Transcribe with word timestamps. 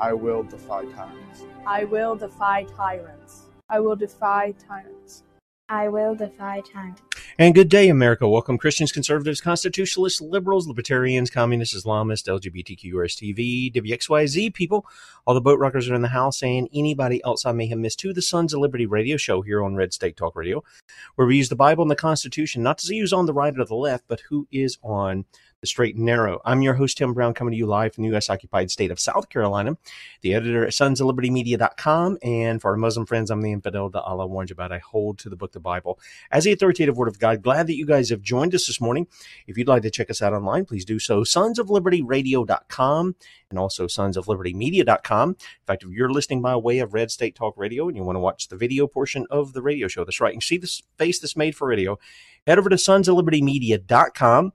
I 0.00 0.12
will 0.12 0.44
defy 0.44 0.84
tyrants. 0.84 1.44
I 1.66 1.82
will 1.82 2.14
defy 2.14 2.64
tyrants. 2.76 3.46
I 3.68 3.80
will 3.80 3.96
defy 3.96 4.54
tyrants. 4.68 5.24
I 5.68 5.88
will 5.88 6.14
defy 6.14 6.60
tyrants. 6.60 7.02
And 7.36 7.52
good 7.52 7.68
day, 7.68 7.88
America. 7.88 8.28
Welcome, 8.28 8.58
Christians, 8.58 8.92
conservatives, 8.92 9.40
constitutionalists, 9.40 10.20
liberals, 10.20 10.68
libertarians, 10.68 11.30
communists, 11.30 11.76
Islamists, 11.76 12.28
LGBTQ, 12.28 12.92
RSTV, 12.92 13.74
WXYZ 13.74 14.54
people, 14.54 14.86
all 15.26 15.34
the 15.34 15.40
boat 15.40 15.58
rockers 15.58 15.90
are 15.90 15.94
in 15.94 16.02
the 16.02 16.08
house, 16.08 16.42
and 16.44 16.68
anybody 16.72 17.20
else 17.24 17.44
I 17.44 17.52
may 17.52 17.66
have 17.66 17.78
missed 17.78 17.98
to 18.00 18.12
the 18.12 18.22
Sons 18.22 18.54
of 18.54 18.60
Liberty 18.60 18.86
radio 18.86 19.16
show 19.16 19.42
here 19.42 19.62
on 19.64 19.74
Red 19.74 19.92
State 19.92 20.16
Talk 20.16 20.36
Radio, 20.36 20.62
where 21.16 21.26
we 21.26 21.36
use 21.36 21.48
the 21.48 21.56
Bible 21.56 21.82
and 21.82 21.90
the 21.90 21.96
Constitution, 21.96 22.62
not 22.62 22.78
to 22.78 22.86
see 22.86 23.00
who's 23.00 23.12
on 23.12 23.26
the 23.26 23.34
right 23.34 23.56
or 23.58 23.64
the 23.64 23.74
left, 23.74 24.04
but 24.06 24.20
who 24.30 24.46
is 24.50 24.78
on 24.82 25.24
the 25.60 25.66
straight 25.66 25.96
and 25.96 26.04
narrow. 26.04 26.40
I'm 26.44 26.62
your 26.62 26.74
host, 26.74 26.98
Tim 26.98 27.12
Brown, 27.12 27.34
coming 27.34 27.50
to 27.50 27.58
you 27.58 27.66
live 27.66 27.92
from 27.92 28.02
the 28.02 28.10
U.S. 28.10 28.30
occupied 28.30 28.70
state 28.70 28.92
of 28.92 29.00
South 29.00 29.28
Carolina, 29.28 29.76
the 30.20 30.34
editor 30.34 30.64
at 30.64 30.74
sons 30.74 31.00
of 31.00 31.08
liberty 31.08 31.30
media.com. 31.30 32.18
And 32.22 32.60
for 32.60 32.70
our 32.70 32.76
Muslim 32.76 33.06
friends, 33.06 33.28
I'm 33.28 33.42
the 33.42 33.50
infidel 33.50 33.90
that 33.90 34.02
Allah 34.02 34.28
warns 34.28 34.52
about. 34.52 34.70
I 34.70 34.78
hold 34.78 35.18
to 35.18 35.28
the 35.28 35.34
book, 35.34 35.50
the 35.50 35.60
Bible, 35.60 35.98
as 36.30 36.44
the 36.44 36.52
authoritative 36.52 36.96
word 36.96 37.08
of 37.08 37.18
God. 37.18 37.42
Glad 37.42 37.66
that 37.66 37.76
you 37.76 37.86
guys 37.86 38.10
have 38.10 38.22
joined 38.22 38.54
us 38.54 38.66
this 38.68 38.80
morning. 38.80 39.08
If 39.48 39.58
you'd 39.58 39.66
like 39.66 39.82
to 39.82 39.90
check 39.90 40.10
us 40.10 40.22
out 40.22 40.32
online, 40.32 40.64
please 40.64 40.84
do 40.84 41.00
so. 41.00 41.24
Sons 41.24 41.58
of 41.58 41.70
Liberty 41.70 42.02
Radio.com 42.02 43.16
and 43.50 43.58
also 43.58 43.88
sons 43.88 44.16
of 44.16 44.28
Liberty 44.28 44.54
Media.com. 44.54 45.30
In 45.30 45.36
fact, 45.66 45.82
if 45.82 45.90
you're 45.90 46.12
listening 46.12 46.40
by 46.40 46.54
way 46.54 46.78
of 46.78 46.94
Red 46.94 47.10
State 47.10 47.34
Talk 47.34 47.54
Radio 47.56 47.88
and 47.88 47.96
you 47.96 48.04
want 48.04 48.14
to 48.14 48.20
watch 48.20 48.46
the 48.46 48.56
video 48.56 48.86
portion 48.86 49.26
of 49.28 49.54
the 49.54 49.62
radio 49.62 49.88
show, 49.88 50.04
that's 50.04 50.20
right, 50.20 50.34
and 50.34 50.42
see 50.42 50.56
this 50.56 50.82
face 50.98 51.18
that's 51.18 51.36
made 51.36 51.56
for 51.56 51.66
radio, 51.66 51.98
head 52.46 52.58
over 52.58 52.68
to 52.68 52.78
sons 52.78 53.08
of 53.08 53.16
Liberty 53.16 53.42
Media.com. 53.42 54.52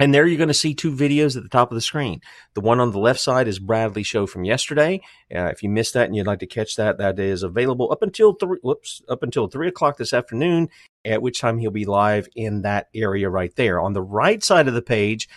And 0.00 0.14
there 0.14 0.26
you're 0.26 0.38
going 0.38 0.48
to 0.48 0.54
see 0.54 0.74
two 0.74 0.92
videos 0.92 1.36
at 1.36 1.42
the 1.42 1.48
top 1.48 1.70
of 1.70 1.74
the 1.76 1.82
screen. 1.82 2.20
The 2.54 2.62
one 2.62 2.80
on 2.80 2.90
the 2.90 2.98
left 2.98 3.20
side 3.20 3.46
is 3.46 3.58
Bradley's 3.58 4.06
show 4.06 4.26
from 4.26 4.44
yesterday. 4.44 5.02
Uh, 5.32 5.44
if 5.44 5.62
you 5.62 5.68
missed 5.68 5.94
that 5.94 6.06
and 6.06 6.16
you'd 6.16 6.26
like 6.26 6.40
to 6.40 6.46
catch 6.46 6.74
that, 6.76 6.98
that 6.98 7.18
is 7.18 7.42
available 7.42 7.92
up 7.92 8.02
until 8.02 8.32
three. 8.32 8.58
Whoops, 8.62 9.02
up 9.08 9.22
until 9.22 9.46
three 9.46 9.68
o'clock 9.68 9.98
this 9.98 10.14
afternoon. 10.14 10.70
At 11.04 11.22
which 11.22 11.40
time 11.40 11.58
he'll 11.58 11.70
be 11.70 11.84
live 11.84 12.28
in 12.34 12.62
that 12.62 12.88
area 12.94 13.28
right 13.28 13.54
there. 13.56 13.78
On 13.78 13.92
the 13.92 14.02
right 14.02 14.42
side 14.42 14.68
of 14.68 14.74
the 14.74 14.82
page 14.82 15.28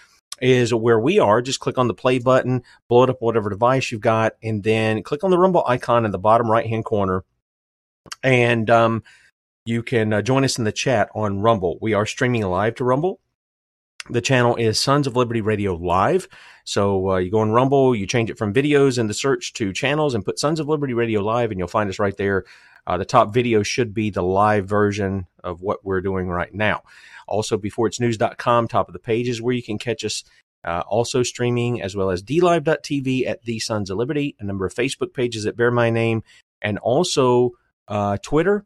is 0.41 0.73
where 0.73 0.99
we 0.99 1.19
are. 1.19 1.41
Just 1.41 1.59
click 1.59 1.77
on 1.77 1.87
the 1.87 1.93
play 1.93 2.19
button, 2.19 2.63
blow 2.89 3.03
it 3.03 3.09
up 3.09 3.21
whatever 3.21 3.49
device 3.49 3.91
you've 3.91 4.01
got, 4.01 4.33
and 4.41 4.63
then 4.63 5.03
click 5.03 5.23
on 5.23 5.31
the 5.31 5.37
Rumble 5.37 5.63
icon 5.67 6.05
in 6.05 6.11
the 6.11 6.19
bottom 6.19 6.49
right 6.49 6.67
hand 6.67 6.85
corner, 6.85 7.23
and 8.23 8.69
um, 8.69 9.03
you 9.65 9.83
can 9.83 10.11
uh, 10.11 10.21
join 10.21 10.43
us 10.43 10.57
in 10.57 10.63
the 10.63 10.71
chat 10.71 11.09
on 11.15 11.39
Rumble. 11.39 11.77
We 11.81 11.93
are 11.93 12.05
streaming 12.05 12.43
live 12.43 12.75
to 12.75 12.83
Rumble. 12.83 13.19
The 14.09 14.21
channel 14.21 14.55
is 14.57 14.79
Sons 14.79 15.07
of 15.07 15.15
Liberty 15.15 15.39
Radio 15.39 15.75
Live. 15.75 16.27
So 16.65 17.11
uh, 17.11 17.17
you 17.17 17.31
go 17.31 17.39
on 17.39 17.51
Rumble, 17.51 17.95
you 17.95 18.05
change 18.05 18.29
it 18.29 18.37
from 18.37 18.53
videos 18.53 18.99
in 18.99 19.07
the 19.07 19.13
search 19.13 19.53
to 19.53 19.71
channels 19.71 20.13
and 20.13 20.25
put 20.25 20.39
Sons 20.39 20.59
of 20.59 20.67
Liberty 20.67 20.93
Radio 20.93 21.21
Live, 21.21 21.51
and 21.51 21.59
you'll 21.59 21.69
find 21.69 21.89
us 21.89 21.99
right 21.99 22.15
there. 22.17 22.43
Uh, 22.85 22.97
the 22.97 23.05
top 23.05 23.33
video 23.33 23.63
should 23.63 23.93
be 23.93 24.09
the 24.09 24.21
live 24.21 24.67
version 24.67 25.25
of 25.41 25.61
what 25.61 25.85
we're 25.85 26.01
doing 26.01 26.27
right 26.27 26.53
now. 26.53 26.81
Also, 27.27 27.57
beforeitsnews.com, 27.57 28.67
top 28.67 28.89
of 28.89 28.93
the 28.93 28.99
page 28.99 29.29
is 29.29 29.41
where 29.41 29.55
you 29.55 29.63
can 29.63 29.77
catch 29.77 30.03
us. 30.03 30.23
Uh, 30.65 30.81
also 30.87 31.23
streaming 31.23 31.81
as 31.81 31.93
well 31.93 32.09
as 32.09 32.23
dlive.tv 32.23 33.27
at 33.27 33.41
the 33.43 33.59
Sons 33.59 33.89
of 33.89 33.97
Liberty, 33.97 34.33
a 34.39 34.45
number 34.45 34.65
of 34.65 34.73
Facebook 34.73 35.13
pages 35.13 35.43
that 35.43 35.57
bear 35.57 35.71
my 35.71 35.89
name, 35.89 36.23
and 36.61 36.77
also 36.77 37.51
uh, 37.89 38.15
Twitter, 38.21 38.65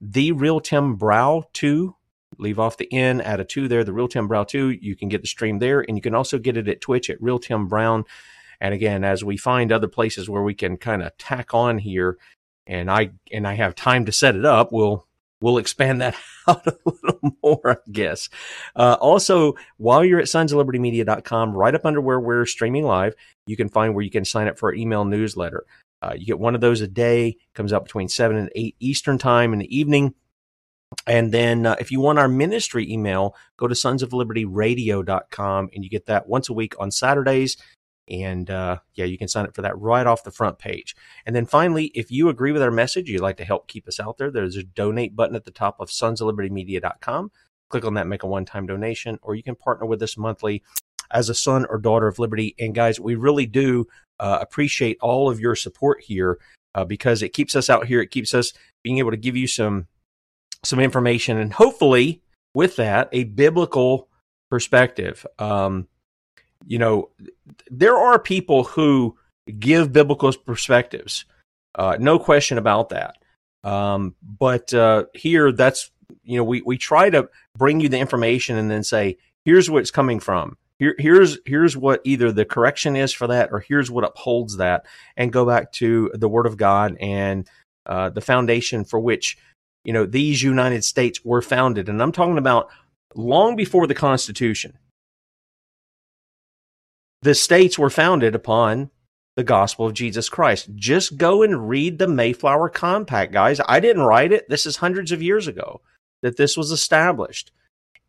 the 0.00 0.32
real 0.32 0.58
Tim 0.58 0.96
Brow 0.96 1.44
2 1.52 1.94
leave 2.36 2.58
off 2.58 2.76
the 2.76 2.92
N, 2.92 3.20
add 3.20 3.40
a 3.40 3.44
two 3.44 3.68
there, 3.68 3.84
the 3.84 3.92
Real 3.92 4.08
Tim 4.08 4.28
Brown 4.28 4.46
two. 4.46 4.70
You 4.70 4.96
can 4.96 5.08
get 5.08 5.22
the 5.22 5.28
stream 5.28 5.58
there, 5.58 5.80
and 5.80 5.96
you 5.96 6.02
can 6.02 6.14
also 6.14 6.38
get 6.38 6.56
it 6.56 6.68
at 6.68 6.80
Twitch 6.80 7.10
at 7.10 7.22
Real 7.22 7.38
Tim 7.38 7.68
Brown. 7.68 8.04
And 8.60 8.74
again, 8.74 9.04
as 9.04 9.24
we 9.24 9.36
find 9.36 9.70
other 9.70 9.88
places 9.88 10.28
where 10.28 10.42
we 10.42 10.54
can 10.54 10.76
kind 10.76 11.02
of 11.02 11.16
tack 11.16 11.54
on 11.54 11.78
here, 11.78 12.18
and 12.66 12.90
I 12.90 13.10
and 13.32 13.46
I 13.46 13.54
have 13.54 13.74
time 13.74 14.04
to 14.06 14.12
set 14.12 14.36
it 14.36 14.44
up, 14.44 14.72
we'll 14.72 15.06
we'll 15.40 15.58
expand 15.58 16.00
that 16.00 16.16
out 16.48 16.66
a 16.66 16.76
little 16.84 17.36
more, 17.42 17.70
I 17.70 17.90
guess. 17.90 18.28
Uh, 18.74 18.96
also, 19.00 19.54
while 19.76 20.04
you're 20.04 20.20
at 20.20 20.26
sonsoflibertymedia.com, 20.26 21.52
right 21.52 21.74
up 21.74 21.86
under 21.86 22.00
where 22.00 22.20
we're 22.20 22.46
streaming 22.46 22.84
live, 22.84 23.14
you 23.46 23.56
can 23.56 23.68
find 23.68 23.94
where 23.94 24.04
you 24.04 24.10
can 24.10 24.24
sign 24.24 24.48
up 24.48 24.58
for 24.58 24.70
our 24.70 24.74
email 24.74 25.04
newsletter. 25.04 25.64
Uh, 26.00 26.14
you 26.16 26.26
get 26.26 26.38
one 26.38 26.54
of 26.54 26.60
those 26.60 26.80
a 26.80 26.88
day, 26.88 27.36
comes 27.54 27.72
out 27.72 27.84
between 27.84 28.08
7 28.08 28.36
and 28.36 28.50
8 28.54 28.76
Eastern 28.78 29.18
Time 29.18 29.52
in 29.52 29.58
the 29.58 29.76
evening. 29.76 30.14
And 31.06 31.32
then 31.32 31.66
uh, 31.66 31.76
if 31.80 31.90
you 31.90 32.00
want 32.00 32.18
our 32.18 32.28
ministry 32.28 32.90
email, 32.90 33.34
go 33.56 33.66
to 33.66 33.74
sonsoflibertyradio.com 33.74 35.70
and 35.74 35.84
you 35.84 35.90
get 35.90 36.06
that 36.06 36.28
once 36.28 36.48
a 36.48 36.52
week 36.52 36.74
on 36.78 36.90
Saturdays. 36.90 37.56
And 38.08 38.50
uh, 38.50 38.78
yeah, 38.94 39.04
you 39.04 39.18
can 39.18 39.28
sign 39.28 39.44
up 39.44 39.54
for 39.54 39.62
that 39.62 39.78
right 39.78 40.06
off 40.06 40.24
the 40.24 40.30
front 40.30 40.58
page. 40.58 40.96
And 41.26 41.36
then 41.36 41.46
finally, 41.46 41.86
if 41.94 42.10
you 42.10 42.28
agree 42.28 42.52
with 42.52 42.62
our 42.62 42.70
message, 42.70 43.08
you'd 43.08 43.20
like 43.20 43.36
to 43.38 43.44
help 43.44 43.68
keep 43.68 43.86
us 43.86 44.00
out 44.00 44.16
there, 44.18 44.30
there's 44.30 44.56
a 44.56 44.62
donate 44.62 45.14
button 45.14 45.36
at 45.36 45.44
the 45.44 45.50
top 45.50 45.78
of 45.80 45.88
sonsoflibertymedia.com. 45.88 47.30
Click 47.68 47.84
on 47.84 47.94
that, 47.94 48.06
make 48.06 48.22
a 48.22 48.26
one 48.26 48.46
time 48.46 48.66
donation, 48.66 49.18
or 49.22 49.34
you 49.34 49.42
can 49.42 49.54
partner 49.54 49.86
with 49.86 50.02
us 50.02 50.16
monthly 50.16 50.62
as 51.10 51.28
a 51.28 51.34
son 51.34 51.66
or 51.68 51.78
daughter 51.78 52.06
of 52.06 52.18
liberty. 52.18 52.54
And 52.58 52.74
guys, 52.74 52.98
we 52.98 53.14
really 53.14 53.46
do 53.46 53.86
uh, 54.20 54.38
appreciate 54.40 54.98
all 55.00 55.28
of 55.28 55.40
your 55.40 55.54
support 55.54 56.02
here 56.02 56.38
uh, 56.74 56.84
because 56.84 57.22
it 57.22 57.34
keeps 57.34 57.54
us 57.54 57.68
out 57.68 57.86
here. 57.86 58.00
It 58.00 58.10
keeps 58.10 58.32
us 58.34 58.52
being 58.82 58.98
able 58.98 59.10
to 59.10 59.16
give 59.16 59.36
you 59.36 59.46
some 59.46 59.86
some 60.64 60.80
information 60.80 61.38
and 61.38 61.52
hopefully 61.52 62.22
with 62.54 62.76
that 62.76 63.08
a 63.12 63.24
biblical 63.24 64.08
perspective. 64.50 65.26
Um, 65.38 65.88
you 66.66 66.78
know, 66.78 67.10
there 67.70 67.96
are 67.96 68.18
people 68.18 68.64
who 68.64 69.16
give 69.58 69.92
biblical 69.92 70.32
perspectives, 70.32 71.24
uh, 71.74 71.96
no 72.00 72.18
question 72.18 72.58
about 72.58 72.88
that. 72.90 73.16
Um, 73.64 74.14
but 74.22 74.72
uh, 74.74 75.04
here, 75.14 75.52
that's 75.52 75.90
you 76.24 76.36
know, 76.36 76.44
we 76.44 76.62
we 76.62 76.78
try 76.78 77.10
to 77.10 77.28
bring 77.56 77.80
you 77.80 77.88
the 77.88 77.98
information 77.98 78.56
and 78.56 78.70
then 78.70 78.82
say, 78.82 79.18
here's 79.44 79.70
where 79.70 79.80
it's 79.80 79.90
coming 79.90 80.20
from. 80.20 80.56
Here, 80.78 80.94
here's 80.98 81.38
here's 81.44 81.76
what 81.76 82.00
either 82.04 82.32
the 82.32 82.44
correction 82.44 82.96
is 82.96 83.12
for 83.12 83.26
that, 83.26 83.50
or 83.52 83.60
here's 83.60 83.90
what 83.90 84.04
upholds 84.04 84.56
that, 84.56 84.86
and 85.16 85.32
go 85.32 85.44
back 85.44 85.72
to 85.72 86.10
the 86.14 86.28
Word 86.28 86.46
of 86.46 86.56
God 86.56 86.96
and 87.00 87.48
uh, 87.86 88.10
the 88.10 88.20
foundation 88.20 88.84
for 88.84 89.00
which 89.00 89.36
you 89.84 89.92
know 89.92 90.06
these 90.06 90.42
United 90.42 90.84
States 90.84 91.24
were 91.24 91.42
founded. 91.42 91.88
And 91.88 92.02
I'm 92.02 92.12
talking 92.12 92.38
about 92.38 92.68
long 93.14 93.56
before 93.56 93.86
the 93.86 93.94
Constitution. 93.94 94.78
The 97.22 97.34
states 97.34 97.78
were 97.78 97.90
founded 97.90 98.34
upon 98.34 98.90
the 99.36 99.44
gospel 99.44 99.86
of 99.86 99.94
Jesus 99.94 100.28
Christ. 100.28 100.68
Just 100.74 101.16
go 101.16 101.42
and 101.42 101.68
read 101.68 101.98
the 101.98 102.08
Mayflower 102.08 102.68
Compact, 102.68 103.32
guys. 103.32 103.60
I 103.66 103.80
didn't 103.80 104.02
write 104.02 104.32
it. 104.32 104.48
This 104.48 104.66
is 104.66 104.76
hundreds 104.76 105.12
of 105.12 105.22
years 105.22 105.46
ago 105.46 105.80
that 106.22 106.36
this 106.36 106.56
was 106.56 106.70
established. 106.70 107.52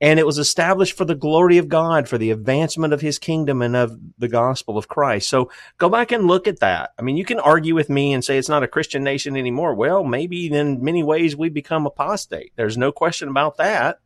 And 0.02 0.18
it 0.18 0.26
was 0.26 0.38
established 0.38 0.96
for 0.96 1.04
the 1.04 1.16
glory 1.16 1.58
of 1.58 1.68
God, 1.68 2.08
for 2.08 2.18
the 2.18 2.32
advancement 2.32 2.94
of 2.94 3.02
his 3.02 3.20
kingdom 3.20 3.62
and 3.62 3.76
of 3.76 4.00
the 4.18 4.30
gospel 4.30 4.78
of 4.78 4.88
Christ. 4.88 5.28
So 5.28 5.52
go 5.78 5.90
back 5.90 6.14
and 6.14 6.26
look 6.26 6.48
at 6.48 6.62
that. 6.62 6.92
I 6.98 7.02
mean, 7.02 7.18
you 7.18 7.26
can 7.26 7.40
argue 7.40 7.76
with 7.76 7.90
me 7.90 8.14
and 8.14 8.24
say 8.24 8.38
it's 8.38 8.48
not 8.48 8.64
a 8.64 8.68
Christian 8.68 9.04
nation 9.04 9.36
anymore. 9.36 9.74
Well, 9.74 10.06
maybe 10.06 10.48
in 10.48 10.82
many 10.82 11.04
ways 11.04 11.36
we 11.36 11.50
become 11.50 11.86
apostate. 11.86 12.54
There's 12.56 12.78
no 12.78 12.94
question 12.94 13.28
about 13.28 13.58
that. 13.58 14.00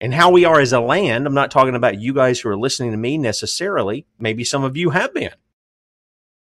And 0.00 0.14
how 0.14 0.30
we 0.30 0.44
are 0.44 0.60
as 0.60 0.72
a 0.72 0.80
land, 0.80 1.26
I'm 1.26 1.34
not 1.34 1.50
talking 1.50 1.74
about 1.74 2.00
you 2.00 2.12
guys 2.12 2.38
who 2.38 2.48
are 2.48 2.56
listening 2.56 2.92
to 2.92 2.98
me 2.98 3.18
necessarily. 3.18 4.06
Maybe 4.18 4.44
some 4.44 4.62
of 4.62 4.76
you 4.76 4.90
have 4.90 5.12
been. 5.12 5.32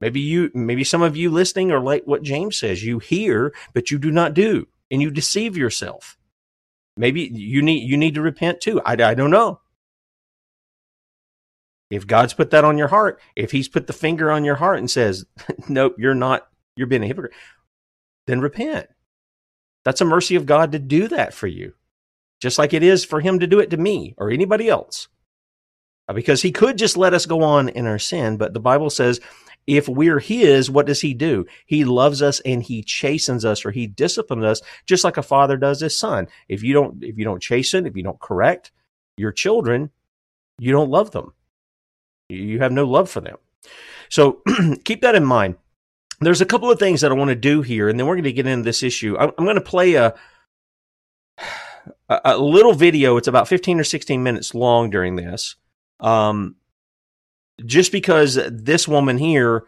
Maybe 0.00 0.20
you, 0.20 0.50
maybe 0.54 0.84
some 0.84 1.02
of 1.02 1.16
you 1.16 1.30
listening 1.30 1.70
are 1.72 1.80
like 1.80 2.04
what 2.04 2.22
James 2.22 2.58
says. 2.58 2.84
You 2.84 3.00
hear, 3.00 3.52
but 3.74 3.90
you 3.90 3.98
do 3.98 4.10
not 4.10 4.32
do, 4.32 4.68
and 4.90 5.02
you 5.02 5.10
deceive 5.10 5.56
yourself. 5.56 6.16
Maybe 6.96 7.22
you 7.22 7.62
need 7.62 7.88
you 7.88 7.96
need 7.96 8.14
to 8.14 8.22
repent 8.22 8.60
too. 8.60 8.80
I, 8.82 8.92
I 8.92 9.14
don't 9.14 9.30
know. 9.30 9.60
If 11.90 12.06
God's 12.06 12.34
put 12.34 12.50
that 12.50 12.64
on 12.64 12.78
your 12.78 12.88
heart, 12.88 13.20
if 13.36 13.52
He's 13.52 13.68
put 13.68 13.86
the 13.86 13.92
finger 13.92 14.30
on 14.30 14.44
your 14.44 14.56
heart 14.56 14.78
and 14.78 14.90
says, 14.90 15.24
"Nope, 15.68 15.96
you're 15.98 16.14
not. 16.14 16.46
You're 16.76 16.86
being 16.86 17.02
a 17.02 17.06
hypocrite," 17.06 17.34
then 18.26 18.40
repent. 18.40 18.88
That's 19.84 20.00
a 20.00 20.06
mercy 20.06 20.36
of 20.36 20.46
God 20.46 20.72
to 20.72 20.78
do 20.78 21.08
that 21.08 21.34
for 21.34 21.46
you, 21.46 21.74
just 22.40 22.58
like 22.58 22.72
it 22.72 22.82
is 22.82 23.04
for 23.04 23.20
Him 23.20 23.40
to 23.40 23.46
do 23.46 23.58
it 23.58 23.70
to 23.70 23.76
me 23.76 24.14
or 24.18 24.30
anybody 24.30 24.68
else. 24.68 25.08
Uh, 26.08 26.12
because 26.12 26.42
He 26.42 26.52
could 26.52 26.78
just 26.78 26.96
let 26.96 27.14
us 27.14 27.26
go 27.26 27.42
on 27.42 27.68
in 27.68 27.86
our 27.86 27.98
sin, 27.98 28.36
but 28.36 28.54
the 28.54 28.60
Bible 28.60 28.90
says 28.90 29.20
if 29.66 29.88
we're 29.88 30.18
his, 30.18 30.70
what 30.70 30.86
does 30.86 31.00
he 31.00 31.14
do? 31.14 31.46
He 31.66 31.84
loves 31.84 32.22
us 32.22 32.40
and 32.40 32.62
he 32.62 32.82
chastens 32.82 33.44
us 33.44 33.64
or 33.64 33.70
he 33.70 33.86
disciplines 33.86 34.44
us 34.44 34.60
just 34.86 35.04
like 35.04 35.16
a 35.16 35.22
father 35.22 35.56
does 35.56 35.80
his 35.80 35.96
son. 35.96 36.28
If 36.48 36.62
you 36.62 36.72
don't, 36.72 37.02
if 37.02 37.18
you 37.18 37.24
don't 37.24 37.42
chasten, 37.42 37.86
if 37.86 37.96
you 37.96 38.02
don't 38.02 38.20
correct 38.20 38.72
your 39.16 39.32
children, 39.32 39.90
you 40.58 40.72
don't 40.72 40.90
love 40.90 41.12
them. 41.12 41.32
You 42.28 42.60
have 42.60 42.72
no 42.72 42.84
love 42.84 43.10
for 43.10 43.20
them. 43.20 43.36
So 44.08 44.42
keep 44.84 45.02
that 45.02 45.14
in 45.14 45.24
mind. 45.24 45.56
There's 46.20 46.40
a 46.40 46.46
couple 46.46 46.70
of 46.70 46.78
things 46.78 47.00
that 47.00 47.10
I 47.10 47.14
want 47.14 47.30
to 47.30 47.34
do 47.34 47.62
here, 47.62 47.88
and 47.88 47.98
then 47.98 48.06
we're 48.06 48.14
going 48.14 48.24
to 48.24 48.32
get 48.32 48.46
into 48.46 48.64
this 48.64 48.82
issue. 48.82 49.16
I'm, 49.18 49.32
I'm 49.36 49.44
going 49.44 49.56
to 49.56 49.60
play 49.60 49.94
a, 49.94 50.14
a, 52.08 52.38
little 52.38 52.74
video. 52.74 53.16
It's 53.16 53.26
about 53.26 53.48
15 53.48 53.80
or 53.80 53.84
16 53.84 54.22
minutes 54.22 54.54
long 54.54 54.90
during 54.90 55.16
this. 55.16 55.56
Um, 55.98 56.56
just 57.66 57.92
because 57.92 58.38
this 58.50 58.86
woman 58.88 59.18
here 59.18 59.64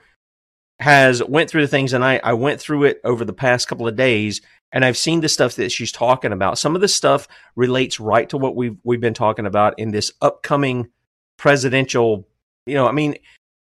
has 0.80 1.22
went 1.22 1.48
through 1.48 1.62
the 1.62 1.68
things 1.68 1.92
and 1.92 2.04
I, 2.04 2.20
I 2.22 2.32
went 2.32 2.60
through 2.60 2.84
it 2.84 3.00
over 3.04 3.24
the 3.24 3.32
past 3.32 3.68
couple 3.68 3.86
of 3.86 3.96
days 3.96 4.40
and 4.72 4.84
I've 4.84 4.96
seen 4.96 5.20
the 5.20 5.28
stuff 5.28 5.54
that 5.54 5.70
she's 5.70 5.92
talking 5.92 6.32
about. 6.32 6.58
Some 6.58 6.74
of 6.74 6.80
the 6.80 6.88
stuff 6.88 7.28
relates 7.54 8.00
right 8.00 8.28
to 8.30 8.36
what 8.36 8.56
we've 8.56 8.76
we've 8.82 9.00
been 9.00 9.14
talking 9.14 9.46
about 9.46 9.78
in 9.78 9.92
this 9.92 10.12
upcoming 10.20 10.90
presidential, 11.36 12.26
you 12.66 12.74
know, 12.74 12.88
I 12.88 12.92
mean, 12.92 13.14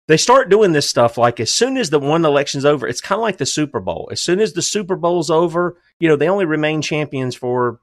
they 0.10 0.18
start 0.18 0.50
doing 0.50 0.74
this 0.74 0.90
stuff 0.90 1.18
like 1.18 1.40
as 1.40 1.52
soon 1.52 1.78
as 1.78 1.90
the 1.90 2.00
one 2.00 2.26
election's 2.26 2.66
over, 2.66 2.88
it's 2.88 3.00
kind 3.00 3.20
of 3.20 3.24
like 3.24 3.38
the 3.38 3.46
Super 3.46 3.80
Bowl. 3.80 4.10
As 4.12 4.22
soon 4.22 4.40
as 4.40 4.54
the 4.54 4.62
Super 4.62 4.96
Bowl's 4.96 5.30
over, 5.30 5.78
you 6.00 6.10
know, 6.10 6.16
they 6.16 6.28
only 6.28 6.46
remain 6.46 6.82
champions 6.82 7.36
for 7.36 7.80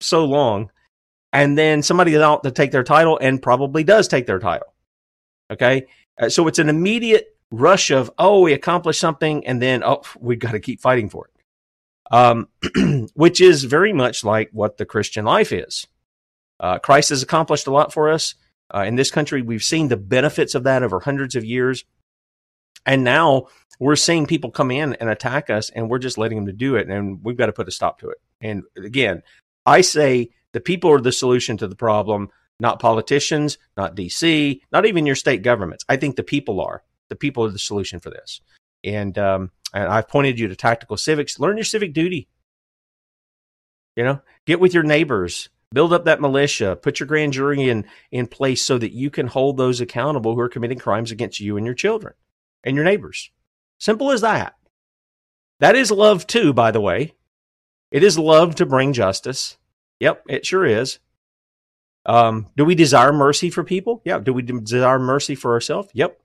so 0.00 0.24
long. 0.24 0.70
And 1.32 1.58
then 1.58 1.82
somebody 1.82 2.16
out 2.16 2.44
to 2.44 2.50
take 2.50 2.70
their 2.70 2.84
title 2.84 3.18
and 3.20 3.42
probably 3.42 3.82
does 3.82 4.08
take 4.08 4.26
their 4.26 4.38
title. 4.38 4.68
Okay. 5.50 5.86
Uh, 6.20 6.28
so 6.28 6.46
it's 6.46 6.58
an 6.58 6.68
immediate 6.68 7.36
rush 7.50 7.90
of, 7.90 8.10
oh, 8.18 8.40
we 8.40 8.52
accomplished 8.52 9.00
something, 9.00 9.46
and 9.46 9.60
then, 9.62 9.82
oh, 9.84 10.02
we've 10.20 10.38
got 10.38 10.52
to 10.52 10.60
keep 10.60 10.80
fighting 10.80 11.08
for 11.08 11.26
it. 11.26 11.32
Um, 12.10 12.48
which 13.14 13.40
is 13.40 13.64
very 13.64 13.92
much 13.92 14.24
like 14.24 14.48
what 14.52 14.78
the 14.78 14.86
Christian 14.86 15.26
life 15.26 15.52
is. 15.52 15.86
Uh, 16.58 16.78
Christ 16.78 17.10
has 17.10 17.22
accomplished 17.22 17.66
a 17.66 17.70
lot 17.70 17.92
for 17.92 18.08
us. 18.08 18.34
Uh, 18.74 18.80
in 18.80 18.96
this 18.96 19.10
country, 19.10 19.42
we've 19.42 19.62
seen 19.62 19.88
the 19.88 19.96
benefits 19.96 20.54
of 20.54 20.64
that 20.64 20.82
over 20.82 21.00
hundreds 21.00 21.34
of 21.36 21.44
years. 21.44 21.84
And 22.86 23.04
now 23.04 23.48
we're 23.78 23.96
seeing 23.96 24.26
people 24.26 24.50
come 24.50 24.70
in 24.70 24.94
and 24.94 25.10
attack 25.10 25.50
us, 25.50 25.70
and 25.70 25.90
we're 25.90 25.98
just 25.98 26.18
letting 26.18 26.38
them 26.38 26.46
to 26.46 26.52
do 26.52 26.76
it. 26.76 26.88
And 26.88 27.22
we've 27.22 27.36
got 27.36 27.46
to 27.46 27.52
put 27.52 27.68
a 27.68 27.72
stop 27.72 27.98
to 28.00 28.08
it. 28.08 28.18
And 28.40 28.64
again, 28.76 29.22
I 29.66 29.82
say 29.82 30.30
the 30.52 30.60
people 30.60 30.90
are 30.90 31.00
the 31.00 31.12
solution 31.12 31.58
to 31.58 31.68
the 31.68 31.76
problem 31.76 32.30
not 32.60 32.80
politicians, 32.80 33.58
not 33.76 33.96
DC, 33.96 34.60
not 34.72 34.86
even 34.86 35.06
your 35.06 35.14
state 35.14 35.42
governments. 35.42 35.84
I 35.88 35.96
think 35.96 36.16
the 36.16 36.22
people 36.22 36.60
are. 36.60 36.82
The 37.08 37.16
people 37.16 37.44
are 37.44 37.50
the 37.50 37.58
solution 37.58 38.00
for 38.00 38.10
this. 38.10 38.40
And, 38.84 39.16
um, 39.18 39.50
and 39.72 39.84
I've 39.84 40.08
pointed 40.08 40.38
you 40.38 40.48
to 40.48 40.56
tactical 40.56 40.96
civics. 40.96 41.38
Learn 41.38 41.56
your 41.56 41.64
civic 41.64 41.92
duty. 41.92 42.28
You 43.96 44.04
know, 44.04 44.20
get 44.46 44.60
with 44.60 44.74
your 44.74 44.84
neighbors, 44.84 45.48
build 45.72 45.92
up 45.92 46.04
that 46.04 46.20
militia, 46.20 46.78
put 46.80 47.00
your 47.00 47.06
grand 47.06 47.32
jury 47.32 47.68
in, 47.68 47.84
in 48.12 48.26
place 48.26 48.62
so 48.62 48.78
that 48.78 48.92
you 48.92 49.10
can 49.10 49.26
hold 49.26 49.56
those 49.56 49.80
accountable 49.80 50.34
who 50.34 50.40
are 50.40 50.48
committing 50.48 50.78
crimes 50.78 51.10
against 51.10 51.40
you 51.40 51.56
and 51.56 51.66
your 51.66 51.74
children 51.74 52.14
and 52.62 52.76
your 52.76 52.84
neighbors. 52.84 53.30
Simple 53.78 54.10
as 54.10 54.20
that. 54.20 54.54
That 55.60 55.74
is 55.74 55.90
love 55.90 56.26
too, 56.26 56.52
by 56.52 56.70
the 56.70 56.80
way. 56.80 57.14
It 57.90 58.02
is 58.02 58.18
love 58.18 58.54
to 58.56 58.66
bring 58.66 58.92
justice. 58.92 59.56
Yep, 60.00 60.24
it 60.28 60.46
sure 60.46 60.64
is. 60.64 60.98
Um, 62.08 62.46
do 62.56 62.64
we 62.64 62.74
desire 62.74 63.12
mercy 63.12 63.50
for 63.50 63.62
people? 63.62 64.00
Yeah. 64.04 64.18
Do 64.18 64.32
we 64.32 64.42
desire 64.42 64.98
mercy 64.98 65.34
for 65.34 65.52
ourselves? 65.52 65.90
Yep. 65.92 66.18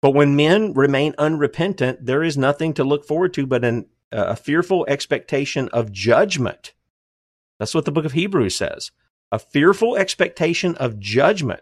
But 0.00 0.12
when 0.12 0.36
men 0.36 0.74
remain 0.74 1.14
unrepentant, 1.18 2.06
there 2.06 2.22
is 2.22 2.38
nothing 2.38 2.72
to 2.74 2.84
look 2.84 3.04
forward 3.04 3.34
to 3.34 3.46
but 3.46 3.64
an, 3.64 3.86
a 4.12 4.36
fearful 4.36 4.86
expectation 4.88 5.68
of 5.70 5.90
judgment. 5.90 6.72
That's 7.58 7.74
what 7.74 7.84
the 7.84 7.90
book 7.90 8.04
of 8.04 8.12
Hebrews 8.12 8.56
says. 8.56 8.92
A 9.32 9.40
fearful 9.40 9.96
expectation 9.96 10.76
of 10.76 11.00
judgment. 11.00 11.60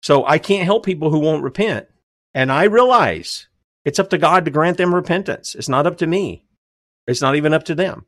So 0.00 0.24
I 0.24 0.38
can't 0.38 0.64
help 0.64 0.86
people 0.86 1.10
who 1.10 1.18
won't 1.18 1.42
repent. 1.42 1.88
And 2.32 2.52
I 2.52 2.64
realize 2.64 3.48
it's 3.84 3.98
up 3.98 4.10
to 4.10 4.18
God 4.18 4.44
to 4.44 4.52
grant 4.52 4.76
them 4.78 4.94
repentance. 4.94 5.56
It's 5.56 5.68
not 5.68 5.86
up 5.86 5.96
to 5.98 6.06
me. 6.06 6.44
It's 7.08 7.20
not 7.20 7.34
even 7.34 7.52
up 7.52 7.64
to 7.64 7.74
them. 7.74 8.06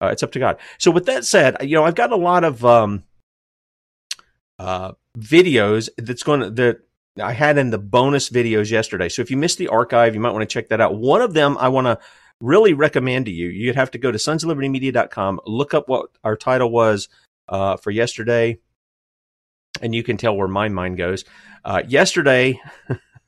Uh, 0.00 0.08
it's 0.08 0.22
up 0.22 0.32
to 0.32 0.38
God. 0.38 0.58
So 0.78 0.90
with 0.90 1.06
that 1.06 1.24
said, 1.24 1.56
you 1.62 1.74
know, 1.74 1.84
I've 1.84 1.94
got 1.94 2.12
a 2.12 2.16
lot 2.16 2.44
of 2.44 2.64
um, 2.64 3.02
uh, 4.58 4.92
videos 5.18 5.88
that's 5.96 6.22
going 6.22 6.40
to 6.40 6.50
that 6.50 6.80
I 7.22 7.32
had 7.32 7.56
in 7.56 7.70
the 7.70 7.78
bonus 7.78 8.28
videos 8.28 8.70
yesterday. 8.70 9.08
So 9.08 9.22
if 9.22 9.30
you 9.30 9.36
missed 9.36 9.58
the 9.58 9.68
archive, 9.68 10.14
you 10.14 10.20
might 10.20 10.32
want 10.32 10.42
to 10.42 10.52
check 10.52 10.68
that 10.68 10.80
out. 10.80 10.96
One 10.96 11.22
of 11.22 11.32
them 11.32 11.56
I 11.58 11.68
want 11.68 11.86
to 11.86 11.98
really 12.40 12.74
recommend 12.74 13.26
to 13.26 13.32
you. 13.32 13.48
You'd 13.48 13.76
have 13.76 13.90
to 13.92 13.98
go 13.98 14.12
to 14.12 14.18
sonsoflibertymedia.com, 14.18 15.40
look 15.46 15.74
up 15.74 15.88
what 15.88 16.10
our 16.22 16.36
title 16.36 16.70
was 16.70 17.08
uh, 17.48 17.76
for 17.76 17.90
yesterday, 17.90 18.58
and 19.80 19.94
you 19.94 20.02
can 20.02 20.16
tell 20.16 20.36
where 20.36 20.48
my 20.48 20.68
mind 20.68 20.98
goes. 20.98 21.24
Uh, 21.64 21.82
yesterday, 21.86 22.60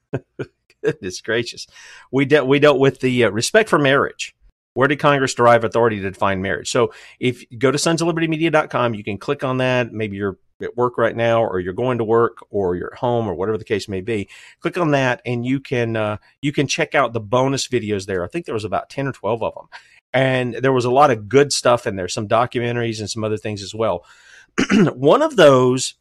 goodness 0.84 1.20
gracious, 1.20 1.66
we 2.12 2.25
dealt 2.25 2.48
we 2.48 2.58
dealt 2.58 2.78
with 2.78 3.00
the 3.00 3.25
uh, 3.25 3.30
respect 3.30 3.68
for 3.68 3.78
marriage. 3.78 4.34
Where 4.78 4.87
did 4.87 5.00
Congress 5.00 5.35
derive 5.35 5.64
authority 5.64 5.97
to 5.99 6.08
define 6.08 6.40
marriage? 6.40 6.70
So 6.70 6.92
if 7.18 7.42
you 7.50 7.58
go 7.58 7.73
to 7.73 7.78
sonsoflibertymedia.com, 7.78 8.94
you 8.94 9.02
can 9.02 9.18
click 9.18 9.42
on 9.42 9.56
that. 9.56 9.92
Maybe 9.92 10.16
you're 10.16 10.38
at 10.62 10.76
work 10.76 10.97
right 10.97 11.16
now, 11.16 11.42
or 11.42 11.58
you're 11.58 11.73
going 11.73 11.99
to 11.99 12.04
work, 12.04 12.38
or 12.50 12.76
you're 12.76 12.92
at 12.92 13.00
home, 13.00 13.26
or 13.26 13.35
whatever 13.35 13.58
the 13.58 13.64
case 13.64 13.88
may 13.88 14.00
be, 14.00 14.28
click 14.61 14.78
on 14.78 14.92
that, 14.92 15.20
and 15.26 15.44
you 15.44 15.58
can 15.58 15.97
uh, 15.97 16.18
you 16.42 16.52
can 16.52 16.68
check 16.68 16.94
out 16.94 17.12
the 17.12 17.18
bonus 17.18 17.66
videos 17.66 18.06
there. 18.06 18.23
I 18.23 18.28
think 18.28 18.47
there 18.47 18.54
was 18.54 18.64
about 18.64 18.88
ten 18.88 19.08
or 19.08 19.12
twelve 19.12 19.42
of 19.42 19.52
them, 19.52 19.66
and 20.12 20.54
there 20.54 20.73
was 20.73 20.85
a 20.85 20.92
lot 20.92 21.11
of 21.11 21.28
good 21.28 21.52
stuff 21.52 21.85
in 21.85 21.97
there, 21.97 22.06
some 22.06 22.28
documentaries 22.28 23.00
and 23.00 23.11
some 23.11 23.25
other 23.25 23.37
things 23.37 23.64
as 23.64 23.75
well. 23.75 24.04
One 24.94 25.23
of 25.23 25.35
those 25.35 25.94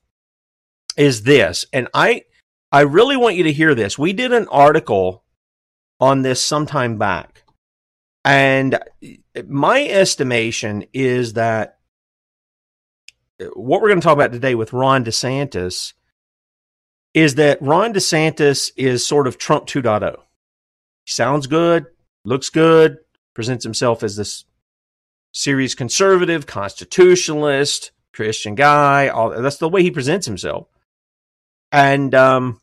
is 0.95 1.23
this, 1.23 1.65
and 1.73 1.87
I 1.95 2.25
I 2.71 2.81
really 2.81 3.17
want 3.17 3.37
you 3.37 3.43
to 3.45 3.51
hear 3.51 3.73
this. 3.73 3.97
We 3.97 4.13
did 4.13 4.33
an 4.33 4.47
article 4.49 5.23
on 5.99 6.21
this 6.21 6.39
sometime 6.39 6.99
back. 6.99 7.41
And 8.27 8.77
my 9.47 9.85
estimation 9.85 10.83
is 10.91 11.33
that 11.33 11.77
what 13.53 13.81
we're 13.81 13.87
going 13.87 14.01
to 14.01 14.03
talk 14.03 14.15
about 14.17 14.33
today 14.33 14.53
with 14.53 14.73
Ron 14.73 15.05
DeSantis 15.05 15.93
is 17.13 17.35
that 17.35 17.61
Ron 17.61 17.93
DeSantis 17.93 18.71
is 18.75 19.07
sort 19.07 19.27
of 19.27 19.37
Trump 19.37 19.65
2.0. 19.65 20.11
He 20.11 20.19
sounds 21.09 21.47
good, 21.47 21.85
looks 22.25 22.49
good, 22.49 22.97
presents 23.33 23.63
himself 23.63 24.03
as 24.03 24.17
this 24.17 24.43
serious 25.31 25.73
conservative, 25.73 26.45
constitutionalist, 26.45 27.91
Christian 28.11 28.55
guy. 28.55 29.07
All 29.07 29.41
that's 29.41 29.55
the 29.55 29.69
way 29.69 29.83
he 29.83 29.91
presents 29.91 30.25
himself. 30.25 30.67
And 31.71 32.13
um, 32.13 32.59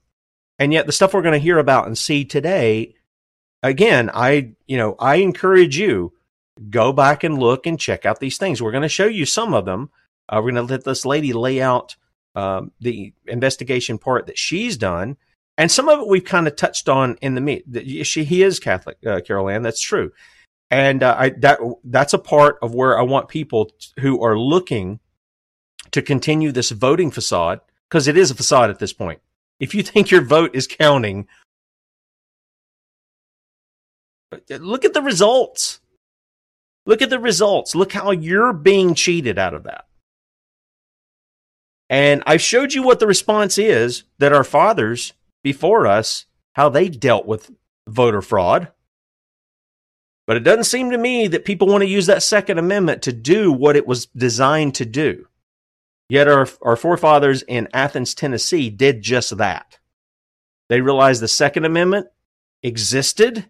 and 0.59 0.75
yet 0.75 0.85
the 0.85 0.93
stuff 0.93 1.15
we're 1.15 1.23
going 1.23 1.33
to 1.33 1.39
hear 1.39 1.59
about 1.59 1.87
and 1.87 1.97
see 1.97 2.27
today, 2.27 2.97
again, 3.65 4.11
I 4.15 4.53
you 4.67 4.77
know 4.77 4.95
I 5.01 5.17
encourage 5.17 5.77
you 5.77 6.13
go 6.71 6.93
back 6.93 7.25
and 7.25 7.39
look 7.39 7.67
and 7.67 7.81
check 7.81 8.07
out 8.07 8.21
these 8.21 8.39
things. 8.39 8.63
We're 8.63 8.71
going 8.71 8.83
to 8.83 8.89
show 8.89 9.07
you 9.07 9.27
some 9.27 9.55
of 9.55 9.65
them. 9.65 9.91
Uh, 10.29 10.37
we're 10.37 10.53
going 10.53 10.67
to 10.67 10.73
let 10.73 10.85
this 10.85 11.05
lady 11.05 11.33
lay 11.33 11.61
out 11.61 11.97
um, 12.37 12.71
the 12.81 13.13
investigation 13.27 13.99
part 13.99 14.27
that 14.27 14.39
she's 14.39 14.77
done, 14.77 15.17
and 15.59 15.71
some 15.71 15.89
of 15.89 16.01
it 16.01 16.09
we've 16.09 16.25
kind 16.25 16.47
of 16.47 16.55
touched 16.55 16.89
on 16.89 17.17
in 17.21 17.35
the 17.35 17.41
meet. 17.41 17.65
She 18.07 18.25
he 18.25 18.43
is 18.43 18.61
Catholic, 18.61 18.99
uh, 19.05 19.21
Carol 19.27 19.49
Ann. 19.49 19.63
That's 19.63 19.81
true, 19.81 20.13
and 20.71 21.03
uh, 21.03 21.17
I 21.19 21.31
that 21.31 21.59
that's 21.85 22.13
a 22.13 22.19
part 22.19 22.59
of 22.63 22.75
where 22.75 22.99
I 22.99 23.03
want 23.03 23.29
people 23.29 23.73
who 23.99 24.23
are 24.23 24.39
looking 24.39 25.01
to 25.91 26.03
continue 26.03 26.53
this 26.53 26.71
voting 26.71 27.11
facade 27.11 27.61
because 27.89 28.09
it 28.09 28.17
is 28.17 28.31
a 28.31 28.35
facade 28.35 28.71
at 28.71 28.79
this 28.79 28.93
point. 28.93 29.21
If 29.61 29.75
you 29.75 29.83
think 29.83 30.11
your 30.11 30.23
vote 30.23 30.55
is 30.55 30.67
counting, 30.67 31.29
look 34.51 34.85
at 34.85 34.95
the 34.95 35.03
results. 35.03 35.81
Look 36.87 37.03
at 37.03 37.11
the 37.11 37.19
results. 37.19 37.75
Look 37.75 37.93
how 37.93 38.11
you're 38.11 38.53
being 38.53 38.95
cheated 38.95 39.39
out 39.39 39.55
of 39.55 39.65
that. 39.65 39.87
And 41.89 42.23
I've 42.27 42.43
showed 42.43 42.73
you 42.73 42.83
what 42.83 43.01
the 43.01 43.07
response 43.07 43.59
is 43.59 44.05
that 44.19 44.33
our 44.33 44.45
fathers 44.45 45.13
before 45.43 45.87
us, 45.87 46.27
how 46.55 46.69
they 46.69 46.89
dealt 46.89 47.27
with 47.27 47.51
voter 47.87 48.23
fraud. 48.23 48.69
But 50.27 50.37
it 50.37 50.45
doesn't 50.45 50.65
seem 50.65 50.91
to 50.91 50.99
me 50.99 51.29
that 51.29 51.45
people 51.45 51.69
want 51.69 51.83
to 51.83 51.89
use 51.89 52.07
that 52.07 52.23
Second 52.23 52.59
Amendment 52.59 53.03
to 53.03 53.13
do 53.13 53.53
what 53.53 53.77
it 53.77 53.87
was 53.87 54.07
designed 54.07 54.75
to 54.77 54.87
do. 54.87 55.27
Yet 56.09 56.29
our, 56.29 56.49
our 56.63 56.77
forefathers 56.77 57.43
in 57.43 57.69
Athens, 57.75 58.15
Tennessee 58.15 58.71
did 58.71 59.03
just 59.03 59.37
that. 59.37 59.79
They 60.69 60.81
realized 60.81 61.21
the 61.21 61.29
Second 61.29 61.67
Amendment 61.67 62.07
existed 62.63 63.47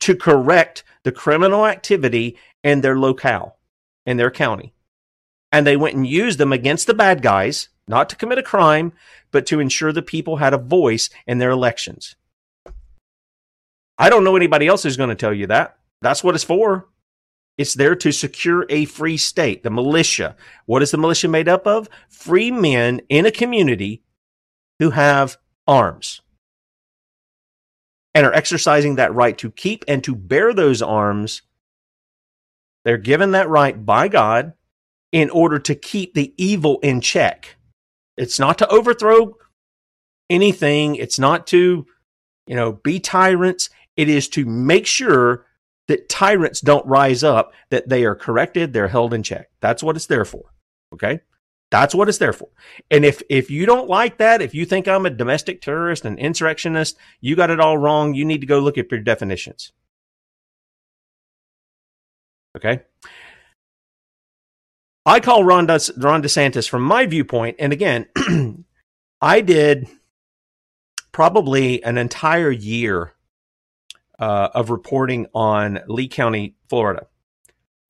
to 0.00 0.16
correct 0.16 0.84
the 1.04 1.12
criminal 1.12 1.66
activity 1.66 2.36
in 2.62 2.80
their 2.80 2.98
locale, 2.98 3.56
in 4.04 4.16
their 4.16 4.30
county. 4.30 4.72
And 5.52 5.66
they 5.66 5.76
went 5.76 5.94
and 5.94 6.06
used 6.06 6.38
them 6.38 6.52
against 6.52 6.86
the 6.86 6.94
bad 6.94 7.22
guys, 7.22 7.68
not 7.86 8.08
to 8.10 8.16
commit 8.16 8.38
a 8.38 8.42
crime, 8.42 8.92
but 9.30 9.46
to 9.46 9.60
ensure 9.60 9.92
the 9.92 10.02
people 10.02 10.36
had 10.36 10.52
a 10.52 10.58
voice 10.58 11.08
in 11.26 11.38
their 11.38 11.50
elections. 11.50 12.16
I 13.98 14.10
don't 14.10 14.24
know 14.24 14.36
anybody 14.36 14.66
else 14.66 14.82
who's 14.82 14.96
going 14.96 15.08
to 15.08 15.14
tell 15.14 15.32
you 15.32 15.46
that. 15.46 15.78
That's 16.02 16.22
what 16.22 16.34
it's 16.34 16.44
for. 16.44 16.88
It's 17.56 17.74
there 17.74 17.96
to 17.96 18.12
secure 18.12 18.66
a 18.68 18.84
free 18.84 19.16
state, 19.16 19.62
the 19.62 19.70
militia. 19.70 20.36
What 20.66 20.82
is 20.82 20.90
the 20.90 20.98
militia 20.98 21.28
made 21.28 21.48
up 21.48 21.66
of? 21.66 21.88
Free 22.08 22.50
men 22.50 23.00
in 23.08 23.24
a 23.24 23.30
community 23.30 24.02
who 24.78 24.90
have 24.90 25.38
arms 25.66 26.20
and 28.16 28.24
are 28.24 28.32
exercising 28.32 28.94
that 28.94 29.14
right 29.14 29.36
to 29.36 29.50
keep 29.50 29.84
and 29.86 30.02
to 30.02 30.14
bear 30.14 30.54
those 30.54 30.80
arms. 30.80 31.42
They're 32.82 32.96
given 32.96 33.32
that 33.32 33.50
right 33.50 33.84
by 33.84 34.08
God 34.08 34.54
in 35.12 35.28
order 35.28 35.58
to 35.58 35.74
keep 35.74 36.14
the 36.14 36.32
evil 36.38 36.80
in 36.80 37.02
check. 37.02 37.56
It's 38.16 38.38
not 38.38 38.56
to 38.58 38.68
overthrow 38.68 39.34
anything. 40.30 40.96
It's 40.96 41.18
not 41.18 41.46
to, 41.48 41.86
you 42.46 42.56
know, 42.56 42.72
be 42.72 43.00
tyrants. 43.00 43.68
It 43.98 44.08
is 44.08 44.30
to 44.30 44.46
make 44.46 44.86
sure 44.86 45.44
that 45.88 46.08
tyrants 46.08 46.62
don't 46.62 46.86
rise 46.86 47.22
up, 47.22 47.52
that 47.68 47.90
they 47.90 48.06
are 48.06 48.14
corrected, 48.14 48.72
they're 48.72 48.88
held 48.88 49.12
in 49.12 49.22
check. 49.22 49.50
That's 49.60 49.82
what 49.82 49.94
it's 49.94 50.06
there 50.06 50.24
for. 50.24 50.54
Okay? 50.94 51.20
That's 51.80 51.94
what 51.94 52.08
it's 52.08 52.16
there 52.16 52.32
for. 52.32 52.48
And 52.90 53.04
if 53.04 53.22
if 53.28 53.50
you 53.50 53.66
don't 53.66 53.86
like 53.86 54.16
that, 54.16 54.40
if 54.40 54.54
you 54.54 54.64
think 54.64 54.88
I'm 54.88 55.04
a 55.04 55.10
domestic 55.10 55.60
terrorist, 55.60 56.06
an 56.06 56.16
insurrectionist, 56.16 56.96
you 57.20 57.36
got 57.36 57.50
it 57.50 57.60
all 57.60 57.76
wrong. 57.76 58.14
You 58.14 58.24
need 58.24 58.40
to 58.40 58.46
go 58.46 58.60
look 58.60 58.78
at 58.78 58.90
your 58.90 59.00
definitions. 59.00 59.72
Okay? 62.56 62.80
I 65.04 65.20
call 65.20 65.44
Ron, 65.44 65.66
De- 65.66 65.92
Ron 65.98 66.22
DeSantis 66.22 66.66
from 66.66 66.82
my 66.82 67.04
viewpoint, 67.04 67.56
and 67.58 67.74
again, 67.74 68.06
I 69.20 69.42
did 69.42 69.86
probably 71.12 71.84
an 71.84 71.98
entire 71.98 72.50
year 72.50 73.12
uh, 74.18 74.48
of 74.54 74.70
reporting 74.70 75.26
on 75.34 75.80
Lee 75.88 76.08
County, 76.08 76.56
Florida. 76.70 77.06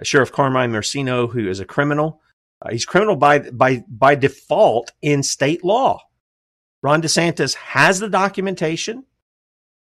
Sheriff 0.03 0.33
Carmine 0.33 0.73
Marceno, 0.73 1.31
who 1.31 1.49
is 1.49 1.61
a 1.61 1.65
criminal, 1.65 2.21
uh, 2.63 2.71
he's 2.71 2.85
criminal 2.85 3.17
by 3.17 3.39
by 3.51 3.85
by 3.89 4.15
default 4.15 4.93
in 5.03 5.23
state 5.23 5.65
law. 5.65 6.01
Ron 6.83 7.03
DeSantis 7.03 7.55
has 7.55 7.99
the 7.99 8.09
documentation. 8.09 9.05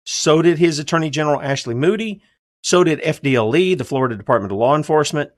So 0.04 0.42
did 0.42 0.58
his 0.58 0.78
Attorney 0.78 1.10
General 1.10 1.40
Ashley 1.40 1.74
Moody. 1.74 2.22
So 2.62 2.84
did 2.84 3.00
FDLE, 3.00 3.76
the 3.76 3.84
Florida 3.84 4.16
Department 4.16 4.52
of 4.52 4.58
Law 4.58 4.76
Enforcement. 4.76 5.30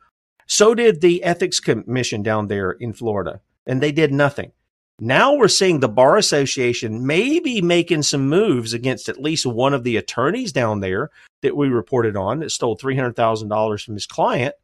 So 0.47 0.75
did 0.75 1.01
the 1.01 1.25
Ethics 1.25 1.59
Commission 1.59 2.23
down 2.23 2.47
there 2.47 2.73
in 2.73 2.93
Florida, 2.93 3.41
and 3.67 3.83
they 3.83 3.91
did 3.93 4.13
nothing. 4.13 4.53
Now 4.99 5.35
we're 5.35 5.49
seeing 5.49 5.81
the 5.81 5.89
Bar 5.89 6.17
Association 6.17 7.07
maybe 7.07 7.61
making 7.61 8.03
some 8.03 8.29
moves 8.29 8.73
against 8.73 9.09
at 9.09 9.21
least 9.21 9.45
one 9.45 9.75
of 9.75 9.85
the 9.85 9.97
attorneys 9.97 10.53
down 10.53 10.81
there 10.81 11.11
that 11.43 11.57
we 11.57 11.69
reported 11.69 12.17
on 12.17 12.39
that 12.39 12.51
stole 12.51 12.79
$300,000 12.79 13.85
from 13.85 13.95
his 13.95 14.07
client, 14.07 14.55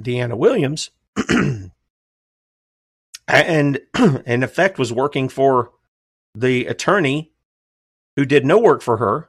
Deanna 0.00 0.36
Williams, 0.36 0.90
and 3.28 3.80
in 4.26 4.42
effect 4.42 4.78
was 4.78 4.92
working 4.92 5.28
for 5.28 5.72
the 6.34 6.66
attorney 6.66 7.32
who 8.16 8.24
did 8.24 8.44
no 8.44 8.58
work 8.58 8.82
for 8.82 8.98
her, 8.98 9.28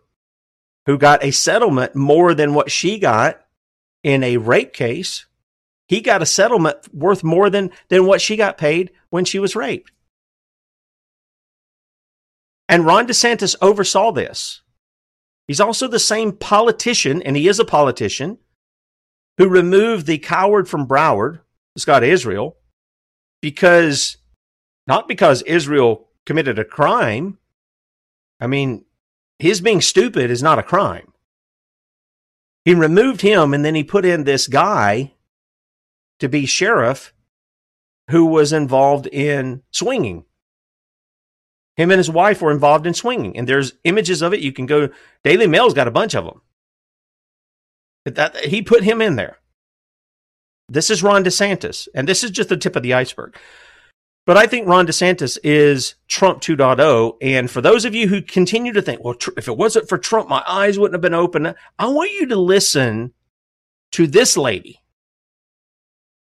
who 0.86 0.98
got 0.98 1.24
a 1.24 1.32
settlement 1.32 1.96
more 1.96 2.34
than 2.34 2.54
what 2.54 2.72
she 2.72 3.00
got 3.00 3.42
in 4.04 4.24
a 4.24 4.38
rape 4.38 4.74
case 4.74 5.26
he 5.90 6.02
got 6.02 6.22
a 6.22 6.28
settlement 6.28 6.78
worth 6.94 7.24
more 7.24 7.50
than, 7.50 7.72
than 7.90 8.06
what 8.06 8.22
she 8.22 8.36
got 8.36 8.60
paid 8.60 8.92
when 9.10 9.26
she 9.26 9.40
was 9.40 9.56
raped. 9.56 9.92
And 12.70 12.86
Ron 12.86 13.08
DeSantis 13.08 13.56
oversaw 13.60 14.12
this. 14.12 14.62
He's 15.48 15.60
also 15.60 15.88
the 15.88 15.98
same 15.98 16.32
politician, 16.32 17.24
and 17.24 17.36
he 17.36 17.48
is 17.48 17.60
a 17.60 17.66
politician, 17.66 18.38
who 19.39 19.48
removed 19.48 20.05
the 20.05 20.19
coward 20.19 20.69
from 20.69 20.86
Broward, 20.86 21.39
Scott 21.77 22.03
Israel, 22.03 22.58
because 23.41 24.17
not 24.86 25.08
because 25.08 25.41
Israel 25.43 26.10
committed 26.25 26.60
a 26.60 26.65
crime. 26.65 27.38
I 28.39 28.48
mean, 28.48 28.86
his 29.39 29.62
being 29.62 29.81
stupid 29.81 30.29
is 30.29 30.43
not 30.43 30.60
a 30.60 30.63
crime. 30.63 31.13
He 32.65 32.75
removed 32.75 33.22
him 33.22 33.53
and 33.53 33.63
then 33.63 33.75
he 33.75 33.84
put 33.84 34.03
in 34.03 34.25
this 34.25 34.46
guy 34.48 35.13
to 36.19 36.27
be 36.27 36.46
sheriff 36.46 37.13
who 38.12 38.25
was 38.25 38.51
involved 38.51 39.08
in 39.08 39.63
swinging. 39.72 40.25
Him 41.77 41.91
and 41.91 41.98
his 41.98 42.12
wife 42.12 42.41
were 42.41 42.51
involved 42.51 42.86
in 42.86 42.93
swinging, 42.93 43.38
and 43.38 43.48
there's 43.48 43.74
images 43.86 44.22
of 44.22 44.34
it. 44.34 44.41
You 44.41 44.51
can 44.51 44.65
go. 44.65 44.89
Daily 45.24 45.48
Mail's 45.48 45.74
got 45.74 45.88
a 45.88 45.91
bunch 45.91 46.13
of 46.13 46.25
them. 46.25 46.41
That 48.06 48.36
he 48.46 48.62
put 48.62 48.84
him 48.84 49.01
in 49.01 49.15
there. 49.15 49.38
This 50.68 50.89
is 50.89 51.03
Ron 51.03 51.24
DeSantis, 51.24 51.88
and 51.94 52.08
this 52.08 52.24
is 52.24 52.32
just 52.32 52.50
the 52.50 52.58
tip 52.58 52.75
of 52.75 52.84
the 52.84 52.94
iceberg. 52.94 53.36
But 54.25 54.38
I 54.38 54.46
think 54.46 54.68
Ron 54.68 54.86
DeSantis 54.86 55.39
is 55.44 55.96
Trump 56.08 56.41
2.0. 56.41 57.18
And 57.20 57.50
for 57.50 57.62
those 57.62 57.84
of 57.84 57.96
you 57.96 58.08
who 58.08 58.22
continue 58.22 58.72
to 58.74 58.82
think, 58.82 59.03
well, 59.03 59.15
if 59.36 59.48
it 59.48 59.58
wasn't 59.58 59.89
for 59.89 59.98
Trump, 59.98 60.29
my 60.29 60.44
eyes 60.48 60.77
wouldn't 60.77 60.94
have 60.94 61.01
been 61.01 61.15
open. 61.15 61.56
I 61.79 61.88
want 61.88 62.12
you 62.12 62.27
to 62.27 62.36
listen 62.36 63.13
to 63.94 64.06
this 64.06 64.38
lady 64.38 64.82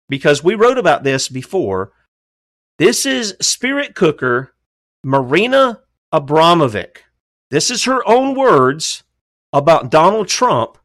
because 0.08 0.44
we 0.44 0.54
wrote 0.54 0.78
about 0.78 1.02
this 1.02 1.28
before. 1.28 1.90
This 2.78 3.06
is 3.06 3.34
spirit 3.40 3.96
cooker 3.96 4.54
Marina 5.02 5.80
Abramovic. 6.12 6.98
This 7.50 7.70
is 7.72 7.84
her 7.84 8.06
own 8.08 8.36
words 8.36 9.02
about 9.52 9.90
Donald 9.90 10.28
Trump. 10.28 10.78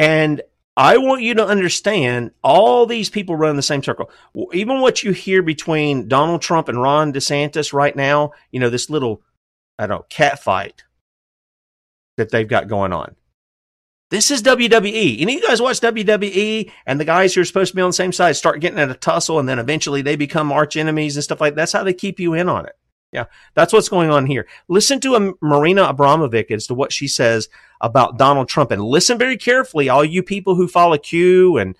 And 0.00 0.40
I 0.78 0.96
want 0.96 1.20
you 1.20 1.34
to 1.34 1.46
understand 1.46 2.30
all 2.42 2.86
these 2.86 3.10
people 3.10 3.36
run 3.36 3.50
in 3.50 3.56
the 3.56 3.62
same 3.62 3.82
circle. 3.82 4.10
Even 4.54 4.80
what 4.80 5.02
you 5.02 5.12
hear 5.12 5.42
between 5.42 6.08
Donald 6.08 6.40
Trump 6.40 6.70
and 6.70 6.80
Ron 6.80 7.12
DeSantis 7.12 7.74
right 7.74 7.94
now, 7.94 8.32
you 8.50 8.60
know, 8.60 8.70
this 8.70 8.88
little, 8.88 9.20
I 9.78 9.86
don't 9.86 9.98
know, 9.98 10.06
cat 10.08 10.42
fight 10.42 10.84
that 12.16 12.30
they've 12.30 12.48
got 12.48 12.66
going 12.66 12.94
on. 12.94 13.14
This 14.10 14.30
is 14.30 14.42
WWE. 14.42 15.22
Of 15.22 15.30
you 15.30 15.46
guys 15.46 15.60
watch 15.60 15.80
WWE 15.80 16.70
and 16.86 16.98
the 16.98 17.04
guys 17.04 17.34
who 17.34 17.42
are 17.42 17.44
supposed 17.44 17.72
to 17.72 17.76
be 17.76 17.82
on 17.82 17.90
the 17.90 17.94
same 17.94 18.12
side 18.12 18.36
start 18.36 18.60
getting 18.60 18.78
at 18.78 18.90
a 18.90 18.94
tussle 18.94 19.38
and 19.38 19.46
then 19.46 19.58
eventually 19.58 20.00
they 20.00 20.16
become 20.16 20.50
arch 20.50 20.78
enemies 20.78 21.14
and 21.14 21.22
stuff 21.22 21.42
like 21.42 21.52
that. 21.54 21.60
That's 21.60 21.72
how 21.72 21.84
they 21.84 21.92
keep 21.92 22.18
you 22.18 22.32
in 22.32 22.48
on 22.48 22.64
it. 22.64 22.76
Yeah, 23.12 23.24
that's 23.54 23.72
what's 23.72 23.88
going 23.88 24.10
on 24.10 24.26
here. 24.26 24.46
Listen 24.68 25.00
to 25.00 25.16
a 25.16 25.32
Marina 25.44 25.92
Abramovic 25.92 26.50
as 26.52 26.68
to 26.68 26.74
what 26.74 26.92
she 26.92 27.08
says 27.08 27.48
about 27.80 28.18
Donald 28.18 28.48
Trump 28.48 28.70
and 28.70 28.82
listen 28.82 29.18
very 29.18 29.36
carefully, 29.36 29.88
all 29.88 30.04
you 30.04 30.22
people 30.22 30.54
who 30.54 30.68
follow 30.68 30.96
Q 30.96 31.58
and 31.58 31.76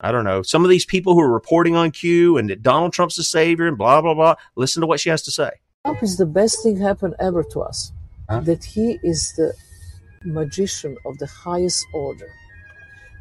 I 0.00 0.12
don't 0.12 0.24
know, 0.24 0.42
some 0.42 0.62
of 0.62 0.68
these 0.68 0.84
people 0.84 1.14
who 1.14 1.20
are 1.20 1.32
reporting 1.32 1.74
on 1.74 1.90
Q 1.90 2.36
and 2.36 2.50
that 2.50 2.62
Donald 2.62 2.92
Trump's 2.92 3.16
the 3.16 3.24
savior 3.24 3.66
and 3.66 3.78
blah, 3.78 4.02
blah, 4.02 4.12
blah. 4.12 4.34
Listen 4.54 4.82
to 4.82 4.86
what 4.86 5.00
she 5.00 5.08
has 5.08 5.22
to 5.22 5.30
say. 5.30 5.50
Trump 5.86 6.02
is 6.02 6.18
the 6.18 6.26
best 6.26 6.62
thing 6.62 6.76
happened 6.76 7.14
ever 7.18 7.42
to 7.42 7.60
us. 7.62 7.92
Huh? 8.28 8.40
That 8.40 8.62
he 8.62 8.98
is 9.02 9.32
the 9.32 9.54
magician 10.24 10.98
of 11.06 11.16
the 11.16 11.26
highest 11.26 11.86
order. 11.94 12.28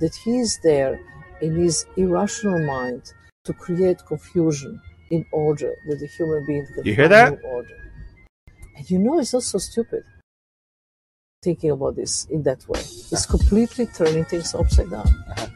That 0.01 0.13
he 0.15 0.39
is 0.39 0.59
there 0.63 0.99
in 1.41 1.55
his 1.55 1.85
irrational 1.95 2.65
mind 2.65 3.13
to 3.45 3.53
create 3.53 4.05
confusion 4.05 4.81
in 5.15 5.25
order 5.31 5.73
that 5.87 5.99
the 5.99 6.07
human 6.07 6.45
being 6.45 6.65
can 6.73 6.85
you 6.85 6.93
hear 6.93 7.07
that 7.07 7.39
order. 7.43 7.77
And 8.75 8.89
you 8.91 8.99
know, 8.99 9.19
it's 9.19 9.33
not 9.33 9.43
so 9.43 9.57
stupid 9.57 10.03
thinking 11.41 11.71
about 11.71 11.95
this 11.95 12.25
in 12.25 12.43
that 12.43 12.67
way. 12.67 12.79
It's 12.79 13.25
completely 13.25 13.85
turning 13.85 14.25
things 14.25 14.53
upside 14.53 14.89
down. 14.89 15.07
Uh-huh. 15.07 15.47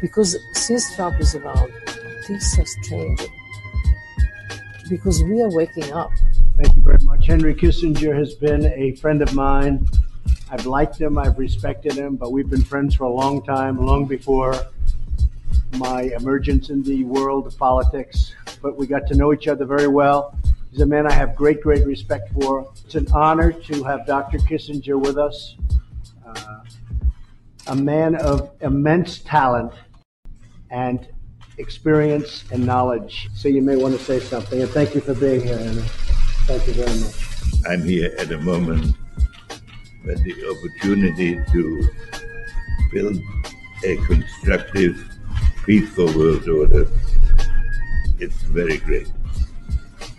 Because 0.00 0.36
since 0.52 0.94
Trump 0.94 1.20
is 1.20 1.34
around, 1.34 1.72
things 2.26 2.58
are 2.58 2.70
changing. 2.88 3.34
Because 4.88 5.22
we 5.24 5.40
are 5.40 5.50
waking 5.50 5.92
up. 5.92 6.10
Thank 6.60 6.76
you 6.76 6.82
very 6.82 6.98
much. 7.02 7.26
Henry 7.26 7.54
Kissinger 7.54 8.14
has 8.14 8.34
been 8.34 8.66
a 8.66 8.94
friend 8.96 9.22
of 9.22 9.34
mine. 9.34 9.88
I've 10.50 10.66
liked 10.66 11.00
him, 11.00 11.16
I've 11.16 11.38
respected 11.38 11.94
him, 11.94 12.16
but 12.16 12.30
we've 12.30 12.50
been 12.50 12.62
friends 12.62 12.94
for 12.94 13.04
a 13.04 13.14
long 13.22 13.42
time, 13.42 13.84
long 13.84 14.04
before 14.04 14.54
my 15.72 16.02
emergence 16.18 16.70
in 16.70 16.82
the 16.82 17.04
world 17.04 17.46
of 17.46 17.56
politics, 17.56 18.34
but 18.60 18.76
we 18.76 18.86
got 18.86 19.06
to 19.08 19.14
know 19.14 19.32
each 19.32 19.48
other 19.48 19.64
very 19.64 19.88
well. 19.88 20.36
He's 20.70 20.80
a 20.80 20.86
man 20.86 21.06
I 21.06 21.12
have 21.12 21.34
great, 21.34 21.60
great 21.60 21.86
respect 21.86 22.32
for. 22.32 22.70
It's 22.84 22.94
an 22.94 23.06
honor 23.12 23.52
to 23.52 23.84
have 23.84 24.06
Dr. 24.06 24.38
Kissinger 24.38 24.98
with 24.98 25.18
us, 25.18 25.56
uh, 26.26 26.60
a 27.66 27.76
man 27.76 28.16
of 28.16 28.50
immense 28.60 29.18
talent 29.20 29.72
and 30.70 31.06
experience 31.58 32.44
and 32.50 32.64
knowledge. 32.64 33.28
So 33.34 33.48
you 33.48 33.62
may 33.62 33.76
want 33.76 33.96
to 33.96 34.02
say 34.02 34.18
something. 34.20 34.62
And 34.62 34.70
thank 34.70 34.94
you 34.94 35.00
for 35.00 35.14
being 35.14 35.42
here, 35.42 35.58
Anna. 35.58 35.82
Thank 36.46 36.66
you 36.66 36.72
very 36.72 37.00
much. 37.00 37.66
I'm 37.68 37.84
here 37.84 38.14
at 38.18 38.32
a 38.32 38.38
moment 38.38 38.96
when 40.04 40.22
the 40.24 40.56
opportunity 40.56 41.38
to 41.52 41.88
build 42.90 43.18
a 43.84 43.96
constructive 44.06 45.11
peaceful 45.64 46.06
world 46.16 46.48
order. 46.48 46.86
It's 48.18 48.42
very 48.42 48.78
great. 48.78 49.10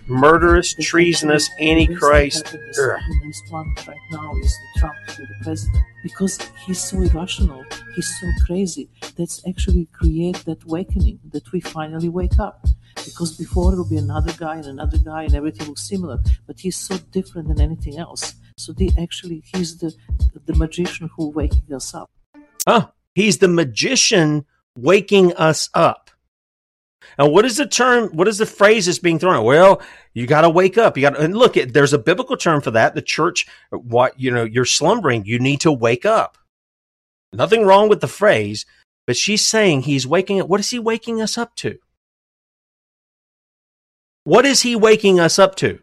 Murderous, 0.08 0.74
treasonous, 0.76 1.50
antichrist. 1.60 2.46
The 2.52 3.20
best 3.24 3.52
one 3.52 3.74
right 3.88 3.98
now 4.12 4.36
is 4.38 4.54
Trump 4.78 4.96
to 5.08 5.18
be 5.18 5.26
the 5.26 5.44
president 5.44 5.84
because 6.04 6.38
he's 6.66 6.80
so 6.80 7.00
irrational, 7.00 7.64
he's 7.96 8.20
so 8.20 8.28
crazy. 8.46 8.90
That's 9.18 9.42
actually 9.48 9.88
create 9.94 10.44
that 10.46 10.64
awakening 10.64 11.20
that 11.32 11.50
we 11.54 11.62
finally 11.62 12.10
wake 12.10 12.38
up. 12.40 12.66
Because 12.96 13.38
before 13.38 13.74
it 13.74 13.78
will 13.78 13.90
be 13.90 13.98
another 13.98 14.34
guy 14.34 14.58
and 14.58 14.66
another 14.66 14.98
guy 14.98 15.24
and 15.24 15.36
everything 15.36 15.68
looks 15.68 15.88
similar, 15.88 16.20
but 16.48 16.60
he's 16.60 16.78
so 16.78 16.98
different 17.12 17.48
than 17.48 17.60
anything 17.60 17.98
else. 17.98 18.36
So 18.58 18.72
they 18.72 18.90
actually 18.98 19.44
he's 19.54 19.78
the 19.78 19.94
the 20.46 20.54
magician 20.56 21.10
who 21.16 21.30
waking 21.30 21.74
us 21.74 21.94
up. 21.94 22.12
Oh, 22.68 22.92
he's 23.16 23.40
the 23.40 23.48
magician 23.48 24.46
waking 24.78 25.34
us 25.34 25.70
up. 25.74 26.10
And 27.18 27.32
what 27.32 27.46
is 27.46 27.58
the 27.58 27.68
term? 27.68 28.10
What 28.10 28.28
is 28.28 28.38
the 28.38 28.46
phrase 28.46 28.88
that's 28.88 29.00
being 29.00 29.20
thrown? 29.20 29.46
Well, 29.46 29.82
you 30.14 30.26
got 30.26 30.42
to 30.42 30.50
wake 30.50 30.78
up. 30.78 30.98
You 30.98 31.02
got 31.02 31.12
to, 31.12 31.22
and 31.22 31.36
look, 31.36 31.54
there's 31.54 31.94
a 31.94 32.00
biblical 32.00 32.38
term 32.38 32.62
for 32.62 32.72
that. 32.72 32.96
The 32.96 33.02
church, 33.02 33.46
what, 33.70 34.20
you 34.20 34.32
know, 34.32 34.44
you're 34.44 34.66
slumbering. 34.66 35.26
You 35.26 35.40
need 35.40 35.62
to 35.62 35.72
wake 35.72 36.06
up. 36.06 36.38
Nothing 37.32 37.66
wrong 37.66 37.90
with 37.90 38.02
the 38.02 38.08
phrase, 38.08 38.66
but 39.06 39.18
she's 39.18 39.46
saying 39.46 39.82
he's 39.82 40.08
waking 40.08 40.42
up. 40.42 40.48
What 40.48 40.60
is 40.60 40.70
he 40.70 40.80
waking 40.80 41.22
us 41.22 41.38
up 41.38 41.56
to? 41.58 41.78
What 44.24 44.46
is 44.46 44.62
he 44.62 44.76
waking 44.76 45.20
us 45.20 45.38
up 45.38 45.56
to? 45.58 45.80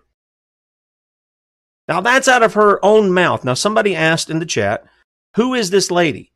Now 1.86 2.00
that's 2.00 2.28
out 2.28 2.42
of 2.42 2.54
her 2.54 2.84
own 2.84 3.12
mouth. 3.12 3.44
Now 3.44 3.54
somebody 3.54 3.94
asked 3.94 4.30
in 4.30 4.38
the 4.38 4.46
chat, 4.46 4.84
who 5.36 5.54
is 5.54 5.70
this 5.70 5.90
lady? 5.90 6.32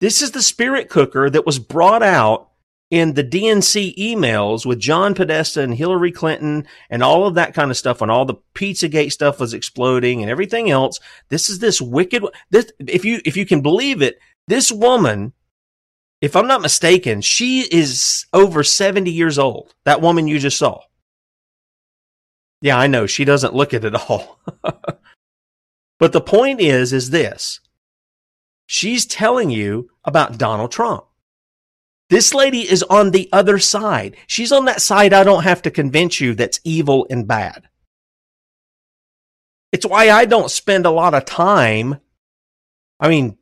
This 0.00 0.22
is 0.22 0.30
the 0.30 0.42
spirit 0.42 0.88
cooker 0.88 1.28
that 1.28 1.46
was 1.46 1.58
brought 1.58 2.02
out 2.02 2.50
in 2.90 3.14
the 3.14 3.24
DNC 3.24 3.96
emails 3.96 4.64
with 4.64 4.78
John 4.78 5.14
Podesta 5.14 5.60
and 5.60 5.74
Hillary 5.74 6.12
Clinton 6.12 6.66
and 6.88 7.02
all 7.02 7.26
of 7.26 7.34
that 7.34 7.52
kind 7.52 7.70
of 7.70 7.76
stuff 7.76 8.00
when 8.00 8.08
all 8.08 8.24
the 8.24 8.36
Pizzagate 8.54 9.12
stuff 9.12 9.40
was 9.40 9.52
exploding 9.52 10.22
and 10.22 10.30
everything 10.30 10.70
else. 10.70 10.98
This 11.28 11.50
is 11.50 11.58
this 11.58 11.80
wicked 11.80 12.24
this 12.50 12.72
if 12.78 13.04
you 13.04 13.20
if 13.24 13.36
you 13.36 13.44
can 13.44 13.60
believe 13.60 14.00
it, 14.00 14.18
this 14.46 14.72
woman 14.72 15.32
if 16.20 16.34
I'm 16.34 16.48
not 16.48 16.62
mistaken, 16.62 17.20
she 17.20 17.60
is 17.60 18.26
over 18.32 18.64
70 18.64 19.10
years 19.10 19.38
old. 19.38 19.72
That 19.84 20.00
woman 20.00 20.26
you 20.26 20.40
just 20.40 20.58
saw. 20.58 20.80
Yeah, 22.60 22.76
I 22.76 22.88
know 22.88 23.06
she 23.06 23.24
doesn't 23.24 23.54
look 23.54 23.72
it 23.72 23.84
at 23.84 23.94
all. 23.94 24.40
but 25.98 26.12
the 26.12 26.20
point 26.20 26.60
is 26.60 26.92
is 26.92 27.10
this. 27.10 27.60
She's 28.70 29.06
telling 29.06 29.48
you 29.48 29.90
about 30.04 30.36
Donald 30.36 30.70
Trump. 30.70 31.06
This 32.10 32.34
lady 32.34 32.70
is 32.70 32.82
on 32.82 33.12
the 33.12 33.26
other 33.32 33.58
side. 33.58 34.14
She's 34.26 34.52
on 34.52 34.66
that 34.66 34.82
side 34.82 35.14
I 35.14 35.24
don't 35.24 35.44
have 35.44 35.62
to 35.62 35.70
convince 35.70 36.20
you 36.20 36.34
that's 36.34 36.60
evil 36.64 37.06
and 37.08 37.26
bad. 37.26 37.66
It's 39.72 39.86
why 39.86 40.10
I 40.10 40.26
don't 40.26 40.50
spend 40.50 40.84
a 40.84 40.90
lot 40.90 41.14
of 41.14 41.24
time. 41.24 41.98
I 43.00 43.08
mean, 43.08 43.38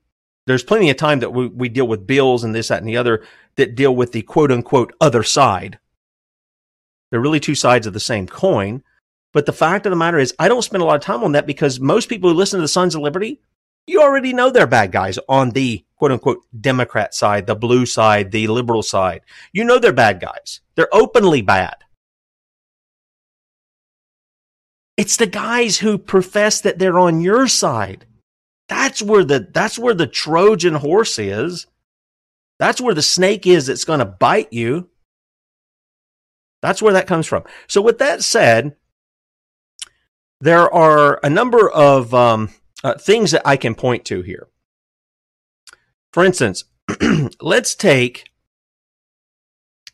there's 0.46 0.62
plenty 0.62 0.90
of 0.90 0.96
time 0.96 1.18
that 1.18 1.32
we, 1.32 1.48
we 1.48 1.68
deal 1.68 1.88
with 1.88 2.06
bills 2.06 2.44
and 2.44 2.54
this, 2.54 2.68
that, 2.68 2.78
and 2.78 2.88
the 2.88 2.96
other 2.96 3.24
that 3.56 3.74
deal 3.74 3.94
with 3.94 4.12
the 4.12 4.22
quote 4.22 4.52
unquote 4.52 4.94
other 5.00 5.24
side. 5.24 5.80
They're 7.10 7.20
really 7.20 7.40
two 7.40 7.56
sides 7.56 7.88
of 7.88 7.94
the 7.94 8.00
same 8.00 8.28
coin. 8.28 8.84
But 9.32 9.44
the 9.44 9.52
fact 9.52 9.86
of 9.86 9.90
the 9.90 9.96
matter 9.96 10.18
is, 10.18 10.34
I 10.38 10.46
don't 10.46 10.62
spend 10.62 10.84
a 10.84 10.86
lot 10.86 10.94
of 10.94 11.02
time 11.02 11.24
on 11.24 11.32
that 11.32 11.48
because 11.48 11.80
most 11.80 12.08
people 12.08 12.30
who 12.30 12.36
listen 12.36 12.58
to 12.58 12.62
the 12.62 12.68
Sons 12.68 12.94
of 12.94 13.02
Liberty, 13.02 13.40
you 13.86 14.02
already 14.02 14.32
know 14.32 14.50
they're 14.50 14.66
bad 14.66 14.92
guys 14.92 15.18
on 15.28 15.50
the 15.50 15.84
quote 15.96 16.12
unquote 16.12 16.44
Democrat 16.60 17.14
side, 17.14 17.46
the 17.46 17.54
blue 17.54 17.86
side, 17.86 18.30
the 18.30 18.48
liberal 18.48 18.82
side. 18.82 19.22
You 19.52 19.64
know 19.64 19.78
they're 19.78 19.92
bad 19.92 20.20
guys. 20.20 20.60
They're 20.74 20.94
openly 20.94 21.42
bad. 21.42 21.76
It's 24.96 25.16
the 25.16 25.26
guys 25.26 25.78
who 25.78 25.98
profess 25.98 26.60
that 26.62 26.78
they're 26.78 26.98
on 26.98 27.20
your 27.20 27.48
side. 27.48 28.06
That's 28.68 29.02
where 29.02 29.24
the 29.24 29.48
that's 29.52 29.78
where 29.78 29.94
the 29.94 30.06
Trojan 30.06 30.74
horse 30.74 31.18
is. 31.18 31.66
That's 32.58 32.80
where 32.80 32.94
the 32.94 33.02
snake 33.02 33.46
is 33.46 33.66
that's 33.66 33.84
going 33.84 33.98
to 33.98 34.06
bite 34.06 34.52
you. 34.52 34.88
That's 36.62 36.80
where 36.80 36.94
that 36.94 37.06
comes 37.06 37.26
from. 37.26 37.44
So 37.68 37.82
with 37.82 37.98
that 37.98 38.24
said, 38.24 38.74
there 40.40 40.72
are 40.72 41.20
a 41.22 41.30
number 41.30 41.70
of 41.70 42.14
um, 42.14 42.50
uh, 42.86 42.96
things 42.96 43.32
that 43.32 43.42
I 43.44 43.56
can 43.56 43.74
point 43.74 44.04
to 44.04 44.22
here. 44.22 44.46
For 46.12 46.24
instance, 46.24 46.62
let's 47.40 47.74
take, 47.74 48.30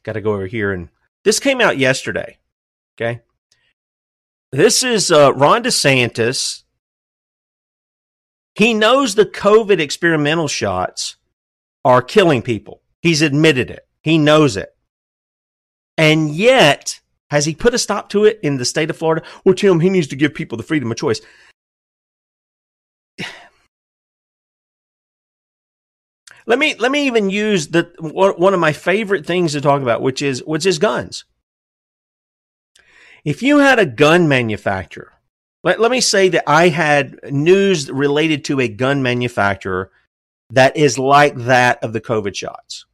got 0.03 0.13
to 0.13 0.21
go 0.21 0.35
over 0.35 0.47
here, 0.47 0.73
and 0.73 0.91
this 1.25 1.41
came 1.41 1.63
out 1.63 1.79
yesterday. 1.79 2.37
Okay. 2.95 3.23
This 4.51 4.83
is 4.83 5.11
uh, 5.11 5.33
Ron 5.33 5.63
DeSantis. 5.63 6.65
He 8.55 8.75
knows 8.75 9.15
the 9.15 9.25
COVID 9.25 9.81
experimental 9.81 10.49
shots 10.49 11.17
are 11.87 12.03
killing 12.03 12.43
people. 12.43 12.83
He's 13.01 13.23
admitted 13.23 13.71
it. 13.71 13.89
He 14.03 14.19
knows 14.19 14.59
it. 14.59 14.77
And 15.97 16.31
yet, 16.31 17.01
has 17.31 17.47
he 17.47 17.55
put 17.55 17.73
a 17.73 17.79
stop 17.79 18.11
to 18.11 18.27
it 18.27 18.39
in 18.43 18.59
the 18.59 18.67
state 18.67 18.91
of 18.91 18.99
Florida? 18.99 19.25
Well, 19.47 19.55
Tim, 19.55 19.81
he 19.81 19.89
needs 19.89 20.09
to 20.09 20.17
give 20.17 20.35
people 20.35 20.59
the 20.59 20.63
freedom 20.63 20.91
of 20.91 20.99
choice. 20.99 21.23
Let 26.47 26.59
me 26.59 26.75
let 26.75 26.91
me 26.91 27.07
even 27.07 27.31
use 27.31 27.69
the 27.69 27.93
one 27.99 28.55
of 28.55 28.61
my 28.61 28.73
favorite 28.73 29.27
things 29.27 29.53
to 29.53 29.61
talk 29.61 29.83
about, 29.83 30.03
which 30.03 30.23
is 30.23 30.43
which 30.45 30.67
is 30.67 30.79
guns. 30.79 31.25
If 33.25 33.43
you 33.43 33.59
had 33.59 33.79
a 33.79 33.87
gun 33.87 34.29
manufacturer, 34.29 35.13
let, 35.63 35.81
let 35.81 35.93
me 35.93 36.01
say 36.01 36.29
that 36.31 36.49
I 36.49 36.69
had 36.69 37.21
news 37.31 37.91
related 37.91 38.45
to 38.47 38.61
a 38.61 38.69
gun 38.69 39.03
manufacturer 39.03 39.93
that 40.51 40.77
is 40.77 40.99
like 40.99 41.37
that 41.37 41.83
of 41.83 41.93
the 41.93 42.01
COVID 42.01 42.35
shots. 42.35 42.85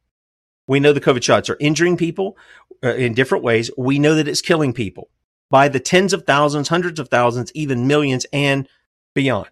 We 0.67 0.79
know 0.79 0.93
the 0.93 1.01
COVID 1.01 1.23
shots 1.23 1.49
are 1.49 1.57
injuring 1.59 1.97
people 1.97 2.37
uh, 2.83 2.93
in 2.93 3.15
different 3.15 3.43
ways. 3.43 3.71
We 3.75 3.97
know 3.97 4.15
that 4.15 4.27
it's 4.27 4.41
killing 4.41 4.71
people 4.71 5.09
by 5.49 5.67
the 5.67 5.79
tens 5.79 6.13
of 6.13 6.25
thousands, 6.25 6.67
hundreds 6.67 6.99
of 6.99 7.09
thousands, 7.09 7.51
even 7.55 7.87
millions 7.87 8.25
and 8.31 8.69
beyond. 9.15 9.49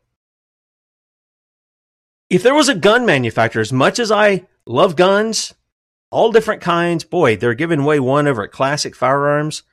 If 2.29 2.43
there 2.43 2.55
was 2.55 2.69
a 2.69 2.75
gun 2.75 3.05
manufacturer, 3.05 3.61
as 3.61 3.71
much 3.71 3.99
as 3.99 4.11
I 4.11 4.45
love 4.65 4.95
guns, 4.95 5.53
all 6.11 6.31
different 6.31 6.61
kinds, 6.61 7.03
boy, 7.03 7.37
they're 7.37 7.53
giving 7.53 7.79
away 7.79 7.99
one 7.99 8.27
over 8.27 8.43
at 8.43 8.51
Classic 8.51 8.95
Firearms. 8.95 9.63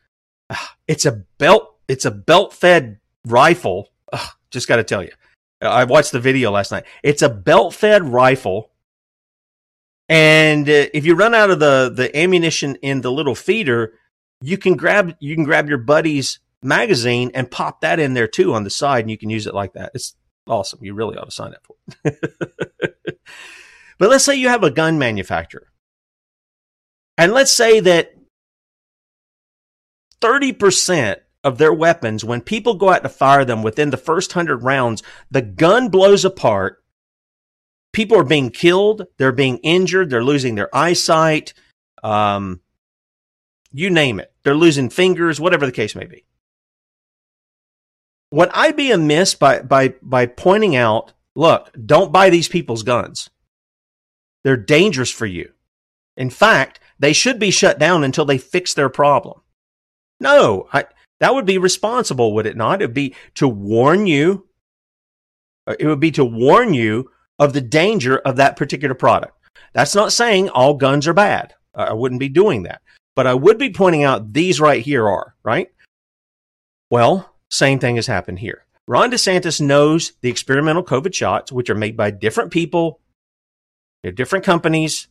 It's 0.86 1.04
a 1.04 1.24
belt. 1.38 1.76
It's 1.88 2.04
a 2.04 2.10
belt 2.10 2.52
fed 2.52 2.98
rifle. 3.26 3.90
Ugh, 4.12 4.28
just 4.50 4.68
got 4.68 4.76
to 4.76 4.84
tell 4.84 5.02
you, 5.02 5.10
I 5.60 5.84
watched 5.84 6.12
the 6.12 6.20
video 6.20 6.50
last 6.50 6.70
night. 6.70 6.84
It's 7.02 7.22
a 7.22 7.28
belt 7.28 7.74
fed 7.74 8.04
rifle. 8.04 8.70
And 10.08 10.68
uh, 10.68 10.86
if 10.92 11.06
you 11.06 11.14
run 11.14 11.34
out 11.34 11.50
of 11.50 11.58
the, 11.60 11.90
the 11.94 12.16
ammunition 12.16 12.76
in 12.76 13.00
the 13.00 13.10
little 13.10 13.34
feeder, 13.34 13.94
you 14.42 14.58
can 14.58 14.76
grab 14.76 15.16
you 15.18 15.34
can 15.34 15.44
grab 15.44 15.68
your 15.68 15.78
buddy's 15.78 16.38
magazine 16.62 17.30
and 17.34 17.50
pop 17.50 17.80
that 17.80 17.98
in 17.98 18.14
there 18.14 18.28
too 18.28 18.52
on 18.54 18.64
the 18.64 18.70
side, 18.70 19.04
and 19.04 19.10
you 19.10 19.18
can 19.18 19.30
use 19.30 19.46
it 19.46 19.54
like 19.54 19.72
that. 19.72 19.92
It's 19.94 20.14
awesome. 20.46 20.80
You 20.82 20.94
really 20.94 21.16
ought 21.16 21.24
to 21.24 21.30
sign 21.30 21.54
up 21.54 21.66
for 21.66 21.76
it. 22.04 22.18
but 23.98 24.10
let's 24.10 24.24
say 24.24 24.34
you 24.34 24.48
have 24.48 24.64
a 24.64 24.70
gun 24.70 24.98
manufacturer, 24.98 25.72
and 27.16 27.32
let's 27.32 27.52
say 27.52 27.80
that 27.80 28.14
30% 30.20 31.16
of 31.44 31.58
their 31.58 31.72
weapons, 31.72 32.24
when 32.24 32.40
people 32.40 32.74
go 32.74 32.90
out 32.90 33.02
to 33.02 33.08
fire 33.08 33.44
them 33.44 33.62
within 33.62 33.90
the 33.90 33.96
first 33.96 34.34
100 34.34 34.62
rounds, 34.62 35.02
the 35.30 35.42
gun 35.42 35.88
blows 35.88 36.24
apart. 36.24 36.82
People 37.92 38.18
are 38.18 38.24
being 38.24 38.50
killed. 38.50 39.06
They're 39.18 39.30
being 39.30 39.58
injured. 39.58 40.10
They're 40.10 40.24
losing 40.24 40.54
their 40.54 40.74
eyesight. 40.74 41.52
Um, 42.02 42.60
you 43.70 43.90
name 43.90 44.18
it. 44.18 44.32
They're 44.42 44.56
losing 44.56 44.88
fingers, 44.90 45.38
whatever 45.38 45.66
the 45.66 45.72
case 45.72 45.94
may 45.94 46.06
be. 46.06 46.24
Would 48.30 48.50
I 48.52 48.72
be 48.72 48.90
amiss 48.90 49.34
by, 49.34 49.60
by, 49.60 49.94
by 50.02 50.26
pointing 50.26 50.74
out, 50.76 51.12
look, 51.34 51.70
don't 51.86 52.12
buy 52.12 52.30
these 52.30 52.48
people's 52.48 52.82
guns? 52.82 53.30
They're 54.42 54.56
dangerous 54.56 55.10
for 55.10 55.26
you. 55.26 55.52
In 56.16 56.30
fact, 56.30 56.80
they 56.98 57.12
should 57.12 57.38
be 57.38 57.50
shut 57.50 57.78
down 57.78 58.04
until 58.04 58.24
they 58.24 58.38
fix 58.38 58.74
their 58.74 58.88
problem. 58.88 59.40
No, 60.20 60.68
I, 60.72 60.84
that 61.20 61.34
would 61.34 61.46
be 61.46 61.58
responsible, 61.58 62.34
would 62.34 62.46
it 62.46 62.56
not? 62.56 62.82
It 62.82 62.86
would 62.86 62.94
be 62.94 63.14
to 63.34 63.48
warn 63.48 64.06
you. 64.06 64.46
Uh, 65.66 65.74
it 65.78 65.86
would 65.86 66.00
be 66.00 66.10
to 66.12 66.24
warn 66.24 66.74
you 66.74 67.10
of 67.38 67.52
the 67.52 67.60
danger 67.60 68.18
of 68.18 68.36
that 68.36 68.56
particular 68.56 68.94
product. 68.94 69.38
That's 69.72 69.94
not 69.94 70.12
saying 70.12 70.50
all 70.50 70.74
guns 70.74 71.08
are 71.08 71.14
bad. 71.14 71.54
I 71.74 71.92
wouldn't 71.92 72.20
be 72.20 72.28
doing 72.28 72.62
that. 72.64 72.80
But 73.16 73.26
I 73.26 73.34
would 73.34 73.58
be 73.58 73.70
pointing 73.70 74.04
out 74.04 74.32
these 74.32 74.60
right 74.60 74.82
here 74.82 75.08
are, 75.08 75.34
right? 75.42 75.68
Well, 76.90 77.33
same 77.54 77.78
thing 77.78 77.96
has 77.96 78.08
happened 78.08 78.40
here. 78.40 78.64
Ron 78.88 79.12
DeSantis 79.12 79.60
knows 79.60 80.12
the 80.20 80.28
experimental 80.28 80.82
COVID 80.82 81.14
shots, 81.14 81.52
which 81.52 81.70
are 81.70 81.74
made 81.74 81.96
by 81.96 82.10
different 82.10 82.50
people, 82.50 83.00
different 84.14 84.44
companies. 84.44 85.06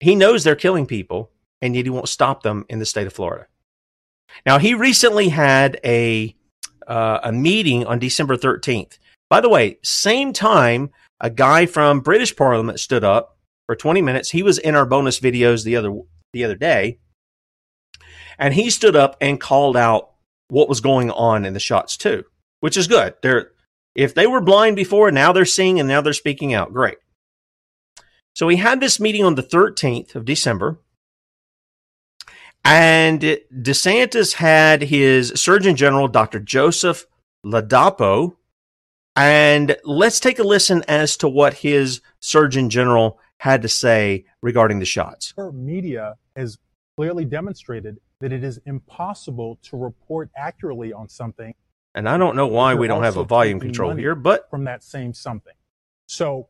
He 0.00 0.14
knows 0.14 0.44
they're 0.44 0.54
killing 0.54 0.86
people 0.86 1.30
and 1.62 1.74
yet 1.74 1.86
he 1.86 1.90
won't 1.90 2.08
stop 2.08 2.42
them 2.42 2.66
in 2.68 2.78
the 2.78 2.86
state 2.86 3.06
of 3.06 3.12
Florida. 3.12 3.46
Now, 4.46 4.58
he 4.58 4.74
recently 4.74 5.30
had 5.30 5.80
a 5.84 6.34
uh, 6.86 7.20
a 7.22 7.32
meeting 7.32 7.86
on 7.86 7.98
December 7.98 8.36
13th. 8.36 8.98
By 9.28 9.40
the 9.40 9.48
way, 9.48 9.78
same 9.82 10.32
time 10.32 10.90
a 11.20 11.30
guy 11.30 11.66
from 11.66 12.00
British 12.00 12.34
Parliament 12.34 12.80
stood 12.80 13.04
up 13.04 13.38
for 13.66 13.76
20 13.76 14.02
minutes. 14.02 14.30
He 14.30 14.42
was 14.42 14.58
in 14.58 14.74
our 14.74 14.86
bonus 14.86 15.20
videos 15.20 15.64
the 15.64 15.76
other 15.76 16.00
the 16.32 16.44
other 16.44 16.54
day, 16.54 16.98
and 18.38 18.54
he 18.54 18.70
stood 18.70 18.96
up 18.96 19.16
and 19.20 19.40
called 19.40 19.76
out 19.76 20.09
what 20.50 20.68
was 20.68 20.80
going 20.80 21.10
on 21.10 21.44
in 21.44 21.54
the 21.54 21.60
shots 21.60 21.96
too, 21.96 22.24
which 22.60 22.76
is 22.76 22.86
good. 22.86 23.14
They're 23.22 23.50
if 23.94 24.14
they 24.14 24.26
were 24.26 24.40
blind 24.40 24.76
before, 24.76 25.10
now 25.10 25.32
they're 25.32 25.44
seeing 25.44 25.78
and 25.78 25.88
now 25.88 26.00
they're 26.00 26.12
speaking 26.12 26.54
out. 26.54 26.72
Great. 26.72 26.98
So 28.34 28.46
we 28.46 28.56
had 28.56 28.80
this 28.80 29.00
meeting 29.00 29.24
on 29.24 29.34
the 29.34 29.42
13th 29.42 30.14
of 30.14 30.24
December. 30.24 30.78
And 32.64 33.20
DeSantis 33.20 34.34
had 34.34 34.82
his 34.82 35.32
Surgeon 35.34 35.76
General, 35.76 36.08
Dr. 36.08 36.38
Joseph 36.38 37.06
Ladapo. 37.44 38.36
And 39.16 39.76
let's 39.84 40.20
take 40.20 40.38
a 40.38 40.44
listen 40.44 40.84
as 40.86 41.16
to 41.18 41.28
what 41.28 41.54
his 41.54 42.00
Surgeon 42.20 42.70
General 42.70 43.18
had 43.38 43.62
to 43.62 43.68
say 43.68 44.26
regarding 44.42 44.78
the 44.78 44.84
shots. 44.84 45.34
Our 45.36 45.52
Media 45.52 46.14
has 46.36 46.58
clearly 46.96 47.24
demonstrated 47.24 47.98
that 48.20 48.32
it 48.32 48.44
is 48.44 48.60
impossible 48.66 49.58
to 49.62 49.76
report 49.76 50.30
accurately 50.36 50.92
on 50.92 51.08
something. 51.08 51.54
And 51.94 52.08
I 52.08 52.18
don't 52.18 52.36
know 52.36 52.46
why 52.46 52.74
we 52.74 52.86
don't 52.86 53.02
have 53.02 53.16
a 53.16 53.24
volume 53.24 53.58
control 53.58 53.94
here, 53.94 54.14
but 54.14 54.48
from 54.50 54.64
that 54.64 54.84
same 54.84 55.12
something. 55.12 55.54
So 56.06 56.48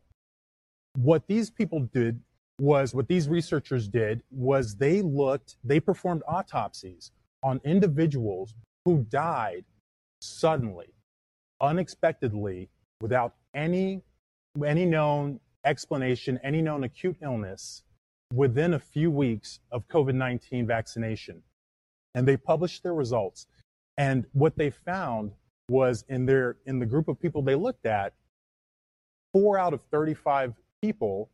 what 0.97 1.27
these 1.27 1.51
people 1.51 1.89
did 1.93 2.21
was 2.59 2.95
what 2.95 3.09
these 3.09 3.29
researchers 3.29 3.89
did 3.89 4.23
was 4.31 4.77
they 4.77 5.01
looked, 5.01 5.57
they 5.65 5.81
performed 5.81 6.23
autopsies 6.29 7.13
on 7.43 7.61
individuals 7.65 8.55
who 8.85 9.07
died 9.09 9.65
suddenly, 10.21 10.89
unexpectedly, 11.61 12.69
without 13.01 13.35
any 13.55 14.03
any 14.65 14.85
known 14.85 15.39
explanation, 15.65 16.39
any 16.43 16.61
known 16.61 16.85
acute 16.85 17.17
illness 17.23 17.83
within 18.35 18.75
a 18.75 18.79
few 18.79 19.11
weeks 19.11 19.61
of 19.71 19.87
COVID-19 19.89 20.67
vaccination. 20.67 21.43
And 22.15 22.27
they 22.27 22.37
published 22.37 22.83
their 22.83 22.95
results. 22.95 23.47
And 23.97 24.27
what 24.33 24.57
they 24.57 24.71
found 24.71 25.33
was 25.69 26.05
in 26.09 26.27
their 26.27 26.57
in 26.67 26.79
the 26.79 26.87
group 26.87 27.09
of 27.09 27.21
people 27.21 27.43
they 27.43 27.55
looked 27.55 27.87
at, 27.87 28.13
four 29.33 29.59
out 29.59 29.73
of 29.73 29.83
35 29.91 30.55
people 30.83 31.31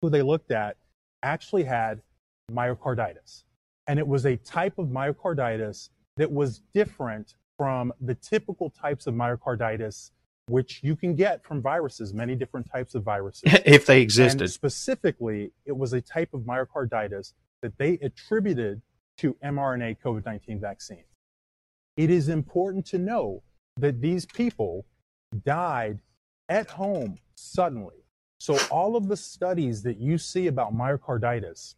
who 0.00 0.10
they 0.10 0.22
looked 0.22 0.50
at 0.50 0.76
actually 1.22 1.64
had 1.64 2.02
myocarditis. 2.50 3.44
And 3.86 3.98
it 3.98 4.06
was 4.06 4.26
a 4.26 4.36
type 4.36 4.78
of 4.78 4.88
myocarditis 4.88 5.90
that 6.16 6.30
was 6.30 6.62
different 6.74 7.34
from 7.56 7.92
the 8.00 8.14
typical 8.14 8.70
types 8.70 9.06
of 9.06 9.14
myocarditis 9.14 10.10
which 10.48 10.80
you 10.82 10.96
can 10.96 11.14
get 11.14 11.44
from 11.44 11.62
viruses, 11.62 12.12
many 12.12 12.34
different 12.34 12.68
types 12.70 12.94
of 12.94 13.04
viruses. 13.04 13.42
if 13.64 13.86
they 13.86 14.02
existed. 14.02 14.42
And 14.42 14.50
specifically, 14.50 15.52
it 15.64 15.76
was 15.76 15.92
a 15.92 16.00
type 16.00 16.34
of 16.34 16.42
myocarditis 16.42 17.32
that 17.62 17.78
they 17.78 17.94
attributed 18.02 18.82
to 19.22 19.34
mRNA 19.44 19.96
COVID 20.04 20.24
19 20.24 20.60
vaccines. 20.60 21.06
It 21.96 22.10
is 22.10 22.28
important 22.28 22.86
to 22.86 22.98
know 22.98 23.42
that 23.78 24.00
these 24.00 24.26
people 24.26 24.86
died 25.44 25.98
at 26.48 26.70
home 26.70 27.18
suddenly 27.34 28.02
so 28.42 28.58
all 28.72 28.96
of 28.96 29.06
the 29.06 29.16
studies 29.16 29.84
that 29.84 29.98
you 29.98 30.18
see 30.18 30.48
about 30.48 30.74
myocarditis, 30.74 31.76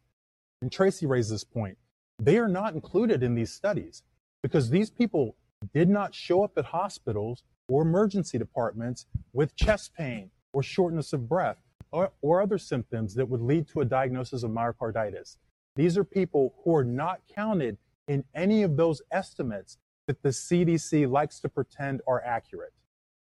and 0.62 0.72
Tracy 0.72 1.04
raised 1.04 1.30
this 1.30 1.44
point, 1.44 1.76
they 2.18 2.38
are 2.38 2.48
not 2.48 2.72
included 2.72 3.22
in 3.22 3.34
these 3.34 3.52
studies 3.52 4.02
because 4.42 4.70
these 4.70 4.88
people 4.88 5.36
did 5.74 5.90
not 5.90 6.14
show 6.14 6.42
up 6.42 6.56
at 6.56 6.64
hospitals 6.64 7.42
or 7.68 7.82
emergency 7.82 8.38
departments 8.38 9.04
with 9.34 9.54
chest 9.56 9.92
pain 9.94 10.30
or 10.54 10.62
shortness 10.62 11.12
of 11.12 11.28
breath 11.28 11.58
or, 11.92 12.10
or 12.22 12.40
other 12.40 12.56
symptoms 12.56 13.14
that 13.14 13.28
would 13.28 13.42
lead 13.42 13.68
to 13.68 13.82
a 13.82 13.84
diagnosis 13.84 14.42
of 14.42 14.50
myocarditis. 14.50 15.36
These 15.76 15.98
are 15.98 16.04
people 16.04 16.54
who 16.62 16.74
are 16.74 16.84
not 16.84 17.20
counted 17.34 17.78
in 18.06 18.24
any 18.34 18.62
of 18.62 18.76
those 18.76 19.02
estimates 19.10 19.78
that 20.06 20.22
the 20.22 20.28
CDC 20.28 21.10
likes 21.10 21.40
to 21.40 21.48
pretend 21.48 22.02
are 22.06 22.22
accurate. 22.24 22.72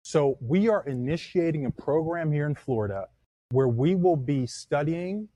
So 0.02 0.38
we 0.40 0.68
are 0.68 0.86
initiating 0.86 1.66
a 1.66 1.70
program 1.70 2.32
here 2.32 2.46
in 2.46 2.54
Florida 2.54 3.08
where 3.50 3.68
we 3.68 3.94
will 3.94 4.16
be 4.16 4.46
studying 4.46 5.28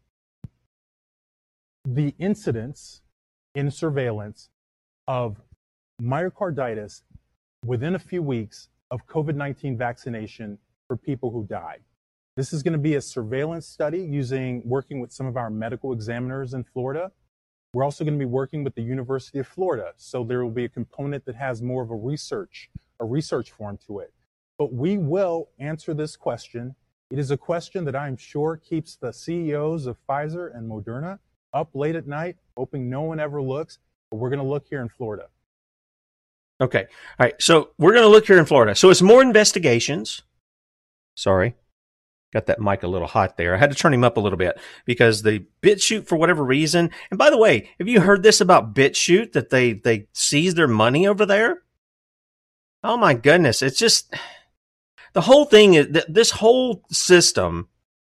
the 1.84 2.14
incidence 2.18 3.02
in 3.54 3.70
surveillance 3.70 4.48
of 5.08 5.40
myocarditis 6.00 7.02
within 7.66 7.94
a 7.94 7.98
few 7.98 8.22
weeks 8.22 8.68
of 8.90 9.06
COVID 9.06 9.34
19 9.34 9.76
vaccination 9.76 10.58
for 10.86 10.96
people 10.96 11.30
who 11.30 11.44
died. 11.46 11.80
This 12.34 12.54
is 12.54 12.62
going 12.62 12.72
to 12.72 12.78
be 12.78 12.94
a 12.94 13.00
surveillance 13.00 13.66
study 13.66 13.98
using 13.98 14.62
working 14.64 15.00
with 15.00 15.12
some 15.12 15.26
of 15.26 15.36
our 15.36 15.50
medical 15.50 15.92
examiners 15.92 16.54
in 16.54 16.64
Florida. 16.64 17.12
We're 17.74 17.84
also 17.84 18.04
going 18.04 18.14
to 18.14 18.18
be 18.18 18.24
working 18.24 18.64
with 18.64 18.74
the 18.74 18.82
University 18.82 19.38
of 19.38 19.46
Florida, 19.46 19.92
so 19.96 20.24
there 20.24 20.42
will 20.42 20.50
be 20.50 20.64
a 20.64 20.68
component 20.68 21.26
that 21.26 21.36
has 21.36 21.60
more 21.60 21.82
of 21.82 21.90
a 21.90 21.94
research, 21.94 22.70
a 23.00 23.04
research 23.04 23.50
form 23.50 23.78
to 23.86 23.98
it. 23.98 24.14
But 24.58 24.72
we 24.72 24.96
will 24.96 25.48
answer 25.58 25.92
this 25.92 26.16
question 26.16 26.74
It 27.10 27.18
is 27.18 27.30
a 27.30 27.36
question 27.36 27.84
that 27.84 27.96
I'm 27.96 28.16
sure 28.16 28.56
keeps 28.56 28.96
the 28.96 29.12
CEOs 29.12 29.86
of 29.86 29.98
Pfizer 30.08 30.56
and 30.56 30.70
Moderna 30.70 31.18
up 31.52 31.68
late 31.74 31.96
at 31.96 32.06
night, 32.06 32.36
hoping 32.56 32.88
no 32.88 33.02
one 33.02 33.20
ever 33.20 33.42
looks. 33.42 33.78
But 34.10 34.16
we're 34.16 34.30
going 34.30 34.38
to 34.38 34.48
look 34.48 34.66
here 34.68 34.80
in 34.80 34.88
Florida. 34.88 35.28
Okay. 36.62 36.86
All 37.18 37.26
right. 37.26 37.34
So 37.38 37.70
we're 37.76 37.92
going 37.92 38.04
to 38.04 38.08
look 38.08 38.26
here 38.26 38.38
in 38.38 38.46
Florida. 38.46 38.74
So 38.74 38.88
it's 38.88 39.02
more 39.02 39.20
investigations. 39.20 40.22
Sorry. 41.14 41.54
Got 42.32 42.46
that 42.46 42.60
mic 42.60 42.82
a 42.82 42.88
little 42.88 43.08
hot 43.08 43.36
there. 43.36 43.54
I 43.54 43.58
had 43.58 43.70
to 43.70 43.76
turn 43.76 43.92
him 43.92 44.04
up 44.04 44.16
a 44.16 44.20
little 44.20 44.38
bit 44.38 44.58
because 44.86 45.22
the 45.22 45.44
BitChute, 45.62 46.06
for 46.06 46.16
whatever 46.16 46.42
reason, 46.42 46.90
and 47.10 47.18
by 47.18 47.28
the 47.28 47.36
way, 47.36 47.70
have 47.78 47.88
you 47.88 48.00
heard 48.00 48.22
this 48.22 48.40
about 48.40 48.74
BitChute 48.74 49.32
that 49.32 49.50
they 49.50 49.74
they 49.74 50.08
seized 50.14 50.56
their 50.56 50.68
money 50.68 51.06
over 51.06 51.26
there? 51.26 51.62
Oh 52.82 52.96
my 52.96 53.12
goodness! 53.12 53.60
It's 53.60 53.78
just 53.78 54.14
the 55.12 55.20
whole 55.20 55.44
thing 55.44 55.74
is 55.74 55.88
that 55.88 56.12
this 56.12 56.30
whole 56.30 56.84
system 56.90 57.68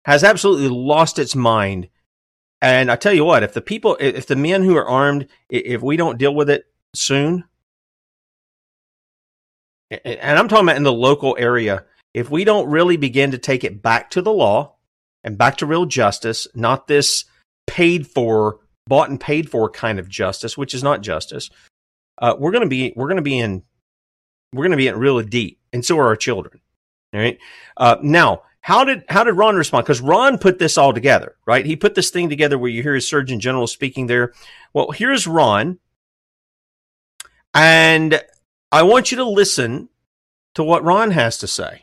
has 0.07 0.25
absolutely 0.25 0.69
lost 0.69 1.19
its 1.19 1.37
mind. 1.37 1.89
And 2.63 2.91
I 2.91 2.97
tell 2.97 3.13
you 3.13 3.25
what, 3.25 3.43
if 3.43 3.53
the 3.53 3.61
people, 3.61 3.99
if 4.01 4.27
the 4.27 4.37
men 4.37 4.63
who 4.63 4.77
are 4.77 4.89
armed, 4.89 5.27
if 5.51 5.83
we 5.83 5.99
don't 5.99 6.17
deal 6.17 6.35
with 6.35 6.49
it 6.49 6.65
soon, 6.95 7.45
and 9.91 10.39
I'm 10.39 10.49
talking 10.49 10.65
about 10.65 10.77
in 10.77 10.85
the 10.85 10.93
local 10.93 11.37
area, 11.39 11.85
if 12.17 12.31
we 12.31 12.45
don't 12.45 12.71
really 12.71 12.97
begin 12.97 13.33
to 13.33 13.39
take 13.39 13.63
it 13.63 13.83
back 13.83 14.09
to 14.09 14.23
the 14.23 14.33
law 14.33 14.75
and 15.23 15.37
back 15.37 15.59
to 15.59 15.67
real 15.67 15.85
justice, 15.85 16.47
not 16.55 16.87
this 16.87 17.27
paid 17.67 18.07
for, 18.07 18.61
bought 18.87 19.11
and 19.11 19.21
paid 19.21 19.51
for 19.51 19.69
kind 19.69 19.99
of 19.99 20.09
justice, 20.09 20.57
which 20.57 20.73
is 20.73 20.83
not 20.83 21.03
justice, 21.03 21.51
uh, 22.17 22.35
we're 22.39 22.53
going 22.53 22.63
to 22.63 22.71
be 22.71 22.95
we're 22.97 23.09
to 23.17 23.23
be 23.23 23.39
in 23.39 23.63
we're 24.55 24.63
to 24.71 24.79
be 24.79 24.89
in 24.89 24.97
really 24.97 25.27
deep, 25.27 25.61
and 25.75 25.85
so 25.85 25.99
are 25.99 26.07
our 26.07 26.17
children. 26.17 26.59
All 27.13 27.21
right. 27.21 27.39
Uh, 27.77 27.97
now, 28.03 28.45
how 28.63 28.83
did 28.83 29.05
how 29.11 29.23
did 29.23 29.33
Ron 29.33 29.57
respond? 29.57 29.85
Because 29.85 30.01
Ron 30.01 30.39
put 30.39 30.59
this 30.59 30.79
all 30.79 30.95
together, 30.95 31.37
right? 31.45 31.67
He 31.67 31.77
put 31.77 31.95
this 31.95 32.09
thing 32.09 32.31
together 32.31 32.57
where 32.57 32.71
you 32.71 32.83
hear 32.83 32.95
his 32.95 33.07
Surgeon 33.07 33.41
General 33.41 33.67
speaking 33.67 34.07
there. 34.07 34.33
Well, 34.73 34.91
here's 34.91 35.27
Ron, 35.27 35.81
and 37.53 38.23
I 38.73 38.85
want 38.85 39.11
you 39.11 39.19
to 39.19 39.29
listen 39.29 39.91
to 40.55 40.65
what 40.65 40.83
Ron 40.83 41.11
has 41.11 41.37
to 41.39 41.47
say. 41.47 41.83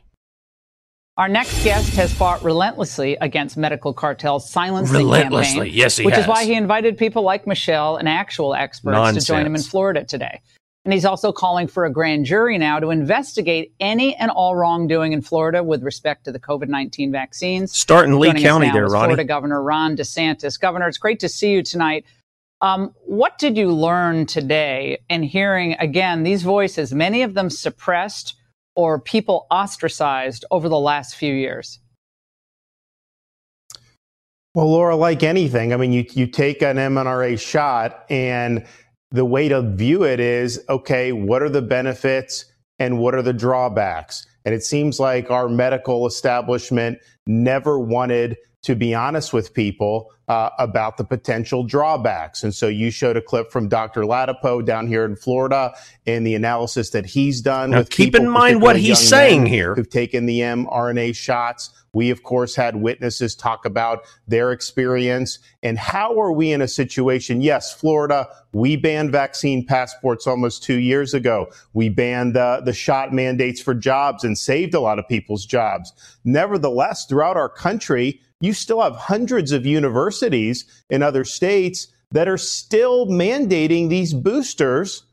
Our 1.15 1.29
next 1.29 1.63
guest 1.63 1.93
has 1.93 2.11
fought 2.11 2.43
relentlessly 2.43 3.17
against 3.21 3.55
medical 3.55 3.93
cartels' 3.93 4.49
silencing 4.49 4.97
relentlessly. 4.97 5.55
campaign. 5.57 5.73
Yes, 5.75 5.97
he 5.97 6.05
which 6.05 6.15
has. 6.15 6.23
is 6.23 6.27
why 6.27 6.43
he 6.43 6.55
invited 6.55 6.97
people 6.97 7.21
like 7.21 7.45
Michelle 7.45 7.97
and 7.97 8.09
actual 8.09 8.55
experts 8.55 8.95
Nonsense. 8.95 9.25
to 9.25 9.31
join 9.31 9.45
him 9.45 9.55
in 9.55 9.61
Florida 9.61 10.03
today. 10.03 10.41
And 10.85 10.91
he's 10.91 11.05
also 11.05 11.31
calling 11.31 11.67
for 11.67 11.85
a 11.85 11.91
grand 11.91 12.25
jury 12.25 12.57
now 12.57 12.79
to 12.79 12.89
investigate 12.89 13.75
any 13.79 14.15
and 14.15 14.31
all 14.31 14.55
wrongdoing 14.55 15.13
in 15.13 15.21
Florida 15.21 15.63
with 15.63 15.83
respect 15.83 16.25
to 16.25 16.31
the 16.31 16.39
COVID 16.39 16.67
19 16.67 17.11
vaccines. 17.11 17.71
Start 17.77 18.07
in 18.07 18.19
Lee 18.19 18.33
County 18.33 18.71
there, 18.71 18.87
Ronnie. 18.87 19.09
Florida 19.09 19.23
Governor 19.23 19.61
Ron 19.61 19.95
DeSantis. 19.95 20.59
Governor, 20.59 20.87
it's 20.87 20.97
great 20.97 21.19
to 21.19 21.29
see 21.29 21.51
you 21.51 21.61
tonight. 21.61 22.05
Um, 22.59 22.91
what 23.05 23.37
did 23.37 23.55
you 23.55 23.71
learn 23.71 24.25
today 24.25 24.97
in 25.09 25.21
hearing, 25.21 25.73
again, 25.73 26.23
these 26.23 26.41
voices, 26.41 26.91
many 26.91 27.21
of 27.21 27.35
them 27.35 27.51
suppressed 27.51 28.35
or 28.75 28.99
people 28.99 29.47
ostracized 29.51 30.45
over 30.51 30.69
the 30.69 30.79
last 30.79 31.15
few 31.15 31.33
years? 31.33 31.79
Well, 34.55 34.71
Laura, 34.71 34.95
like 34.95 35.23
anything, 35.23 35.73
I 35.73 35.77
mean, 35.77 35.91
you, 35.91 36.05
you 36.11 36.27
take 36.27 36.61
an 36.61 36.77
mRNA 36.77 37.39
shot, 37.39 38.05
and 38.09 38.65
the 39.09 39.25
way 39.25 39.47
to 39.49 39.61
view 39.61 40.03
it 40.03 40.19
is 40.19 40.63
okay, 40.69 41.11
what 41.11 41.41
are 41.41 41.49
the 41.49 41.61
benefits 41.61 42.45
and 42.77 42.99
what 42.99 43.15
are 43.15 43.21
the 43.23 43.33
drawbacks? 43.33 44.25
And 44.45 44.53
it 44.53 44.63
seems 44.63 44.99
like 44.99 45.31
our 45.31 45.49
medical 45.49 46.05
establishment 46.05 46.99
never 47.25 47.79
wanted 47.79 48.37
to 48.63 48.75
be 48.75 48.95
honest 48.95 49.33
with 49.33 49.53
people 49.53 50.09
uh, 50.29 50.49
about 50.57 50.95
the 50.97 51.03
potential 51.03 51.63
drawbacks. 51.63 52.43
And 52.43 52.55
so 52.55 52.67
you 52.67 52.91
showed 52.91 53.17
a 53.17 53.21
clip 53.21 53.51
from 53.51 53.67
Dr. 53.67 54.01
Ladapo 54.01 54.65
down 54.65 54.87
here 54.87 55.03
in 55.03 55.17
Florida 55.17 55.73
and 56.07 56.25
the 56.25 56.33
analysis 56.33 56.91
that 56.91 57.05
he's 57.05 57.41
done. 57.41 57.71
Now, 57.71 57.79
with 57.79 57.89
keep 57.89 58.13
people, 58.13 58.21
in 58.21 58.29
mind 58.29 58.61
what 58.61 58.77
he's 58.77 58.99
saying 58.99 59.45
here. 59.47 59.75
Who've 59.75 59.89
taken 59.89 60.25
the 60.25 60.39
mRNA 60.39 61.15
shots. 61.15 61.71
We, 61.91 62.09
of 62.09 62.23
course, 62.23 62.55
had 62.55 62.77
witnesses 62.77 63.35
talk 63.35 63.65
about 63.65 64.05
their 64.27 64.51
experience. 64.51 65.39
And 65.61 65.77
how 65.77 66.19
are 66.19 66.31
we 66.31 66.51
in 66.51 66.61
a 66.61 66.67
situation? 66.67 67.41
Yes, 67.41 67.71
Florida, 67.71 68.27
we 68.53 68.77
banned 68.77 69.11
vaccine 69.11 69.65
passports 69.65 70.25
almost 70.25 70.63
two 70.63 70.79
years 70.79 71.13
ago. 71.13 71.51
We 71.73 71.89
banned 71.89 72.35
the, 72.35 72.61
the 72.65 72.73
shot 72.73 73.13
mandates 73.13 73.61
for 73.61 73.75
jobs 73.75 74.23
and 74.23 74.37
saved 74.37 74.73
a 74.73 74.79
lot 74.79 74.97
of 74.97 75.07
people's 75.07 75.45
jobs. 75.45 75.93
Nevertheless, 76.23 77.05
throughout 77.05 77.37
our 77.37 77.49
country, 77.49 78.21
you 78.43 78.51
still 78.53 78.81
have 78.81 78.95
hundreds 78.95 79.51
of 79.53 79.65
universities 79.65 80.65
in 80.89 81.01
other 81.01 81.23
states 81.23 81.87
that 82.11 82.27
are 82.27 82.37
still 82.37 83.07
mandating 83.07 83.89
these 83.89 84.13
boosters 84.13 85.05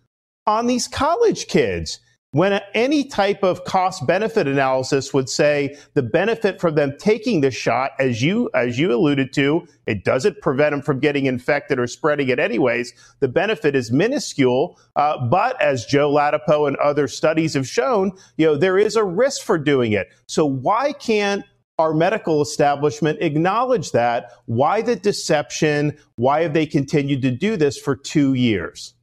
on 0.47 0.67
these 0.67 0.89
college 0.89 1.47
kids. 1.47 2.01
When 2.33 2.61
any 2.75 3.05
type 3.05 3.43
of 3.43 3.65
cost 3.65 4.07
benefit 4.07 4.47
analysis 4.47 5.13
would 5.13 5.29
say 5.29 5.77
the 5.95 6.03
benefit 6.03 6.61
from 6.61 6.77
them 6.77 6.95
taking 6.97 7.41
the 7.41 7.51
shot 7.51 7.91
as 7.99 8.23
you 8.23 8.49
as 8.55 8.79
you 8.79 8.93
alluded 8.93 9.33
to 9.33 9.67
it 9.87 10.05
doesn't 10.05 10.41
prevent 10.41 10.71
them 10.71 10.81
from 10.81 11.01
getting 11.01 11.27
infected 11.27 11.81
or 11.81 11.89
spreading 11.89 12.29
it 12.29 12.39
anyways. 12.39 12.95
The 13.19 13.27
benefit 13.27 13.75
is 13.75 13.91
minuscule 13.91 14.79
uh, 14.95 15.27
but 15.27 15.61
as 15.61 15.85
joe 15.87 16.13
Ladapo 16.13 16.69
and 16.69 16.77
other 16.77 17.09
studies 17.09 17.55
have 17.55 17.67
shown 17.67 18.13
you 18.37 18.47
know 18.47 18.57
there 18.57 18.79
is 18.79 18.95
a 18.95 19.03
risk 19.03 19.43
for 19.43 19.59
doing 19.59 19.91
it. 19.91 20.07
So 20.27 20.47
why 20.47 20.93
can't 20.93 21.45
our 21.81 21.95
medical 21.95 22.41
establishment 22.43 23.19
acknowledge 23.21 23.93
that 23.93 24.33
why 24.47 24.83
the 24.83 24.97
deception 24.97 25.97
why 26.17 26.43
have 26.43 26.53
they 26.53 26.67
continued 26.67 27.23
to 27.23 27.31
do 27.31 27.57
this 27.57 27.79
for 27.79 27.97
two 27.97 28.35
years 28.35 28.95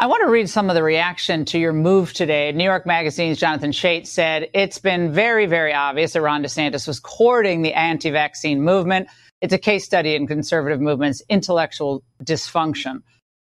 I 0.00 0.06
want 0.06 0.22
to 0.24 0.30
read 0.30 0.48
some 0.48 0.70
of 0.70 0.74
the 0.74 0.82
reaction 0.82 1.44
to 1.46 1.58
your 1.58 1.74
move 1.74 2.14
today. 2.14 2.50
New 2.50 2.64
York 2.64 2.86
Magazine's 2.86 3.38
Jonathan 3.38 3.72
Chait 3.72 4.06
said 4.06 4.48
it's 4.54 4.78
been 4.78 5.12
very, 5.12 5.44
very 5.46 5.74
obvious 5.74 6.14
that 6.14 6.22
Ron 6.22 6.42
DeSantis 6.42 6.88
was 6.88 6.98
courting 6.98 7.60
the 7.62 7.74
anti 7.74 8.10
vaccine 8.10 8.62
movement. 8.62 9.08
It's 9.42 9.52
a 9.52 9.58
case 9.58 9.84
study 9.84 10.14
in 10.14 10.26
conservative 10.26 10.80
movements' 10.80 11.22
intellectual 11.28 12.02
dysfunction 12.24 13.02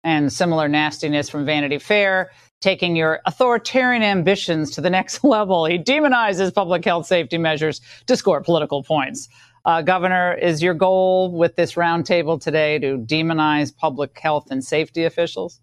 and 0.03 0.31
similar 0.31 0.67
nastiness 0.67 1.29
from 1.29 1.45
Vanity 1.45 1.79
Fair, 1.79 2.31
taking 2.63 2.95
your 2.95 3.19
authoritarian 3.25 4.01
ambitions 4.01 4.71
to 4.71 4.81
the 4.81 4.89
next 4.89 5.23
level. 5.35 5.65
He 5.65 5.77
demonizes 5.77 6.53
public 6.53 6.85
health 6.85 7.05
safety 7.05 7.37
measures 7.37 7.81
to 8.07 8.15
score 8.15 8.41
political 8.41 8.83
points. 8.83 9.27
Uh, 9.65 9.81
Governor, 9.81 10.33
is 10.33 10.63
your 10.63 10.73
goal 10.73 11.31
with 11.31 11.55
this 11.55 11.73
roundtable 11.73 12.41
today 12.41 12.79
to 12.79 12.97
demonize 12.97 13.75
public 13.75 14.17
health 14.17 14.47
and 14.49 14.63
safety 14.63 15.03
officials? 15.03 15.59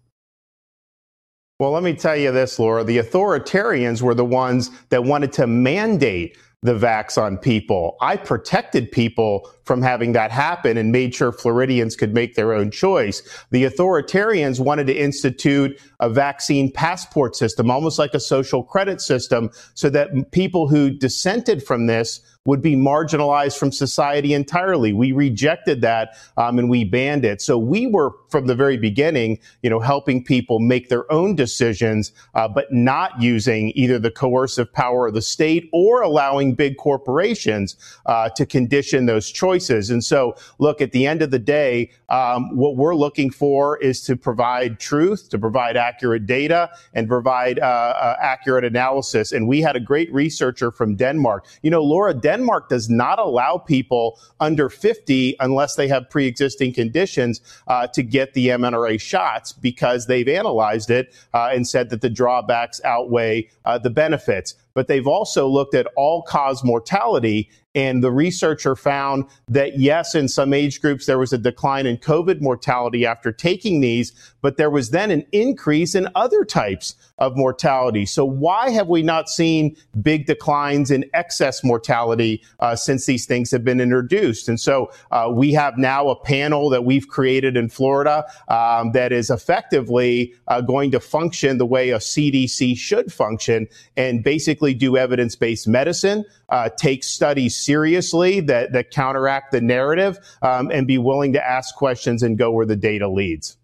Well, 1.59 1.71
let 1.71 1.83
me 1.83 1.93
tell 1.93 2.15
you 2.15 2.31
this, 2.31 2.57
Laura. 2.57 2.83
The 2.83 2.97
authoritarians 2.97 4.01
were 4.01 4.15
the 4.15 4.25
ones 4.25 4.71
that 4.89 5.03
wanted 5.03 5.31
to 5.33 5.45
mandate 5.45 6.37
the 6.63 6.73
vax 6.73 7.21
on 7.21 7.37
people. 7.37 7.97
I 8.01 8.15
protected 8.17 8.91
people 8.91 9.49
from 9.65 9.81
having 9.81 10.13
that 10.13 10.31
happen 10.31 10.77
and 10.77 10.91
made 10.91 11.13
sure 11.13 11.31
Floridians 11.31 11.95
could 11.95 12.13
make 12.13 12.35
their 12.35 12.53
own 12.53 12.71
choice. 12.71 13.21
The 13.51 13.65
authoritarians 13.65 14.59
wanted 14.59 14.87
to 14.87 14.93
institute 14.93 15.79
a 15.99 16.09
vaccine 16.09 16.71
passport 16.71 17.35
system, 17.35 17.69
almost 17.69 17.99
like 17.99 18.13
a 18.13 18.19
social 18.19 18.63
credit 18.63 19.01
system, 19.01 19.49
so 19.73 19.89
that 19.89 20.31
people 20.31 20.67
who 20.67 20.89
dissented 20.89 21.63
from 21.63 21.87
this 21.87 22.21
would 22.45 22.61
be 22.61 22.75
marginalized 22.75 23.57
from 23.57 23.71
society 23.71 24.33
entirely. 24.33 24.93
We 24.93 25.11
rejected 25.11 25.81
that 25.81 26.17
um, 26.37 26.57
and 26.57 26.69
we 26.69 26.83
banned 26.83 27.23
it. 27.23 27.41
So 27.41 27.57
we 27.57 27.85
were 27.85 28.11
from 28.29 28.47
the 28.47 28.55
very 28.55 28.77
beginning, 28.77 29.39
you 29.61 29.69
know, 29.69 29.79
helping 29.79 30.23
people 30.23 30.59
make 30.59 30.89
their 30.89 31.11
own 31.11 31.35
decisions, 31.35 32.11
uh, 32.33 32.47
but 32.47 32.71
not 32.71 33.21
using 33.21 33.71
either 33.75 33.99
the 33.99 34.09
coercive 34.09 34.73
power 34.73 35.07
of 35.07 35.13
the 35.13 35.21
state 35.21 35.69
or 35.71 36.01
allowing 36.01 36.55
big 36.55 36.77
corporations 36.77 37.75
uh, 38.07 38.29
to 38.29 38.45
condition 38.45 39.05
those 39.05 39.29
choices. 39.29 39.50
And 39.89 40.03
so, 40.03 40.35
look, 40.59 40.81
at 40.81 40.91
the 40.91 41.05
end 41.05 41.21
of 41.21 41.31
the 41.31 41.39
day, 41.39 41.91
um, 42.09 42.55
what 42.55 42.75
we're 42.75 42.95
looking 42.95 43.31
for 43.31 43.77
is 43.77 44.01
to 44.03 44.15
provide 44.15 44.79
truth, 44.79 45.29
to 45.29 45.39
provide 45.39 45.77
accurate 45.77 46.25
data, 46.25 46.69
and 46.93 47.07
provide 47.07 47.59
uh, 47.59 47.63
uh, 47.63 48.15
accurate 48.21 48.63
analysis. 48.63 49.31
And 49.31 49.47
we 49.47 49.61
had 49.61 49.75
a 49.75 49.79
great 49.79 50.11
researcher 50.13 50.71
from 50.71 50.95
Denmark. 50.95 51.45
You 51.61 51.71
know, 51.71 51.83
Laura, 51.83 52.13
Denmark 52.13 52.69
does 52.69 52.89
not 52.89 53.19
allow 53.19 53.57
people 53.57 54.19
under 54.39 54.69
50 54.69 55.35
unless 55.39 55.75
they 55.75 55.87
have 55.87 56.09
pre-existing 56.09 56.73
conditions 56.73 57.41
uh, 57.67 57.87
to 57.87 58.03
get 58.03 58.33
the 58.33 58.47
MNRA 58.47 58.99
shots 58.99 59.51
because 59.51 60.07
they've 60.07 60.27
analyzed 60.27 60.89
it 60.89 61.13
uh, 61.33 61.49
and 61.51 61.67
said 61.67 61.89
that 61.89 62.01
the 62.01 62.09
drawbacks 62.09 62.81
outweigh 62.83 63.49
uh, 63.65 63.77
the 63.77 63.89
benefits. 63.89 64.55
but 64.73 64.87
they've 64.87 65.07
also 65.07 65.47
looked 65.47 65.75
at 65.75 65.87
all 65.95 66.21
cause 66.23 66.63
mortality. 66.63 67.49
And 67.73 68.03
the 68.03 68.11
researcher 68.11 68.75
found 68.75 69.25
that 69.47 69.79
yes, 69.79 70.13
in 70.13 70.27
some 70.27 70.53
age 70.53 70.81
groups, 70.81 71.05
there 71.05 71.17
was 71.17 71.31
a 71.31 71.37
decline 71.37 71.85
in 71.85 71.97
COVID 71.97 72.41
mortality 72.41 73.05
after 73.05 73.31
taking 73.31 73.79
these, 73.79 74.11
but 74.41 74.57
there 74.57 74.69
was 74.69 74.89
then 74.89 75.11
an 75.11 75.25
increase 75.31 75.95
in 75.95 76.07
other 76.15 76.43
types 76.43 76.95
of 77.17 77.37
mortality. 77.37 78.05
So 78.05 78.25
why 78.25 78.71
have 78.71 78.87
we 78.87 79.03
not 79.03 79.29
seen 79.29 79.75
big 80.01 80.25
declines 80.25 80.91
in 80.91 81.05
excess 81.13 81.63
mortality 81.63 82.43
uh, 82.59 82.75
since 82.75 83.05
these 83.05 83.25
things 83.25 83.51
have 83.51 83.63
been 83.63 83.79
introduced? 83.79 84.49
And 84.49 84.59
so 84.59 84.91
uh, 85.11 85.29
we 85.31 85.53
have 85.53 85.77
now 85.77 86.09
a 86.09 86.15
panel 86.15 86.69
that 86.69 86.83
we've 86.83 87.07
created 87.07 87.55
in 87.55 87.69
Florida 87.69 88.25
um, 88.47 88.91
that 88.93 89.11
is 89.11 89.29
effectively 89.29 90.33
uh, 90.47 90.61
going 90.61 90.91
to 90.91 90.99
function 90.99 91.57
the 91.57 91.65
way 91.65 91.91
a 91.91 91.97
CDC 91.97 92.77
should 92.77 93.13
function 93.13 93.67
and 93.95 94.23
basically 94.23 94.73
do 94.73 94.97
evidence-based 94.97 95.67
medicine, 95.67 96.25
uh, 96.49 96.69
take 96.77 97.03
studies 97.03 97.55
seriously 97.55 98.39
that, 98.41 98.73
that 98.73 98.91
counteract 98.91 99.51
the 99.51 99.61
narrative, 99.61 100.19
um, 100.41 100.69
and 100.71 100.87
be 100.87 100.97
willing 100.97 101.33
to 101.33 101.47
ask 101.47 101.75
questions 101.75 102.23
and 102.23 102.37
go 102.37 102.51
where 102.51 102.65
the 102.65 102.75
data 102.75 103.07
leads. 103.07 103.57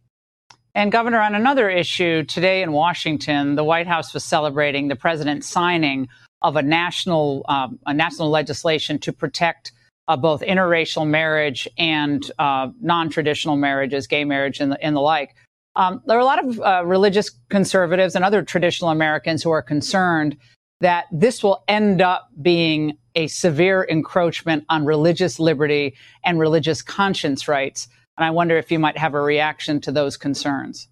And, 0.78 0.92
Governor, 0.92 1.20
on 1.20 1.34
another 1.34 1.72
issue, 1.72 2.24
today 2.24 2.62
in 2.62 2.72
Washington, 2.72 3.56
the 3.56 3.64
White 3.64 3.88
House 3.88 4.14
was 4.14 4.24
celebrating 4.24 4.90
the 4.90 4.96
president's 4.96 5.50
signing 5.50 6.08
of 6.44 6.56
a 6.56 6.62
national, 6.62 7.44
um, 7.50 7.80
a 7.88 7.96
national 7.96 8.30
legislation 8.30 9.00
to 9.00 9.12
protect 9.12 9.72
uh, 10.08 10.16
both 10.16 10.42
interracial 10.42 11.08
marriage 11.08 11.68
and 11.80 12.32
uh, 12.38 12.68
non-traditional 12.80 13.56
marriages, 13.56 14.06
gay 14.06 14.24
marriage, 14.24 14.60
and 14.60 14.72
the, 14.72 14.86
and 14.86 14.96
the 14.96 15.00
like. 15.00 15.34
Um, 15.76 16.04
there 16.06 16.16
are 16.16 16.22
a 16.22 16.26
lot 16.26 16.46
of 16.46 16.60
uh, 16.60 16.86
religious 16.86 17.32
conservatives 17.50 18.16
and 18.16 18.24
other 18.24 18.44
traditional 18.44 18.92
Americans 18.92 19.42
who 19.42 19.50
are 19.50 19.64
concerned 19.64 20.38
that 20.82 21.06
this 21.12 21.42
will 21.42 21.64
end 21.68 22.04
up 22.04 22.30
being 22.40 23.00
a 23.16 23.26
severe 23.26 23.84
encroachment 23.90 24.64
on 24.70 24.86
religious 24.86 25.40
liberty 25.40 25.96
and 26.24 26.40
religious 26.40 26.84
conscience 26.84 27.48
rights. 27.48 27.88
And 28.18 28.26
I 28.26 28.32
wonder 28.32 28.58
if 28.58 28.72
you 28.72 28.80
might 28.80 28.98
have 28.98 29.14
a 29.14 29.22
reaction 29.22 29.80
to 29.82 29.92
those 29.92 30.18
concerns. 30.18 30.88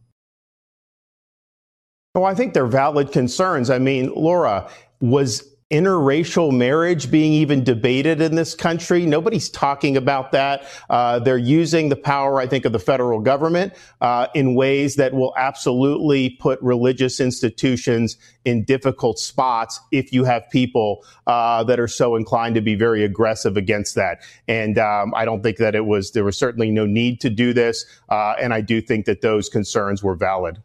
Well, 2.13 2.25
I 2.25 2.35
think 2.35 2.53
they're 2.53 2.67
valid 2.67 3.11
concerns. 3.11 3.69
I 3.69 3.79
mean, 3.79 4.13
Laura, 4.15 4.69
was 5.01 5.54
interracial 5.71 6.55
marriage 6.55 7.09
being 7.09 7.33
even 7.33 7.63
debated 7.63 8.21
in 8.21 8.35
this 8.35 8.53
country. 8.53 9.03
Nobody's 9.05 9.49
talking 9.49 9.97
about 9.97 10.31
that. 10.31 10.67
Uh, 10.91 11.17
they're 11.17 11.39
using 11.39 11.89
the 11.89 11.95
power, 11.95 12.39
I 12.39 12.45
think, 12.45 12.65
of 12.65 12.71
the 12.71 12.79
federal 12.79 13.19
government 13.19 13.73
uh, 13.99 14.27
in 14.35 14.53
ways 14.53 14.95
that 14.97 15.13
will 15.13 15.33
absolutely 15.37 16.37
put 16.39 16.61
religious 16.61 17.19
institutions 17.19 18.15
in 18.45 18.63
difficult 18.63 19.17
spots 19.17 19.79
if 19.91 20.13
you 20.13 20.23
have 20.23 20.47
people 20.51 21.03
uh, 21.25 21.63
that 21.63 21.79
are 21.79 21.87
so 21.87 22.15
inclined 22.15 22.53
to 22.53 22.61
be 22.61 22.75
very 22.75 23.03
aggressive 23.03 23.57
against 23.57 23.95
that. 23.95 24.19
And 24.47 24.77
um, 24.77 25.13
I 25.15 25.25
don't 25.25 25.41
think 25.41 25.57
that 25.57 25.73
it 25.73 25.87
was, 25.87 26.11
there 26.11 26.23
was 26.23 26.37
certainly 26.37 26.69
no 26.69 26.85
need 26.85 27.21
to 27.21 27.31
do 27.31 27.53
this. 27.53 27.85
Uh, 28.07 28.35
and 28.39 28.53
I 28.53 28.61
do 28.61 28.81
think 28.81 29.05
that 29.05 29.21
those 29.21 29.49
concerns 29.49 30.03
were 30.03 30.15
valid. 30.15 30.61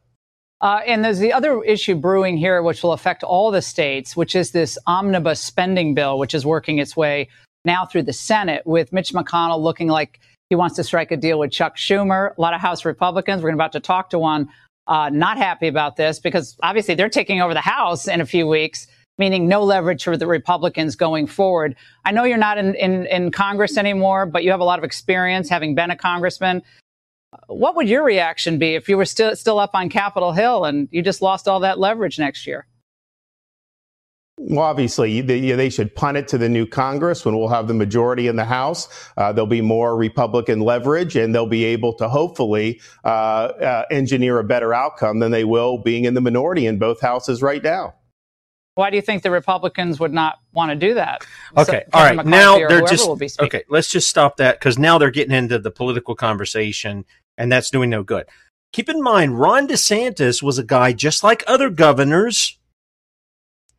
Uh, 0.61 0.81
and 0.87 1.05
there's 1.05 1.19
the 1.19 1.33
other 1.33 1.63
issue 1.63 1.95
brewing 1.95 2.37
here, 2.37 2.63
which 2.63 2.83
will 2.83 2.93
affect 2.93 3.23
all 3.23 3.51
the 3.51 3.63
states, 3.63 4.15
which 4.15 4.37
is 4.37 4.51
this 4.51 4.77
omnibus 4.87 5.41
spending 5.41 5.95
bill, 5.95 6.19
which 6.19 6.35
is 6.35 6.45
working 6.45 6.79
its 6.79 6.97
way 6.97 7.29
now 7.65 7.87
through 7.87 8.03
the 8.03 8.13
Senate 8.13 8.63
with 8.67 8.93
Mitch 8.93 9.13
McConnell 9.13 9.61
looking 9.61 9.89
like 9.89 10.21
he 10.51 10.57
wants 10.57 10.77
to 10.77 10.85
strike 10.85 11.11
a 11.13 11.17
deal 11.17 11.39
with 11.39 11.51
Chuck 11.51 11.77
Schumer. 11.77 12.37
A 12.37 12.41
lot 12.41 12.55
of 12.55 12.61
House 12.61 12.85
Republicans, 12.85 13.43
we're 13.43 13.51
about 13.51 13.73
to 13.73 13.81
talk 13.81 14.11
to 14.11 14.19
one, 14.19 14.49
uh, 14.87 15.09
not 15.09 15.39
happy 15.39 15.69
about 15.69 15.97
this 15.97 16.19
because 16.19 16.57
obviously 16.63 16.95
they're 16.95 17.09
taking 17.09 17.41
over 17.41 17.55
the 17.55 17.61
House 17.61 18.09
in 18.09 18.21
a 18.21 18.27
few 18.27 18.47
weeks, 18.47 18.87
meaning 19.17 19.49
no 19.49 19.63
leverage 19.63 20.05
for 20.05 20.17
the 20.17 20.27
Republicans 20.27 20.97
going 20.97 21.27
forward. 21.27 21.77
I 22.05 22.13
know 22.13 22.25
you're 22.25 22.37
not 22.37 22.59
in, 22.59 22.75
in, 22.75 23.07
in 23.07 23.31
Congress 23.31 23.79
anymore, 23.79 24.27
but 24.27 24.45
you 24.45 24.51
have 24.51 24.61
a 24.61 24.65
lot 24.65 24.79
of 24.79 24.85
experience 24.85 25.49
having 25.49 25.75
been 25.75 25.91
a 25.91 25.97
congressman. 25.97 26.63
What 27.47 27.77
would 27.77 27.89
your 27.89 28.03
reaction 28.03 28.59
be 28.59 28.75
if 28.75 28.89
you 28.89 28.97
were 28.97 29.05
still 29.05 29.37
still 29.37 29.59
up 29.59 29.71
on 29.75 29.89
Capitol 29.89 30.33
Hill 30.33 30.65
and 30.65 30.89
you 30.91 31.03
just 31.03 31.23
lost 31.23 31.47
all 31.47 31.61
that 31.61 31.79
leverage 31.79 32.19
next 32.19 32.47
year? 32.47 32.67
Well, 34.43 34.61
obviously, 34.61 35.21
they, 35.21 35.53
they, 35.53 35.69
should 35.69 35.95
punt 35.95 36.17
it 36.17 36.27
to 36.29 36.39
the 36.39 36.49
new 36.49 36.67
Congress 36.67 37.27
when 37.27 37.37
we'll 37.37 37.49
have 37.49 37.69
the 37.69 37.75
majority 37.75 38.27
in 38.27 38.37
the 38.37 38.45
House. 38.47 38.89
Uh, 39.19 39.33
there'll 39.33 39.47
be 39.47 39.61
more 39.61 39.95
Republican 39.95 40.61
leverage, 40.61 41.15
and 41.15 41.35
they'll 41.35 41.45
be 41.45 41.65
able 41.65 41.93
to 41.97 42.09
hopefully 42.09 42.81
uh, 43.05 43.09
uh, 43.09 43.85
engineer 43.91 44.39
a 44.39 44.45
better 44.45 44.73
outcome 44.73 45.19
than 45.19 45.31
they 45.31 45.45
will 45.45 45.77
being 45.77 46.07
in 46.07 46.15
the 46.15 46.23
minority 46.23 46.67
in 46.67 46.79
both 46.79 47.03
houses 47.03 47.43
right 47.43 47.63
now. 47.63 47.95
Why 48.77 48.89
do 48.89 48.97
you 48.97 49.03
think 49.03 49.23
the 49.23 49.31
Republicans 49.31 50.01
would 50.01 50.15
not 50.15 50.39
want 50.55 50.71
to 50.71 50.75
do 50.77 50.95
that? 50.95 51.27
Okay, 51.55 51.85
so, 51.85 51.99
all 51.99 52.03
right. 52.03 52.25
Now 52.25 52.57
they're 52.57 52.81
just 52.81 53.39
okay. 53.41 53.63
Let's 53.69 53.91
just 53.91 54.09
stop 54.09 54.39
that 54.39 54.59
because 54.59 54.79
now 54.79 54.97
they're 54.97 55.11
getting 55.11 55.35
into 55.35 55.59
the 55.59 55.71
political 55.71 56.15
conversation, 56.15 57.05
and 57.41 57.51
that's 57.51 57.71
doing 57.71 57.89
no 57.89 58.03
good. 58.03 58.27
Keep 58.73 58.91
in 58.91 59.03
mind, 59.03 59.41
Ron 59.41 59.67
DeSantis 59.67 60.43
was 60.43 60.59
a 60.59 60.63
guy 60.63 60.93
just 60.93 61.25
like 61.25 61.43
other 61.47 61.71
governors, 61.71 62.59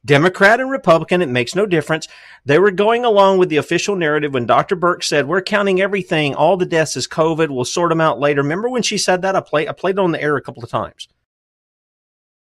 Democrat 0.04 0.60
and 0.60 0.72
Republican. 0.72 1.22
It 1.22 1.30
makes 1.30 1.54
no 1.54 1.68
difference. 1.68 2.08
They 2.44 2.58
were 2.58 2.72
going 2.72 3.06
along 3.06 3.38
with 3.38 3.50
the 3.50 3.58
official 3.58 3.96
narrative 3.96 4.34
when 4.34 4.48
Dr. 4.48 4.76
Birx 4.76 5.04
said, 5.04 5.28
"We're 5.28 5.44
counting 5.44 5.80
everything. 5.80 6.34
All 6.34 6.58
the 6.58 6.66
deaths 6.66 6.98
is 6.98 7.08
COVID. 7.08 7.50
We'll 7.50 7.64
sort 7.64 7.90
them 7.90 8.02
out 8.02 8.20
later." 8.20 8.42
Remember 8.42 8.68
when 8.68 8.82
she 8.82 8.98
said 8.98 9.22
that? 9.22 9.36
I 9.36 9.42
played. 9.42 9.70
I 9.70 9.74
played 9.74 9.96
it 9.96 10.00
on 10.00 10.12
the 10.12 10.22
air 10.22 10.36
a 10.36 10.42
couple 10.42 10.64
of 10.64 10.72
times. 10.72 11.08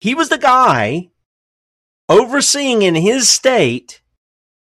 He 0.01 0.15
was 0.15 0.29
the 0.29 0.39
guy 0.39 1.11
overseeing 2.09 2.83
in 2.83 2.95
his 2.95 3.29
state 3.29 4.01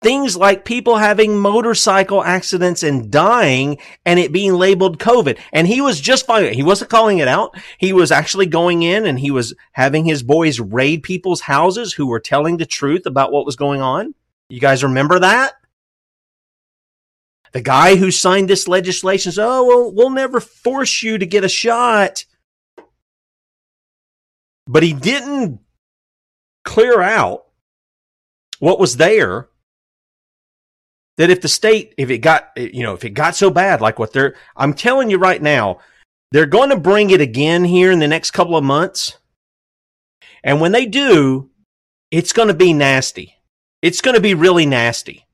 things 0.05 0.37
like 0.37 0.65
people 0.65 0.97
having 0.97 1.35
motorcycle 1.35 2.23
accidents 2.23 2.83
and 2.83 3.09
dying 3.09 3.79
and 4.05 4.19
it 4.19 4.31
being 4.31 4.53
labeled 4.53 4.99
COVID. 4.99 5.39
And 5.51 5.65
he 5.65 5.81
was 5.81 5.99
just 5.99 6.27
fine. 6.27 6.53
He 6.53 6.61
wasn't 6.61 6.91
calling 6.91 7.17
it 7.17 7.27
out. 7.27 7.57
He 7.79 7.91
was 7.91 8.11
actually 8.11 8.45
going 8.45 8.83
in 8.83 9.07
and 9.07 9.19
he 9.19 9.31
was 9.31 9.55
having 9.71 10.05
his 10.05 10.21
boys 10.21 10.59
raid 10.59 11.01
people's 11.01 11.41
houses 11.41 11.93
who 11.93 12.05
were 12.05 12.19
telling 12.19 12.57
the 12.57 12.67
truth 12.67 13.07
about 13.07 13.31
what 13.31 13.47
was 13.47 13.55
going 13.55 13.81
on. 13.81 14.13
You 14.47 14.59
guys 14.59 14.83
remember 14.83 15.17
that? 15.17 15.53
The 17.53 17.61
guy 17.61 17.95
who 17.95 18.11
signed 18.11 18.47
this 18.47 18.67
legislation 18.67 19.31
says, 19.31 19.39
Oh, 19.39 19.65
well, 19.65 19.91
we'll 19.91 20.11
never 20.11 20.39
force 20.39 21.01
you 21.01 21.17
to 21.17 21.25
get 21.25 21.43
a 21.43 21.49
shot. 21.49 22.25
But 24.67 24.83
he 24.83 24.93
didn't 24.93 25.61
clear 26.63 27.01
out 27.01 27.45
what 28.59 28.79
was 28.79 28.97
there 28.97 29.49
that 31.17 31.29
if 31.29 31.41
the 31.41 31.47
state 31.47 31.93
if 31.97 32.09
it 32.09 32.19
got 32.19 32.49
eh, 32.57 32.69
you 32.73 32.83
know 32.83 32.93
if 32.93 33.03
it 33.03 33.11
got 33.11 33.35
so 33.35 33.49
bad 33.49 33.81
like 33.81 33.99
what 33.99 34.13
they're 34.13 34.35
i'm 34.55 34.73
telling 34.73 35.09
you 35.09 35.17
right 35.17 35.41
now 35.41 35.79
they're 36.31 36.45
going 36.45 36.69
to 36.69 36.77
bring 36.77 37.11
it 37.11 37.21
again 37.21 37.63
here 37.63 37.91
in 37.91 37.99
the 37.99 38.07
next 38.09 38.31
couple 38.31 38.57
of 38.57 38.63
months. 38.63 39.17
And 40.43 40.59
when 40.59 40.73
they 40.73 40.85
do 40.85 41.49
it's 42.11 42.33
going 42.33 42.49
to 42.49 42.53
be 42.53 42.73
nasty. 42.73 43.35
It's 43.81 44.01
going 44.01 44.15
to 44.15 44.21
be 44.21 44.33
really 44.33 44.65
nasty. 44.65 45.25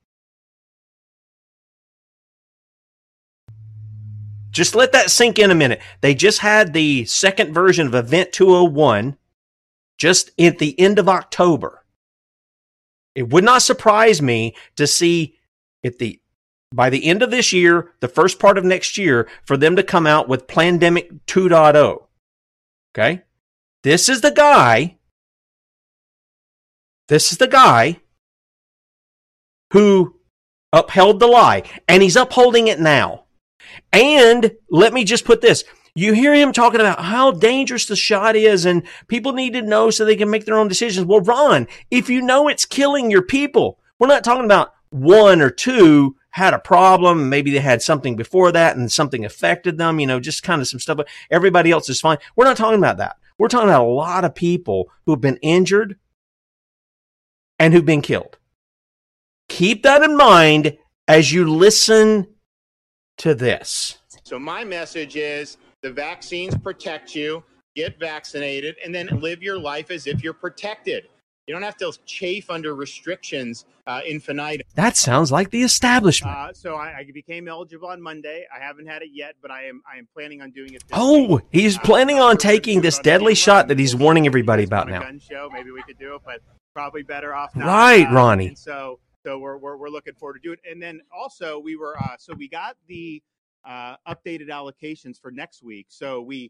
Just 4.52 4.76
let 4.76 4.92
that 4.92 5.10
sink 5.10 5.40
in 5.40 5.52
a 5.52 5.56
minute. 5.56 5.82
They 6.02 6.14
just 6.14 6.40
had 6.40 6.74
the 6.74 7.06
second 7.06 7.54
version 7.54 7.88
of 7.88 7.96
event 7.96 8.32
201 8.32 9.18
just 9.98 10.32
at 10.40 10.60
the 10.60 10.80
end 10.80 11.00
of 11.00 11.08
October. 11.08 11.84
It 13.16 13.30
would 13.30 13.44
not 13.44 13.62
surprise 13.62 14.22
me 14.22 14.56
to 14.76 14.88
see 14.88 15.38
at 15.84 16.00
the 16.00 16.20
by 16.74 16.90
the 16.90 17.06
end 17.06 17.22
of 17.22 17.32
this 17.32 17.52
year, 17.52 17.92
the 18.00 18.08
first 18.08 18.40
part 18.40 18.58
of 18.58 18.64
next 18.64 18.98
year, 18.98 19.28
for 19.44 19.58
them 19.58 19.76
to 19.76 19.84
come 19.84 20.08
out 20.08 20.30
with 20.30 20.48
Plandemic 20.48 21.20
2.0. 21.28 22.04
Okay? 22.96 23.24
This 23.84 24.08
is 24.08 24.22
the 24.22 24.32
guy. 24.32 24.98
This 27.10 27.34
is 27.34 27.40
the 27.40 27.48
guy 27.48 28.00
who 29.74 30.16
upheld 30.72 31.20
the 31.20 31.28
lie, 31.28 31.64
and 31.90 32.02
he's 32.02 32.16
upholding 32.16 32.68
it 32.68 32.80
now. 32.80 33.26
And 33.92 34.52
let 34.70 34.94
me 34.94 35.04
just 35.04 35.26
put 35.26 35.42
this 35.42 35.66
you 35.94 36.14
hear 36.14 36.34
him 36.34 36.54
talking 36.54 36.80
about 36.80 37.04
how 37.04 37.32
dangerous 37.32 37.86
the 37.86 37.96
shot 37.96 38.36
is 38.36 38.66
and 38.66 38.84
people 39.08 39.34
need 39.34 39.54
to 39.54 39.62
know 39.62 39.90
so 39.90 40.06
they 40.06 40.16
can 40.16 40.30
make 40.30 40.46
their 40.46 40.58
own 40.58 40.68
decisions. 40.68 41.06
Well, 41.06 41.22
Ron, 41.22 41.68
if 41.90 42.10
you 42.10 42.22
know 42.22 42.48
it's 42.48 42.66
killing 42.66 43.12
your 43.12 43.22
people, 43.22 43.78
we're 44.00 44.08
not 44.08 44.24
talking 44.24 44.46
about 44.46 44.74
one 44.92 45.42
or 45.42 45.50
two 45.50 46.16
had 46.30 46.54
a 46.54 46.60
problem. 46.60 47.30
Maybe 47.30 47.52
they 47.52 47.60
had 47.60 47.82
something 47.82 48.16
before 48.16 48.52
that 48.52 48.78
and 48.78 48.92
something 48.92 49.26
affected 49.26 49.78
them, 49.78 50.00
you 50.00 50.08
know, 50.08 50.20
just 50.20 50.44
kind 50.44 50.62
of 50.62 50.68
some 50.68 50.80
stuff. 50.80 50.98
But 50.98 51.10
everybody 51.30 51.72
else 51.72 51.90
is 51.90 52.00
fine. 52.00 52.18
We're 52.36 52.46
not 52.46 52.58
talking 52.58 52.80
about 52.80 52.98
that. 52.98 53.18
We're 53.38 53.48
talking 53.48 53.70
about 53.70 53.86
a 53.86 53.90
lot 53.90 54.24
of 54.24 54.36
people 54.36 54.90
who 55.06 55.12
have 55.14 55.22
been 55.22 55.40
injured 55.42 55.98
and 57.58 57.74
who've 57.74 57.86
been 57.86 58.02
killed. 58.02 58.38
Keep 59.50 59.84
that 59.84 60.04
in 60.04 60.16
mind 60.16 60.78
as 61.08 61.32
you 61.34 61.50
listen 61.50 62.28
to 63.18 63.36
this. 63.36 63.98
So 64.24 64.40
my 64.40 64.64
message 64.64 65.16
is 65.16 65.58
the 65.82 65.92
vaccines 65.92 66.56
protect 66.56 67.16
you. 67.16 67.44
Get 67.76 68.00
vaccinated 68.00 68.76
and 68.84 68.94
then 68.94 69.08
live 69.20 69.42
your 69.42 69.58
life 69.58 69.92
as 69.92 70.08
if 70.08 70.24
you're 70.24 70.34
protected. 70.34 71.08
You 71.52 71.56
don't 71.56 71.64
have 71.64 71.76
to 71.80 71.92
chafe 72.06 72.50
under 72.50 72.76
restrictions 72.76 73.66
uh, 73.86 74.00
infinitum. 74.08 74.66
That 74.76 74.96
sounds 74.96 75.34
like 75.34 75.50
the 75.50 75.64
establishment. 75.64 76.34
Uh, 76.34 76.54
so 76.54 76.76
I, 76.76 77.00
I 77.00 77.12
became 77.14 77.50
eligible 77.50 77.90
on 77.90 78.02
Monday. 78.02 78.48
I 78.56 78.58
haven't 78.58 78.88
had 78.88 79.02
it 79.02 79.10
yet, 79.12 79.36
but 79.42 79.52
I 79.52 79.66
am 79.66 79.82
I 79.86 79.98
am 79.98 80.08
planning 80.14 80.42
on 80.42 80.52
doing 80.52 80.76
it. 80.76 80.84
Oh, 80.94 81.36
week. 81.36 81.44
he's 81.52 81.78
planning 81.78 82.20
on 82.20 82.38
taking 82.38 82.80
this 82.80 83.00
deadly 83.00 83.36
shot 83.36 83.68
that 83.68 83.78
he's 83.78 83.94
warning 83.94 84.28
everybody 84.28 84.64
about 84.64 84.88
now. 84.88 85.02
gun 85.02 85.20
show. 85.20 85.50
Maybe 85.52 85.72
we 85.72 85.84
could 85.84 86.00
do 86.00 86.16
it, 86.16 86.22
but 86.26 86.40
probably 86.74 87.04
better 87.04 87.36
off 87.36 87.54
not. 87.54 87.68
Right, 87.68 88.08
Uh, 88.08 88.14
Ronnie. 88.14 88.48
And 88.48 88.58
so, 88.58 89.00
so 89.26 89.38
we're, 89.38 89.58
we're 89.58 89.76
we're 89.76 89.90
looking 89.90 90.14
forward 90.14 90.36
to 90.36 90.40
do 90.42 90.54
it. 90.54 90.60
And 90.64 90.82
then 90.82 91.02
also 91.14 91.60
we 91.60 91.76
were 91.76 91.98
uh, 92.02 92.16
so 92.18 92.34
we 92.34 92.48
got 92.48 92.78
the 92.88 93.22
uh, 93.66 93.98
updated 94.08 94.48
allocations 94.48 95.20
for 95.20 95.32
next 95.32 95.64
week. 95.64 95.88
So 95.90 96.22
we 96.22 96.50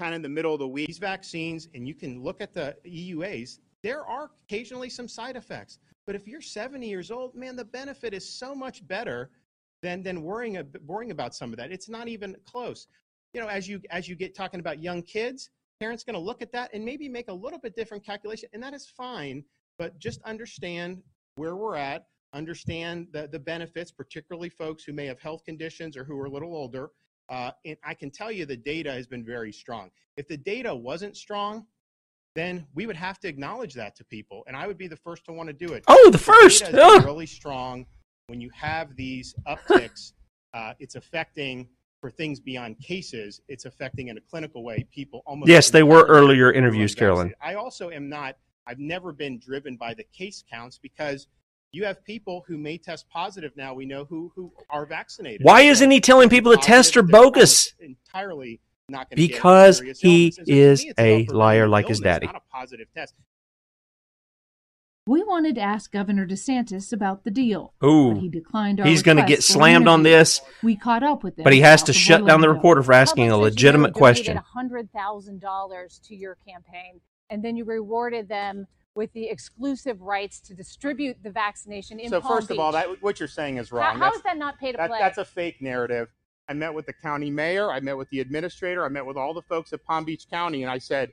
kind 0.00 0.14
of 0.14 0.16
in 0.16 0.22
the 0.22 0.28
middle 0.30 0.54
of 0.54 0.60
the 0.60 0.68
week 0.68 0.86
these 0.86 0.96
vaccines, 0.96 1.68
and 1.74 1.86
you 1.86 1.94
can 1.94 2.22
look 2.22 2.40
at 2.40 2.54
the 2.54 2.74
EUAs. 2.86 3.58
There 3.82 4.04
are 4.06 4.30
occasionally 4.44 4.90
some 4.90 5.08
side 5.08 5.36
effects, 5.36 5.78
but 6.06 6.16
if 6.16 6.26
you're 6.26 6.40
70 6.40 6.88
years 6.88 7.10
old, 7.10 7.34
man, 7.34 7.54
the 7.54 7.64
benefit 7.64 8.14
is 8.14 8.28
so 8.28 8.54
much 8.54 8.86
better 8.86 9.30
than 9.82 10.02
than 10.02 10.22
worrying 10.22 10.60
worrying 10.86 11.12
about 11.12 11.34
some 11.34 11.52
of 11.52 11.58
that. 11.58 11.70
It's 11.70 11.88
not 11.88 12.08
even 12.08 12.36
close. 12.44 12.88
You 13.34 13.40
know, 13.40 13.48
as 13.48 13.68
you 13.68 13.80
as 13.90 14.08
you 14.08 14.16
get 14.16 14.34
talking 14.34 14.60
about 14.60 14.82
young 14.82 15.02
kids, 15.02 15.50
parents 15.80 16.02
going 16.02 16.14
to 16.14 16.20
look 16.20 16.42
at 16.42 16.52
that 16.52 16.70
and 16.74 16.84
maybe 16.84 17.08
make 17.08 17.28
a 17.28 17.32
little 17.32 17.58
bit 17.58 17.76
different 17.76 18.04
calculation, 18.04 18.48
and 18.52 18.62
that 18.62 18.74
is 18.74 18.86
fine. 18.86 19.44
But 19.78 19.98
just 19.98 20.20
understand 20.22 21.02
where 21.36 21.54
we're 21.54 21.76
at, 21.76 22.06
understand 22.32 23.08
the 23.12 23.28
the 23.28 23.38
benefits, 23.38 23.92
particularly 23.92 24.48
folks 24.48 24.82
who 24.82 24.92
may 24.92 25.06
have 25.06 25.20
health 25.20 25.44
conditions 25.44 25.96
or 25.96 26.04
who 26.04 26.18
are 26.18 26.26
a 26.26 26.30
little 26.30 26.54
older. 26.54 26.90
Uh, 27.28 27.50
and 27.66 27.76
I 27.84 27.92
can 27.92 28.10
tell 28.10 28.32
you 28.32 28.46
the 28.46 28.56
data 28.56 28.90
has 28.90 29.06
been 29.06 29.24
very 29.24 29.52
strong. 29.52 29.90
If 30.16 30.26
the 30.28 30.38
data 30.38 30.74
wasn't 30.74 31.14
strong, 31.14 31.66
then 32.34 32.66
we 32.74 32.86
would 32.86 32.96
have 32.96 33.18
to 33.20 33.28
acknowledge 33.28 33.74
that 33.74 33.96
to 33.96 34.04
people, 34.04 34.44
and 34.46 34.56
I 34.56 34.66
would 34.66 34.78
be 34.78 34.88
the 34.88 34.96
first 34.96 35.24
to 35.24 35.32
want 35.32 35.48
to 35.48 35.52
do 35.52 35.72
it. 35.72 35.84
Oh, 35.88 36.10
the 36.10 36.18
first! 36.18 36.62
has 36.62 37.04
really 37.04 37.26
strong. 37.26 37.86
When 38.26 38.40
you 38.40 38.50
have 38.54 38.94
these 38.94 39.34
upticks, 39.46 40.12
uh, 40.54 40.74
it's 40.78 40.94
affecting 40.94 41.68
for 42.00 42.10
things 42.10 42.40
beyond 42.40 42.78
cases. 42.78 43.40
It's 43.48 43.64
affecting 43.64 44.08
in 44.08 44.18
a 44.18 44.20
clinical 44.20 44.62
way 44.62 44.86
people 44.92 45.22
almost. 45.26 45.48
Yes, 45.48 45.70
they 45.70 45.82
were 45.82 46.04
earlier 46.06 46.52
interviews, 46.52 46.94
Carolyn. 46.94 47.32
I 47.42 47.54
also 47.54 47.90
am 47.90 48.08
not. 48.08 48.36
I've 48.66 48.78
never 48.78 49.12
been 49.12 49.38
driven 49.38 49.76
by 49.76 49.94
the 49.94 50.04
case 50.12 50.44
counts 50.50 50.78
because 50.78 51.26
you 51.72 51.84
have 51.84 52.04
people 52.04 52.44
who 52.46 52.58
may 52.58 52.78
test 52.78 53.08
positive 53.08 53.52
now. 53.56 53.74
We 53.74 53.86
know 53.86 54.04
who 54.04 54.30
who 54.34 54.52
are 54.70 54.86
vaccinated. 54.86 55.40
Why 55.42 55.62
isn't 55.62 55.90
he 55.90 56.00
telling 56.00 56.28
people 56.28 56.52
to 56.52 56.58
test 56.58 56.96
are 56.96 57.02
bogus? 57.02 57.72
entirely 57.80 58.50
not 58.50 58.52
going 58.52 58.60
to 58.60 58.67
Because 59.14 59.80
get 59.80 59.96
he 59.98 60.24
illness. 60.26 60.38
And 60.38 60.46
so 60.46 60.52
to 60.52 60.58
is 60.58 60.86
a 60.98 61.26
liar 61.26 61.60
preventing 61.62 61.70
like 61.70 61.88
his 61.88 62.00
daddy. 62.00 62.26
Not 62.26 62.36
a 62.36 62.40
positive 62.56 62.88
test. 62.94 63.14
We 65.06 65.22
wanted 65.24 65.54
to 65.54 65.62
ask 65.62 65.90
Governor 65.90 66.26
DeSantis 66.26 66.92
about 66.92 67.24
the 67.24 67.30
deal. 67.30 67.72
Ooh. 67.82 68.12
but 68.12 68.20
he 68.20 68.28
declined 68.28 68.78
our 68.80 68.86
He's 68.86 69.02
gonna 69.02 69.24
get 69.24 69.42
slammed 69.42 69.88
on 69.88 70.02
this, 70.02 70.42
We 70.62 70.76
caught 70.76 71.02
up 71.02 71.22
with 71.22 71.38
him. 71.38 71.44
but 71.44 71.54
he 71.54 71.60
has 71.62 71.82
to 71.84 71.94
shut 71.94 72.26
down 72.26 72.40
the 72.42 72.46
Orlando. 72.48 72.52
reporter 72.54 72.82
for 72.82 72.92
asking 72.92 73.30
a 73.30 73.36
legitimate 73.38 73.94
question. 73.94 74.36
hundred 74.36 74.92
thousand 74.92 75.40
dollars 75.40 75.98
to 76.04 76.14
your 76.14 76.36
campaign, 76.46 77.00
and 77.30 77.42
then 77.42 77.56
you 77.56 77.64
rewarded 77.64 78.28
them 78.28 78.66
with 78.94 79.10
the 79.14 79.28
exclusive 79.28 80.02
rights 80.02 80.40
to 80.40 80.54
distribute 80.54 81.22
the 81.22 81.30
vaccination 81.30 82.00
in 82.00 82.10
so 82.10 82.20
Palm 82.20 82.36
first 82.36 82.50
of 82.50 82.58
all, 82.58 82.72
that 82.72 83.00
what 83.00 83.18
you're 83.18 83.28
saying 83.28 83.56
is 83.56 83.72
wrong. 83.72 83.94
how 83.94 83.98
That's- 84.00 84.16
is 84.16 84.22
that 84.24 84.36
not 84.36 84.58
pay 84.58 84.72
to 84.72 84.76
that- 84.76 84.90
play? 84.90 84.98
That's 84.98 85.18
a 85.18 85.24
fake 85.24 85.62
narrative. 85.62 86.08
I 86.48 86.54
met 86.54 86.72
with 86.72 86.86
the 86.86 86.92
county 86.92 87.30
mayor. 87.30 87.70
I 87.70 87.80
met 87.80 87.96
with 87.96 88.08
the 88.10 88.20
administrator. 88.20 88.84
I 88.84 88.88
met 88.88 89.04
with 89.04 89.16
all 89.16 89.34
the 89.34 89.42
folks 89.42 89.72
at 89.72 89.84
Palm 89.84 90.04
Beach 90.04 90.28
County, 90.30 90.62
and 90.62 90.70
I 90.70 90.78
said, 90.78 91.12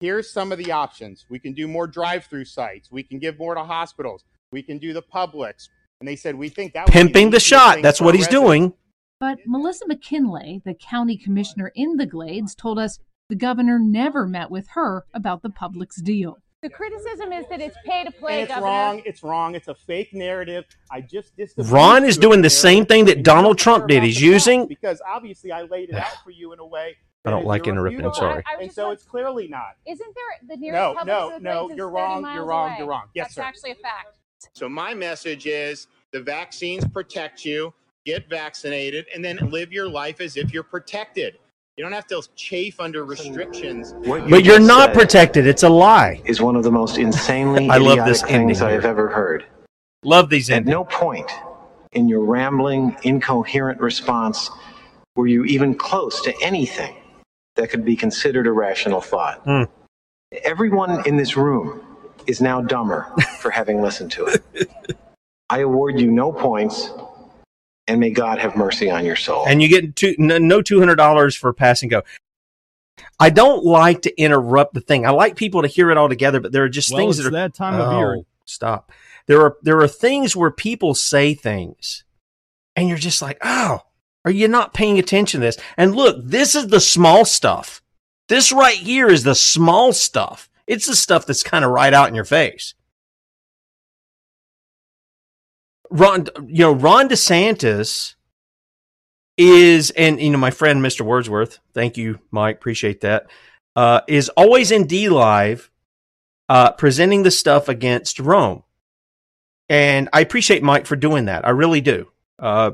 "Here's 0.00 0.30
some 0.30 0.52
of 0.52 0.58
the 0.58 0.72
options. 0.72 1.26
We 1.28 1.38
can 1.38 1.52
do 1.52 1.68
more 1.68 1.86
drive-through 1.86 2.46
sites. 2.46 2.90
We 2.90 3.02
can 3.02 3.18
give 3.18 3.38
more 3.38 3.54
to 3.54 3.62
hospitals. 3.62 4.24
We 4.52 4.62
can 4.62 4.78
do 4.78 4.92
the 4.92 5.02
Publix." 5.02 5.68
And 6.00 6.08
they 6.08 6.16
said, 6.16 6.34
"We 6.34 6.48
think 6.48 6.72
that 6.72 6.86
would 6.86 6.92
be 6.92 6.98
Pimping 6.98 7.30
the 7.30 7.40
shot. 7.40 7.82
That's 7.82 8.00
what 8.00 8.14
he's 8.14 8.26
residents." 8.26 8.46
doing. 8.46 8.74
But 9.18 9.38
Melissa 9.46 9.84
McKinlay, 9.84 10.64
the 10.64 10.72
county 10.72 11.18
commissioner 11.18 11.70
in 11.74 11.96
the 11.98 12.06
Glades, 12.06 12.54
told 12.54 12.78
us 12.78 12.98
the 13.28 13.36
governor 13.36 13.78
never 13.78 14.26
met 14.26 14.50
with 14.50 14.68
her 14.68 15.04
about 15.12 15.42
the 15.42 15.50
Publix 15.50 16.02
deal. 16.02 16.38
The 16.62 16.68
criticism 16.68 17.32
is 17.32 17.46
that 17.48 17.60
it's 17.60 17.76
pay 17.86 18.04
to 18.04 18.10
play, 18.10 18.34
And 18.34 18.42
it's 18.42 18.48
Governor. 18.54 18.66
wrong. 18.66 19.02
It's 19.06 19.22
wrong. 19.22 19.54
It's 19.54 19.68
a 19.68 19.74
fake 19.74 20.12
narrative. 20.12 20.64
I 20.90 21.00
just 21.00 21.32
Ron 21.56 22.04
is 22.04 22.18
doing 22.18 22.40
the 22.42 22.50
the 22.50 22.50
same 22.50 22.84
thing 22.84 23.04
that 23.06 23.22
Donald 23.22 23.58
Trump 23.58 23.86
did. 23.88 24.02
He's 24.02 24.20
using. 24.20 24.66
because 24.66 25.00
obviously 25.06 25.52
I 25.52 25.62
laid 25.62 25.88
it 25.90 25.94
out 25.94 26.22
for 26.24 26.30
you 26.30 26.52
in 26.52 26.58
a 26.58 26.66
way. 26.66 26.96
I 27.24 27.30
don't 27.30 27.44
like 27.46 27.66
interrupting. 27.66 28.04
I'm 28.04 28.14
sorry. 28.14 28.42
I 28.50 28.56
was 28.56 28.64
And 28.64 28.72
so 28.72 28.88
like- 28.88 28.94
it's 28.94 29.04
clearly 29.04 29.46
not. 29.46 29.76
Isn't 29.86 30.14
there 30.14 30.48
the 30.48 30.56
No, 30.56 30.60
nearest 30.62 30.98
Publix 31.00 31.06
no, 31.06 31.38
no, 31.68 31.70
you're 31.76 31.88
wrong, 31.90 32.22
you're 32.34 32.44
wrong, 32.44 32.68
away. 32.70 32.78
you're 32.78 32.86
wrong. 32.88 33.04
Yes, 33.14 33.26
That's 33.26 33.34
sir. 33.36 33.42
actually 33.42 33.70
a 33.72 33.74
fact. 33.76 34.18
So 34.54 34.68
my 34.68 34.94
message 34.94 35.46
is 35.46 35.86
the 36.12 36.20
vaccines 36.20 36.86
protect 36.88 37.44
you. 37.44 37.72
Get 38.06 38.28
vaccinated 38.30 39.06
and 39.14 39.22
then 39.22 39.36
live 39.50 39.70
your 39.72 39.86
life 39.88 40.20
as 40.22 40.38
if 40.38 40.52
you're 40.54 40.62
protected. 40.62 41.38
You 41.80 41.86
don't 41.86 41.94
have 41.94 42.06
to 42.08 42.22
chafe 42.36 42.78
under 42.78 43.06
restrictions. 43.06 43.94
But 44.04 44.44
you're 44.44 44.60
not 44.60 44.92
protected. 44.92 45.46
It's 45.46 45.62
a 45.62 45.68
lie. 45.70 46.20
is 46.26 46.38
one 46.38 46.54
of 46.54 46.62
the 46.62 46.70
most 46.70 46.98
insanely 46.98 47.70
I 47.70 47.78
love 47.78 47.92
idiotic 47.92 48.12
this 48.12 48.22
things 48.22 48.60
I 48.60 48.72
have 48.72 48.84
ever 48.84 49.08
heard. 49.08 49.46
Love 50.04 50.28
these 50.28 50.50
At 50.50 50.66
no 50.66 50.84
point 50.84 51.30
in 51.92 52.06
your 52.06 52.22
rambling, 52.26 52.94
incoherent 53.04 53.80
response 53.80 54.50
were 55.16 55.26
you 55.26 55.46
even 55.46 55.74
close 55.74 56.20
to 56.20 56.34
anything 56.42 56.96
that 57.56 57.70
could 57.70 57.86
be 57.86 57.96
considered 57.96 58.46
a 58.46 58.52
rational 58.52 59.00
thought. 59.00 59.40
Hmm. 59.44 59.62
Everyone 60.44 61.02
in 61.08 61.16
this 61.16 61.34
room 61.34 61.80
is 62.26 62.42
now 62.42 62.60
dumber 62.60 63.10
for 63.38 63.50
having 63.50 63.80
listened 63.80 64.12
to 64.12 64.26
it. 64.26 64.70
I 65.48 65.60
award 65.60 65.98
you 65.98 66.10
no 66.10 66.30
points, 66.30 66.90
and 67.90 68.00
may 68.00 68.10
God 68.10 68.38
have 68.38 68.56
mercy 68.56 68.88
on 68.88 69.04
your 69.04 69.16
soul. 69.16 69.44
and 69.46 69.60
you 69.60 69.68
get 69.68 69.96
two, 69.96 70.14
no, 70.18 70.38
no 70.38 70.62
two 70.62 70.78
hundred 70.78 70.96
dollars 70.96 71.34
for 71.34 71.52
pass 71.52 71.82
and 71.82 71.90
go. 71.90 72.02
I 73.18 73.30
don't 73.30 73.64
like 73.64 74.02
to 74.02 74.20
interrupt 74.20 74.74
the 74.74 74.80
thing. 74.80 75.06
I 75.06 75.10
like 75.10 75.36
people 75.36 75.62
to 75.62 75.68
hear 75.68 75.90
it 75.90 75.96
all 75.98 76.08
together, 76.08 76.40
but 76.40 76.52
there 76.52 76.64
are 76.64 76.68
just 76.68 76.90
Well, 76.90 76.98
things 77.00 77.18
it's 77.18 77.24
that 77.24 77.28
are 77.28 77.32
that 77.32 77.54
time 77.54 77.80
of 77.80 77.92
year. 77.98 78.16
Oh, 78.18 78.26
Stop. 78.44 78.92
There 79.26 79.40
are 79.42 79.56
there 79.62 79.80
are 79.80 79.88
things 79.88 80.34
where 80.34 80.50
people 80.50 80.94
say 80.94 81.34
things, 81.34 82.04
and 82.76 82.88
you're 82.88 82.98
just 82.98 83.22
like, 83.22 83.38
oh, 83.42 83.80
are 84.24 84.30
you 84.30 84.48
not 84.48 84.74
paying 84.74 84.98
attention 84.98 85.40
to 85.40 85.46
this? 85.46 85.58
And 85.76 85.94
look, 85.94 86.16
this 86.22 86.54
is 86.54 86.68
the 86.68 86.80
small 86.80 87.24
stuff. 87.24 87.82
This 88.28 88.52
right 88.52 88.76
here 88.76 89.08
is 89.08 89.22
the 89.24 89.34
small 89.34 89.92
stuff. 89.92 90.48
It's 90.66 90.86
the 90.86 90.96
stuff 90.96 91.26
that's 91.26 91.42
kind 91.42 91.64
of 91.64 91.70
right 91.70 91.92
out 91.92 92.08
in 92.08 92.14
your 92.14 92.24
face. 92.24 92.74
Ron, 95.90 96.26
you 96.46 96.60
know, 96.60 96.72
Ron 96.72 97.08
DeSantis 97.08 98.14
is, 99.36 99.90
and 99.90 100.20
you 100.20 100.30
know, 100.30 100.38
my 100.38 100.50
friend 100.50 100.82
Mr. 100.82 101.02
Wordsworth, 101.02 101.58
thank 101.74 101.96
you, 101.96 102.20
Mike, 102.30 102.56
appreciate 102.56 103.00
that. 103.00 103.26
Uh, 103.76 104.00
is 104.06 104.28
always 104.30 104.70
in 104.70 104.86
DLive, 104.86 105.68
uh, 106.48 106.72
presenting 106.72 107.22
the 107.22 107.30
stuff 107.30 107.68
against 107.68 108.20
Rome, 108.20 108.62
and 109.68 110.08
I 110.12 110.20
appreciate 110.20 110.62
Mike 110.62 110.86
for 110.86 110.96
doing 110.96 111.26
that. 111.26 111.46
I 111.46 111.50
really 111.50 111.80
do. 111.80 112.10
Uh, 112.38 112.72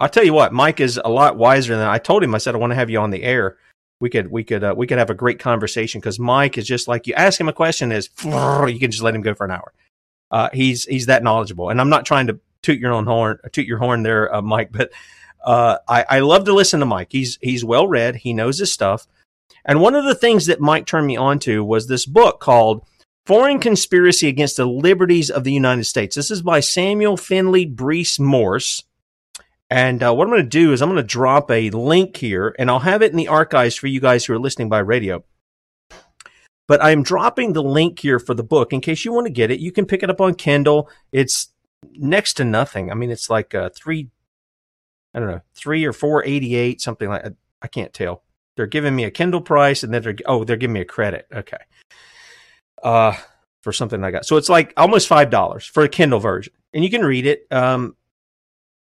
I'll 0.00 0.08
tell 0.08 0.24
you 0.24 0.32
what, 0.32 0.52
Mike 0.52 0.80
is 0.80 1.00
a 1.02 1.08
lot 1.10 1.36
wiser 1.36 1.76
than 1.76 1.86
I 1.86 1.98
told 1.98 2.24
him. 2.24 2.34
I 2.34 2.38
said 2.38 2.54
I 2.54 2.58
want 2.58 2.72
to 2.72 2.76
have 2.76 2.90
you 2.90 2.98
on 2.98 3.10
the 3.10 3.22
air. 3.22 3.56
We 4.00 4.10
could, 4.10 4.32
we 4.32 4.42
could, 4.42 4.64
uh, 4.64 4.74
we 4.76 4.86
could 4.86 4.98
have 4.98 5.10
a 5.10 5.14
great 5.14 5.38
conversation 5.38 6.00
because 6.00 6.18
Mike 6.18 6.58
is 6.58 6.66
just 6.66 6.88
like 6.88 7.06
you 7.06 7.14
ask 7.14 7.38
him 7.38 7.48
a 7.48 7.52
question, 7.52 7.92
is 7.92 8.10
you 8.24 8.78
can 8.80 8.90
just 8.90 9.02
let 9.02 9.14
him 9.14 9.22
go 9.22 9.34
for 9.34 9.44
an 9.44 9.52
hour. 9.52 9.72
Uh, 10.32 10.48
he's 10.52 10.84
he's 10.84 11.06
that 11.06 11.22
knowledgeable, 11.22 11.68
and 11.68 11.80
I'm 11.80 11.90
not 11.90 12.06
trying 12.06 12.26
to 12.28 12.40
toot 12.62 12.78
your 12.78 12.92
own 12.92 13.04
horn, 13.04 13.38
toot 13.52 13.66
your 13.66 13.78
horn 13.78 14.02
there, 14.02 14.34
uh, 14.34 14.40
Mike. 14.40 14.72
But 14.72 14.90
uh, 15.44 15.78
I, 15.86 16.04
I 16.08 16.18
love 16.20 16.44
to 16.44 16.54
listen 16.54 16.80
to 16.80 16.86
Mike. 16.86 17.08
He's 17.10 17.38
he's 17.42 17.64
well 17.64 17.86
read. 17.86 18.16
He 18.16 18.32
knows 18.32 18.58
his 18.58 18.72
stuff. 18.72 19.06
And 19.64 19.80
one 19.80 19.94
of 19.94 20.04
the 20.04 20.14
things 20.14 20.46
that 20.46 20.60
Mike 20.60 20.86
turned 20.86 21.06
me 21.06 21.16
on 21.16 21.38
to 21.40 21.62
was 21.62 21.86
this 21.86 22.06
book 22.06 22.40
called 22.40 22.86
"Foreign 23.26 23.58
Conspiracy 23.58 24.26
Against 24.26 24.56
the 24.56 24.66
Liberties 24.66 25.30
of 25.30 25.44
the 25.44 25.52
United 25.52 25.84
States." 25.84 26.16
This 26.16 26.30
is 26.30 26.40
by 26.40 26.60
Samuel 26.60 27.18
Finley 27.18 27.66
Breese 27.66 28.18
Morse. 28.18 28.84
And 29.68 30.02
uh, 30.02 30.14
what 30.14 30.24
I'm 30.24 30.30
going 30.30 30.42
to 30.42 30.48
do 30.48 30.72
is 30.72 30.82
I'm 30.82 30.90
going 30.90 30.96
to 30.98 31.02
drop 31.02 31.50
a 31.50 31.70
link 31.70 32.16
here, 32.18 32.54
and 32.58 32.70
I'll 32.70 32.80
have 32.80 33.00
it 33.00 33.10
in 33.10 33.16
the 33.16 33.28
archives 33.28 33.74
for 33.74 33.86
you 33.86 34.00
guys 34.00 34.24
who 34.24 34.34
are 34.34 34.38
listening 34.38 34.68
by 34.68 34.80
radio 34.80 35.24
but 36.72 36.82
I'm 36.82 37.02
dropping 37.02 37.52
the 37.52 37.62
link 37.62 37.98
here 37.98 38.18
for 38.18 38.32
the 38.32 38.42
book 38.42 38.72
in 38.72 38.80
case 38.80 39.04
you 39.04 39.12
want 39.12 39.26
to 39.26 39.30
get 39.30 39.50
it. 39.50 39.60
You 39.60 39.70
can 39.72 39.84
pick 39.84 40.02
it 40.02 40.08
up 40.08 40.22
on 40.22 40.34
Kindle. 40.34 40.88
It's 41.12 41.52
next 41.98 42.32
to 42.38 42.46
nothing. 42.46 42.90
I 42.90 42.94
mean, 42.94 43.10
it's 43.10 43.28
like 43.28 43.54
uh, 43.54 43.68
three, 43.76 44.08
I 45.12 45.18
don't 45.18 45.28
know, 45.28 45.42
three 45.54 45.84
or 45.84 45.92
four 45.92 46.24
eighty 46.24 46.54
eight, 46.54 46.80
something 46.80 47.10
like. 47.10 47.26
I 47.60 47.68
can't 47.68 47.92
tell. 47.92 48.22
They're 48.56 48.64
giving 48.64 48.96
me 48.96 49.04
a 49.04 49.10
Kindle 49.10 49.42
price, 49.42 49.82
and 49.82 49.92
then 49.92 50.02
they're 50.02 50.16
oh, 50.24 50.44
they're 50.44 50.56
giving 50.56 50.72
me 50.72 50.80
a 50.80 50.86
credit. 50.86 51.26
Okay, 51.30 51.58
uh, 52.82 53.16
for 53.60 53.74
something 53.74 54.02
I 54.02 54.10
got. 54.10 54.24
So 54.24 54.38
it's 54.38 54.48
like 54.48 54.72
almost 54.78 55.08
five 55.08 55.28
dollars 55.28 55.66
for 55.66 55.82
a 55.82 55.90
Kindle 55.90 56.20
version, 56.20 56.54
and 56.72 56.82
you 56.82 56.88
can 56.88 57.04
read 57.04 57.26
it. 57.26 57.46
Um, 57.50 57.96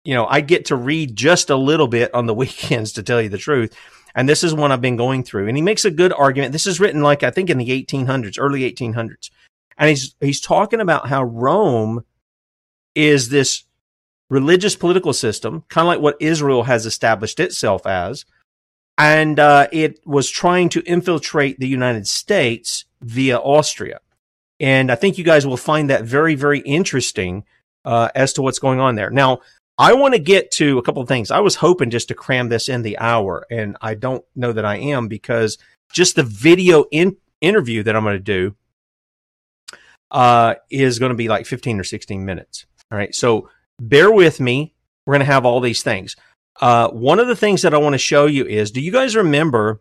you 0.04 0.14
know, 0.14 0.24
I 0.26 0.40
get 0.40 0.66
to 0.66 0.76
read 0.76 1.16
just 1.16 1.50
a 1.50 1.56
little 1.56 1.88
bit 1.88 2.14
on 2.14 2.26
the 2.26 2.34
weekends, 2.42 2.92
to 2.92 3.02
tell 3.02 3.20
you 3.20 3.28
the 3.28 3.38
truth. 3.38 3.76
And 4.14 4.28
this 4.28 4.44
is 4.44 4.54
one 4.54 4.72
I've 4.72 4.80
been 4.80 4.96
going 4.96 5.24
through. 5.24 5.48
And 5.48 5.56
he 5.56 5.62
makes 5.62 5.84
a 5.84 5.90
good 5.90 6.12
argument. 6.12 6.52
This 6.52 6.66
is 6.66 6.80
written 6.80 7.02
like, 7.02 7.22
I 7.22 7.30
think 7.30 7.50
in 7.50 7.58
the 7.58 7.68
1800s, 7.68 8.36
early 8.38 8.70
1800s. 8.70 9.30
and 9.78 9.88
he's 9.88 10.14
he's 10.20 10.40
talking 10.40 10.80
about 10.80 11.08
how 11.08 11.22
Rome 11.22 12.04
is 12.94 13.30
this 13.30 13.64
religious 14.28 14.76
political 14.76 15.12
system, 15.12 15.64
kind 15.68 15.84
of 15.84 15.88
like 15.88 16.00
what 16.00 16.16
Israel 16.20 16.64
has 16.64 16.86
established 16.86 17.40
itself 17.40 17.86
as, 17.86 18.24
and 18.98 19.38
uh, 19.38 19.68
it 19.72 20.00
was 20.06 20.30
trying 20.30 20.68
to 20.70 20.82
infiltrate 20.82 21.58
the 21.58 21.68
United 21.68 22.06
States 22.06 22.84
via 23.00 23.38
Austria. 23.38 24.00
And 24.60 24.92
I 24.92 24.94
think 24.94 25.18
you 25.18 25.24
guys 25.24 25.46
will 25.46 25.56
find 25.56 25.90
that 25.90 26.04
very, 26.04 26.34
very 26.34 26.60
interesting 26.60 27.44
uh, 27.84 28.10
as 28.14 28.32
to 28.34 28.42
what's 28.42 28.58
going 28.58 28.80
on 28.80 28.94
there. 28.94 29.10
Now, 29.10 29.40
I 29.82 29.94
want 29.94 30.14
to 30.14 30.20
get 30.20 30.52
to 30.52 30.78
a 30.78 30.82
couple 30.82 31.02
of 31.02 31.08
things. 31.08 31.32
I 31.32 31.40
was 31.40 31.56
hoping 31.56 31.90
just 31.90 32.06
to 32.06 32.14
cram 32.14 32.48
this 32.48 32.68
in 32.68 32.82
the 32.82 32.96
hour, 32.98 33.44
and 33.50 33.76
I 33.80 33.94
don't 33.94 34.24
know 34.36 34.52
that 34.52 34.64
I 34.64 34.76
am 34.76 35.08
because 35.08 35.58
just 35.92 36.14
the 36.14 36.22
video 36.22 36.84
in- 36.92 37.16
interview 37.40 37.82
that 37.82 37.96
I'm 37.96 38.04
going 38.04 38.14
to 38.14 38.20
do 38.20 38.54
uh, 40.12 40.54
is 40.70 41.00
going 41.00 41.10
to 41.10 41.16
be 41.16 41.26
like 41.26 41.46
15 41.46 41.80
or 41.80 41.82
16 41.82 42.24
minutes. 42.24 42.64
All 42.92 42.98
right. 42.98 43.12
So 43.12 43.48
bear 43.80 44.08
with 44.12 44.38
me. 44.38 44.72
We're 45.04 45.14
going 45.14 45.26
to 45.26 45.32
have 45.32 45.44
all 45.44 45.58
these 45.58 45.82
things. 45.82 46.14
Uh, 46.60 46.88
one 46.90 47.18
of 47.18 47.26
the 47.26 47.34
things 47.34 47.62
that 47.62 47.74
I 47.74 47.78
want 47.78 47.94
to 47.94 47.98
show 47.98 48.26
you 48.26 48.46
is 48.46 48.70
do 48.70 48.80
you 48.80 48.92
guys 48.92 49.16
remember 49.16 49.80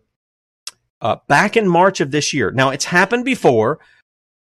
uh, 1.00 1.18
back 1.28 1.56
in 1.56 1.68
March 1.68 2.02
of 2.02 2.10
this 2.10 2.34
year? 2.34 2.50
Now, 2.50 2.72
it's 2.72 2.86
happened 2.86 3.24
before, 3.24 3.78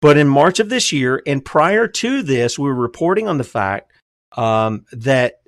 but 0.02 0.18
in 0.18 0.28
March 0.28 0.60
of 0.60 0.70
this 0.70 0.92
year, 0.92 1.24
and 1.26 1.44
prior 1.44 1.88
to 1.88 2.22
this, 2.22 2.60
we 2.60 2.68
were 2.70 2.76
reporting 2.76 3.28
on 3.28 3.40
the 3.40 3.44
fact 3.44 3.92
um, 4.34 4.86
that 4.92 5.40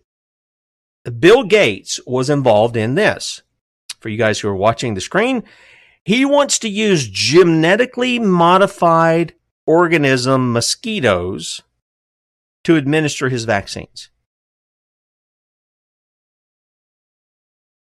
Bill 1.12 1.44
Gates 1.44 2.00
was 2.06 2.30
involved 2.30 2.76
in 2.78 2.96
this. 2.96 3.42
For 4.00 4.10
you 4.10 4.18
guys 4.18 4.40
who 4.40 4.48
are 4.48 4.56
watching 4.56 4.94
the 4.94 5.02
screen, 5.02 5.44
he 6.06 6.26
wants 6.26 6.60
to 6.60 6.70
use 6.70 7.08
genetically 7.08 8.20
modified 8.20 9.34
organism 9.66 10.52
mosquitoes 10.52 11.62
to 12.64 12.76
administer 12.76 13.30
his 13.30 13.46
vaccines. 13.46 14.10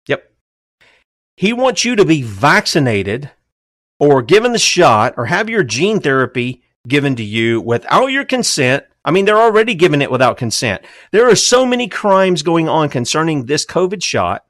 Yep. 0.06 0.32
He 1.36 1.52
wants 1.52 1.84
you 1.84 1.96
to 1.96 2.04
be 2.04 2.22
vaccinated 2.22 3.30
or 3.98 4.22
given 4.22 4.52
the 4.52 4.58
shot 4.58 5.14
or 5.16 5.26
have 5.26 5.48
your 5.48 5.64
gene 5.64 6.00
therapy 6.00 6.62
given 6.86 7.16
to 7.16 7.24
you 7.24 7.60
without 7.60 8.06
your 8.08 8.24
consent. 8.24 8.84
I 9.04 9.10
mean, 9.10 9.26
they're 9.26 9.40
already 9.40 9.74
giving 9.74 10.00
it 10.02 10.10
without 10.10 10.38
consent. 10.38 10.82
There 11.12 11.28
are 11.28 11.36
so 11.36 11.66
many 11.66 11.88
crimes 11.88 12.42
going 12.42 12.68
on 12.68 12.88
concerning 12.88 13.46
this 13.46 13.66
COVID 13.66 14.02
shot, 14.02 14.44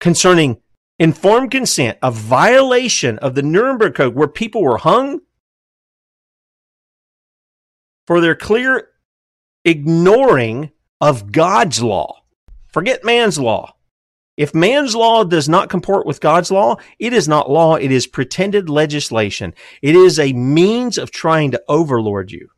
concerning 0.00 0.62
informed 0.98 1.50
consent, 1.50 1.98
a 2.02 2.10
violation 2.10 3.18
of 3.18 3.34
the 3.34 3.42
Nuremberg 3.42 3.94
Code 3.94 4.14
where 4.14 4.28
people 4.28 4.62
were 4.62 4.78
hung 4.78 5.20
for 8.06 8.20
their 8.20 8.34
clear 8.34 8.88
ignoring 9.64 10.70
of 11.00 11.32
God's 11.32 11.82
law. 11.82 12.22
Forget 12.68 13.04
man's 13.04 13.38
law. 13.38 13.74
If 14.38 14.54
man's 14.54 14.94
law 14.94 15.24
does 15.24 15.48
not 15.48 15.68
comport 15.68 16.06
with 16.06 16.20
God's 16.20 16.50
law, 16.50 16.76
it 16.98 17.12
is 17.12 17.28
not 17.28 17.50
law. 17.50 17.74
It 17.74 17.92
is 17.92 18.06
pretended 18.06 18.70
legislation. 18.70 19.52
It 19.82 19.94
is 19.94 20.18
a 20.18 20.32
means 20.32 20.96
of 20.96 21.10
trying 21.10 21.50
to 21.50 21.62
overlord 21.68 22.32
you. 22.32 22.48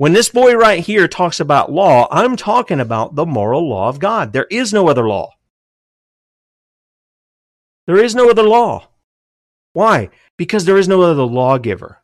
When 0.00 0.14
this 0.14 0.30
boy 0.30 0.54
right 0.54 0.82
here 0.82 1.06
talks 1.06 1.40
about 1.40 1.70
law, 1.70 2.08
I'm 2.10 2.34
talking 2.34 2.80
about 2.80 3.16
the 3.16 3.26
moral 3.26 3.68
law 3.68 3.90
of 3.90 3.98
God. 3.98 4.32
There 4.32 4.46
is 4.50 4.72
no 4.72 4.88
other 4.88 5.06
law. 5.06 5.34
There 7.86 8.02
is 8.02 8.14
no 8.14 8.30
other 8.30 8.42
law. 8.42 8.88
Why? 9.74 10.08
Because 10.38 10.64
there 10.64 10.78
is 10.78 10.88
no 10.88 11.02
other 11.02 11.24
lawgiver. 11.24 11.98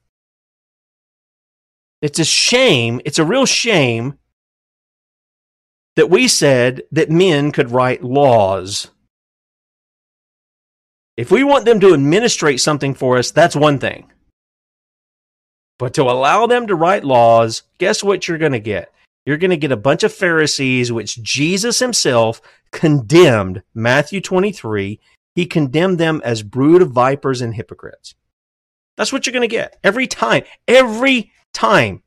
It's 2.03 2.19
a 2.19 2.25
shame. 2.27 3.01
It's 3.07 3.19
a 3.19 3.25
real 3.25 3.47
shame 3.47 4.19
that 5.95 6.11
we 6.11 6.29
said 6.29 6.83
that 6.93 7.09
men 7.11 7.51
could 7.51 7.71
write 7.71 8.05
laws. 8.05 8.91
If 11.17 11.31
we 11.31 11.43
want 11.43 11.65
them 11.65 11.81
to 11.81 11.95
administrate 11.95 12.61
something 12.61 12.93
for 12.93 13.17
us, 13.17 13.31
that's 13.31 13.57
one 13.57 13.79
thing. 13.79 14.13
But 15.79 15.95
to 15.95 16.03
allow 16.03 16.47
them 16.47 16.67
to 16.67 16.75
write 16.75 17.05
laws, 17.05 17.63
guess 17.79 18.03
what 18.03 18.27
you're 18.27 18.39
going 18.39 18.53
to 18.53 18.61
get? 18.61 18.93
You're 19.27 19.37
going 19.37 19.51
to 19.51 19.57
get 19.57 19.73
a 19.73 19.77
bunch 19.77 20.05
of 20.05 20.13
Pharisees, 20.15 20.93
which 20.93 21.23
Jesus 21.23 21.81
himself 21.81 22.41
condemned. 22.71 23.63
Matthew 23.75 24.21
23, 24.21 25.01
he 25.35 25.47
condemned 25.47 25.99
them 25.99 26.23
as 26.25 26.43
brood 26.43 26.81
of 26.81 26.93
vipers 26.93 27.43
and 27.43 27.55
hypocrites. 27.55 28.15
That's 28.97 29.13
what 29.13 29.27
you're 29.27 29.33
going 29.33 29.49
to 29.49 29.55
get 29.55 29.79
every 29.85 30.07
time. 30.07 30.45
Every 30.67 31.33
time. 31.53 32.03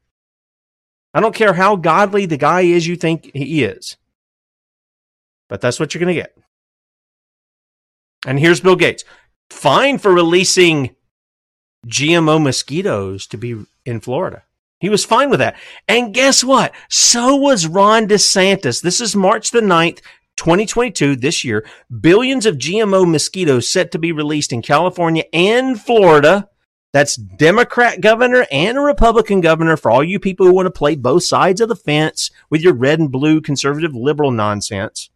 I 1.13 1.19
don't 1.19 1.35
care 1.35 1.53
how 1.53 1.75
godly 1.75 2.25
the 2.25 2.37
guy 2.37 2.61
is 2.61 2.87
you 2.87 2.95
think 2.95 3.31
he 3.33 3.63
is. 3.63 3.97
But 5.47 5.61
that's 5.61 5.79
what 5.79 5.93
you're 5.93 5.99
going 5.99 6.15
to 6.15 6.21
get. 6.21 6.35
And 8.25 8.39
here's 8.39 8.61
Bill 8.61 8.75
Gates. 8.75 9.03
Fine 9.49 9.97
for 9.97 10.13
releasing 10.13 10.95
GMO 11.87 12.41
mosquitoes 12.41 13.27
to 13.27 13.37
be 13.37 13.65
in 13.85 13.99
Florida. 13.99 14.43
He 14.79 14.89
was 14.89 15.05
fine 15.05 15.29
with 15.29 15.39
that. 15.39 15.57
And 15.87 16.13
guess 16.13 16.43
what? 16.43 16.73
So 16.89 17.35
was 17.35 17.67
Ron 17.67 18.07
DeSantis. 18.07 18.81
This 18.81 19.01
is 19.01 19.15
March 19.15 19.51
the 19.51 19.61
9th, 19.61 19.99
2022, 20.37 21.17
this 21.17 21.43
year. 21.43 21.65
Billions 21.99 22.45
of 22.45 22.57
GMO 22.57 23.09
mosquitoes 23.09 23.67
set 23.67 23.91
to 23.91 23.99
be 23.99 24.11
released 24.11 24.53
in 24.53 24.61
California 24.61 25.25
and 25.33 25.81
Florida 25.81 26.49
that's 26.91 27.15
Democrat 27.15 28.01
governor 28.01 28.47
and 28.51 28.77
a 28.77 28.81
Republican 28.81 29.41
governor 29.41 29.77
for 29.77 29.91
all 29.91 30.03
you 30.03 30.19
people 30.19 30.47
who 30.47 30.53
want 30.53 30.65
to 30.65 30.71
play 30.71 30.95
both 30.95 31.23
sides 31.23 31.61
of 31.61 31.69
the 31.69 31.75
fence 31.75 32.31
with 32.49 32.61
your 32.61 32.73
red 32.73 32.99
and 32.99 33.11
blue 33.11 33.41
conservative 33.41 33.93
liberal 33.93 34.31
nonsense. 34.31 35.09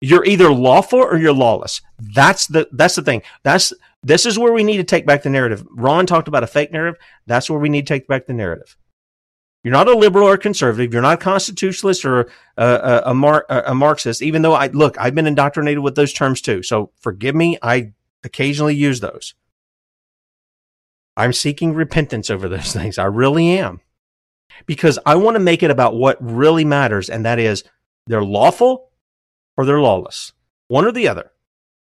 You're 0.00 0.24
either 0.24 0.50
lawful 0.50 1.00
or 1.00 1.18
you're 1.18 1.34
lawless. 1.34 1.80
That's 1.98 2.46
the 2.46 2.68
that's 2.72 2.96
the 2.96 3.02
thing. 3.02 3.22
That's 3.42 3.72
this 4.02 4.26
is 4.26 4.38
where 4.38 4.52
we 4.52 4.64
need 4.64 4.78
to 4.78 4.84
take 4.84 5.06
back 5.06 5.22
the 5.22 5.30
narrative. 5.30 5.64
Ron 5.70 6.06
talked 6.06 6.28
about 6.28 6.42
a 6.42 6.48
fake 6.48 6.72
narrative. 6.72 7.00
That's 7.26 7.48
where 7.48 7.60
we 7.60 7.68
need 7.68 7.86
to 7.86 7.94
take 7.94 8.08
back 8.08 8.26
the 8.26 8.32
narrative. 8.32 8.76
You're 9.62 9.72
not 9.72 9.88
a 9.88 9.96
liberal 9.96 10.26
or 10.28 10.36
conservative. 10.36 10.92
You're 10.92 11.02
not 11.02 11.20
a 11.20 11.22
constitutionalist 11.22 12.04
or 12.04 12.22
a, 12.56 12.66
a, 12.66 13.02
a, 13.06 13.14
Mar- 13.14 13.46
a 13.48 13.74
Marxist. 13.74 14.20
Even 14.20 14.42
though 14.42 14.54
I 14.54 14.66
look, 14.68 14.98
I've 14.98 15.14
been 15.14 15.28
indoctrinated 15.28 15.82
with 15.84 15.94
those 15.94 16.12
terms 16.12 16.40
too. 16.40 16.64
So 16.64 16.90
forgive 17.00 17.36
me. 17.36 17.58
I 17.62 17.92
occasionally 18.24 18.74
use 18.74 19.00
those. 19.00 19.34
I'm 21.16 21.32
seeking 21.32 21.74
repentance 21.74 22.28
over 22.28 22.48
those 22.48 22.72
things. 22.74 22.98
I 22.98 23.04
really 23.04 23.50
am. 23.58 23.80
Because 24.66 24.98
I 25.06 25.14
want 25.14 25.36
to 25.36 25.40
make 25.40 25.62
it 25.62 25.70
about 25.70 25.94
what 25.94 26.18
really 26.20 26.64
matters, 26.64 27.08
and 27.08 27.24
that 27.24 27.38
is 27.38 27.64
they're 28.06 28.24
lawful 28.24 28.90
or 29.56 29.64
they're 29.64 29.80
lawless. 29.80 30.32
One 30.68 30.84
or 30.84 30.92
the 30.92 31.08
other. 31.08 31.30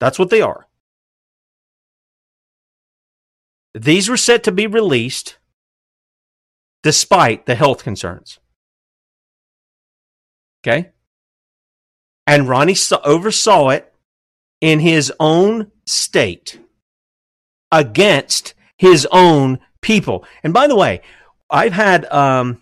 That's 0.00 0.18
what 0.18 0.30
they 0.30 0.40
are. 0.40 0.67
These 3.78 4.08
were 4.08 4.16
set 4.16 4.44
to 4.44 4.52
be 4.52 4.66
released 4.66 5.38
despite 6.82 7.46
the 7.46 7.54
health 7.54 7.84
concerns. 7.84 8.38
Okay? 10.62 10.90
And 12.26 12.48
Ronnie 12.48 12.76
oversaw 13.04 13.70
it 13.70 13.92
in 14.60 14.80
his 14.80 15.12
own 15.20 15.70
state 15.86 16.60
against 17.70 18.54
his 18.76 19.06
own 19.12 19.60
people. 19.80 20.24
And 20.42 20.52
by 20.52 20.66
the 20.66 20.76
way, 20.76 21.02
I've 21.48 21.72
had 21.72 22.04
um 22.12 22.60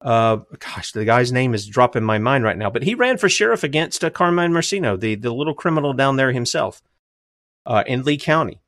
uh 0.00 0.36
gosh, 0.58 0.92
the 0.92 1.04
guy's 1.04 1.30
name 1.30 1.54
is 1.54 1.66
dropping 1.66 2.04
my 2.04 2.18
mind 2.18 2.44
right 2.44 2.56
now, 2.56 2.70
but 2.70 2.82
he 2.82 2.94
ran 2.94 3.18
for 3.18 3.28
sheriff 3.28 3.62
against 3.62 4.02
uh, 4.02 4.10
Carmine 4.10 4.52
Marceno, 4.52 4.98
the 4.98 5.14
the 5.14 5.32
little 5.32 5.54
criminal 5.54 5.92
down 5.92 6.16
there 6.16 6.32
himself, 6.32 6.82
uh, 7.66 7.84
in 7.86 8.02
Lee 8.02 8.18
County, 8.18 8.59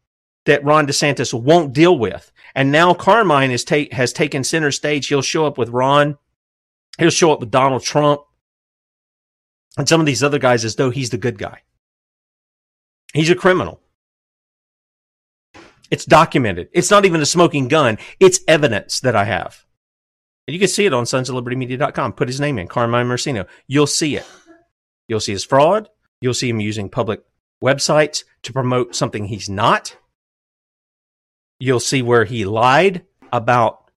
that 0.47 0.65
Ron 0.65 0.87
DeSantis 0.87 1.33
won't 1.33 1.73
deal 1.73 1.99
with. 1.99 2.33
And 2.55 2.71
now 2.71 2.95
Carmine 2.95 3.51
is 3.51 3.65
ta- 3.65 3.91
has 3.93 4.13
taken 4.13 4.45
center 4.45 4.71
stage. 4.71 5.07
He'll 5.07 5.23
show 5.23 5.47
up 5.47 5.59
with 5.59 5.71
Ron. 5.71 6.19
He'll 6.99 7.11
show 7.11 7.33
up 7.33 7.41
with 7.41 7.51
Donald 7.51 7.83
Trump 7.83 8.23
and 9.79 9.89
some 9.89 10.01
of 10.01 10.07
these 10.07 10.23
other 10.23 10.39
guys 10.39 10.65
as 10.65 10.77
though 10.77 10.91
he's 10.91 11.11
the 11.11 11.19
good 11.19 11.39
guy. 11.39 11.63
He's 13.15 13.31
a 13.31 13.35
criminal. 13.35 13.81
It's 15.91 16.05
documented. 16.05 16.69
It's 16.73 16.91
not 16.91 17.05
even 17.05 17.21
a 17.21 17.27
smoking 17.27 17.69
gun. 17.69 17.99
It's 18.19 18.41
evidence 18.49 19.01
that 19.01 19.15
I 19.15 19.25
have. 19.25 19.65
And 20.47 20.55
you 20.55 20.59
can 20.59 20.69
see 20.69 20.87
it 20.87 20.95
on 20.95 21.07
sons 21.07 21.29
of 21.29 21.35
liberty 21.35 21.57
media.com. 21.57 22.15
Put 22.15 22.29
his 22.29 22.41
name 22.41 22.59
in, 22.59 22.67
Carmine 22.67 23.07
Marceno. 23.07 23.47
You'll 23.67 23.87
see 23.87 24.17
it. 24.17 24.27
You'll 25.07 25.21
see 25.21 25.33
his 25.33 25.45
fraud. 25.45 25.89
You'll 26.21 26.35
see 26.35 26.49
him 26.49 26.61
using 26.61 26.89
public 26.89 27.23
websites 27.63 28.25
to 28.43 28.53
promote 28.53 28.95
something 28.95 29.27
he's 29.27 29.49
not. 29.49 29.97
You'll 31.63 31.79
see 31.79 32.03
where 32.03 32.25
he 32.25 32.45
lied 32.45 33.05
about 33.33 33.89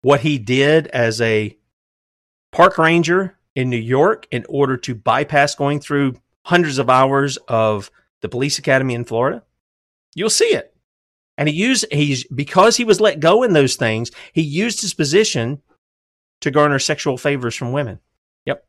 what 0.00 0.20
he 0.20 0.38
did 0.38 0.86
as 0.86 1.20
a 1.20 1.54
park 2.52 2.78
ranger 2.78 3.36
in 3.54 3.68
New 3.68 3.76
York 3.76 4.26
in 4.30 4.46
order 4.48 4.78
to 4.78 4.94
bypass 4.94 5.54
going 5.54 5.80
through 5.80 6.14
hundreds 6.46 6.78
of 6.78 6.88
hours 6.88 7.36
of 7.48 7.90
the 8.22 8.30
police 8.30 8.58
academy 8.58 8.94
in 8.94 9.04
Florida. 9.04 9.42
You'll 10.14 10.30
see 10.30 10.54
it. 10.54 10.74
And 11.36 11.50
he 11.50 11.54
used 11.54 11.84
he's 11.92 12.24
because 12.28 12.78
he 12.78 12.84
was 12.84 12.98
let 12.98 13.20
go 13.20 13.42
in 13.42 13.52
those 13.52 13.76
things, 13.76 14.10
he 14.32 14.40
used 14.40 14.80
his 14.80 14.94
position 14.94 15.60
to 16.40 16.50
garner 16.50 16.78
sexual 16.78 17.18
favors 17.18 17.54
from 17.54 17.72
women. 17.72 18.00
Yep. 18.46 18.66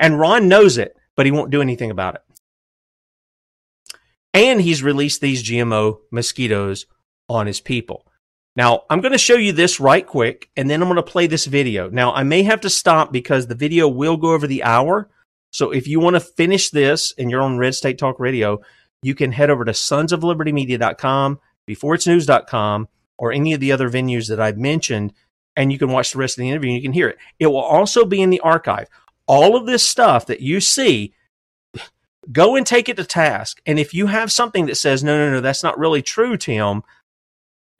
And 0.00 0.18
Ron 0.18 0.48
knows 0.48 0.78
it, 0.78 0.96
but 1.14 1.26
he 1.26 1.30
won't 1.30 1.52
do 1.52 1.62
anything 1.62 1.92
about 1.92 2.16
it. 2.16 2.22
And 4.34 4.60
he's 4.60 4.82
released 4.82 5.20
these 5.20 5.44
GMO 5.44 6.00
mosquitoes 6.10 6.86
on 7.32 7.46
his 7.46 7.60
people. 7.60 8.06
Now, 8.54 8.82
I'm 8.90 9.00
going 9.00 9.12
to 9.12 9.18
show 9.18 9.36
you 9.36 9.52
this 9.52 9.80
right 9.80 10.06
quick, 10.06 10.50
and 10.56 10.68
then 10.68 10.82
I'm 10.82 10.88
going 10.88 10.96
to 10.96 11.02
play 11.02 11.26
this 11.26 11.46
video. 11.46 11.88
Now, 11.88 12.12
I 12.12 12.22
may 12.22 12.42
have 12.42 12.60
to 12.62 12.70
stop 12.70 13.10
because 13.10 13.46
the 13.46 13.54
video 13.54 13.88
will 13.88 14.16
go 14.16 14.32
over 14.32 14.46
the 14.46 14.62
hour. 14.62 15.08
So 15.52 15.70
if 15.70 15.88
you 15.88 16.00
want 16.00 16.14
to 16.14 16.20
finish 16.20 16.70
this 16.70 17.14
and 17.16 17.30
you're 17.30 17.40
on 17.40 17.58
Red 17.58 17.74
State 17.74 17.98
Talk 17.98 18.20
Radio, 18.20 18.60
you 19.02 19.14
can 19.14 19.32
head 19.32 19.50
over 19.50 19.64
to 19.64 19.72
sonsoflibertymedia.com, 19.72 21.40
beforeitsnews.com, 21.68 22.88
or 23.18 23.32
any 23.32 23.52
of 23.52 23.60
the 23.60 23.72
other 23.72 23.88
venues 23.88 24.28
that 24.28 24.40
I've 24.40 24.58
mentioned, 24.58 25.12
and 25.56 25.72
you 25.72 25.78
can 25.78 25.90
watch 25.90 26.12
the 26.12 26.18
rest 26.18 26.36
of 26.36 26.42
the 26.42 26.50
interview 26.50 26.70
and 26.70 26.76
you 26.76 26.82
can 26.82 26.92
hear 26.92 27.08
it. 27.08 27.18
It 27.38 27.46
will 27.46 27.56
also 27.56 28.04
be 28.04 28.20
in 28.20 28.30
the 28.30 28.40
archive. 28.40 28.88
All 29.26 29.56
of 29.56 29.66
this 29.66 29.88
stuff 29.88 30.26
that 30.26 30.40
you 30.40 30.60
see, 30.60 31.14
go 32.30 32.56
and 32.56 32.66
take 32.66 32.88
it 32.88 32.96
to 32.96 33.04
task. 33.04 33.60
And 33.66 33.78
if 33.78 33.94
you 33.94 34.06
have 34.06 34.32
something 34.32 34.66
that 34.66 34.76
says, 34.76 35.02
no, 35.04 35.16
no, 35.16 35.30
no, 35.30 35.40
that's 35.40 35.62
not 35.62 35.78
really 35.78 36.02
true, 36.02 36.36
Tim, 36.36 36.82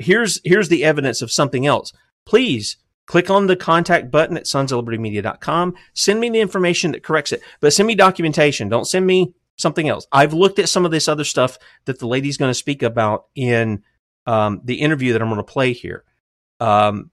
here's 0.03 0.40
here's 0.44 0.68
the 0.68 0.84
evidence 0.84 1.22
of 1.22 1.32
something 1.32 1.66
else. 1.66 1.92
Please 2.26 2.76
click 3.07 3.30
on 3.30 3.46
the 3.46 3.57
contact 3.57 4.11
button 4.11 4.36
at 4.36 4.44
sonsoflibertymedia.com. 4.44 5.74
Send 5.94 6.20
me 6.20 6.30
the 6.30 6.40
information 6.40 6.92
that 6.92 7.03
corrects 7.03 7.32
it, 7.32 7.42
but 7.61 7.72
send 7.72 7.86
me 7.86 7.94
documentation. 7.94 8.68
Don't 8.68 8.86
send 8.86 9.07
me 9.07 9.34
something 9.57 9.88
else. 9.88 10.07
I've 10.12 10.32
looked 10.32 10.59
at 10.59 10.68
some 10.68 10.84
of 10.84 10.90
this 10.90 11.09
other 11.09 11.24
stuff 11.24 11.59
that 11.84 11.98
the 11.98 12.07
lady's 12.07 12.36
going 12.36 12.50
to 12.50 12.55
speak 12.55 12.82
about 12.82 13.26
in 13.34 13.82
um, 14.26 14.61
the 14.64 14.80
interview 14.80 15.12
that 15.12 15.22
I'm 15.22 15.28
going 15.28 15.38
to 15.38 15.42
play 15.42 15.72
here. 15.72 16.05
Um, 16.61 17.11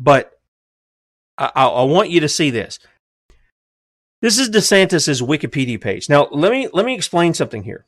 but 0.00 0.38
I, 1.38 1.50
I 1.54 1.84
want 1.84 2.10
you 2.10 2.20
to 2.20 2.28
see 2.28 2.50
this. 2.50 2.78
This 4.22 4.38
is 4.38 4.50
DeSantis's 4.50 5.20
Wikipedia 5.20 5.80
page. 5.80 6.08
Now, 6.08 6.28
let 6.30 6.50
me 6.50 6.68
let 6.72 6.86
me 6.86 6.94
explain 6.94 7.34
something 7.34 7.62
here. 7.62 7.84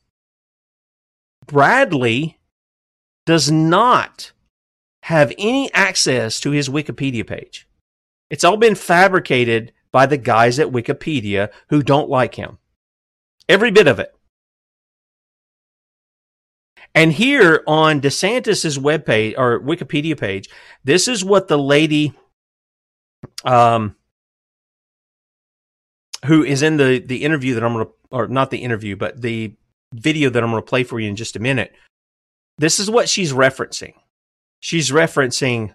Bradley 1.47 2.38
does 3.29 3.51
not 3.51 4.33
have 5.03 5.35
any 5.37 5.71
access 5.75 6.41
to 6.41 6.51
his 6.51 6.71
Wikipedia 6.71 7.27
page. 7.27 7.69
It's 8.31 8.43
all 8.43 8.57
been 8.57 8.75
fabricated 8.75 9.71
by 9.93 10.07
the 10.07 10.17
guys 10.17 10.59
at 10.59 10.69
Wikipedia 10.69 11.51
who 11.69 11.83
don't 11.83 12.09
like 12.09 12.37
him. 12.37 12.57
Every 13.47 13.71
bit 13.71 13.87
of 13.87 13.99
it. 13.99 14.15
And 16.95 17.13
here 17.13 17.63
on 17.67 18.01
DeSantis's 18.01 18.79
webpage 18.79 19.35
or 19.37 19.61
Wikipedia 19.61 20.19
page, 20.19 20.49
this 20.83 21.07
is 21.07 21.23
what 21.23 21.49
the 21.49 21.59
lady 21.59 22.15
um, 23.45 23.95
who 26.25 26.43
is 26.43 26.63
in 26.63 26.79
the 26.79 26.99
the 26.99 27.25
interview 27.25 27.53
that 27.57 27.63
I'm 27.63 27.75
going 27.75 27.85
to 27.85 27.93
or 28.11 28.27
not 28.27 28.51
the 28.51 28.63
interview, 28.63 28.97
but 28.97 29.21
the 29.21 29.53
video 29.93 30.31
that 30.31 30.43
I'm 30.43 30.51
going 30.51 30.63
to 30.63 30.67
play 30.67 30.83
for 30.83 30.99
you 30.99 31.11
in 31.11 31.17
just 31.17 31.37
a 31.37 31.41
minute 31.41 31.75
this 32.59 32.81
is 32.81 32.91
what 32.91 33.09
she's 33.09 33.33
referencing. 33.33 33.95
She's 34.61 34.91
referencing 34.91 35.75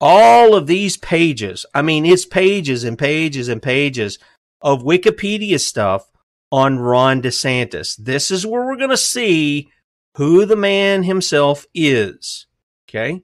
all 0.00 0.54
of 0.54 0.66
these 0.66 0.96
pages. 0.96 1.64
I 1.74 1.82
mean, 1.82 2.04
it's 2.04 2.26
pages 2.26 2.84
and 2.84 2.98
pages 2.98 3.48
and 3.48 3.62
pages 3.62 4.18
of 4.60 4.82
Wikipedia 4.82 5.58
stuff 5.58 6.10
on 6.52 6.78
Ron 6.78 7.22
DeSantis. 7.22 7.96
This 7.96 8.30
is 8.30 8.46
where 8.46 8.66
we're 8.66 8.76
going 8.76 8.90
to 8.90 8.96
see 8.96 9.70
who 10.16 10.44
the 10.44 10.56
man 10.56 11.02
himself 11.02 11.66
is. 11.74 12.46
Okay. 12.88 13.22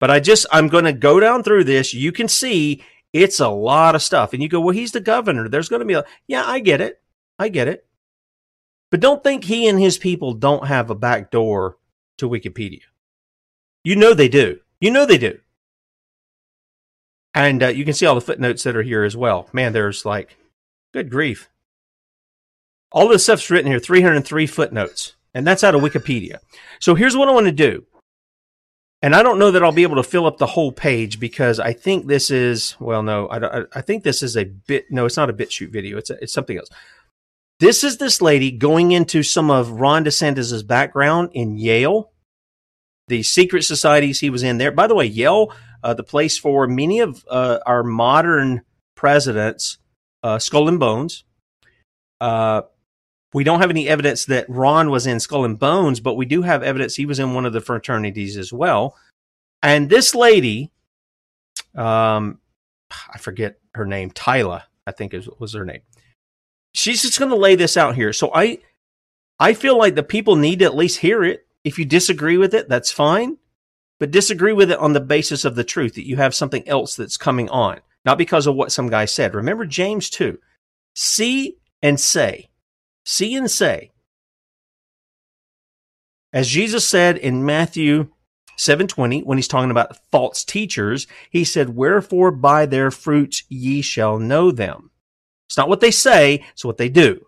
But 0.00 0.10
I 0.10 0.18
just, 0.18 0.46
I'm 0.50 0.68
going 0.68 0.84
to 0.84 0.92
go 0.92 1.20
down 1.20 1.42
through 1.42 1.64
this. 1.64 1.94
You 1.94 2.10
can 2.10 2.28
see 2.28 2.82
it's 3.12 3.40
a 3.40 3.48
lot 3.48 3.94
of 3.94 4.02
stuff. 4.02 4.32
And 4.32 4.42
you 4.42 4.48
go, 4.48 4.60
well, 4.60 4.74
he's 4.74 4.92
the 4.92 5.00
governor. 5.00 5.48
There's 5.48 5.68
going 5.68 5.80
to 5.80 5.86
be 5.86 5.94
a, 5.94 6.04
yeah, 6.26 6.44
I 6.44 6.58
get 6.58 6.80
it. 6.80 7.00
I 7.38 7.48
get 7.48 7.68
it. 7.68 7.86
But 8.92 9.00
don't 9.00 9.24
think 9.24 9.44
he 9.44 9.66
and 9.66 9.80
his 9.80 9.96
people 9.96 10.34
don't 10.34 10.66
have 10.66 10.90
a 10.90 10.94
back 10.94 11.30
door 11.30 11.78
to 12.18 12.28
Wikipedia. 12.28 12.82
You 13.82 13.96
know 13.96 14.12
they 14.12 14.28
do. 14.28 14.60
You 14.82 14.90
know 14.90 15.06
they 15.06 15.16
do. 15.16 15.40
And 17.34 17.62
uh, 17.62 17.68
you 17.68 17.86
can 17.86 17.94
see 17.94 18.04
all 18.04 18.14
the 18.14 18.20
footnotes 18.20 18.64
that 18.64 18.76
are 18.76 18.82
here 18.82 19.02
as 19.02 19.16
well. 19.16 19.48
Man, 19.54 19.72
there's 19.72 20.04
like, 20.04 20.36
good 20.92 21.10
grief. 21.10 21.48
All 22.92 23.08
this 23.08 23.24
stuff's 23.24 23.48
written 23.48 23.70
here 23.70 23.80
303 23.80 24.46
footnotes, 24.46 25.14
and 25.32 25.46
that's 25.46 25.64
out 25.64 25.74
of 25.74 25.80
Wikipedia. 25.80 26.40
So 26.78 26.94
here's 26.94 27.16
what 27.16 27.28
I 27.28 27.32
want 27.32 27.46
to 27.46 27.52
do. 27.52 27.86
And 29.00 29.16
I 29.16 29.22
don't 29.22 29.38
know 29.38 29.50
that 29.52 29.64
I'll 29.64 29.72
be 29.72 29.84
able 29.84 29.96
to 29.96 30.02
fill 30.02 30.26
up 30.26 30.36
the 30.36 30.46
whole 30.46 30.70
page 30.70 31.18
because 31.18 31.58
I 31.58 31.72
think 31.72 32.06
this 32.06 32.30
is, 32.30 32.76
well, 32.78 33.02
no, 33.02 33.26
I, 33.30 33.64
I 33.72 33.80
think 33.80 34.04
this 34.04 34.22
is 34.22 34.36
a 34.36 34.44
bit, 34.44 34.84
no, 34.90 35.06
it's 35.06 35.16
not 35.16 35.30
a 35.30 35.32
BitChute 35.32 35.72
video. 35.72 35.96
It's, 35.96 36.10
a, 36.10 36.22
it's 36.22 36.34
something 36.34 36.58
else. 36.58 36.68
This 37.62 37.84
is 37.84 37.98
this 37.98 38.20
lady 38.20 38.50
going 38.50 38.90
into 38.90 39.22
some 39.22 39.48
of 39.48 39.70
Ron 39.70 40.04
DeSantis's 40.04 40.64
background 40.64 41.30
in 41.32 41.56
Yale, 41.56 42.10
the 43.06 43.22
secret 43.22 43.62
societies 43.62 44.18
he 44.18 44.30
was 44.30 44.42
in 44.42 44.58
there. 44.58 44.72
By 44.72 44.88
the 44.88 44.96
way, 44.96 45.06
Yale, 45.06 45.54
uh, 45.80 45.94
the 45.94 46.02
place 46.02 46.36
for 46.36 46.66
many 46.66 46.98
of 46.98 47.24
uh, 47.30 47.60
our 47.64 47.84
modern 47.84 48.62
presidents, 48.96 49.78
uh, 50.24 50.40
Skull 50.40 50.66
and 50.66 50.80
Bones. 50.80 51.22
Uh, 52.20 52.62
we 53.32 53.44
don't 53.44 53.60
have 53.60 53.70
any 53.70 53.86
evidence 53.86 54.24
that 54.24 54.46
Ron 54.48 54.90
was 54.90 55.06
in 55.06 55.20
Skull 55.20 55.44
and 55.44 55.56
Bones, 55.56 56.00
but 56.00 56.14
we 56.14 56.26
do 56.26 56.42
have 56.42 56.64
evidence 56.64 56.96
he 56.96 57.06
was 57.06 57.20
in 57.20 57.32
one 57.32 57.46
of 57.46 57.52
the 57.52 57.60
fraternities 57.60 58.36
as 58.36 58.52
well. 58.52 58.96
And 59.62 59.88
this 59.88 60.16
lady, 60.16 60.72
um, 61.76 62.40
I 62.90 63.18
forget 63.18 63.60
her 63.74 63.86
name, 63.86 64.10
Tyla, 64.10 64.64
I 64.84 64.90
think 64.90 65.14
is, 65.14 65.28
was 65.38 65.52
her 65.52 65.64
name 65.64 65.82
she's 66.72 67.02
just 67.02 67.18
going 67.18 67.30
to 67.30 67.36
lay 67.36 67.54
this 67.54 67.76
out 67.76 67.94
here. 67.94 68.12
So 68.12 68.30
I, 68.34 68.58
I 69.38 69.54
feel 69.54 69.78
like 69.78 69.94
the 69.94 70.02
people 70.02 70.36
need 70.36 70.60
to 70.60 70.64
at 70.64 70.76
least 70.76 71.00
hear 71.00 71.22
it. 71.22 71.46
If 71.64 71.78
you 71.78 71.84
disagree 71.84 72.36
with 72.36 72.54
it, 72.54 72.68
that's 72.68 72.90
fine, 72.90 73.38
but 74.00 74.10
disagree 74.10 74.52
with 74.52 74.70
it 74.70 74.78
on 74.78 74.92
the 74.92 75.00
basis 75.00 75.44
of 75.44 75.54
the 75.54 75.64
truth 75.64 75.94
that 75.94 76.06
you 76.06 76.16
have 76.16 76.34
something 76.34 76.66
else 76.68 76.96
that's 76.96 77.16
coming 77.16 77.48
on, 77.50 77.80
not 78.04 78.18
because 78.18 78.46
of 78.46 78.56
what 78.56 78.72
some 78.72 78.88
guy 78.88 79.04
said. 79.04 79.34
Remember 79.34 79.64
James 79.64 80.10
2. 80.10 80.38
See 80.94 81.56
and 81.82 82.00
say. 82.00 82.50
See 83.04 83.34
and 83.34 83.50
say. 83.50 83.92
As 86.32 86.48
Jesus 86.48 86.88
said 86.88 87.18
in 87.18 87.44
Matthew 87.44 88.08
720 88.56 89.22
when 89.22 89.38
he's 89.38 89.48
talking 89.48 89.70
about 89.70 89.98
false 90.10 90.44
teachers, 90.44 91.06
he 91.30 91.44
said, 91.44 91.76
"Wherefore 91.76 92.30
by 92.30 92.64
their 92.64 92.90
fruits 92.90 93.44
ye 93.48 93.82
shall 93.82 94.18
know 94.18 94.50
them." 94.50 94.91
It's 95.48 95.56
not 95.56 95.68
what 95.68 95.80
they 95.80 95.90
say, 95.90 96.44
it's 96.52 96.64
what 96.64 96.76
they 96.76 96.88
do. 96.88 97.26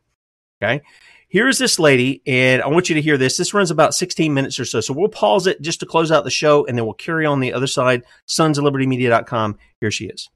Okay. 0.62 0.82
Here's 1.28 1.58
this 1.58 1.80
lady, 1.80 2.22
and 2.28 2.62
I 2.62 2.68
want 2.68 2.88
you 2.88 2.94
to 2.94 3.02
hear 3.02 3.18
this. 3.18 3.36
This 3.36 3.52
runs 3.52 3.72
about 3.72 3.92
16 3.92 4.32
minutes 4.32 4.60
or 4.60 4.64
so. 4.64 4.80
So 4.80 4.94
we'll 4.94 5.08
pause 5.08 5.48
it 5.48 5.60
just 5.60 5.80
to 5.80 5.86
close 5.86 6.12
out 6.12 6.22
the 6.22 6.30
show, 6.30 6.64
and 6.64 6.78
then 6.78 6.84
we'll 6.84 6.94
carry 6.94 7.26
on 7.26 7.40
the 7.40 7.52
other 7.52 7.66
side. 7.66 8.04
Sons 8.26 8.56
of 8.56 8.62
Liberty 8.62 8.86
Media.com. 8.86 9.58
Here 9.80 9.90
she 9.90 10.06
is. 10.06 10.30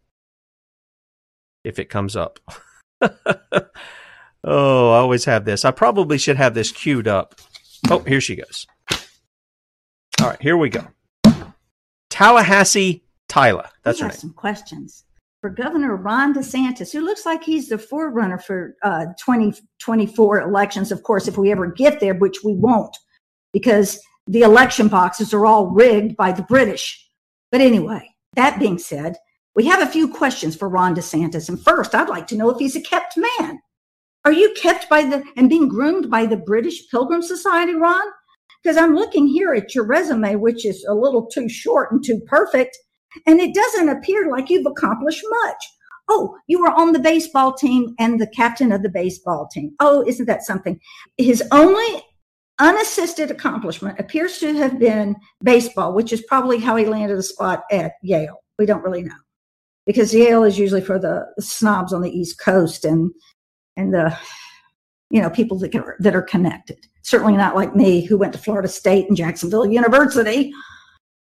If 1.63 1.79
it 1.79 1.89
comes 1.89 2.17
up. 2.17 2.41
oh, 3.01 4.91
I 4.91 4.99
always 4.99 5.25
have 5.27 5.45
this. 5.45 5.65
I 5.65 5.71
probably 5.71 6.19
should 6.19 6.37
have 6.37 6.55
this 6.55 6.73
queued 6.73 7.07
up. 7.07 7.37
Oh, 7.89 8.01
here 8.01 8.21
she 8.21 8.35
goes. 8.35 8.67
All 10.21 10.31
right, 10.31 10.43
here 10.43 10.57
we 10.57 10.69
go. 10.69 10.85
Tallahassee 12.11 13.05
Tyla. 13.29 13.71
That's 13.85 14.01
we 14.01 14.03
her 14.03 14.09
name. 14.09 14.19
some 14.19 14.33
questions 14.33 15.05
for 15.41 15.51
Governor 15.51 15.95
Ron 15.97 16.35
DeSantis, 16.35 16.93
who 16.93 17.01
looks 17.01 17.25
like 17.25 17.45
he's 17.45 17.69
the 17.69 17.79
forerunner 17.79 18.39
for 18.39 18.75
uh, 18.83 19.07
2024 19.25 20.41
elections. 20.43 20.91
Of 20.91 21.03
course, 21.05 21.29
if 21.29 21.39
we 21.39 21.53
ever 21.53 21.71
get 21.71 22.01
there, 22.01 22.15
which 22.15 22.43
we 22.45 22.55
won't, 22.55 22.97
because 23.53 24.01
the 24.27 24.43
election 24.43 24.89
boxes 24.89 25.33
are 25.33 25.47
all 25.47 25.71
rigged 25.71 26.17
by 26.17 26.33
the 26.33 26.43
British. 26.43 27.09
But 27.53 27.61
anyway, 27.61 28.09
that 28.35 28.59
being 28.59 28.79
said, 28.79 29.17
we 29.55 29.67
have 29.67 29.81
a 29.81 29.91
few 29.91 30.09
questions 30.09 30.57
for 30.57 30.69
Ron 30.69 30.95
DeSantis. 30.95 31.49
And 31.49 31.61
first, 31.63 31.95
I'd 31.95 32.09
like 32.09 32.27
to 32.29 32.37
know 32.37 32.51
if 32.51 32.59
he's 32.59 32.77
a 32.77 32.83
kept 32.83 33.17
man. 33.17 33.61
Are 34.25 34.33
you 34.33 34.53
kept 34.61 34.91
by 34.91 35.05
the 35.05 35.23
and 35.37 35.49
being 35.49 35.69
groomed 35.69 36.11
by 36.11 36.27
the 36.27 36.37
British 36.37 36.89
Pilgrim 36.91 37.23
Society, 37.23 37.75
Ron? 37.75 38.05
Because 38.63 38.77
I'm 38.77 38.95
looking 38.95 39.29
here 39.29 39.55
at 39.55 39.75
your 39.75 39.87
resume, 39.87 40.35
which 40.35 40.67
is 40.67 40.85
a 40.89 40.95
little 40.95 41.27
too 41.27 41.49
short 41.49 41.93
and 41.93 42.05
too 42.05 42.21
perfect. 42.27 42.77
And 43.27 43.41
it 43.41 43.55
doesn't 43.55 43.89
appear 43.89 44.31
like 44.31 44.51
you've 44.51 44.67
accomplished 44.67 45.25
much. 45.45 45.65
Oh, 46.09 46.37
you 46.47 46.61
were 46.61 46.71
on 46.71 46.93
the 46.93 46.99
baseball 46.99 47.53
team 47.53 47.95
and 47.99 48.21
the 48.21 48.27
captain 48.29 48.73
of 48.73 48.83
the 48.83 48.89
baseball 48.89 49.47
team. 49.53 49.75
Oh, 49.81 50.05
isn't 50.07 50.27
that 50.27 50.43
something? 50.43 50.81
His 51.19 51.43
only 51.53 52.03
unassisted 52.59 53.31
accomplishment 53.31 54.01
appears 54.01 54.39
to 54.39 54.55
have 54.55 54.79
been 54.79 55.17
baseball, 55.43 55.95
which 55.95 56.13
is 56.13 56.23
probably 56.23 56.59
how 56.59 56.77
he 56.77 56.87
landed 56.87 57.19
a 57.19 57.23
spot 57.23 57.65
at 57.71 57.93
Yale. 58.03 58.43
We 58.59 58.67
don't 58.67 58.83
really 58.83 59.03
know 59.03 59.15
because 59.87 60.15
Yale 60.15 60.45
is 60.45 60.59
usually 60.59 60.81
for 60.81 60.99
the 60.99 61.27
snobs 61.41 61.93
on 61.93 62.03
the 62.03 62.11
East 62.11 62.41
Coast 62.41 62.85
and 62.85 63.11
and 63.77 63.95
the 63.95 64.19
you 65.11 65.23
know, 65.23 65.31
people 65.31 65.59
that, 65.59 65.73
can, 65.73 65.85
that 65.99 66.15
are 66.15 66.23
connected. 66.23 66.87
Certainly 67.03 67.37
not 67.37 67.57
like 67.57 67.75
me, 67.75 68.05
who 68.05 68.19
went 68.19 68.33
to 68.35 68.39
Florida 68.39 68.69
State 68.69 69.09
and 69.09 69.17
Jacksonville 69.17 69.67
University. 69.67 70.53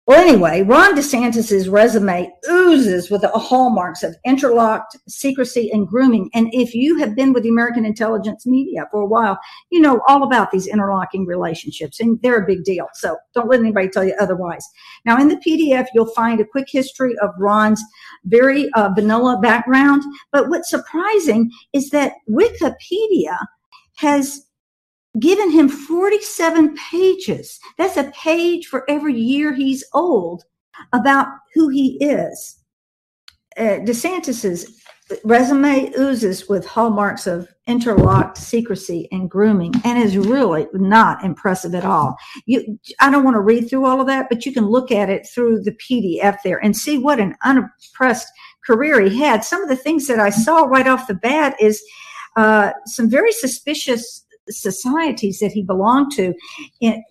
Well, 0.07 0.21
anyway, 0.21 0.61
Ron 0.61 0.95
DeSantis's 0.95 1.67
resume 1.67 2.31
oozes 2.49 3.11
with 3.11 3.23
the 3.23 3.27
hallmarks 3.27 4.03
of 4.03 4.15
interlocked 4.25 4.95
secrecy 5.09 5.69
and 5.69 5.85
grooming. 5.85 6.29
And 6.33 6.47
if 6.53 6.73
you 6.73 6.97
have 6.99 7.13
been 7.13 7.33
with 7.33 7.43
the 7.43 7.49
American 7.49 7.83
intelligence 7.83 8.45
media 8.45 8.85
for 8.89 9.01
a 9.01 9.05
while, 9.05 9.37
you 9.69 9.81
know 9.81 9.99
all 10.07 10.23
about 10.23 10.51
these 10.51 10.65
interlocking 10.65 11.25
relationships, 11.25 11.99
and 11.99 12.17
they're 12.21 12.41
a 12.41 12.47
big 12.47 12.63
deal. 12.63 12.87
So 12.93 13.17
don't 13.33 13.49
let 13.49 13.59
anybody 13.59 13.89
tell 13.89 14.05
you 14.05 14.15
otherwise. 14.17 14.65
Now, 15.05 15.19
in 15.19 15.27
the 15.27 15.41
PDF, 15.45 15.87
you'll 15.93 16.13
find 16.13 16.39
a 16.39 16.45
quick 16.45 16.67
history 16.69 17.13
of 17.21 17.31
Ron's 17.37 17.83
very 18.23 18.69
uh, 18.75 18.91
vanilla 18.95 19.37
background. 19.41 20.03
But 20.31 20.47
what's 20.47 20.69
surprising 20.69 21.51
is 21.73 21.89
that 21.89 22.13
Wikipedia 22.29 23.37
has 23.97 24.46
given 25.19 25.51
him 25.51 25.69
47 25.69 26.75
pages. 26.75 27.59
That's 27.77 27.97
a 27.97 28.11
page 28.11 28.67
for 28.67 28.89
every 28.89 29.15
year 29.15 29.53
he's 29.53 29.83
old 29.93 30.43
about 30.93 31.27
who 31.53 31.69
he 31.69 31.97
is. 32.01 32.57
Uh, 33.57 33.79
DeSantis's 33.79 34.77
resume 35.23 35.91
oozes 35.97 36.49
with 36.49 36.65
hallmarks 36.65 37.27
of 37.27 37.47
interlocked 37.65 38.37
secrecy 38.37 39.07
and 39.11 39.29
grooming 39.29 39.73
and 39.83 39.97
is 39.97 40.17
really 40.17 40.67
not 40.73 41.23
impressive 41.23 41.73
at 41.73 41.85
all. 41.85 42.15
You, 42.45 42.77
I 42.99 43.09
don't 43.09 43.23
want 43.23 43.35
to 43.35 43.41
read 43.41 43.69
through 43.69 43.85
all 43.85 44.01
of 44.01 44.07
that, 44.07 44.27
but 44.29 44.45
you 44.45 44.53
can 44.53 44.65
look 44.65 44.91
at 44.91 45.09
it 45.09 45.27
through 45.27 45.63
the 45.63 45.75
PDF 45.75 46.37
there 46.43 46.63
and 46.63 46.75
see 46.75 46.97
what 46.97 47.19
an 47.19 47.35
unimpressed 47.43 48.27
career 48.65 48.99
he 49.01 49.17
had. 49.17 49.43
Some 49.43 49.63
of 49.63 49.69
the 49.69 49.75
things 49.75 50.07
that 50.07 50.19
I 50.19 50.29
saw 50.29 50.63
right 50.63 50.87
off 50.87 51.07
the 51.07 51.15
bat 51.15 51.55
is 51.59 51.81
uh, 52.35 52.71
some 52.85 53.09
very 53.09 53.31
suspicious 53.31 54.25
societies 54.49 55.39
that 55.39 55.51
he 55.51 55.61
belonged 55.61 56.11
to 56.13 56.33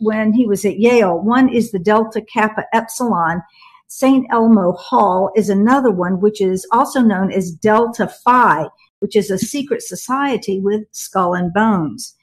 when 0.01 0.32
he 0.32 0.47
was 0.47 0.64
at 0.64 0.78
Yale. 0.78 1.18
One 1.18 1.49
is 1.49 1.70
the 1.70 1.78
Delta 1.78 2.20
Kappa 2.22 2.64
Epsilon. 2.72 3.43
St. 3.89 4.26
Elmo 4.30 4.72
Hall 4.72 5.30
is 5.37 5.49
another 5.49 5.91
one, 5.91 6.20
which 6.20 6.41
is 6.41 6.66
also 6.72 7.01
known 7.01 7.30
as 7.30 7.53
Delta 7.53 8.09
Phi, 8.09 8.66
which 8.99 9.14
is 9.14 9.30
a 9.30 9.39
secret 9.39 9.82
society 9.82 10.59
with 10.61 10.84
skull 10.91 11.34
and 11.34 11.53
bones. 11.53 12.14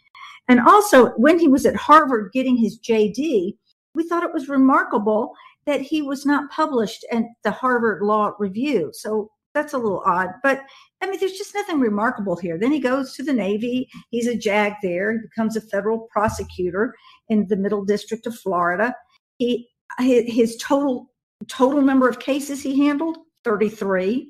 And 0.50 0.60
also, 0.60 1.12
when 1.12 1.40
he 1.40 1.48
was 1.48 1.66
at 1.66 1.76
Harvard 1.76 2.34
getting 2.34 2.58
his 2.58 2.80
JD, 2.80 3.56
we 3.96 4.04
thought 4.04 4.24
it 4.24 4.34
was 4.34 4.50
remarkable 4.50 5.34
that 5.66 5.80
he 5.80 6.02
was 6.02 6.26
not 6.26 6.52
published 6.52 7.06
at 7.12 7.24
the 7.44 7.52
Harvard 7.52 8.02
Law 8.02 8.34
Review. 8.40 8.90
So 8.94 9.32
that's 9.54 9.74
a 9.74 9.78
little 9.78 10.04
odd, 10.06 10.30
but 10.42 10.62
I 11.02 11.08
mean, 11.08 11.20
there's 11.20 11.34
just 11.34 11.54
nothing 11.54 11.80
remarkable 11.80 12.36
here. 12.36 12.58
Then 12.58 12.72
he 12.72 12.80
goes 12.80 13.14
to 13.16 13.24
the 13.24 13.34
Navy. 13.34 13.90
He's 14.10 14.28
a 14.28 14.36
JAG 14.36 14.74
there. 14.82 15.12
He 15.12 15.20
becomes 15.20 15.56
a 15.56 15.62
federal 15.62 16.08
prosecutor 16.12 16.96
in 17.30 17.48
the 17.48 17.58
Middle 17.58 17.84
District 17.84 18.26
of 18.26 18.36
Florida. 18.36 18.96
He 19.38 19.70
his 20.00 20.58
total 20.58 21.12
total 21.48 21.82
number 21.82 22.08
of 22.08 22.20
cases 22.20 22.64
he 22.64 22.86
handled 22.86 23.18
33. 23.44 24.30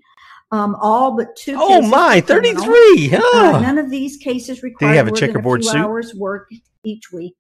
Um, 0.52 0.76
all 0.80 1.18
but 1.18 1.36
two. 1.36 1.56
Oh 1.58 1.82
my, 1.82 2.22
33. 2.22 3.16
Uh, 3.16 3.60
none 3.60 3.80
of 3.80 3.90
these 3.90 4.18
cases 4.18 4.62
required 4.62 4.96
have 4.96 5.08
a 5.08 5.10
more 5.10 5.18
checkerboard 5.18 5.62
than 5.62 5.68
a 5.68 5.72
few 5.72 5.80
suit? 5.80 5.86
hours 5.86 6.14
work 6.14 6.50
each 6.84 7.12
week. 7.12 7.36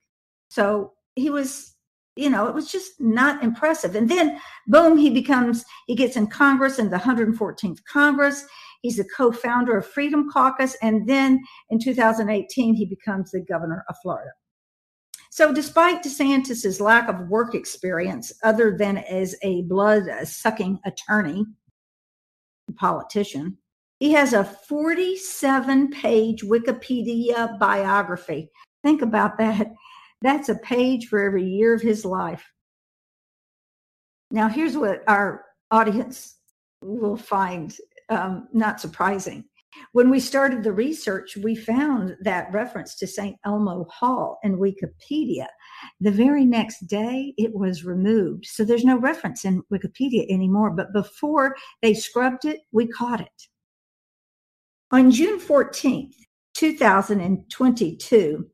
So 0.49 0.93
he 1.15 1.29
was, 1.29 1.72
you 2.15 2.29
know, 2.29 2.47
it 2.47 2.53
was 2.53 2.71
just 2.71 2.99
not 2.99 3.43
impressive. 3.43 3.95
And 3.95 4.09
then 4.09 4.39
boom, 4.67 4.97
he 4.97 5.09
becomes, 5.09 5.65
he 5.87 5.95
gets 5.95 6.15
in 6.15 6.27
Congress 6.27 6.79
in 6.79 6.89
the 6.89 6.97
114th 6.97 7.79
Congress. 7.91 8.45
He's 8.81 8.97
the 8.97 9.07
co-founder 9.15 9.77
of 9.77 9.87
Freedom 9.87 10.29
Caucus. 10.29 10.75
And 10.81 11.07
then 11.07 11.41
in 11.69 11.79
2018, 11.79 12.75
he 12.75 12.85
becomes 12.85 13.31
the 13.31 13.41
governor 13.41 13.83
of 13.89 13.95
Florida. 14.01 14.31
So 15.31 15.51
despite 15.51 16.03
DeSantis's 16.03 16.79
lack 16.79 17.09
of 17.09 17.27
work 17.27 17.55
experience, 17.55 18.31
other 18.43 18.77
than 18.77 18.97
as 18.99 19.35
a 19.41 19.63
blood 19.63 20.03
sucking 20.27 20.79
attorney, 20.85 21.45
politician, 22.75 23.57
he 23.99 24.11
has 24.11 24.33
a 24.33 24.43
47 24.43 25.89
page 25.89 26.43
Wikipedia 26.43 27.57
biography. 27.57 28.51
Think 28.83 29.01
about 29.01 29.37
that. 29.37 29.71
That's 30.23 30.47
a 30.47 30.55
page 30.55 31.07
for 31.07 31.21
every 31.21 31.43
year 31.43 31.73
of 31.73 31.81
his 31.81 32.05
life. 32.05 32.49
Now, 34.31 34.47
here's 34.47 34.77
what 34.77 35.03
our 35.05 35.43
audience 35.69 36.37
will 36.81 37.17
find 37.17 37.75
um, 38.09 38.47
not 38.53 38.79
surprising. 38.79 39.43
When 39.91 40.09
we 40.09 40.21
started 40.21 40.63
the 40.63 40.71
research, 40.71 41.35
we 41.35 41.55
found 41.55 42.15
that 42.21 42.53
reference 42.53 42.95
to 42.95 43.07
St. 43.07 43.35
Elmo 43.45 43.85
Hall 43.89 44.39
in 44.43 44.57
Wikipedia. 44.57 45.47
The 45.99 46.11
very 46.11 46.45
next 46.45 46.87
day, 46.87 47.33
it 47.37 47.53
was 47.53 47.83
removed. 47.83 48.45
So 48.45 48.63
there's 48.63 48.85
no 48.85 48.97
reference 48.97 49.43
in 49.43 49.61
Wikipedia 49.73 50.25
anymore. 50.31 50.71
But 50.71 50.93
before 50.93 51.55
they 51.81 51.93
scrubbed 51.93 52.45
it, 52.45 52.61
we 52.71 52.87
caught 52.87 53.19
it. 53.19 53.47
On 54.91 55.11
June 55.11 55.39
14th, 55.39 56.13
2022, 56.53 58.47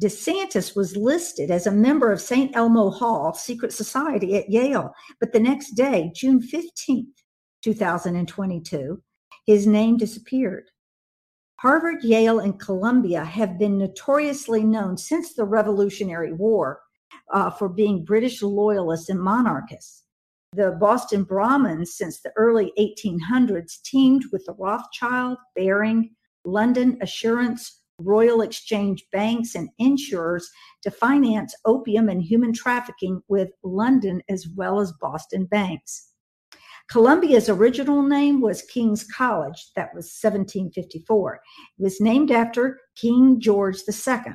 DeSantis 0.00 0.76
was 0.76 0.96
listed 0.96 1.50
as 1.50 1.66
a 1.66 1.72
member 1.72 2.12
of 2.12 2.20
St. 2.20 2.54
Elmo 2.54 2.90
Hall 2.90 3.34
Secret 3.34 3.72
Society 3.72 4.36
at 4.36 4.48
Yale. 4.48 4.92
But 5.18 5.32
the 5.32 5.40
next 5.40 5.72
day, 5.72 6.12
June 6.14 6.40
15th, 6.40 7.06
2022, 7.62 9.02
his 9.46 9.66
name 9.66 9.96
disappeared. 9.96 10.70
Harvard, 11.56 12.04
Yale, 12.04 12.38
and 12.38 12.60
Columbia 12.60 13.24
have 13.24 13.58
been 13.58 13.76
notoriously 13.76 14.62
known 14.62 14.96
since 14.96 15.34
the 15.34 15.44
Revolutionary 15.44 16.32
War 16.32 16.80
uh, 17.32 17.50
for 17.50 17.68
being 17.68 18.04
British 18.04 18.40
loyalists 18.40 19.08
and 19.08 19.20
monarchists. 19.20 20.04
The 20.52 20.76
Boston 20.80 21.24
Brahmins, 21.24 21.96
since 21.96 22.20
the 22.20 22.30
early 22.36 22.72
1800s, 22.78 23.82
teamed 23.82 24.26
with 24.30 24.46
the 24.46 24.54
Rothschild, 24.54 25.38
Baring, 25.56 26.10
London 26.44 26.96
Assurance, 27.02 27.77
Royal 27.98 28.40
Exchange 28.42 29.04
banks, 29.12 29.54
and 29.54 29.68
insurers 29.78 30.48
to 30.82 30.90
finance 30.90 31.54
opium 31.64 32.08
and 32.08 32.22
human 32.22 32.52
trafficking 32.52 33.20
with 33.28 33.50
London 33.62 34.22
as 34.28 34.46
well 34.48 34.80
as 34.80 34.92
Boston 35.00 35.46
banks. 35.46 36.12
Columbia's 36.90 37.50
original 37.50 38.02
name 38.02 38.40
was 38.40 38.62
King's 38.62 39.04
College. 39.04 39.70
That 39.76 39.94
was 39.94 40.06
1754. 40.22 41.34
It 41.34 41.82
was 41.82 42.00
named 42.00 42.30
after 42.30 42.80
King 42.96 43.40
George 43.40 43.76
II. 43.86 44.32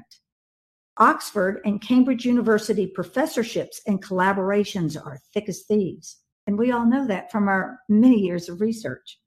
Oxford 0.97 1.59
and 1.66 1.82
Cambridge 1.82 2.26
University 2.26 2.86
professorships 2.86 3.82
and 3.88 4.03
collaborations 4.03 4.95
are 4.95 5.20
thick 5.34 5.49
as 5.49 5.64
thieves. 5.64 6.20
And 6.45 6.57
we 6.57 6.72
all 6.72 6.86
know 6.86 7.07
that 7.07 7.32
from 7.32 7.47
our 7.47 7.80
many 7.89 8.20
years 8.20 8.49
of 8.49 8.61
research. 8.61 9.20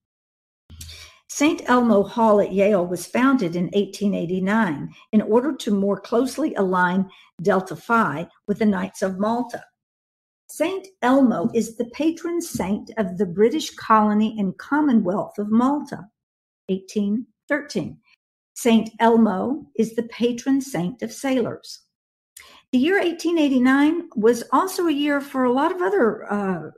St. 1.28 1.62
Elmo 1.68 2.04
Hall 2.04 2.40
at 2.40 2.52
Yale 2.52 2.86
was 2.86 3.06
founded 3.06 3.56
in 3.56 3.64
1889 3.64 4.94
in 5.12 5.22
order 5.22 5.54
to 5.56 5.70
more 5.72 6.00
closely 6.00 6.54
align 6.54 7.10
Delta 7.42 7.74
Phi 7.74 8.28
with 8.46 8.58
the 8.58 8.66
Knights 8.66 9.02
of 9.02 9.18
Malta. 9.18 9.64
Saint 10.48 10.86
Elmo 11.02 11.50
is 11.52 11.76
the 11.76 11.86
patron 11.86 12.40
saint 12.40 12.90
of 12.96 13.18
the 13.18 13.26
British 13.26 13.74
colony 13.74 14.36
and 14.38 14.56
Commonwealth 14.58 15.38
of 15.38 15.50
Malta, 15.50 16.08
1813. 16.68 17.98
Saint 18.54 18.90
Elmo 19.00 19.66
is 19.76 19.96
the 19.96 20.04
patron 20.04 20.60
saint 20.60 21.02
of 21.02 21.12
sailors. 21.12 21.82
The 22.70 22.78
year 22.78 23.00
1889 23.00 24.10
was 24.14 24.44
also 24.52 24.86
a 24.86 24.92
year 24.92 25.20
for 25.20 25.44
a 25.44 25.52
lot 25.52 25.74
of 25.74 25.82
other 25.82 26.32
uh, 26.32 26.70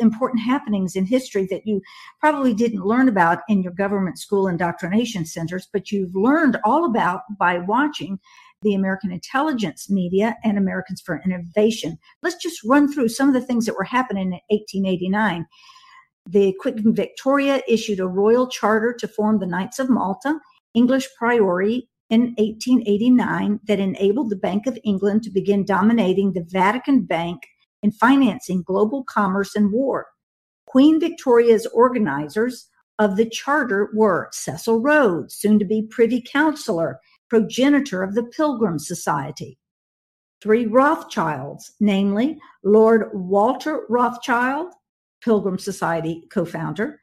important 0.00 0.42
happenings 0.42 0.96
in 0.96 1.04
history 1.04 1.46
that 1.50 1.66
you 1.66 1.80
probably 2.18 2.54
didn't 2.54 2.84
learn 2.84 3.08
about 3.08 3.40
in 3.48 3.62
your 3.62 3.72
government 3.72 4.18
school 4.18 4.48
indoctrination 4.48 5.24
centers, 5.24 5.68
but 5.72 5.90
you've 5.90 6.14
learned 6.14 6.58
all 6.64 6.84
about 6.84 7.22
by 7.38 7.58
watching 7.58 8.18
the 8.62 8.74
American 8.74 9.10
intelligence 9.10 9.88
media 9.88 10.36
and 10.44 10.58
Americans 10.58 11.00
for 11.00 11.20
Innovation. 11.24 11.98
Let's 12.22 12.36
just 12.36 12.62
run 12.64 12.92
through 12.92 13.08
some 13.08 13.28
of 13.28 13.34
the 13.34 13.40
things 13.40 13.66
that 13.66 13.76
were 13.76 13.84
happening 13.84 14.26
in 14.26 14.40
1889. 14.48 15.46
The 16.28 16.54
Queen 16.60 16.94
Victoria 16.94 17.62
issued 17.66 18.00
a 18.00 18.06
royal 18.06 18.46
charter 18.46 18.94
to 18.98 19.08
form 19.08 19.38
the 19.38 19.46
Knights 19.46 19.78
of 19.78 19.88
Malta, 19.88 20.38
English 20.74 21.08
priory 21.18 21.88
in 22.10 22.34
1889 22.36 23.60
that 23.64 23.80
enabled 23.80 24.30
the 24.30 24.36
Bank 24.36 24.66
of 24.66 24.78
England 24.84 25.22
to 25.22 25.30
begin 25.30 25.64
dominating 25.64 26.32
the 26.32 26.44
Vatican 26.48 27.02
Bank 27.04 27.42
in 27.82 27.92
financing 27.92 28.62
global 28.62 29.04
commerce 29.04 29.54
and 29.54 29.72
war. 29.72 30.06
Queen 30.66 31.00
Victoria's 31.00 31.66
organizers 31.66 32.68
of 32.98 33.16
the 33.16 33.28
charter 33.28 33.90
were 33.94 34.28
Cecil 34.32 34.80
Rhodes, 34.80 35.34
soon 35.34 35.58
to 35.58 35.64
be 35.64 35.82
Privy 35.82 36.22
Councillor, 36.22 37.00
progenitor 37.28 38.02
of 38.02 38.14
the 38.14 38.24
Pilgrim 38.24 38.78
Society. 38.78 39.58
Three 40.42 40.66
Rothschilds, 40.66 41.72
namely 41.80 42.38
Lord 42.62 43.10
Walter 43.12 43.84
Rothschild, 43.88 44.72
Pilgrim 45.22 45.58
Society 45.58 46.24
co 46.30 46.44
founder, 46.44 47.00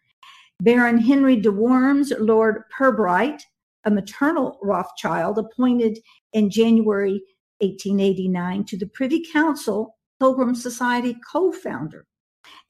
Baron 0.61 0.97
Henry 0.97 1.36
de 1.36 1.51
Worms, 1.51 2.11
Lord 2.19 2.63
Pirbright, 2.75 3.41
a 3.86 3.91
maternal 3.91 4.57
Rothschild 4.61 5.38
appointed 5.38 5.99
in 6.34 6.49
January 6.49 7.21
1889 7.59 8.65
to 8.65 8.78
the 8.78 8.88
Privy 8.88 9.25
Council 9.32 9.96
Pilgrim 10.20 10.55
Society 10.55 11.18
co 11.32 11.51
founder, 11.51 12.05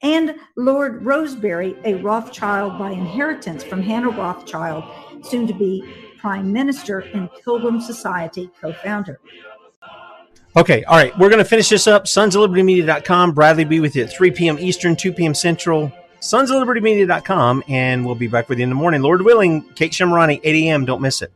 and 0.02 0.36
Lord 0.56 1.04
Rosebery, 1.04 1.76
a 1.84 1.94
Rothschild 1.94 2.78
by 2.78 2.90
inheritance 2.90 3.64
from 3.64 3.82
Hannah 3.82 4.10
Rothschild, 4.10 4.84
soon 5.24 5.46
to 5.46 5.54
be 5.54 5.82
Prime 6.18 6.52
Minister 6.52 7.00
and 7.00 7.28
Pilgrim 7.44 7.80
Society 7.80 8.50
co 8.60 8.72
founder. 8.72 9.18
Okay, 10.56 10.82
all 10.84 10.96
right. 10.96 11.16
We're 11.18 11.28
going 11.28 11.38
to 11.38 11.48
finish 11.48 11.68
this 11.68 11.86
up. 11.86 12.08
Sons 12.08 12.34
of 12.34 12.40
Liberty 12.40 12.62
Media.com. 12.62 13.32
Bradley 13.32 13.64
be 13.64 13.80
with 13.80 13.94
you 13.94 14.04
at 14.04 14.12
3 14.12 14.30
p.m. 14.32 14.58
Eastern, 14.58 14.96
2 14.96 15.12
p.m. 15.12 15.34
Central. 15.34 15.92
Sons 16.20 16.50
of 16.50 16.56
Liberty 16.56 16.80
Media.com. 16.80 17.62
And 17.68 18.04
we'll 18.04 18.16
be 18.16 18.26
back 18.26 18.48
with 18.48 18.58
you 18.58 18.64
in 18.64 18.68
the 18.68 18.74
morning. 18.74 19.02
Lord 19.02 19.22
willing, 19.22 19.62
Kate 19.74 19.92
Shemirani, 19.92 20.40
8 20.42 20.66
a.m. 20.66 20.84
Don't 20.84 21.00
miss 21.00 21.22
it. 21.22 21.32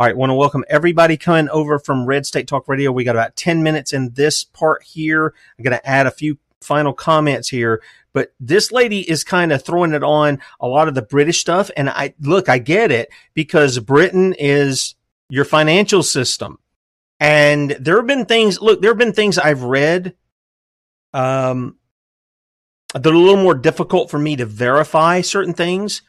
All 0.00 0.06
right, 0.06 0.16
want 0.16 0.30
to 0.30 0.34
welcome 0.34 0.64
everybody 0.70 1.18
coming 1.18 1.50
over 1.50 1.78
from 1.78 2.06
Red 2.06 2.24
State 2.24 2.48
Talk 2.48 2.68
Radio. 2.68 2.90
We 2.90 3.04
got 3.04 3.16
about 3.16 3.36
10 3.36 3.62
minutes 3.62 3.92
in 3.92 4.14
this 4.14 4.44
part 4.44 4.82
here. 4.82 5.34
I'm 5.58 5.62
going 5.62 5.76
to 5.76 5.86
add 5.86 6.06
a 6.06 6.10
few 6.10 6.38
final 6.62 6.94
comments 6.94 7.50
here, 7.50 7.82
but 8.14 8.32
this 8.40 8.72
lady 8.72 9.00
is 9.00 9.24
kind 9.24 9.52
of 9.52 9.62
throwing 9.62 9.92
it 9.92 10.02
on 10.02 10.40
a 10.58 10.66
lot 10.66 10.88
of 10.88 10.94
the 10.94 11.02
British 11.02 11.38
stuff. 11.38 11.70
And 11.76 11.90
I 11.90 12.14
look, 12.18 12.48
I 12.48 12.56
get 12.56 12.90
it 12.90 13.10
because 13.34 13.78
Britain 13.78 14.34
is 14.38 14.94
your 15.28 15.44
financial 15.44 16.02
system. 16.02 16.58
And 17.20 17.72
there 17.72 17.98
have 17.98 18.06
been 18.06 18.24
things, 18.24 18.58
look, 18.58 18.80
there 18.80 18.92
have 18.92 18.98
been 18.98 19.12
things 19.12 19.36
I've 19.36 19.64
read, 19.64 20.14
um, 21.12 21.76
that 22.94 23.06
are 23.06 23.12
a 23.12 23.18
little 23.18 23.36
more 23.36 23.54
difficult 23.54 24.10
for 24.10 24.18
me 24.18 24.34
to 24.36 24.46
verify 24.46 25.20
certain 25.20 25.52
things, 25.52 26.00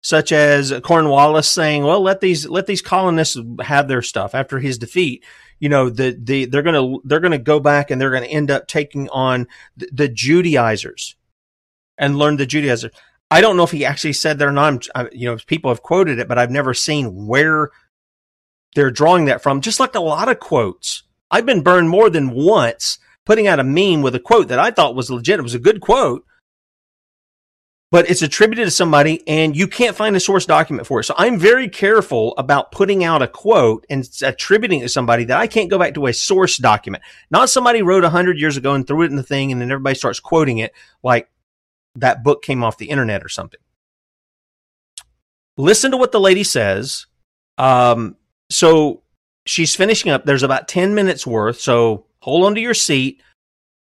such 0.00 0.32
as 0.32 0.72
Cornwallis 0.82 1.48
saying, 1.48 1.84
well, 1.84 2.00
let 2.00 2.20
these, 2.20 2.48
let 2.48 2.66
these 2.66 2.82
colonists 2.82 3.36
have 3.60 3.88
their 3.88 4.02
stuff 4.02 4.34
after 4.34 4.58
his 4.58 4.78
defeat. 4.78 5.24
You 5.58 5.68
know, 5.68 5.90
the, 5.90 6.16
the, 6.18 6.44
they're 6.44 6.62
to, 6.62 7.00
they're 7.04 7.20
to 7.20 7.38
go 7.38 7.60
back 7.60 7.90
and 7.90 8.00
they're 8.00 8.10
to 8.10 8.26
end 8.26 8.50
up 8.50 8.68
taking 8.68 9.08
on 9.08 9.48
the, 9.76 9.88
the 9.92 10.08
Judaizers 10.08 11.16
and 11.98 12.16
learn 12.16 12.36
the 12.36 12.46
Judaizers. 12.46 12.92
I 13.30 13.40
don't 13.40 13.56
know 13.56 13.64
if 13.64 13.72
he 13.72 13.84
actually 13.84 14.14
said 14.14 14.38
that 14.38 14.48
or 14.48 14.52
not. 14.52 14.86
I'm, 14.94 15.08
you 15.12 15.28
know, 15.28 15.36
people 15.46 15.70
have 15.70 15.82
quoted 15.82 16.18
it, 16.18 16.28
but 16.28 16.38
I've 16.38 16.50
never 16.50 16.74
seen 16.74 17.26
where 17.26 17.70
they're 18.74 18.90
drawing 18.90 19.26
that 19.26 19.42
from, 19.42 19.60
just 19.60 19.80
like 19.80 19.94
a 19.94 20.00
lot 20.00 20.28
of 20.28 20.38
quotes. 20.38 21.02
I've 21.30 21.44
been 21.44 21.62
burned 21.62 21.90
more 21.90 22.08
than 22.08 22.30
once 22.30 22.98
putting 23.26 23.46
out 23.46 23.60
a 23.60 23.64
meme 23.64 24.00
with 24.00 24.14
a 24.14 24.20
quote 24.20 24.48
that 24.48 24.58
I 24.58 24.70
thought 24.70 24.94
was 24.94 25.10
legit. 25.10 25.38
It 25.38 25.42
was 25.42 25.54
a 25.54 25.58
good 25.58 25.80
quote, 25.80 26.24
but 27.90 28.10
it's 28.10 28.22
attributed 28.22 28.66
to 28.66 28.70
somebody 28.70 29.26
and 29.26 29.56
you 29.56 29.66
can't 29.66 29.96
find 29.96 30.14
a 30.14 30.20
source 30.20 30.44
document 30.44 30.86
for 30.86 31.00
it. 31.00 31.04
So 31.04 31.14
I'm 31.16 31.38
very 31.38 31.68
careful 31.68 32.34
about 32.36 32.70
putting 32.70 33.02
out 33.02 33.22
a 33.22 33.28
quote 33.28 33.86
and 33.88 34.06
attributing 34.22 34.80
it 34.80 34.82
to 34.84 34.88
somebody 34.90 35.24
that 35.24 35.38
I 35.38 35.46
can't 35.46 35.70
go 35.70 35.78
back 35.78 35.94
to 35.94 36.06
a 36.06 36.12
source 36.12 36.58
document. 36.58 37.02
Not 37.30 37.48
somebody 37.48 37.80
wrote 37.80 38.04
a 38.04 38.10
hundred 38.10 38.38
years 38.38 38.56
ago 38.56 38.74
and 38.74 38.86
threw 38.86 39.02
it 39.02 39.10
in 39.10 39.16
the 39.16 39.22
thing 39.22 39.52
and 39.52 39.60
then 39.60 39.70
everybody 39.70 39.94
starts 39.94 40.20
quoting 40.20 40.58
it 40.58 40.74
like 41.02 41.30
that 41.94 42.22
book 42.22 42.42
came 42.42 42.62
off 42.62 42.76
the 42.76 42.90
internet 42.90 43.24
or 43.24 43.28
something. 43.28 43.60
Listen 45.56 45.90
to 45.90 45.96
what 45.96 46.12
the 46.12 46.20
lady 46.20 46.44
says. 46.44 47.06
Um, 47.56 48.16
so 48.50 49.02
she's 49.46 49.74
finishing 49.74 50.12
up. 50.12 50.24
There's 50.24 50.42
about 50.42 50.68
10 50.68 50.94
minutes 50.94 51.26
worth. 51.26 51.58
So 51.58 52.04
hold 52.20 52.44
on 52.44 52.54
to 52.54 52.60
your 52.60 52.74
seat. 52.74 53.22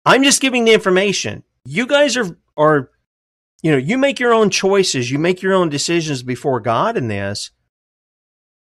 I'm 0.06 0.24
just 0.24 0.41
giving 0.41 0.66
the 0.66 0.74
information. 0.74 1.43
You 1.66 1.88
guys 1.88 2.16
are, 2.16 2.38
are, 2.56 2.91
you 3.66 3.72
know, 3.72 3.78
you 3.78 3.97
make 3.97 4.20
your 4.20 4.32
own 4.32 4.51
choices. 4.51 5.09
You 5.09 5.18
make 5.18 5.41
your 5.41 5.55
own 5.55 5.70
decisions 5.70 6.22
before 6.22 6.59
God 6.59 6.97
in 6.97 7.07
this. 7.07 7.49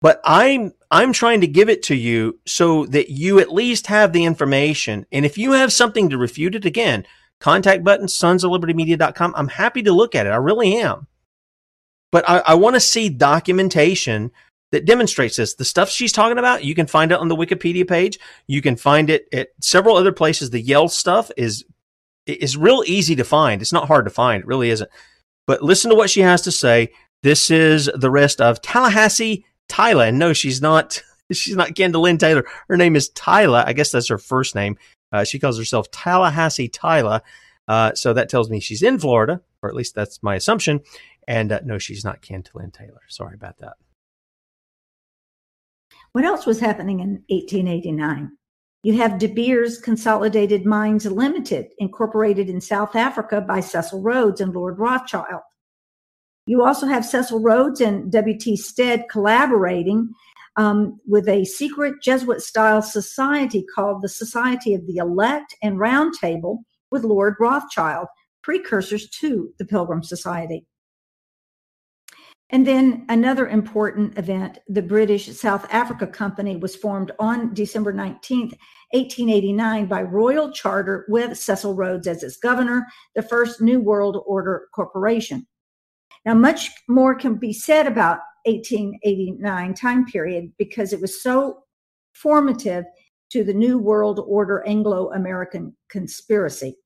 But 0.01 0.21
I'm, 0.23 0.71
I'm 0.89 1.11
trying 1.11 1.41
to 1.41 1.47
give 1.47 1.67
it 1.67 1.83
to 1.83 1.95
you 1.95 2.39
so 2.45 2.85
that 2.85 3.09
you 3.09 3.39
at 3.39 3.51
least 3.51 3.87
have 3.87 4.13
the 4.13 4.23
information. 4.23 5.05
And 5.11 5.25
if 5.25 5.37
you 5.37 5.51
have 5.51 5.73
something 5.73 6.07
to 6.11 6.17
refute 6.17 6.55
it 6.55 6.63
again, 6.63 7.05
contact 7.41 7.83
button, 7.83 8.07
sons 8.07 8.45
of 8.45 8.51
liberty 8.51 8.73
media.com. 8.73 9.33
I'm 9.35 9.49
happy 9.49 9.83
to 9.83 9.91
look 9.91 10.15
at 10.15 10.27
it. 10.27 10.29
I 10.29 10.37
really 10.37 10.77
am. 10.77 11.07
But 12.13 12.23
I, 12.29 12.37
I 12.47 12.55
want 12.55 12.77
to 12.77 12.79
see 12.79 13.09
documentation 13.09 14.31
that 14.71 14.85
demonstrates 14.85 15.35
this. 15.35 15.55
The 15.55 15.65
stuff 15.65 15.89
she's 15.89 16.13
talking 16.13 16.37
about, 16.37 16.63
you 16.63 16.73
can 16.73 16.87
find 16.87 17.11
it 17.11 17.19
on 17.19 17.27
the 17.27 17.35
Wikipedia 17.35 17.85
page. 17.85 18.17
You 18.47 18.61
can 18.61 18.77
find 18.77 19.09
it 19.09 19.27
at 19.33 19.49
several 19.59 19.97
other 19.97 20.13
places. 20.13 20.51
The 20.51 20.61
Yale 20.61 20.87
stuff 20.87 21.31
is 21.35 21.65
is 22.25 22.57
real 22.57 22.83
easy 22.85 23.15
to 23.15 23.23
find. 23.23 23.61
It's 23.61 23.73
not 23.73 23.87
hard 23.87 24.05
to 24.05 24.11
find. 24.11 24.41
It 24.41 24.47
really 24.47 24.69
isn't. 24.69 24.89
But 25.47 25.61
listen 25.61 25.89
to 25.91 25.95
what 25.95 26.09
she 26.09 26.21
has 26.21 26.41
to 26.43 26.51
say. 26.51 26.91
This 27.23 27.49
is 27.49 27.89
the 27.95 28.11
rest 28.11 28.41
of 28.41 28.61
Tallahassee 28.61 29.45
Tyler. 29.67 30.05
And 30.05 30.19
no, 30.19 30.33
she's 30.33 30.61
not. 30.61 31.01
She's 31.33 31.55
not 31.55 31.73
Kendall 31.73 32.03
Lynn 32.03 32.19
Taylor. 32.19 32.45
Her 32.69 32.77
name 32.77 32.95
is 32.95 33.09
Tyler. 33.09 33.63
I 33.65 33.73
guess 33.73 33.91
that's 33.91 34.09
her 34.09 34.19
first 34.19 34.53
name. 34.53 34.77
Uh, 35.11 35.23
she 35.23 35.39
calls 35.39 35.57
herself 35.57 35.89
Tallahassee 35.89 36.67
Tyler. 36.67 37.19
Uh, 37.67 37.95
so 37.95 38.13
that 38.13 38.29
tells 38.29 38.47
me 38.47 38.59
she's 38.59 38.83
in 38.83 38.99
Florida, 38.99 39.41
or 39.63 39.69
at 39.69 39.73
least 39.75 39.95
that's 39.95 40.21
my 40.21 40.35
assumption. 40.35 40.81
And 41.27 41.51
uh, 41.51 41.61
no, 41.65 41.79
she's 41.79 42.05
not 42.05 42.21
Kendall 42.21 42.61
Lynn 42.61 42.69
Taylor. 42.69 43.01
Sorry 43.07 43.33
about 43.33 43.57
that. 43.57 43.73
What 46.11 46.25
else 46.25 46.45
was 46.45 46.59
happening 46.59 46.99
in 46.99 47.23
1889? 47.29 48.31
You 48.85 48.93
have 48.97 49.17
De 49.17 49.25
Beers 49.25 49.79
Consolidated 49.79 50.63
Mines 50.63 51.07
Limited, 51.07 51.69
incorporated 51.79 52.49
in 52.49 52.61
South 52.61 52.95
Africa 52.95 53.41
by 53.41 53.59
Cecil 53.59 54.03
Rhodes 54.03 54.39
and 54.39 54.53
Lord 54.53 54.77
Rothschild. 54.77 55.41
You 56.45 56.63
also 56.63 56.85
have 56.85 57.03
Cecil 57.03 57.41
Rhodes 57.41 57.81
and 57.81 58.11
W.T. 58.11 58.55
Stead 58.57 59.05
collaborating 59.09 60.09
um, 60.55 60.99
with 61.07 61.27
a 61.27 61.45
secret 61.45 61.95
Jesuit 62.03 62.43
style 62.43 62.83
society 62.83 63.65
called 63.73 64.03
the 64.03 64.07
Society 64.07 64.75
of 64.75 64.85
the 64.85 64.97
Elect 64.97 65.55
and 65.63 65.79
Round 65.79 66.13
Table 66.21 66.63
with 66.91 67.03
Lord 67.03 67.33
Rothschild, 67.39 68.05
precursors 68.43 69.09
to 69.19 69.51
the 69.57 69.65
Pilgrim 69.65 70.03
Society. 70.03 70.63
And 72.51 72.65
then 72.65 73.05
another 73.09 73.47
important 73.47 74.17
event, 74.17 74.59
the 74.67 74.81
British 74.81 75.35
South 75.35 75.65
Africa 75.71 76.05
Company 76.05 76.55
was 76.55 76.75
formed 76.75 77.11
on 77.17 77.53
December 77.53 77.91
19th, 77.91 78.53
1889 78.91 79.87
by 79.87 80.03
royal 80.03 80.51
charter 80.51 81.05
with 81.09 81.37
Cecil 81.37 81.73
Rhodes 81.73 82.07
as 82.07 82.21
its 82.21 82.37
governor, 82.37 82.85
the 83.15 83.23
first 83.23 83.61
New 83.61 83.79
World 83.79 84.23
Order 84.27 84.67
corporation. 84.73 85.47
Now, 86.23 86.35
much 86.35 86.69
more 86.87 87.15
can 87.15 87.35
be 87.35 87.51
said 87.51 87.87
about 87.87 88.19
1889 88.45 89.73
time 89.73 90.05
period 90.05 90.51
because 90.57 90.93
it 90.93 91.01
was 91.01 91.21
so 91.21 91.63
formative 92.13 92.85
to 93.31 93.43
the 93.43 93.53
New 93.53 93.79
World 93.79 94.19
Order 94.19 94.63
Anglo-American 94.67 95.75
conspiracy. 95.89 96.77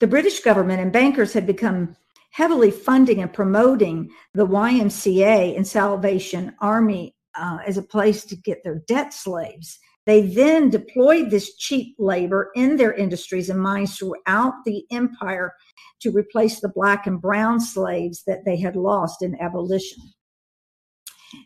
The 0.00 0.08
British 0.08 0.40
government 0.40 0.80
and 0.80 0.92
bankers 0.92 1.32
had 1.32 1.46
become 1.46 1.96
heavily 2.32 2.70
funding 2.70 3.22
and 3.22 3.32
promoting 3.32 4.10
the 4.34 4.46
YMCA 4.46 5.56
and 5.56 5.66
Salvation 5.66 6.54
Army 6.60 7.14
uh, 7.36 7.58
as 7.66 7.76
a 7.76 7.82
place 7.82 8.24
to 8.24 8.36
get 8.36 8.62
their 8.64 8.82
debt 8.86 9.12
slaves. 9.12 9.78
They 10.06 10.22
then 10.22 10.70
deployed 10.70 11.30
this 11.30 11.56
cheap 11.56 11.96
labor 11.98 12.50
in 12.54 12.76
their 12.76 12.92
industries 12.92 13.50
and 13.50 13.60
mines 13.60 13.98
throughout 13.98 14.54
the 14.64 14.84
empire 14.92 15.52
to 16.00 16.12
replace 16.12 16.60
the 16.60 16.68
black 16.68 17.06
and 17.06 17.20
brown 17.20 17.60
slaves 17.60 18.22
that 18.26 18.44
they 18.44 18.56
had 18.56 18.76
lost 18.76 19.22
in 19.22 19.40
abolition. 19.40 19.98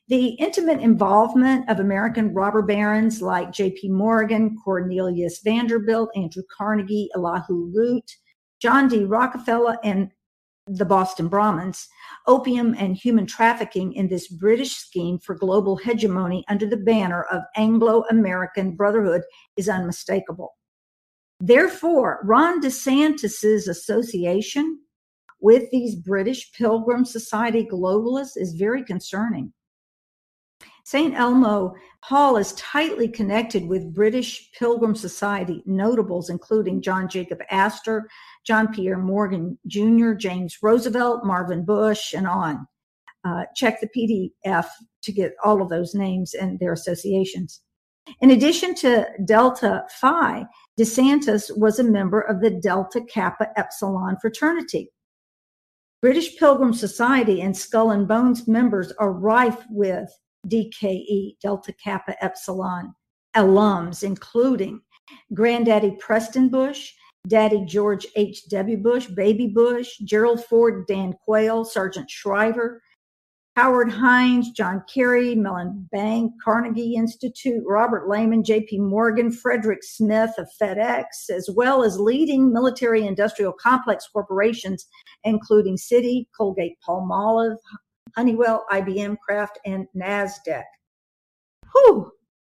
The 0.08 0.28
intimate 0.34 0.80
involvement 0.80 1.70
of 1.70 1.80
American 1.80 2.34
robber 2.34 2.60
barons 2.62 3.22
like 3.22 3.50
J.P. 3.50 3.88
Morgan, 3.88 4.56
Cornelius 4.62 5.40
Vanderbilt, 5.42 6.10
Andrew 6.14 6.42
Carnegie, 6.54 7.08
Elihu 7.14 7.72
Root, 7.74 8.04
John 8.60 8.88
D. 8.88 9.04
Rockefeller, 9.04 9.78
and 9.82 10.10
the 10.72 10.84
Boston 10.84 11.28
Brahmins, 11.28 11.88
opium 12.26 12.74
and 12.78 12.96
human 12.96 13.26
trafficking 13.26 13.92
in 13.92 14.08
this 14.08 14.28
British 14.28 14.76
scheme 14.76 15.18
for 15.18 15.34
global 15.34 15.76
hegemony 15.76 16.44
under 16.48 16.66
the 16.66 16.76
banner 16.76 17.24
of 17.24 17.42
Anglo 17.56 18.04
American 18.10 18.76
Brotherhood 18.76 19.22
is 19.56 19.68
unmistakable. 19.68 20.54
Therefore, 21.40 22.20
Ron 22.22 22.60
DeSantis's 22.60 23.66
association 23.66 24.78
with 25.40 25.70
these 25.70 25.96
British 25.96 26.52
Pilgrim 26.52 27.04
Society 27.04 27.66
globalists 27.70 28.36
is 28.36 28.52
very 28.52 28.84
concerning. 28.84 29.52
St. 30.91 31.14
Elmo 31.14 31.72
Hall 32.03 32.36
is 32.36 32.53
tightly 32.55 33.07
connected 33.07 33.68
with 33.68 33.95
British 33.95 34.51
Pilgrim 34.59 34.97
Society 34.97 35.62
notables, 35.64 36.30
including 36.30 36.82
John 36.82 37.09
Jacob 37.09 37.38
Astor, 37.49 38.09
John 38.45 38.74
Pierre 38.74 38.99
Morgan 38.99 39.57
Jr., 39.68 40.14
James 40.14 40.59
Roosevelt, 40.61 41.24
Marvin 41.24 41.64
Bush, 41.64 42.12
and 42.12 42.26
on. 42.26 42.66
Uh, 43.24 43.45
check 43.55 43.80
the 43.80 43.88
PDF 43.97 44.66
to 45.05 45.12
get 45.12 45.34
all 45.45 45.62
of 45.62 45.68
those 45.68 45.95
names 45.95 46.34
and 46.34 46.59
their 46.59 46.72
associations. 46.72 47.61
In 48.20 48.32
addition 48.32 48.74
to 48.76 49.07
Delta 49.24 49.84
Phi, 50.01 50.45
DeSantis 50.76 51.57
was 51.57 51.78
a 51.78 51.84
member 51.84 52.20
of 52.20 52.41
the 52.41 52.51
Delta 52.51 53.01
Kappa 53.03 53.47
Epsilon 53.57 54.16
fraternity. 54.20 54.91
British 56.03 56.36
Pilgrim 56.36 56.72
Society 56.74 57.43
and 57.43 57.57
Skull 57.57 57.93
and 57.93 58.09
Bones 58.09 58.49
members 58.49 58.91
are 58.99 59.12
rife 59.12 59.62
with 59.70 60.11
DKE, 60.47 61.36
Delta 61.41 61.72
Kappa 61.72 62.22
Epsilon 62.24 62.95
alums, 63.36 64.03
including 64.03 64.80
Granddaddy 65.34 65.97
Preston 65.99 66.49
Bush, 66.49 66.93
Daddy 67.26 67.64
George 67.66 68.07
H.W. 68.16 68.78
Bush, 68.78 69.07
Baby 69.07 69.47
Bush, 69.47 69.99
Gerald 70.05 70.45
Ford, 70.45 70.86
Dan 70.86 71.14
Quayle, 71.24 71.64
Sargent 71.64 72.11
Shriver, 72.11 72.82
Howard 73.57 73.91
Heinz, 73.91 74.51
John 74.53 74.82
Kerry, 74.93 75.34
Mellon 75.34 75.88
Bank, 75.93 76.32
Carnegie 76.43 76.95
Institute, 76.95 77.62
Robert 77.66 78.09
Lehman, 78.09 78.43
J.P. 78.43 78.78
Morgan, 78.78 79.30
Frederick 79.30 79.82
Smith 79.82 80.30
of 80.38 80.49
FedEx, 80.61 81.28
as 81.28 81.51
well 81.55 81.82
as 81.82 81.99
leading 81.99 82.53
military 82.53 83.07
industrial 83.07 83.53
complex 83.53 84.09
corporations, 84.11 84.86
including 85.24 85.76
Citi, 85.76 86.26
Colgate 86.34 86.78
Palmolive, 86.88 87.57
Honeywell, 88.16 88.66
IBM, 88.70 89.16
Kraft, 89.18 89.59
and 89.64 89.86
NASDAQ. 89.96 90.64
Whew, 91.72 92.12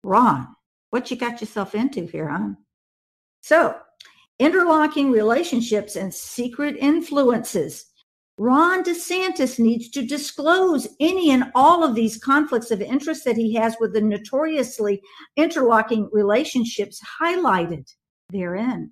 Ron, 0.04 0.48
what 0.90 1.12
you 1.12 1.18
got 1.18 1.42
yourself 1.42 1.76
into 1.76 2.06
here, 2.06 2.30
huh? 2.30 2.50
So, 3.42 3.76
interlocking 4.40 5.12
relationships 5.12 5.96
and 5.96 6.14
secret 6.14 6.76
influences. 6.78 7.86
Ron 8.38 8.84
DeSantis 8.84 9.60
needs 9.60 9.90
to 9.92 10.06
disclose 10.06 10.88
any 11.00 11.32
and 11.32 11.52
all 11.54 11.84
of 11.84 11.94
these 11.94 12.18
conflicts 12.18 12.72
of 12.72 12.82
interest 12.82 13.24
that 13.26 13.38
he 13.38 13.54
has 13.54 13.76
with 13.80 13.94
the 13.94 14.02
notoriously 14.02 15.02
interlocking 15.36 16.10
relationships 16.12 17.00
highlighted 17.22 17.88
therein. 18.32 18.92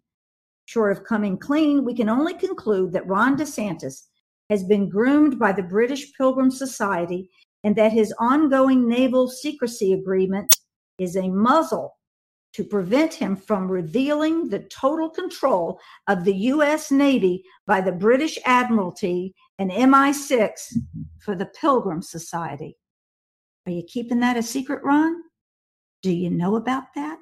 Short 0.65 0.91
of 0.95 1.03
coming 1.03 1.37
clean, 1.37 1.83
we 1.83 1.95
can 1.95 2.09
only 2.09 2.35
conclude 2.35 2.91
that 2.93 3.07
Ron 3.07 3.37
DeSantis 3.37 4.03
has 4.49 4.63
been 4.63 4.89
groomed 4.89 5.37
by 5.37 5.51
the 5.51 5.63
British 5.63 6.11
Pilgrim 6.13 6.51
Society 6.51 7.29
and 7.63 7.75
that 7.75 7.91
his 7.91 8.13
ongoing 8.19 8.87
naval 8.87 9.27
secrecy 9.27 9.93
agreement 9.93 10.55
is 10.97 11.15
a 11.15 11.29
muzzle 11.29 11.95
to 12.53 12.63
prevent 12.63 13.13
him 13.13 13.35
from 13.35 13.71
revealing 13.71 14.49
the 14.49 14.59
total 14.59 15.09
control 15.09 15.79
of 16.07 16.23
the 16.23 16.33
U.S. 16.33 16.91
Navy 16.91 17.43
by 17.67 17.79
the 17.79 17.91
British 17.91 18.39
Admiralty 18.45 19.35
and 19.59 19.69
MI6 19.71 20.51
for 21.19 21.35
the 21.35 21.45
Pilgrim 21.59 22.01
Society. 22.01 22.75
Are 23.67 23.71
you 23.71 23.83
keeping 23.87 24.19
that 24.21 24.37
a 24.37 24.41
secret, 24.41 24.83
Ron? 24.83 25.21
Do 26.01 26.11
you 26.11 26.29
know 26.29 26.55
about 26.55 26.85
that? 26.95 27.19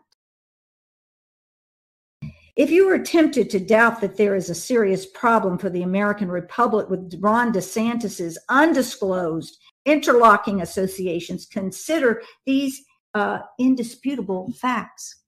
If 2.58 2.72
you 2.72 2.90
are 2.90 2.98
tempted 2.98 3.52
to 3.52 3.60
doubt 3.60 4.02
that 4.02 4.18
there 4.18 4.36
is 4.36 4.50
a 4.50 4.56
serious 4.56 5.06
problem 5.06 5.60
for 5.60 5.70
the 5.70 5.84
American 5.84 6.28
Republic 6.28 6.90
with 6.90 7.14
Ron 7.20 7.54
DeSantis's 7.54 8.36
undisclosed 8.50 9.60
interlocking 9.86 10.62
associations, 10.62 11.46
consider 11.46 12.24
these 12.48 12.84
uh, 13.14 13.40
indisputable 13.60 14.52
facts. 14.54 15.22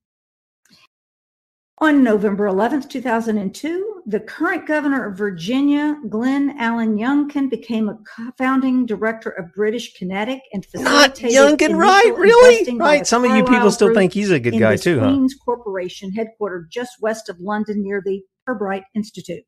On 1.82 2.04
November 2.04 2.44
11th, 2.44 2.90
2002, 2.90 4.02
the 4.04 4.20
current 4.20 4.66
governor 4.66 5.08
of 5.08 5.16
Virginia, 5.16 5.96
Glenn 6.10 6.54
Allen 6.58 6.98
Youngkin, 6.98 7.48
became 7.48 7.88
a 7.88 7.98
founding 8.36 8.84
director 8.84 9.30
of 9.30 9.54
British 9.54 9.96
QinetiQ 9.96 10.40
and 10.52 10.66
Not 10.74 11.16
facilitated 11.16 11.30
Youngkin, 11.30 11.76
right? 11.78 12.14
Really? 12.14 12.76
Right. 12.76 13.06
Some 13.06 13.24
of 13.24 13.34
you 13.34 13.44
people 13.44 13.70
still 13.70 13.94
think 13.94 14.12
he's 14.12 14.30
a 14.30 14.38
good 14.38 14.58
guy 14.58 14.76
too, 14.76 15.00
huh? 15.00 15.08
Queen's 15.08 15.34
Corporation, 15.34 16.12
headquartered 16.12 16.68
just 16.70 16.92
west 17.00 17.30
of 17.30 17.40
London 17.40 17.82
near 17.82 18.02
the 18.04 18.20
Pirbright 18.46 18.82
Institute. 18.94 19.44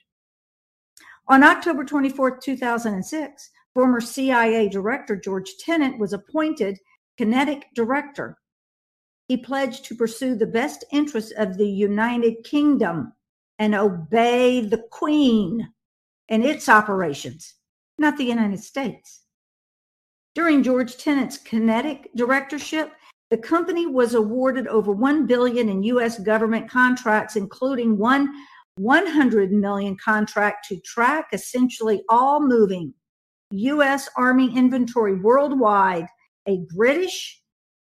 On 1.28 1.44
October 1.44 1.84
24th, 1.84 2.40
2006, 2.40 3.50
former 3.74 4.00
CIA 4.00 4.70
Director 4.70 5.16
George 5.16 5.50
Tenet 5.60 5.98
was 5.98 6.14
appointed 6.14 6.78
QinetiQ 7.20 7.62
Director. 7.74 8.38
He 9.32 9.38
pledged 9.38 9.86
to 9.86 9.94
pursue 9.94 10.34
the 10.34 10.46
best 10.46 10.84
interests 10.92 11.32
of 11.38 11.56
the 11.56 11.66
United 11.66 12.44
Kingdom 12.44 13.14
and 13.58 13.74
obey 13.74 14.60
the 14.60 14.84
Queen 14.90 15.72
and 16.28 16.44
its 16.44 16.68
operations, 16.68 17.54
not 17.96 18.18
the 18.18 18.26
United 18.26 18.60
States. 18.60 19.22
During 20.34 20.62
George 20.62 20.98
Tenet's 20.98 21.38
QinetiQ 21.38 22.08
directorship, 22.14 22.92
the 23.30 23.38
company 23.38 23.86
was 23.86 24.12
awarded 24.12 24.66
over 24.66 24.92
1 24.92 25.26
billion 25.26 25.70
in 25.70 25.82
US 25.84 26.18
government 26.18 26.68
contracts 26.68 27.34
including 27.34 27.96
one 27.96 28.28
100 28.76 29.50
million 29.50 29.96
contract 29.96 30.68
to 30.68 30.78
track 30.80 31.28
essentially 31.32 32.02
all 32.10 32.46
moving 32.46 32.92
US 33.50 34.10
Army 34.14 34.54
inventory 34.54 35.14
worldwide, 35.14 36.06
a 36.46 36.58
British 36.76 37.41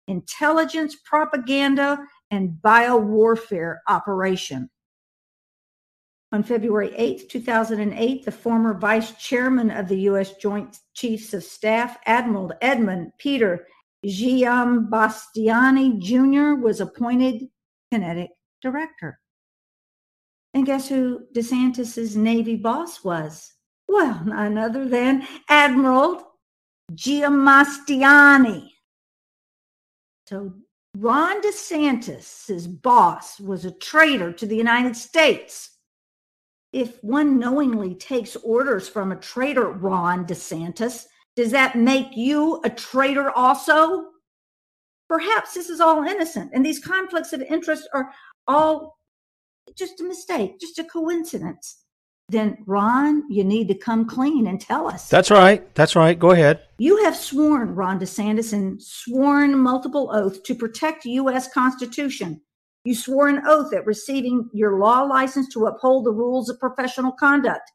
intelligence, 0.09 0.97
propaganda, 1.05 1.99
and 2.31 2.59
biowarfare 2.63 3.77
operation. 3.89 4.71
On 6.33 6.43
February 6.43 6.93
8, 6.97 7.29
2008, 7.29 8.25
the 8.25 8.33
former 8.33 8.75
vice 8.75 9.13
chairman 9.13 9.71
of 9.71 9.89
the 9.89 10.01
U.S. 10.03 10.35
Joint 10.35 10.81
Chiefs 10.95 11.33
of 11.35 11.45
Staff, 11.45 11.99
Admiral 12.07 12.53
Edmund 12.61 13.13
Peter 13.19 13.67
Giambastiani 14.05 15.99
Jr., 16.01 16.61
was 16.61 16.81
appointed 16.81 17.49
QinetiQ 17.93 18.29
director. 18.61 19.21
And 20.55 20.67
guess 20.67 20.89
who 20.89 21.27
DeSantis's 21.35 22.17
Navy 22.17 22.57
boss 22.57 23.05
was? 23.05 23.53
Well, 23.89 24.23
none 24.25 24.59
other 24.59 24.89
than 24.89 25.27
Admiral 25.49 26.33
Giambastiani. 26.93 28.71
So 30.27 30.53
Ron 30.97 31.41
DeSantis' 31.41 32.83
boss 32.83 33.39
was 33.39 33.65
a 33.65 33.71
traitor 33.71 34.33
to 34.33 34.47
the 34.47 34.57
United 34.57 34.97
States. 34.97 35.71
If 36.73 37.03
one 37.03 37.39
knowingly 37.39 37.95
takes 37.95 38.35
orders 38.37 38.89
from 38.89 39.13
a 39.13 39.17
traitor, 39.17 39.71
Ron 39.71 40.27
DeSantis, 40.27 41.07
does 41.37 41.53
that 41.53 41.77
make 41.77 42.17
you 42.17 42.61
a 42.65 42.71
traitor 42.71 43.31
also? 43.31 44.07
Perhaps 45.09 45.55
this 45.55 45.71
is 45.71 45.81
all 45.81 46.03
innocent 46.03 46.51
and 46.53 46.67
these 46.67 46.81
conflicts 46.81 47.33
of 47.33 47.41
interest 47.43 47.89
are 47.95 48.11
all 48.49 48.99
just 49.77 50.01
a 50.01 50.05
mistake, 50.05 50.59
just 50.59 50.79
a 50.79 50.85
coincidence. 50.85 51.85
Then, 52.29 52.59
Ron, 52.67 53.23
you 53.31 53.45
need 53.45 53.69
to 53.69 53.75
come 53.75 54.05
clean 54.05 54.49
and 54.49 54.61
tell 54.61 54.89
us. 54.89 55.09
That's 55.09 55.31
right. 55.31 55.73
That's 55.77 55.95
right. 55.95 56.19
Go 56.19 56.33
ahead. 56.33 56.61
You 56.79 57.05
have 57.05 57.15
sworn, 57.15 57.75
Ron 57.75 58.01
DeSantis, 58.01 58.53
and 58.53 58.83
sworn 58.83 59.57
multiple 59.57 60.11
oaths 60.13 60.41
to 60.41 60.55
protect 60.55 61.05
the 61.05 61.11
U.S. 61.11 61.53
Constitution. 61.53 62.41
You 62.85 62.95
swore 62.95 63.29
an 63.29 63.43
oath 63.47 63.73
at 63.73 63.87
receiving 63.87 64.49
your 64.53 64.79
law 64.79 65.03
license 65.03 65.49
to 65.55 65.67
uphold 65.67 66.05
the 66.05 66.13
rules 66.13 66.49
of 66.49 66.59
professional 66.59 67.13
conduct. 67.13 67.71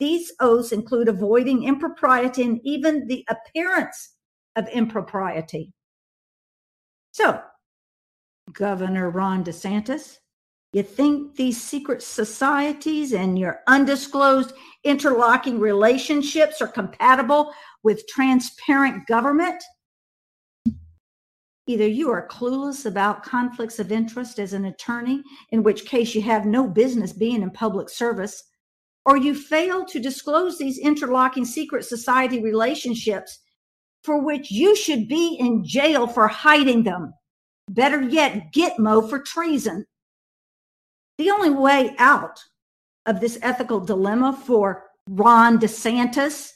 These 0.00 0.32
oaths 0.40 0.72
include 0.72 1.08
avoiding 1.08 1.64
impropriety 1.64 2.42
and 2.42 2.60
even 2.62 3.06
the 3.06 3.26
appearance 3.28 4.16
of 4.56 4.68
impropriety. 4.68 5.72
So, 7.12 7.40
Governor 8.52 9.10
Ron 9.10 9.44
DeSantis, 9.44 10.18
you 10.74 10.82
think 10.82 11.36
these 11.36 11.62
secret 11.62 12.02
societies 12.02 13.12
and 13.12 13.38
your 13.38 13.60
undisclosed 13.68 14.52
interlocking 14.82 15.60
relationships 15.60 16.60
are 16.60 16.66
compatible 16.66 17.54
with 17.84 18.06
transparent 18.08 19.06
government? 19.06 19.62
Either 21.66 21.86
you 21.86 22.10
are 22.10 22.28
clueless 22.28 22.84
about 22.84 23.22
conflicts 23.22 23.78
of 23.78 23.92
interest 23.92 24.38
as 24.38 24.52
an 24.52 24.66
attorney, 24.66 25.22
in 25.50 25.62
which 25.62 25.86
case 25.86 26.14
you 26.14 26.20
have 26.20 26.44
no 26.44 26.68
business 26.68 27.12
being 27.12 27.42
in 27.42 27.50
public 27.50 27.88
service, 27.88 28.42
or 29.06 29.16
you 29.16 29.34
fail 29.34 29.84
to 29.84 30.00
disclose 30.00 30.58
these 30.58 30.78
interlocking 30.78 31.44
secret 31.44 31.84
society 31.84 32.42
relationships 32.42 33.38
for 34.02 34.20
which 34.20 34.50
you 34.50 34.74
should 34.76 35.08
be 35.08 35.36
in 35.40 35.64
jail 35.64 36.06
for 36.06 36.26
hiding 36.28 36.82
them. 36.82 37.14
Better 37.70 38.02
yet, 38.02 38.52
Gitmo 38.52 39.08
for 39.08 39.20
treason. 39.20 39.86
The 41.18 41.30
only 41.30 41.50
way 41.50 41.94
out 41.98 42.42
of 43.06 43.20
this 43.20 43.38
ethical 43.42 43.80
dilemma 43.80 44.38
for 44.46 44.84
Ron 45.08 45.58
DeSantis 45.58 46.52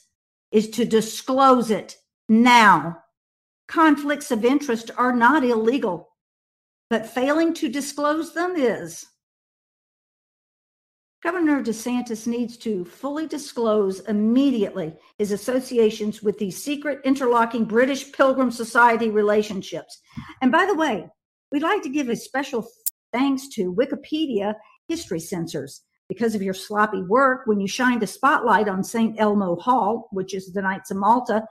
is 0.51 0.69
to 0.71 0.85
disclose 0.85 1.71
it 1.71 1.97
now. 2.27 3.03
Conflicts 3.67 4.31
of 4.31 4.43
interest 4.43 4.89
are 4.97 5.13
not 5.13 5.43
illegal, 5.43 6.09
but 6.89 7.05
failing 7.05 7.53
to 7.53 7.69
disclose 7.69 8.33
them 8.33 8.55
is. 8.55 9.05
Governor 11.21 11.61
DeSantis 11.61 12.25
needs 12.27 12.57
to 12.57 12.85
fully 12.85 13.27
disclose 13.27 13.99
immediately 14.01 14.93
his 15.17 15.33
associations 15.33 16.23
with 16.23 16.39
these 16.39 16.63
secret 16.63 17.01
interlocking 17.03 17.65
British 17.65 18.11
Pilgrim 18.11 18.49
Society 18.49 19.09
relationships. 19.09 20.01
And 20.41 20.51
by 20.51 20.65
the 20.65 20.75
way, 20.75 21.07
we'd 21.51 21.61
like 21.61 21.83
to 21.83 21.89
give 21.89 22.07
a 22.07 22.15
special 22.15 22.65
thanks 23.13 23.47
to 23.49 23.73
Wikipedia 23.73 24.53
history 24.87 25.19
censors. 25.19 25.81
because 26.09 26.33
of 26.33 26.41
your 26.41 26.55
sloppy 26.55 27.03
work 27.03 27.41
when 27.45 27.59
you 27.59 27.67
shined 27.67 28.01
a 28.01 28.07
spotlight 28.07 28.67
on 28.67 28.83
St. 28.83 29.15
Elmo 29.19 29.55
Hall, 29.57 30.09
which 30.11 30.33
is 30.33 30.51
the 30.51 30.61
Knights 30.61 30.89
of 30.89 30.97
Malta, 30.97 31.43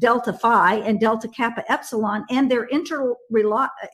Delta 0.00 0.32
Phi, 0.32 0.76
and 0.76 0.98
Delta 0.98 1.28
Kappa 1.28 1.70
Epsilon, 1.70 2.24
and 2.30 2.50
their 2.50 2.66
interlo- 2.68 3.14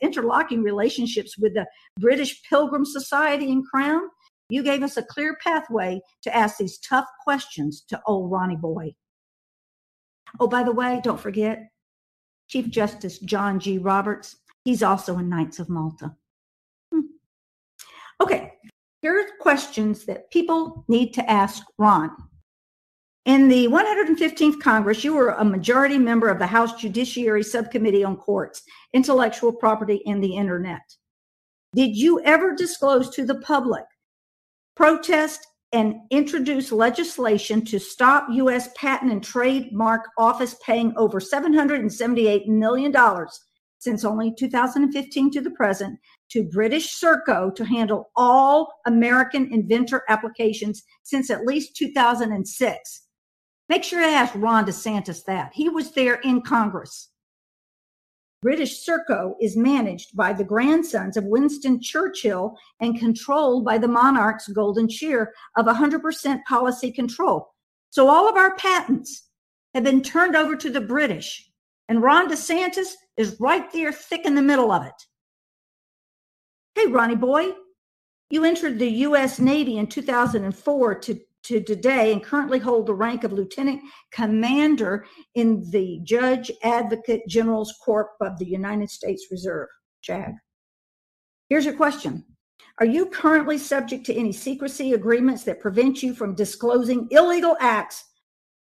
interlocking 0.01 0.63
relationships 0.63 1.37
with 1.37 1.53
the 1.53 1.65
British 1.99 2.41
Pilgrim 2.49 2.85
Society 2.85 3.51
and 3.51 3.65
Crown, 3.67 4.01
you 4.49 4.63
gave 4.63 4.81
us 4.81 4.97
a 4.97 5.03
clear 5.03 5.37
pathway 5.43 6.01
to 6.21 6.35
ask 6.35 6.57
these 6.57 6.77
tough 6.79 7.05
questions 7.23 7.83
to 7.89 8.01
old 8.05 8.31
Ronnie 8.31 8.55
Boy. 8.55 8.93
Oh, 10.39 10.47
by 10.47 10.63
the 10.63 10.71
way, 10.73 10.99
don't 11.03 11.19
forget 11.19 11.69
Chief 12.49 12.69
Justice 12.69 13.19
John 13.19 13.59
G. 13.59 13.77
Roberts. 13.77 14.37
He's 14.65 14.83
also 14.83 15.17
in 15.17 15.29
Knights 15.29 15.59
of 15.59 15.69
Malta. 15.69 16.15
Okay, 18.21 18.53
here 19.01 19.19
are 19.19 19.25
questions 19.41 20.05
that 20.05 20.29
people 20.31 20.85
need 20.87 21.13
to 21.13 21.29
ask 21.29 21.63
Ron. 21.77 22.11
In 23.25 23.47
the 23.47 23.67
115th 23.67 24.59
Congress, 24.59 25.03
you 25.03 25.15
were 25.15 25.29
a 25.29 25.45
majority 25.45 25.97
member 25.97 26.27
of 26.27 26.39
the 26.39 26.47
House 26.47 26.73
Judiciary 26.79 27.43
Subcommittee 27.43 28.03
on 28.03 28.17
Courts, 28.17 28.63
Intellectual 28.93 29.53
Property, 29.53 30.01
and 30.05 30.21
the 30.21 30.35
Internet. 30.35 30.81
Did 31.73 31.95
you 31.95 32.21
ever 32.23 32.53
disclose 32.53 33.09
to 33.11 33.25
the 33.25 33.35
public, 33.35 33.85
protest, 34.75 35.47
and 35.71 35.95
introduce 36.11 36.71
legislation 36.71 37.65
to 37.65 37.79
stop 37.79 38.27
U.S. 38.29 38.69
Patent 38.75 39.11
and 39.11 39.23
Trademark 39.23 40.01
Office 40.17 40.55
paying 40.63 40.93
over 40.97 41.19
$778 41.19 42.47
million 42.47 42.93
since 43.79 44.05
only 44.05 44.33
2015 44.37 45.31
to 45.31 45.41
the 45.41 45.51
present 45.51 45.99
to 46.33 46.43
British 46.43 46.99
Serco 46.99 47.53
to 47.53 47.63
handle 47.63 48.09
all 48.15 48.73
American 48.87 49.53
inventor 49.53 50.03
applications 50.09 50.81
since 51.03 51.29
at 51.29 51.45
least 51.45 51.75
2006. 51.75 53.01
Make 53.69 53.83
sure 53.83 54.01
to 54.01 54.07
ask 54.07 54.33
Ron 54.35 54.65
DeSantis 54.65 55.23
that. 55.25 55.51
He 55.53 55.69
was 55.69 55.91
there 55.91 56.15
in 56.15 56.41
Congress. 56.41 57.11
British 58.41 58.83
Serco 58.83 59.35
is 59.39 59.55
managed 59.55 60.17
by 60.17 60.33
the 60.33 60.43
grandsons 60.43 61.17
of 61.17 61.23
Winston 61.25 61.79
Churchill 61.79 62.57
and 62.81 62.99
controlled 62.99 63.63
by 63.63 63.77
the 63.77 63.87
monarch's 63.87 64.47
golden 64.47 64.89
share 64.89 65.33
of 65.55 65.67
100% 65.67 66.43
policy 66.49 66.91
control. 66.91 67.53
So 67.91 68.09
all 68.09 68.27
of 68.27 68.35
our 68.35 68.55
patents 68.55 69.29
have 69.75 69.83
been 69.83 70.01
turned 70.01 70.35
over 70.35 70.55
to 70.55 70.71
the 70.71 70.81
British, 70.81 71.47
and 71.87 72.01
Ron 72.01 72.27
DeSantis 72.27 72.93
is 73.17 73.37
right 73.39 73.71
there 73.71 73.93
thick 73.93 74.25
in 74.25 74.33
the 74.33 74.41
middle 74.41 74.71
of 74.71 74.83
it. 74.83 74.93
Hey, 76.75 76.87
Ronnie 76.87 77.15
boy, 77.15 77.51
you 78.29 78.43
entered 78.45 78.79
the 78.79 78.89
U.S. 78.89 79.39
Navy 79.39 79.77
in 79.77 79.87
2004 79.87 80.95
to 80.95 81.19
to 81.43 81.61
today 81.61 82.13
and 82.13 82.23
currently 82.23 82.57
hold 82.57 82.87
the 82.87 82.93
rank 82.93 83.23
of 83.23 83.33
lieutenant 83.33 83.81
commander 84.11 85.05
in 85.35 85.69
the 85.71 85.99
Judge 86.03 86.49
Advocate 86.63 87.27
General's 87.27 87.73
Corps 87.83 88.11
of 88.21 88.39
the 88.39 88.45
United 88.45 88.89
States 88.89 89.27
Reserve, 89.29 89.67
JAG. 90.01 90.33
Here's 91.49 91.65
your 91.65 91.75
question. 91.75 92.23
Are 92.79 92.85
you 92.85 93.07
currently 93.07 93.57
subject 93.57 94.05
to 94.05 94.15
any 94.15 94.31
secrecy 94.31 94.93
agreements 94.93 95.43
that 95.43 95.59
prevent 95.59 96.01
you 96.01 96.13
from 96.15 96.33
disclosing 96.33 97.07
illegal 97.11 97.57
acts 97.59 98.05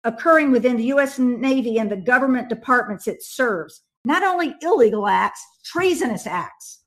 occurring 0.05 0.51
within 0.51 0.77
the 0.77 0.85
U.S. 0.85 1.19
Navy 1.19 1.79
and 1.79 1.91
the 1.91 1.97
government 1.97 2.49
departments 2.49 3.07
it 3.07 3.23
serves? 3.23 3.83
Not 4.05 4.23
only 4.23 4.55
illegal 4.61 5.07
acts, 5.07 5.45
treasonous 5.65 6.27
acts. 6.27 6.83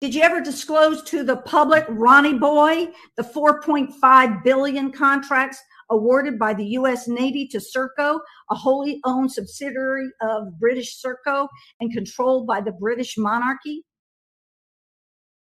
Did 0.00 0.14
you 0.14 0.22
ever 0.22 0.40
disclose 0.40 1.02
to 1.04 1.24
the 1.24 1.38
public, 1.38 1.84
Ronnie 1.88 2.38
Boy, 2.38 2.92
the 3.16 3.24
4.5 3.24 4.44
billion 4.44 4.92
contracts 4.92 5.60
awarded 5.90 6.38
by 6.38 6.54
the 6.54 6.66
U.S. 6.66 7.08
Navy 7.08 7.48
to 7.48 7.58
Serco, 7.58 8.20
a 8.48 8.54
wholly 8.54 9.00
owned 9.04 9.32
subsidiary 9.32 10.08
of 10.20 10.56
British 10.60 11.02
Serco 11.02 11.48
and 11.80 11.92
controlled 11.92 12.46
by 12.46 12.60
the 12.60 12.70
British 12.70 13.18
monarchy? 13.18 13.84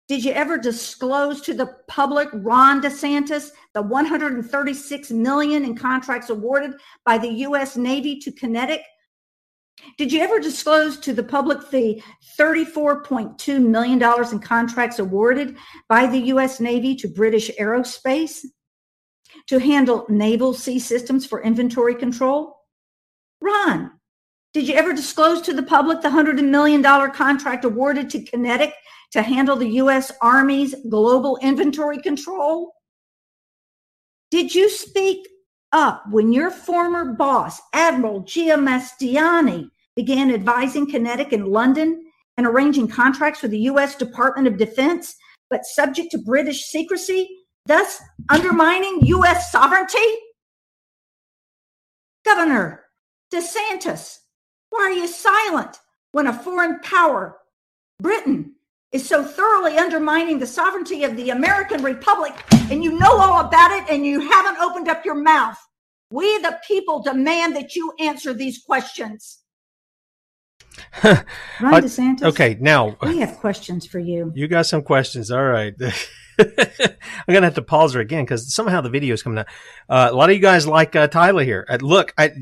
Did 0.06 0.24
you 0.24 0.30
ever 0.32 0.56
disclose 0.56 1.40
to 1.40 1.54
the 1.54 1.74
public, 1.88 2.28
Ron 2.32 2.80
DeSantis, 2.80 3.50
the 3.72 3.82
136 3.82 5.10
million 5.10 5.64
in 5.64 5.76
contracts 5.76 6.30
awarded 6.30 6.74
by 7.04 7.18
the 7.18 7.28
U.S. 7.28 7.76
Navy 7.76 8.20
to 8.20 8.30
QinetiQ 8.30 8.82
did 9.98 10.12
you 10.12 10.20
ever 10.20 10.40
disclose 10.40 10.98
to 11.00 11.12
the 11.12 11.22
public 11.22 11.70
the 11.70 12.02
$34.2 12.38 13.64
million 13.64 14.02
in 14.32 14.38
contracts 14.38 14.98
awarded 14.98 15.56
by 15.88 16.06
the 16.06 16.18
U.S. 16.18 16.60
Navy 16.60 16.96
to 16.96 17.08
British 17.08 17.50
Aerospace 17.60 18.44
to 19.48 19.58
handle 19.58 20.06
naval 20.08 20.54
sea 20.54 20.78
systems 20.78 21.26
for 21.26 21.42
inventory 21.42 21.94
control? 21.94 22.56
Ron, 23.40 23.92
did 24.52 24.68
you 24.68 24.74
ever 24.74 24.92
disclose 24.92 25.42
to 25.42 25.52
the 25.52 25.62
public 25.62 26.00
the 26.00 26.08
$100 26.08 26.42
million 26.48 26.82
contract 27.12 27.64
awarded 27.64 28.10
to 28.10 28.20
QinetiQ 28.20 28.72
to 29.12 29.22
handle 29.22 29.56
the 29.56 29.68
U.S. 29.70 30.10
Army's 30.20 30.74
global 30.88 31.38
inventory 31.42 32.00
control? 32.00 32.72
Did 34.30 34.54
you 34.54 34.68
speak 34.70 35.28
up 35.74 36.04
when 36.08 36.32
your 36.32 36.50
former 36.50 37.04
boss, 37.04 37.60
Admiral 37.74 38.22
Giambastiani, 38.22 39.68
began 39.96 40.32
advising 40.32 40.86
QinetiQ 40.90 41.32
in 41.32 41.46
London 41.46 42.04
and 42.36 42.46
arranging 42.46 42.88
contracts 42.88 43.40
for 43.40 43.48
the 43.48 43.58
U.S. 43.60 43.96
Department 43.96 44.46
of 44.48 44.56
Defense, 44.56 45.16
but 45.50 45.64
subject 45.64 46.12
to 46.12 46.18
British 46.18 46.64
secrecy, 46.64 47.28
thus 47.66 48.00
undermining 48.30 49.00
U.S. 49.02 49.52
sovereignty? 49.52 49.98
Governor 52.24 52.84
DeSantis, 53.32 54.18
why 54.70 54.80
are 54.82 54.92
you 54.92 55.06
silent 55.06 55.78
when 56.12 56.28
a 56.28 56.32
foreign 56.32 56.80
power, 56.80 57.36
Britain, 58.00 58.53
is 58.94 59.06
so 59.06 59.24
thoroughly 59.24 59.76
undermining 59.76 60.38
the 60.38 60.46
sovereignty 60.46 61.02
of 61.02 61.16
the 61.16 61.30
American 61.30 61.82
Republic 61.82 62.32
and 62.70 62.82
you 62.82 62.96
know 62.96 63.18
all 63.18 63.40
about 63.40 63.72
it 63.72 63.90
and 63.90 64.06
you 64.06 64.20
haven't 64.20 64.56
opened 64.58 64.88
up 64.88 65.04
your 65.04 65.16
mouth? 65.16 65.58
We, 66.10 66.38
the 66.38 66.60
people, 66.66 67.02
demand 67.02 67.56
that 67.56 67.74
you 67.74 67.92
answer 67.98 68.32
these 68.32 68.62
questions. 68.62 69.40
Ron 71.02 71.24
DeSantis. 71.60 72.22
Okay, 72.22 72.56
now 72.60 72.96
we 73.02 73.18
have 73.18 73.36
questions 73.38 73.84
for 73.84 73.98
you. 73.98 74.32
You 74.36 74.46
got 74.46 74.66
some 74.66 74.82
questions. 74.82 75.32
All 75.32 75.42
right. 75.42 75.74
I'm 76.38 76.84
gonna 77.28 77.46
have 77.46 77.54
to 77.54 77.62
pause 77.62 77.94
her 77.94 78.00
again 78.00 78.24
because 78.24 78.54
somehow 78.54 78.80
the 78.80 78.90
video 78.90 79.14
is 79.14 79.22
coming 79.24 79.38
out. 79.38 79.46
Uh, 79.88 80.08
a 80.10 80.14
lot 80.14 80.30
of 80.30 80.36
you 80.36 80.42
guys 80.42 80.66
like 80.66 80.94
uh, 80.94 81.08
Tyler 81.08 81.44
here. 81.44 81.66
Uh, 81.68 81.78
look, 81.80 82.12
I 82.18 82.32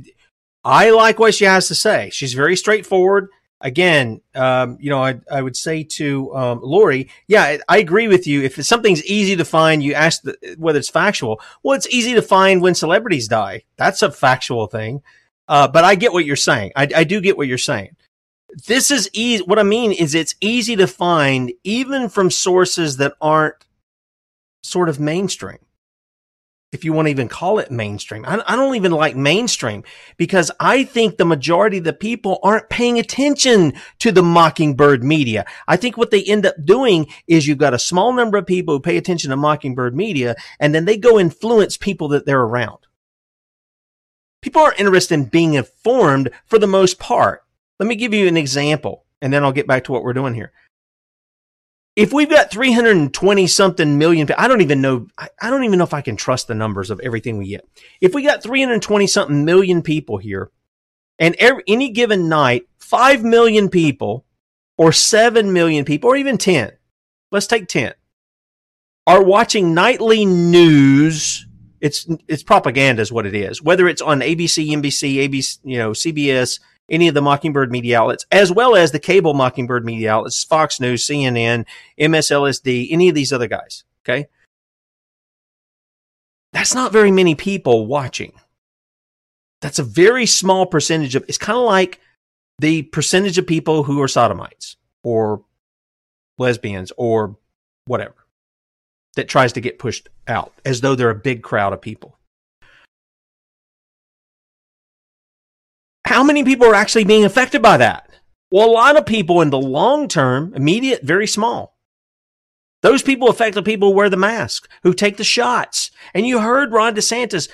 I 0.65 0.91
like 0.91 1.19
what 1.19 1.35
she 1.35 1.45
has 1.45 1.69
to 1.69 1.75
say. 1.75 2.11
She's 2.11 2.33
very 2.35 2.57
straightforward. 2.57 3.29
Again, 3.63 4.21
um, 4.35 4.77
you 4.81 4.91
know, 4.91 5.03
I, 5.03 5.21
I 5.31 5.41
would 5.41 5.57
say 5.57 5.85
to 5.85 6.35
um, 6.35 6.61
Lori, 6.63 7.09
yeah, 7.29 7.59
I 7.69 7.79
agree 7.79 8.09
with 8.09 8.27
you. 8.27 8.43
If 8.43 8.63
something's 8.65 9.05
easy 9.05 9.37
to 9.37 9.45
find, 9.45 9.83
you 9.83 9.95
ask 9.95 10.23
the, 10.23 10.37
whether 10.59 10.79
it's 10.79 10.91
factual. 10.91 11.41
Well, 11.63 11.77
it's 11.77 11.89
easy 11.89 12.13
to 12.15 12.23
find 12.23 12.61
when 12.61 12.75
celebrities 12.75 13.29
die. 13.29 13.63
That's 13.77 14.03
a 14.03 14.11
factual 14.11 14.67
thing. 14.67 15.03
Uh, 15.49 15.69
but 15.69 15.85
I 15.85 15.95
get 15.95 16.13
what 16.13 16.25
you're 16.25 16.37
saying. 16.37 16.73
I, 16.77 16.89
I 16.95 17.05
do 17.05 17.21
get 17.21 17.37
what 17.37 17.49
you're 17.49 17.59
saying 17.59 17.97
this 18.67 18.91
is 18.91 19.09
easy. 19.13 19.43
What 19.45 19.59
I 19.59 19.63
mean 19.63 19.93
is 19.93 20.15
it's 20.15 20.35
easy 20.41 20.77
to 20.77 20.87
find 20.87 21.53
even 21.65 22.09
from 22.09 22.31
sources 22.31 22.99
that 22.99 23.15
aren't 23.21 23.65
sort 24.63 24.89
of 24.89 25.01
mainstream. 25.01 25.59
If 26.73 26.87
you 26.87 26.95
want 26.95 27.07
to 27.07 27.11
even 27.11 27.29
call 27.29 27.59
it 27.59 27.71
mainstream, 27.71 28.25
I, 28.27 28.43
I 28.47 28.57
don't 28.57 28.75
even 28.75 28.93
like 28.93 29.15
mainstream 29.15 29.85
because 30.17 30.51
I 30.59 30.85
think 30.85 31.17
the 31.17 31.27
majority 31.27 31.79
of 31.79 31.85
the 31.85 31.93
people 31.93 32.41
aren't 32.43 32.71
paying 32.71 32.99
attention 32.99 33.75
to 33.99 34.11
the 34.11 34.23
Mockingbird 34.23 35.05
media. 35.05 35.45
I 35.69 35.77
think 35.77 35.99
what 35.99 36.11
they 36.11 36.25
end 36.25 36.47
up 36.47 36.55
doing 36.65 37.09
is 37.29 37.47
you've 37.47 37.59
got 37.59 37.75
a 37.75 37.79
small 37.79 38.15
number 38.15 38.39
of 38.39 38.47
people 38.47 38.75
who 38.75 38.81
pay 38.81 38.97
attention 38.97 39.29
to 39.31 39.37
Mockingbird 39.37 39.95
media 39.95 40.35
and 40.59 40.75
then 40.75 40.87
they 40.87 40.97
go 40.97 41.21
influence 41.21 41.77
people 41.77 42.09
that 42.09 42.25
they're 42.25 42.41
around. 42.41 42.79
People 44.41 44.63
aren't 44.63 44.81
interested 44.81 45.15
in 45.15 45.25
being 45.27 45.55
informed 45.55 46.31
for 46.47 46.59
the 46.59 46.67
most 46.67 46.99
part. 46.99 47.45
Let 47.79 47.87
me 47.87 47.97
give 47.97 48.15
you 48.15 48.27
an 48.29 48.37
example, 48.37 49.05
and 49.21 49.33
then 49.33 49.45
I'll 49.45 49.53
get 49.53 49.67
back 49.67 49.85
to 49.85 49.93
what 49.93 50.03
we're 50.03 50.13
doing 50.13 50.35
here. 50.35 50.53
If 51.95 52.13
we've 52.13 52.31
got 52.31 52.51
320 52.51 53.47
something 53.47 53.99
million, 53.99 54.27
I 54.39 54.49
don't 54.49 54.63
even 54.63 54.81
know, 54.81 55.09
I 55.19 55.51
don't 55.51 55.65
even 55.65 55.79
know 55.79 55.85
if 55.85 55.93
I 55.93 56.01
can 56.01 56.17
trust 56.17 56.49
the 56.49 56.55
numbers 56.55 56.91
of 56.91 57.01
everything 57.01 57.37
we 57.37 57.49
get. 57.49 57.69
If 58.01 58.15
we 58.15 58.23
got 58.23 58.43
320 58.43 59.07
something 59.07 59.45
million 59.45 59.83
people 59.83 60.17
here, 60.17 60.51
and 61.19 61.35
every, 61.39 61.63
any 61.69 61.91
given 61.91 62.29
night, 62.29 62.67
5 62.79 63.23
million 63.25 63.69
people, 63.69 64.25
or 64.79 64.93
7 64.93 65.53
million 65.53 65.85
people, 65.85 66.09
or 66.09 66.17
even 66.17 66.39
10, 66.39 66.73
let's 67.31 67.47
take 67.47 67.69
10, 67.69 67.93
are 69.07 69.23
watching 69.23 69.75
nightly 69.75 70.25
news. 70.25 71.47
It's, 71.81 72.07
it's 72.27 72.43
propaganda 72.43 73.03
is 73.03 73.13
what 73.13 73.27
it 73.27 73.35
is. 73.35 73.61
Whether 73.61 73.87
it's 73.87 74.01
on 74.01 74.21
ABC, 74.21 74.69
NBC, 74.69 75.29
ABC, 75.29 75.59
you 75.63 75.77
know, 75.77 75.91
CBS, 75.91 76.59
any 76.91 77.09
of 77.09 77.15
the 77.15 77.23
Mockingbird 77.23 77.71
media 77.71 78.01
outlets, 78.01 78.27
as 78.31 78.53
well 78.53 78.77
as 78.77 78.91
the 78.93 78.99
cable 78.99 79.35
Mockingbird 79.35 79.85
media 79.85 80.13
outlets, 80.13 80.45
Fox 80.45 80.81
News, 80.81 81.07
CNN, 81.07 81.65
MSLSD, 81.99 82.89
any 82.91 83.09
of 83.09 83.15
these 83.15 83.33
other 83.33 83.49
guys. 83.49 83.85
Okay. 84.05 84.27
That's 86.53 86.75
not 86.75 86.93
very 86.93 87.11
many 87.11 87.35
people 87.35 87.87
watching. 87.87 88.33
That's 89.63 89.79
a 89.79 89.85
very 89.85 90.27
small 90.27 90.67
percentage 90.67 91.15
of, 91.15 91.25
it's 91.29 91.39
kind 91.39 91.59
of 91.59 91.65
like 91.65 92.01
the 92.59 92.83
percentage 92.83 93.39
of 93.39 93.47
people 93.47 93.85
who 93.85 94.03
are 94.03 94.09
sodomites 94.09 94.77
or 95.03 95.45
lesbians 96.39 96.93
or 96.97 97.37
whatever 97.87 98.15
that 99.15 99.29
tries 99.29 99.53
to 99.55 99.61
get 99.61 99.79
pushed 99.79 100.09
out 100.27 100.53
as 100.65 100.81
though 100.81 100.95
they're 100.95 101.11
a 101.11 101.15
big 101.15 101.43
crowd 101.43 101.73
of 101.73 101.81
people. 101.81 102.19
How 106.13 106.23
many 106.23 106.45
people 106.45 106.67
are 106.67 106.75
actually 106.75 107.05
being 107.05 107.25
affected 107.25 107.63
by 107.63 107.79
that? 107.79 108.07
Well, 108.51 108.69
a 108.69 108.71
lot 108.71 108.99
of 108.99 109.07
people 109.07 109.41
in 109.41 109.49
the 109.49 109.59
long 109.59 110.09
term, 110.09 110.53
immediate, 110.55 111.03
very 111.03 111.27
small. 111.27 111.79
Those 112.83 113.03
people 113.03 113.31
affect 113.31 113.55
the 113.55 113.63
people 113.63 113.89
who 113.89 113.97
wear 113.97 114.11
the 114.11 114.19
mask, 114.19 114.69
who 114.83 114.93
take 114.93 115.17
the 115.17 115.25
shots. 115.25 115.91
And 116.13 116.27
you 116.27 116.39
heard 116.39 116.71
Ron 116.71 116.95
DeSantis 116.95 117.49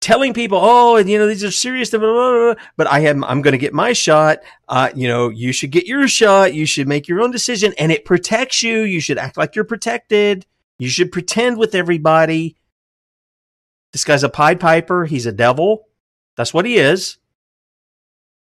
telling 0.00 0.32
people, 0.32 0.58
"Oh, 0.58 0.96
you 0.96 1.18
know, 1.18 1.26
these 1.26 1.44
are 1.44 1.50
serious." 1.50 1.90
Blah, 1.90 1.98
blah, 1.98 2.54
blah, 2.54 2.54
but 2.78 2.86
I 2.86 3.00
have, 3.00 3.22
I'm 3.24 3.42
going 3.42 3.52
to 3.52 3.58
get 3.58 3.74
my 3.74 3.92
shot. 3.92 4.38
Uh, 4.70 4.88
you 4.94 5.06
know, 5.06 5.28
you 5.28 5.52
should 5.52 5.70
get 5.70 5.86
your 5.86 6.08
shot. 6.08 6.54
You 6.54 6.64
should 6.64 6.88
make 6.88 7.08
your 7.08 7.20
own 7.20 7.30
decision, 7.30 7.74
and 7.76 7.92
it 7.92 8.06
protects 8.06 8.62
you. 8.62 8.84
You 8.84 9.02
should 9.02 9.18
act 9.18 9.36
like 9.36 9.54
you're 9.54 9.66
protected. 9.66 10.46
You 10.78 10.88
should 10.88 11.12
pretend 11.12 11.58
with 11.58 11.74
everybody. 11.74 12.56
This 13.92 14.04
guy's 14.04 14.24
a 14.24 14.30
Pied 14.30 14.60
Piper. 14.60 15.04
He's 15.04 15.26
a 15.26 15.32
devil. 15.32 15.88
That's 16.36 16.54
what 16.54 16.64
he 16.64 16.78
is. 16.78 17.18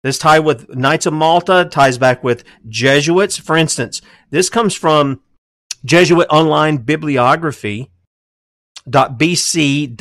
This 0.02 0.18
tie 0.18 0.40
with 0.40 0.68
Knights 0.74 1.06
of 1.06 1.12
Malta 1.12 1.68
ties 1.70 1.96
back 1.96 2.24
with 2.24 2.42
Jesuits. 2.68 3.36
For 3.36 3.56
instance, 3.56 4.02
this 4.30 4.50
comes 4.50 4.74
from 4.74 5.20
Jesuit 5.84 6.26
Online 6.30 6.78
Bibliography. 6.78 7.90
.bc.edu. 8.88 9.94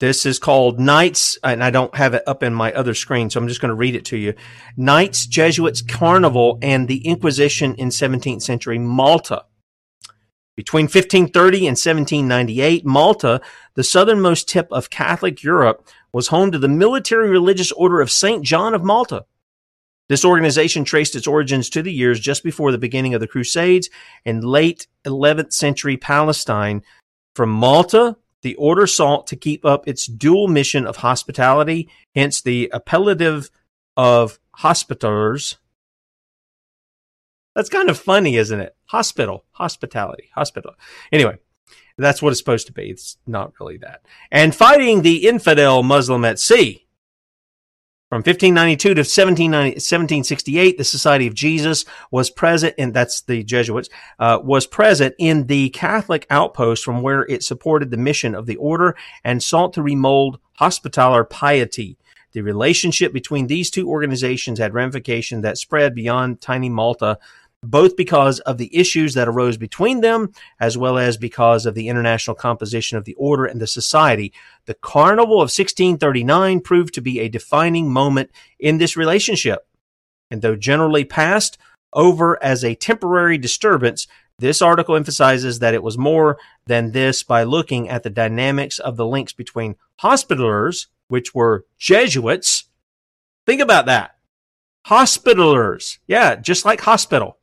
This 0.00 0.26
is 0.26 0.38
called 0.38 0.78
Knights, 0.78 1.38
and 1.42 1.64
I 1.64 1.70
don't 1.70 1.94
have 1.96 2.14
it 2.14 2.22
up 2.26 2.42
in 2.42 2.52
my 2.54 2.72
other 2.72 2.94
screen, 2.94 3.30
so 3.30 3.40
I'm 3.40 3.48
just 3.48 3.60
going 3.60 3.70
to 3.70 3.74
read 3.74 3.94
it 3.94 4.04
to 4.06 4.16
you. 4.16 4.34
Knights, 4.76 5.26
Jesuits, 5.26 5.82
Carnival, 5.82 6.58
and 6.62 6.86
the 6.86 7.06
Inquisition 7.06 7.74
in 7.76 7.88
17th 7.88 8.42
century 8.42 8.78
Malta. 8.78 9.44
Between 10.56 10.84
1530 10.84 11.58
and 11.58 11.76
1798, 11.76 12.86
Malta, 12.86 13.40
the 13.74 13.82
southernmost 13.82 14.48
tip 14.48 14.68
of 14.70 14.90
Catholic 14.90 15.42
Europe, 15.42 15.88
was 16.14 16.28
home 16.28 16.52
to 16.52 16.58
the 16.58 16.68
military 16.68 17.28
religious 17.28 17.72
order 17.72 18.00
of 18.00 18.10
St. 18.10 18.44
John 18.44 18.72
of 18.72 18.84
Malta. 18.84 19.26
This 20.08 20.24
organization 20.24 20.84
traced 20.84 21.16
its 21.16 21.26
origins 21.26 21.68
to 21.70 21.82
the 21.82 21.92
years 21.92 22.20
just 22.20 22.44
before 22.44 22.70
the 22.70 22.78
beginning 22.78 23.14
of 23.14 23.20
the 23.20 23.26
Crusades 23.26 23.90
in 24.24 24.40
late 24.40 24.86
11th 25.04 25.52
century 25.52 25.96
Palestine. 25.96 26.82
From 27.34 27.50
Malta, 27.50 28.16
the 28.42 28.54
order 28.54 28.86
sought 28.86 29.26
to 29.26 29.36
keep 29.36 29.64
up 29.64 29.88
its 29.88 30.06
dual 30.06 30.46
mission 30.46 30.86
of 30.86 30.98
hospitality, 30.98 31.90
hence 32.14 32.40
the 32.40 32.70
appellative 32.72 33.50
of 33.96 34.38
hospitallers. 34.58 35.56
That's 37.56 37.68
kind 37.68 37.90
of 37.90 37.98
funny, 37.98 38.36
isn't 38.36 38.60
it? 38.60 38.76
Hospital, 38.86 39.46
hospitality, 39.52 40.30
hospital. 40.34 40.74
Anyway, 41.10 41.38
that's 41.96 42.20
what 42.20 42.30
it's 42.30 42.38
supposed 42.38 42.66
to 42.66 42.72
be. 42.72 42.90
It's 42.90 43.18
not 43.26 43.52
really 43.60 43.76
that. 43.78 44.02
And 44.30 44.54
fighting 44.54 45.02
the 45.02 45.28
infidel 45.28 45.82
Muslim 45.82 46.24
at 46.24 46.38
sea. 46.38 46.80
From 48.10 48.18
1592 48.18 48.94
to 48.94 49.00
1768, 49.00 50.78
the 50.78 50.84
Society 50.84 51.26
of 51.26 51.34
Jesus 51.34 51.84
was 52.12 52.30
present, 52.30 52.74
and 52.78 52.94
that's 52.94 53.22
the 53.22 53.42
Jesuits, 53.42 53.88
uh, 54.20 54.38
was 54.42 54.66
present 54.66 55.16
in 55.18 55.46
the 55.46 55.70
Catholic 55.70 56.26
outpost 56.30 56.84
from 56.84 57.02
where 57.02 57.22
it 57.22 57.42
supported 57.42 57.90
the 57.90 57.96
mission 57.96 58.36
of 58.36 58.46
the 58.46 58.56
order 58.56 58.94
and 59.24 59.42
sought 59.42 59.72
to 59.72 59.82
remold 59.82 60.38
hospitaller 60.58 61.24
piety. 61.24 61.96
The 62.34 62.42
relationship 62.42 63.12
between 63.12 63.46
these 63.46 63.70
two 63.70 63.88
organizations 63.88 64.58
had 64.58 64.74
ramifications 64.74 65.42
that 65.42 65.58
spread 65.58 65.94
beyond 65.94 66.40
tiny 66.40 66.68
Malta 66.68 67.18
both 67.70 67.96
because 67.96 68.40
of 68.40 68.58
the 68.58 68.74
issues 68.76 69.14
that 69.14 69.28
arose 69.28 69.56
between 69.56 70.00
them, 70.00 70.32
as 70.60 70.76
well 70.78 70.98
as 70.98 71.16
because 71.16 71.66
of 71.66 71.74
the 71.74 71.88
international 71.88 72.34
composition 72.34 72.98
of 72.98 73.04
the 73.04 73.14
order 73.14 73.44
and 73.44 73.60
the 73.60 73.66
society. 73.66 74.32
The 74.66 74.74
Carnival 74.74 75.36
of 75.36 75.50
1639 75.50 76.60
proved 76.60 76.94
to 76.94 77.00
be 77.00 77.20
a 77.20 77.28
defining 77.28 77.92
moment 77.92 78.30
in 78.58 78.78
this 78.78 78.96
relationship. 78.96 79.66
And 80.30 80.42
though 80.42 80.56
generally 80.56 81.04
passed 81.04 81.58
over 81.92 82.42
as 82.42 82.64
a 82.64 82.74
temporary 82.74 83.38
disturbance, 83.38 84.06
this 84.38 84.60
article 84.60 84.96
emphasizes 84.96 85.60
that 85.60 85.74
it 85.74 85.82
was 85.82 85.96
more 85.96 86.38
than 86.66 86.90
this 86.90 87.22
by 87.22 87.44
looking 87.44 87.88
at 87.88 88.02
the 88.02 88.10
dynamics 88.10 88.78
of 88.78 88.96
the 88.96 89.06
links 89.06 89.32
between 89.32 89.76
hospitalers, 90.00 90.88
which 91.08 91.34
were 91.34 91.64
Jesuits. 91.78 92.64
Think 93.46 93.60
about 93.60 93.86
that. 93.86 94.16
Hospitalers. 94.86 95.98
Yeah, 96.06 96.34
just 96.34 96.64
like 96.64 96.80
hospital. 96.80 97.38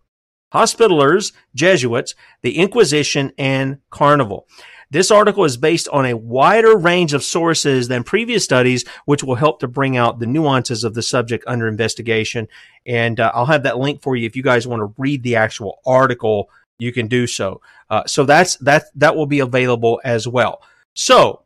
Hospitalers, 0.52 1.34
Jesuits, 1.56 2.16
the 2.42 2.58
Inquisition, 2.58 3.32
and 3.38 3.80
Carnival. 3.90 4.48
This 4.92 5.10
article 5.10 5.46
is 5.46 5.56
based 5.56 5.88
on 5.88 6.06
a 6.06 6.18
wider 6.18 6.76
range 6.76 7.14
of 7.14 7.24
sources 7.24 7.88
than 7.88 8.04
previous 8.04 8.44
studies, 8.44 8.84
which 9.06 9.24
will 9.24 9.36
help 9.36 9.62
to 9.62 9.68
bring 9.68 9.96
out 9.96 10.20
the 10.20 10.26
nuances 10.26 10.84
of 10.84 10.94
the 10.94 11.02
subject 11.02 11.46
under 11.48 11.70
investigation. 11.70 12.50
And 12.86 13.18
uh, 13.18 13.32
I'll 13.34 13.46
have 13.46 13.64
that 13.64 13.78
link 13.78 14.02
for 14.02 14.18
you 14.18 14.26
if 14.26 14.36
you 14.36 14.44
guys 14.44 14.68
want 14.68 14.82
to 14.82 14.94
read 15.02 15.24
the 15.24 15.38
actual 15.38 15.80
article. 15.86 16.50
You 16.78 16.92
can 16.92 17.08
do 17.08 17.26
so. 17.26 17.62
Uh, 17.90 18.04
so 18.06 18.26
that's 18.26 18.58
that 18.58 18.86
that 18.96 19.16
will 19.16 19.28
be 19.28 19.40
available 19.40 20.02
as 20.04 20.28
well. 20.28 20.62
So 20.94 21.44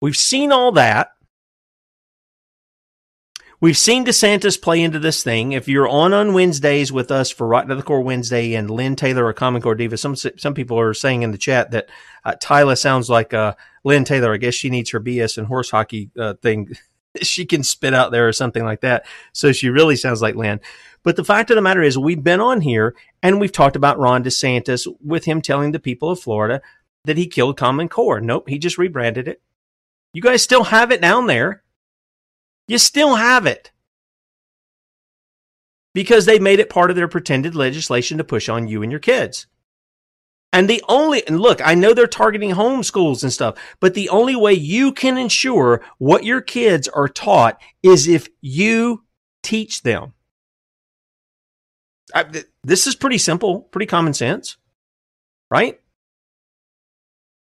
we've 0.00 0.16
seen 0.16 0.52
all 0.52 0.70
that. 0.72 1.15
We've 3.58 3.76
seen 3.76 4.04
DeSantis 4.04 4.60
play 4.60 4.82
into 4.82 4.98
this 4.98 5.22
thing. 5.22 5.52
If 5.52 5.66
you're 5.66 5.88
on 5.88 6.12
on 6.12 6.34
Wednesdays 6.34 6.92
with 6.92 7.10
us 7.10 7.30
for 7.30 7.46
Rotten 7.46 7.70
to 7.70 7.74
the 7.74 7.82
Core 7.82 8.02
Wednesday 8.02 8.54
and 8.54 8.70
Lynn 8.70 8.96
Taylor 8.96 9.24
or 9.24 9.32
Common 9.32 9.62
Core 9.62 9.74
Diva, 9.74 9.96
some 9.96 10.14
some 10.14 10.52
people 10.52 10.78
are 10.78 10.92
saying 10.92 11.22
in 11.22 11.30
the 11.30 11.38
chat 11.38 11.70
that 11.70 11.88
uh, 12.24 12.34
Tyla 12.38 12.76
sounds 12.76 13.08
like 13.08 13.32
uh, 13.32 13.54
Lynn 13.82 14.04
Taylor. 14.04 14.34
I 14.34 14.36
guess 14.36 14.54
she 14.54 14.68
needs 14.68 14.90
her 14.90 15.00
BS 15.00 15.38
and 15.38 15.46
horse 15.46 15.70
hockey 15.70 16.10
uh, 16.18 16.34
thing. 16.34 16.68
she 17.22 17.46
can 17.46 17.62
spit 17.62 17.94
out 17.94 18.12
there 18.12 18.28
or 18.28 18.32
something 18.32 18.62
like 18.62 18.82
that. 18.82 19.06
So 19.32 19.52
she 19.52 19.70
really 19.70 19.96
sounds 19.96 20.20
like 20.20 20.34
Lynn. 20.34 20.60
But 21.02 21.16
the 21.16 21.24
fact 21.24 21.50
of 21.50 21.54
the 21.54 21.62
matter 21.62 21.82
is, 21.82 21.96
we've 21.96 22.22
been 22.22 22.40
on 22.40 22.60
here 22.60 22.94
and 23.22 23.40
we've 23.40 23.52
talked 23.52 23.76
about 23.76 23.98
Ron 23.98 24.22
DeSantis 24.22 24.86
with 25.00 25.24
him 25.24 25.40
telling 25.40 25.72
the 25.72 25.78
people 25.78 26.10
of 26.10 26.20
Florida 26.20 26.60
that 27.04 27.16
he 27.16 27.26
killed 27.26 27.56
Common 27.56 27.88
Core. 27.88 28.20
Nope, 28.20 28.50
he 28.50 28.58
just 28.58 28.76
rebranded 28.76 29.28
it. 29.28 29.40
You 30.12 30.20
guys 30.20 30.42
still 30.42 30.64
have 30.64 30.90
it 30.90 31.00
down 31.00 31.26
there. 31.26 31.62
You 32.68 32.78
still 32.78 33.16
have 33.16 33.46
it. 33.46 33.70
Because 35.94 36.26
they 36.26 36.38
made 36.38 36.60
it 36.60 36.68
part 36.68 36.90
of 36.90 36.96
their 36.96 37.08
pretended 37.08 37.54
legislation 37.54 38.18
to 38.18 38.24
push 38.24 38.48
on 38.48 38.68
you 38.68 38.82
and 38.82 38.92
your 38.92 39.00
kids. 39.00 39.46
And 40.52 40.70
the 40.70 40.82
only, 40.88 41.26
and 41.26 41.40
look, 41.40 41.60
I 41.66 41.74
know 41.74 41.92
they're 41.92 42.06
targeting 42.06 42.52
homeschools 42.52 43.22
and 43.22 43.32
stuff, 43.32 43.58
but 43.80 43.94
the 43.94 44.08
only 44.08 44.36
way 44.36 44.52
you 44.52 44.92
can 44.92 45.18
ensure 45.18 45.82
what 45.98 46.24
your 46.24 46.40
kids 46.40 46.88
are 46.88 47.08
taught 47.08 47.60
is 47.82 48.08
if 48.08 48.28
you 48.40 49.04
teach 49.42 49.82
them. 49.82 50.14
I, 52.14 52.44
this 52.62 52.86
is 52.86 52.94
pretty 52.94 53.18
simple, 53.18 53.60
pretty 53.60 53.86
common 53.86 54.14
sense, 54.14 54.56
right? 55.50 55.80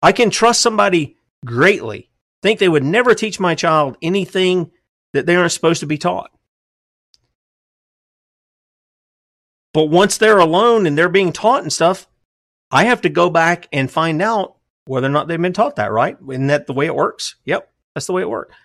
I 0.01 0.11
can 0.11 0.29
trust 0.29 0.61
somebody 0.61 1.17
greatly, 1.45 2.09
think 2.41 2.59
they 2.59 2.69
would 2.69 2.83
never 2.83 3.13
teach 3.13 3.39
my 3.39 3.55
child 3.55 3.97
anything 4.01 4.71
that 5.13 5.25
they 5.25 5.35
aren't 5.35 5.51
supposed 5.51 5.79
to 5.81 5.85
be 5.85 5.97
taught. 5.97 6.31
But 9.73 9.85
once 9.85 10.17
they're 10.17 10.39
alone 10.39 10.85
and 10.85 10.97
they're 10.97 11.09
being 11.09 11.31
taught 11.31 11.61
and 11.61 11.71
stuff, 11.71 12.07
I 12.71 12.85
have 12.85 13.01
to 13.01 13.09
go 13.09 13.29
back 13.29 13.67
and 13.71 13.89
find 13.89 14.21
out 14.21 14.55
whether 14.85 15.07
or 15.07 15.11
not 15.11 15.27
they've 15.27 15.41
been 15.41 15.53
taught 15.53 15.75
that, 15.75 15.91
right? 15.91 16.17
Isn't 16.29 16.47
that 16.47 16.67
the 16.67 16.73
way 16.73 16.87
it 16.87 16.95
works? 16.95 17.35
Yep, 17.45 17.71
that's 17.93 18.07
the 18.07 18.13
way 18.13 18.21
it 18.21 18.29
works. 18.29 18.55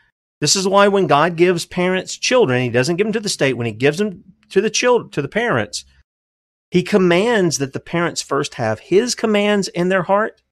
This 0.41 0.57
is 0.57 0.67
why 0.67 0.89
when 0.89 1.07
God 1.07 1.37
gives 1.37 1.67
parents 1.67 2.17
children, 2.17 2.63
he 2.63 2.71
doesn't 2.71 2.97
give 2.97 3.07
them 3.07 3.13
to 3.13 3.21
the 3.21 3.29
state. 3.29 3.55
When 3.55 3.67
he 3.67 3.73
gives 3.73 3.99
them 3.99 4.25
to 4.51 4.61
the 4.61 4.71
children, 4.71 5.11
to 5.11 5.23
the 5.23 5.29
parents, 5.29 5.85
he 6.71 6.83
commands 6.83 7.59
that 7.59 7.73
the 7.73 7.81
parents 7.81 8.21
first 8.21 8.55
have 8.55 8.81
his 8.81 9.15
commands 9.15 9.69
in 9.69 9.91
their 9.91 10.03
heart, 10.03 10.43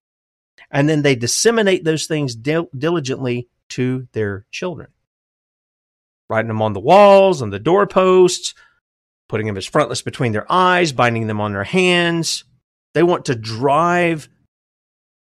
and 0.71 0.89
then 0.89 1.03
they 1.03 1.17
disseminate 1.17 1.85
those 1.85 2.07
things 2.07 2.35
dil- 2.35 2.71
diligently 2.77 3.49
to 3.71 4.07
their 4.13 4.47
children 4.51 4.93
writing 6.33 6.49
them 6.49 6.63
on 6.63 6.73
the 6.73 6.81
walls, 6.81 7.43
on 7.43 7.51
the 7.51 7.59
doorposts, 7.59 8.55
putting 9.29 9.47
them 9.47 9.59
as 9.59 9.67
frontlets 9.67 10.01
between 10.01 10.33
their 10.33 10.51
eyes, 10.51 10.91
binding 10.91 11.27
them 11.27 11.43
on 11.43 11.53
their 11.53 11.63
hands. 11.63 12.45
They 12.95 13.03
want 13.03 13.27
to 13.27 13.35
drive 13.35 14.31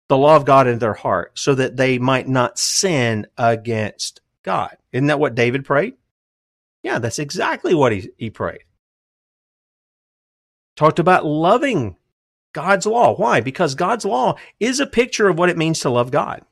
the 0.08 0.18
law 0.18 0.38
of 0.38 0.46
God 0.46 0.68
into 0.68 0.80
their 0.80 0.94
heart 0.94 1.38
so 1.38 1.54
that 1.54 1.76
they 1.76 2.00
might 2.00 2.30
not 2.30 2.58
sin 2.58 3.28
against 3.38 4.22
God. 4.42 4.78
Isn't 4.94 5.08
that 5.08 5.20
what 5.20 5.36
David 5.36 5.66
prayed? 5.66 5.96
Yeah, 6.82 7.00
that's 7.00 7.20
exactly 7.20 7.76
what 7.76 7.92
he, 7.92 8.10
he 8.18 8.30
prayed. 8.30 8.64
Talked 10.78 11.00
about 11.00 11.26
loving 11.26 11.98
God's 12.54 12.86
law. 12.86 13.16
Why? 13.16 13.42
Because 13.42 13.76
God's 13.76 14.06
law 14.06 14.36
is 14.62 14.80
a 14.80 14.88
picture 14.88 15.28
of 15.28 15.38
what 15.38 15.50
it 15.50 15.58
means 15.58 15.82
to 15.82 15.90
love 15.90 16.12
God. 16.12 16.44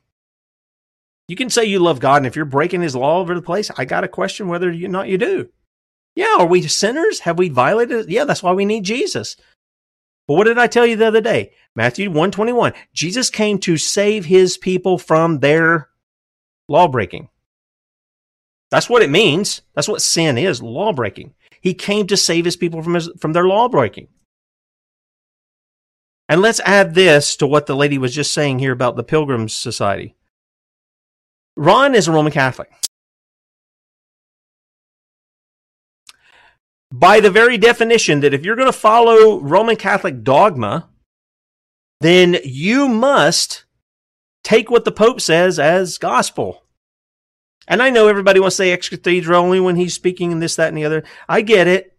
You 1.28 1.36
can 1.36 1.48
say 1.48 1.64
you 1.64 1.78
love 1.78 2.00
God, 2.00 2.18
and 2.18 2.26
if 2.26 2.36
you're 2.36 2.44
breaking 2.44 2.82
his 2.82 2.94
law 2.94 3.20
over 3.20 3.34
the 3.34 3.42
place, 3.42 3.70
I 3.76 3.84
got 3.84 4.02
to 4.02 4.08
question 4.08 4.48
whether 4.48 4.68
or 4.68 4.74
not 4.74 5.08
you 5.08 5.16
do. 5.16 5.48
Yeah, 6.14 6.36
are 6.38 6.46
we 6.46 6.62
sinners? 6.62 7.20
Have 7.20 7.38
we 7.38 7.48
violated 7.48 8.00
it? 8.00 8.08
Yeah, 8.08 8.24
that's 8.24 8.42
why 8.42 8.52
we 8.52 8.64
need 8.64 8.84
Jesus. 8.84 9.36
But 10.28 10.34
what 10.34 10.44
did 10.44 10.58
I 10.58 10.66
tell 10.66 10.86
you 10.86 10.96
the 10.96 11.06
other 11.06 11.20
day? 11.20 11.52
Matthew 11.74 12.08
121. 12.08 12.72
Jesus 12.92 13.30
came 13.30 13.58
to 13.60 13.76
save 13.76 14.26
his 14.26 14.56
people 14.56 14.96
from 14.98 15.40
their 15.40 15.88
law 16.68 16.88
breaking. 16.88 17.28
That's 18.70 18.88
what 18.88 19.02
it 19.02 19.10
means. 19.10 19.62
That's 19.74 19.88
what 19.88 20.02
sin 20.02 20.38
is, 20.38 20.62
law 20.62 20.92
breaking. 20.92 21.34
He 21.60 21.74
came 21.74 22.06
to 22.08 22.16
save 22.16 22.44
his 22.44 22.56
people 22.56 22.82
from 22.82 22.94
his, 22.94 23.10
from 23.18 23.32
their 23.32 23.46
law 23.46 23.68
breaking. 23.68 24.08
And 26.28 26.40
let's 26.40 26.60
add 26.60 26.94
this 26.94 27.36
to 27.36 27.46
what 27.46 27.66
the 27.66 27.76
lady 27.76 27.98
was 27.98 28.14
just 28.14 28.32
saying 28.32 28.58
here 28.58 28.72
about 28.72 28.96
the 28.96 29.04
Pilgrims 29.04 29.54
Society. 29.54 30.14
Ron 31.56 31.94
is 31.94 32.08
a 32.08 32.12
Roman 32.12 32.32
Catholic. 32.32 32.70
By 36.92 37.20
the 37.20 37.30
very 37.30 37.58
definition 37.58 38.20
that 38.20 38.34
if 38.34 38.44
you're 38.44 38.56
going 38.56 38.70
to 38.70 38.72
follow 38.72 39.40
Roman 39.40 39.76
Catholic 39.76 40.22
dogma, 40.22 40.88
then 42.00 42.36
you 42.44 42.88
must 42.88 43.64
take 44.44 44.70
what 44.70 44.84
the 44.84 44.92
Pope 44.92 45.20
says 45.20 45.58
as 45.58 45.98
gospel. 45.98 46.62
And 47.66 47.82
I 47.82 47.90
know 47.90 48.08
everybody 48.08 48.40
wants 48.40 48.56
to 48.56 48.64
say 48.64 48.72
ex 48.72 48.88
cathedra 48.88 49.38
only 49.38 49.58
when 49.58 49.76
he's 49.76 49.94
speaking 49.94 50.30
and 50.32 50.42
this, 50.42 50.56
that, 50.56 50.68
and 50.68 50.76
the 50.76 50.84
other. 50.84 51.02
I 51.28 51.40
get 51.40 51.66
it. 51.66 51.96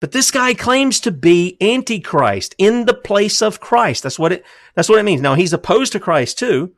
But 0.00 0.12
this 0.12 0.30
guy 0.30 0.54
claims 0.54 0.98
to 1.00 1.10
be 1.10 1.58
antichrist 1.60 2.54
in 2.56 2.86
the 2.86 2.94
place 2.94 3.42
of 3.42 3.60
Christ. 3.60 4.02
That's 4.02 4.18
what 4.18 4.32
it 4.32 4.44
that's 4.74 4.88
what 4.88 4.98
it 4.98 5.04
means. 5.04 5.20
Now 5.20 5.34
he's 5.34 5.52
opposed 5.52 5.92
to 5.92 6.00
Christ 6.00 6.38
too. 6.38 6.72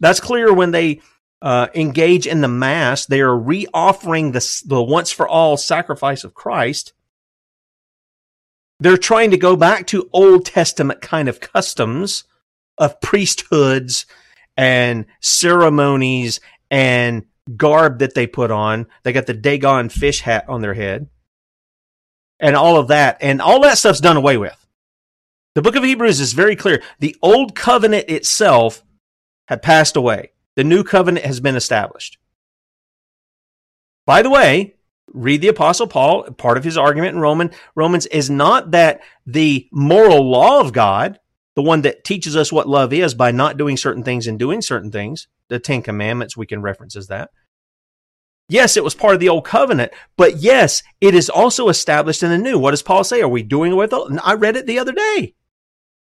That's 0.00 0.20
clear 0.20 0.52
when 0.52 0.70
they 0.70 1.00
uh, 1.42 1.68
engage 1.74 2.26
in 2.26 2.40
the 2.40 2.48
mass. 2.48 3.06
They 3.06 3.20
are 3.20 3.28
reoffering 3.28 4.32
the 4.32 4.62
the 4.66 4.82
once 4.82 5.10
for 5.10 5.28
all 5.28 5.56
sacrifice 5.56 6.24
of 6.24 6.34
Christ. 6.34 6.92
They're 8.78 8.98
trying 8.98 9.30
to 9.30 9.38
go 9.38 9.56
back 9.56 9.86
to 9.88 10.10
Old 10.12 10.44
Testament 10.44 11.00
kind 11.00 11.28
of 11.28 11.40
customs 11.40 12.24
of 12.76 13.00
priesthoods 13.00 14.06
and 14.56 15.06
ceremonies 15.20 16.40
and 16.70 17.24
garb 17.56 18.00
that 18.00 18.14
they 18.14 18.26
put 18.26 18.50
on. 18.50 18.86
They 19.02 19.12
got 19.12 19.26
the 19.26 19.34
Dagon 19.34 19.88
fish 19.88 20.20
hat 20.20 20.46
on 20.48 20.60
their 20.60 20.74
head 20.74 21.08
and 22.40 22.56
all 22.56 22.78
of 22.78 22.88
that. 22.88 23.18
And 23.20 23.40
all 23.40 23.60
that 23.60 23.78
stuff's 23.78 24.00
done 24.00 24.16
away 24.16 24.36
with. 24.36 24.66
The 25.54 25.62
book 25.62 25.76
of 25.76 25.84
Hebrews 25.84 26.20
is 26.20 26.32
very 26.32 26.56
clear. 26.56 26.82
The 26.98 27.16
old 27.22 27.54
covenant 27.54 28.10
itself 28.10 28.82
had 29.46 29.62
passed 29.62 29.96
away. 29.96 30.32
The 30.54 30.64
new 30.64 30.82
covenant 30.84 31.26
has 31.26 31.40
been 31.40 31.56
established. 31.56 32.18
By 34.06 34.22
the 34.22 34.30
way, 34.30 34.74
read 35.12 35.40
the 35.40 35.48
apostle 35.48 35.86
Paul. 35.86 36.24
Part 36.32 36.56
of 36.56 36.64
his 36.64 36.78
argument 36.78 37.14
in 37.14 37.20
Roman, 37.20 37.50
Romans 37.74 38.06
is 38.06 38.30
not 38.30 38.70
that 38.70 39.00
the 39.26 39.68
moral 39.72 40.28
law 40.28 40.60
of 40.60 40.72
God, 40.72 41.18
the 41.54 41.62
one 41.62 41.82
that 41.82 42.04
teaches 42.04 42.36
us 42.36 42.52
what 42.52 42.68
love 42.68 42.92
is 42.92 43.14
by 43.14 43.30
not 43.30 43.56
doing 43.56 43.76
certain 43.76 44.02
things 44.02 44.26
and 44.26 44.38
doing 44.38 44.62
certain 44.62 44.90
things, 44.90 45.28
the 45.48 45.58
Ten 45.58 45.82
Commandments, 45.82 46.36
we 46.36 46.46
can 46.46 46.62
reference 46.62 46.96
as 46.96 47.08
that. 47.08 47.30
Yes, 48.48 48.76
it 48.76 48.84
was 48.84 48.94
part 48.94 49.14
of 49.14 49.20
the 49.20 49.28
old 49.28 49.44
covenant, 49.44 49.92
but 50.16 50.36
yes, 50.36 50.82
it 51.00 51.14
is 51.16 51.28
also 51.28 51.68
established 51.68 52.22
in 52.22 52.30
the 52.30 52.38
new. 52.38 52.58
What 52.58 52.70
does 52.70 52.82
Paul 52.82 53.02
say? 53.02 53.20
Are 53.20 53.28
we 53.28 53.42
doing 53.42 53.72
away 53.72 53.86
with 53.86 53.92
it? 53.92 54.20
I 54.22 54.34
read 54.34 54.56
it 54.56 54.66
the 54.66 54.78
other 54.78 54.92
day. 54.92 55.34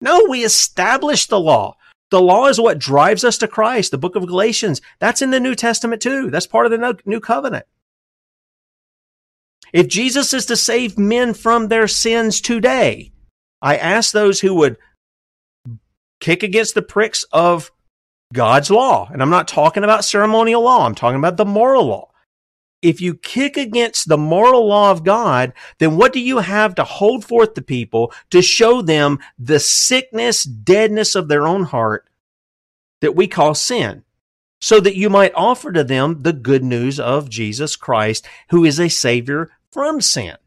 No, 0.02 0.26
we 0.28 0.44
established 0.44 1.30
the 1.30 1.40
law. 1.40 1.78
The 2.14 2.22
law 2.22 2.46
is 2.46 2.62
what 2.62 2.78
drives 2.78 3.24
us 3.24 3.40
to 3.40 3.48
Christ. 3.48 3.90
The 3.90 3.98
book 3.98 4.16
of 4.16 4.28
Galatians, 4.28 4.82
that's 5.00 5.24
in 5.24 5.32
the 5.32 5.40
New 5.40 5.56
Testament 5.56 6.00
too. 6.00 6.30
That's 6.30 6.46
part 6.46 6.68
of 6.68 6.72
the 6.72 7.00
new 7.08 7.20
covenant. 7.20 7.66
If 9.74 9.88
Jesus 9.88 10.32
is 10.32 10.46
to 10.46 10.56
save 10.56 10.96
men 10.96 11.34
from 11.34 11.70
their 11.70 11.88
sins 11.88 12.40
today, 12.40 13.12
I 13.64 13.78
ask 13.78 14.12
those 14.12 14.40
who 14.40 14.54
would 14.54 14.78
kick 16.20 16.44
against 16.44 16.76
the 16.76 16.84
pricks 16.84 17.26
of 17.32 17.72
God's 18.32 18.70
law. 18.70 19.10
And 19.12 19.24
I'm 19.24 19.32
not 19.32 19.48
talking 19.48 19.84
about 19.84 20.06
ceremonial 20.06 20.62
law. 20.62 20.86
I'm 20.86 20.94
talking 20.94 21.18
about 21.18 21.38
the 21.38 21.46
moral 21.46 21.88
law 21.88 22.12
if 22.84 23.02
you 23.02 23.16
kick 23.16 23.58
against 23.58 24.08
the 24.08 24.18
moral 24.18 24.68
law 24.68 24.92
of 24.92 25.04
God, 25.04 25.54
then 25.80 25.98
what 25.98 26.14
do 26.14 26.20
you 26.20 26.40
have 26.40 26.76
to 26.76 26.84
hold 26.84 27.26
forth 27.26 27.54
to 27.56 27.62
people 27.62 28.14
to 28.30 28.42
show 28.42 28.82
them 28.82 29.20
the 29.40 29.60
sickness, 29.60 30.44
deadness 30.44 31.16
of 31.16 31.30
their 31.30 31.48
own 31.48 31.64
heart 31.64 32.08
that 33.02 33.16
we 33.16 33.28
call 33.28 33.56
sin? 33.56 34.04
So 34.60 34.80
that 34.80 34.96
you 34.96 35.10
might 35.10 35.34
offer 35.36 35.72
to 35.74 35.84
them 35.84 36.22
the 36.22 36.32
good 36.32 36.64
news 36.64 37.00
of 37.00 37.30
Jesus 37.30 37.76
Christ, 37.76 38.26
who 38.50 38.64
is 38.64 38.80
a 38.80 38.88
savior 38.88 39.52
from 39.72 40.00
sin. 40.00 40.38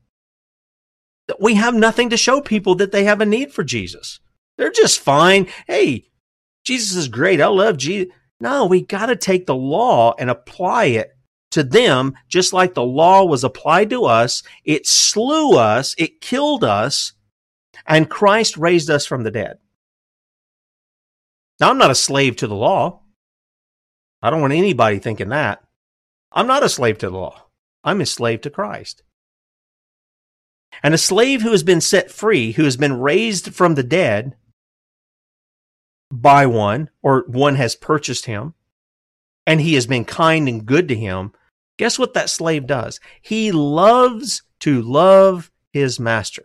We 1.40 1.54
have 1.54 1.74
nothing 1.74 2.10
to 2.10 2.16
show 2.16 2.40
people 2.40 2.76
that 2.76 2.92
they 2.92 3.04
have 3.04 3.20
a 3.20 3.26
need 3.26 3.52
for 3.52 3.64
Jesus. 3.64 4.20
They're 4.56 4.70
just 4.70 5.00
fine. 5.00 5.48
Hey, 5.66 6.08
Jesus 6.64 6.96
is 6.96 7.08
great. 7.08 7.40
I 7.40 7.48
love 7.48 7.76
Jesus. 7.76 8.12
No, 8.40 8.66
we 8.66 8.82
got 8.82 9.06
to 9.06 9.16
take 9.16 9.46
the 9.46 9.54
law 9.54 10.14
and 10.18 10.30
apply 10.30 10.86
it 10.86 11.15
to 11.56 11.64
them, 11.64 12.14
just 12.28 12.52
like 12.52 12.74
the 12.74 12.84
law 12.84 13.24
was 13.24 13.42
applied 13.42 13.90
to 13.90 14.04
us. 14.04 14.42
It 14.64 14.86
slew 14.86 15.56
us, 15.56 15.94
it 15.98 16.20
killed 16.20 16.62
us, 16.62 17.14
and 17.86 18.08
Christ 18.08 18.56
raised 18.56 18.88
us 18.90 19.04
from 19.04 19.24
the 19.24 19.30
dead. 19.30 19.58
Now, 21.58 21.70
I'm 21.70 21.78
not 21.78 21.90
a 21.90 21.94
slave 21.94 22.36
to 22.36 22.46
the 22.46 22.54
law. 22.54 23.00
I 24.22 24.30
don't 24.30 24.42
want 24.42 24.52
anybody 24.52 24.98
thinking 24.98 25.30
that. 25.30 25.62
I'm 26.30 26.46
not 26.46 26.62
a 26.62 26.68
slave 26.68 26.98
to 26.98 27.08
the 27.08 27.16
law. 27.16 27.46
I'm 27.82 28.00
a 28.00 28.06
slave 28.06 28.42
to 28.42 28.50
Christ. 28.50 29.02
And 30.82 30.92
a 30.92 30.98
slave 30.98 31.40
who 31.40 31.52
has 31.52 31.62
been 31.62 31.80
set 31.80 32.10
free, 32.10 32.52
who 32.52 32.64
has 32.64 32.76
been 32.76 33.00
raised 33.00 33.54
from 33.54 33.74
the 33.74 33.82
dead 33.82 34.36
by 36.12 36.44
one, 36.44 36.90
or 37.02 37.24
one 37.28 37.54
has 37.54 37.74
purchased 37.74 38.26
him, 38.26 38.52
and 39.46 39.60
he 39.60 39.74
has 39.74 39.86
been 39.86 40.04
kind 40.04 40.48
and 40.48 40.66
good 40.66 40.88
to 40.88 40.94
him, 40.94 41.32
Guess 41.78 41.98
what 41.98 42.14
that 42.14 42.30
slave 42.30 42.66
does? 42.66 43.00
He 43.20 43.52
loves 43.52 44.42
to 44.60 44.80
love 44.82 45.50
his 45.72 46.00
master. 46.00 46.44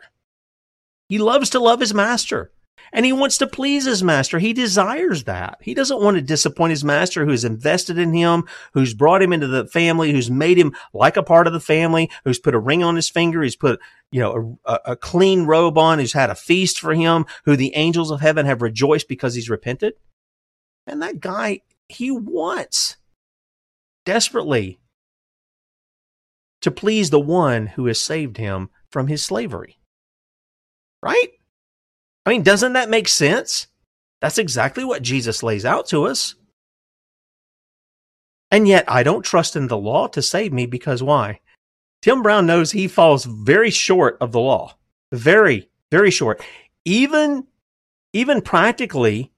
He 1.08 1.18
loves 1.18 1.49
to 1.52 1.60
love 1.60 1.80
his 1.80 1.94
master 1.94 2.52
and 2.94 3.06
he 3.06 3.14
wants 3.14 3.38
to 3.38 3.48
please 3.48 3.86
his 3.86 4.03
master. 4.03 4.40
He 4.40 4.53
desires 4.53 5.24
that. 5.24 5.58
He 5.62 5.74
doesn't 5.74 6.02
want 6.02 6.16
to 6.16 6.22
disappoint 6.22 6.72
his 6.72 6.84
master 6.84 7.26
who's 7.26 7.45
invested 7.45 7.98
in 7.98 8.14
him, 8.14 8.44
who's 8.74 8.94
brought 8.94 9.22
him 9.22 9.32
into 9.32 9.48
the 9.48 9.68
family, 9.68 10.12
who's 10.12 10.30
made 10.30 10.58
him 10.58 10.76
like 10.94 11.18
a 11.18 11.24
part 11.24 11.48
of 11.48 11.53
the 11.53 11.60
family, 11.60 12.10
who's 12.26 12.40
put 12.40 12.56
a 12.56 12.60
ring 12.60 12.84
on 12.84 12.95
his 12.95 13.10
finger, 13.10 13.41
who's 13.41 13.56
put, 13.56 13.80
you 14.12 14.20
know, 14.20 14.60
a, 14.66 14.80
a 14.88 14.95
clean 14.95 15.45
robe 15.45 15.78
on, 15.78 15.99
who's 15.99 16.14
had 16.14 16.30
a 16.30 16.36
feast 16.36 16.80
for 16.80 16.94
him, 16.94 17.26
who 17.45 17.56
the 17.56 17.76
angels 17.76 18.12
of 18.12 18.22
heaven 18.22 18.45
have 18.45 18.62
rejoiced 18.62 19.08
because 19.08 19.36
he's 19.36 19.49
repented. 19.49 19.94
And 20.86 21.02
that 21.02 21.20
guy, 21.20 21.62
he 21.88 22.12
wants 22.12 22.98
desperately 24.06 24.81
to 26.61 26.71
please 26.71 27.09
the 27.09 27.19
one 27.19 27.67
who 27.67 27.85
has 27.88 27.99
saved 27.99 28.38
him 28.38 28.69
from 28.89 29.07
his 29.07 29.23
slavery. 29.23 29.79
Right? 31.03 31.29
I 32.25 32.29
mean, 32.29 32.43
doesn't 32.43 32.73
that 32.73 32.89
make 32.89 33.07
sense? 33.07 33.67
That's 34.21 34.38
exactly 34.38 34.83
what 34.85 35.01
Jesus 35.01 35.41
lays 35.41 35.65
out 35.65 35.88
to 35.88 36.05
us. 36.05 36.35
And 38.51 38.67
yet, 38.67 38.85
I 38.88 39.01
don't 39.01 39.25
trust 39.25 39.55
in 39.55 39.67
the 39.67 39.77
law 39.77 40.07
to 40.07 40.21
save 40.21 40.53
me 40.53 40.65
because 40.65 41.01
why? 41.01 41.39
Tim 42.01 42.21
Brown 42.21 42.45
knows 42.45 42.71
he 42.71 42.88
falls 42.88 43.25
very 43.25 43.71
short 43.71 44.17
of 44.19 44.31
the 44.31 44.39
law. 44.39 44.75
Very, 45.11 45.69
very 45.89 46.11
short. 46.11 46.43
Even, 46.85 47.47
even 48.13 48.41
practically, 48.41 49.31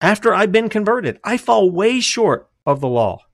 after 0.00 0.32
I've 0.32 0.52
been 0.52 0.68
converted, 0.68 1.18
I 1.24 1.36
fall 1.36 1.70
way 1.70 2.00
short 2.00 2.48
of 2.64 2.80
the 2.80 2.88
law. 2.88 3.24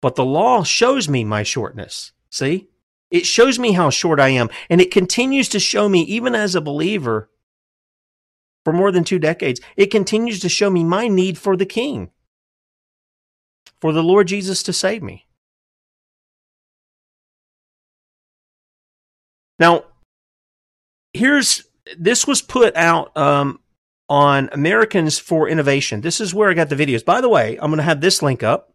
But 0.00 0.16
the 0.16 0.24
law 0.24 0.62
shows 0.62 1.08
me 1.08 1.24
my 1.24 1.42
shortness. 1.42 2.12
See? 2.30 2.68
It 3.10 3.26
shows 3.26 3.58
me 3.58 3.72
how 3.72 3.90
short 3.90 4.20
I 4.20 4.28
am. 4.28 4.50
And 4.68 4.80
it 4.80 4.90
continues 4.90 5.48
to 5.50 5.60
show 5.60 5.88
me, 5.88 6.02
even 6.02 6.34
as 6.34 6.54
a 6.54 6.60
believer, 6.60 7.28
for 8.64 8.72
more 8.72 8.92
than 8.92 9.04
two 9.04 9.18
decades, 9.18 9.60
it 9.76 9.86
continues 9.86 10.40
to 10.40 10.48
show 10.48 10.70
me 10.70 10.84
my 10.84 11.08
need 11.08 11.38
for 11.38 11.56
the 11.56 11.66
King, 11.66 12.10
for 13.80 13.92
the 13.92 14.02
Lord 14.02 14.28
Jesus 14.28 14.62
to 14.64 14.72
save 14.72 15.02
me. 15.02 15.26
Now, 19.58 19.84
here's 21.12 21.64
this 21.98 22.26
was 22.26 22.42
put 22.42 22.76
out 22.76 23.14
um, 23.16 23.60
on 24.08 24.48
Americans 24.52 25.18
for 25.18 25.48
Innovation. 25.48 26.00
This 26.00 26.20
is 26.20 26.34
where 26.34 26.50
I 26.50 26.54
got 26.54 26.68
the 26.68 26.76
videos. 26.76 27.04
By 27.04 27.20
the 27.20 27.28
way, 27.28 27.56
I'm 27.56 27.70
going 27.70 27.78
to 27.78 27.82
have 27.82 28.00
this 28.00 28.22
link 28.22 28.42
up 28.42 28.69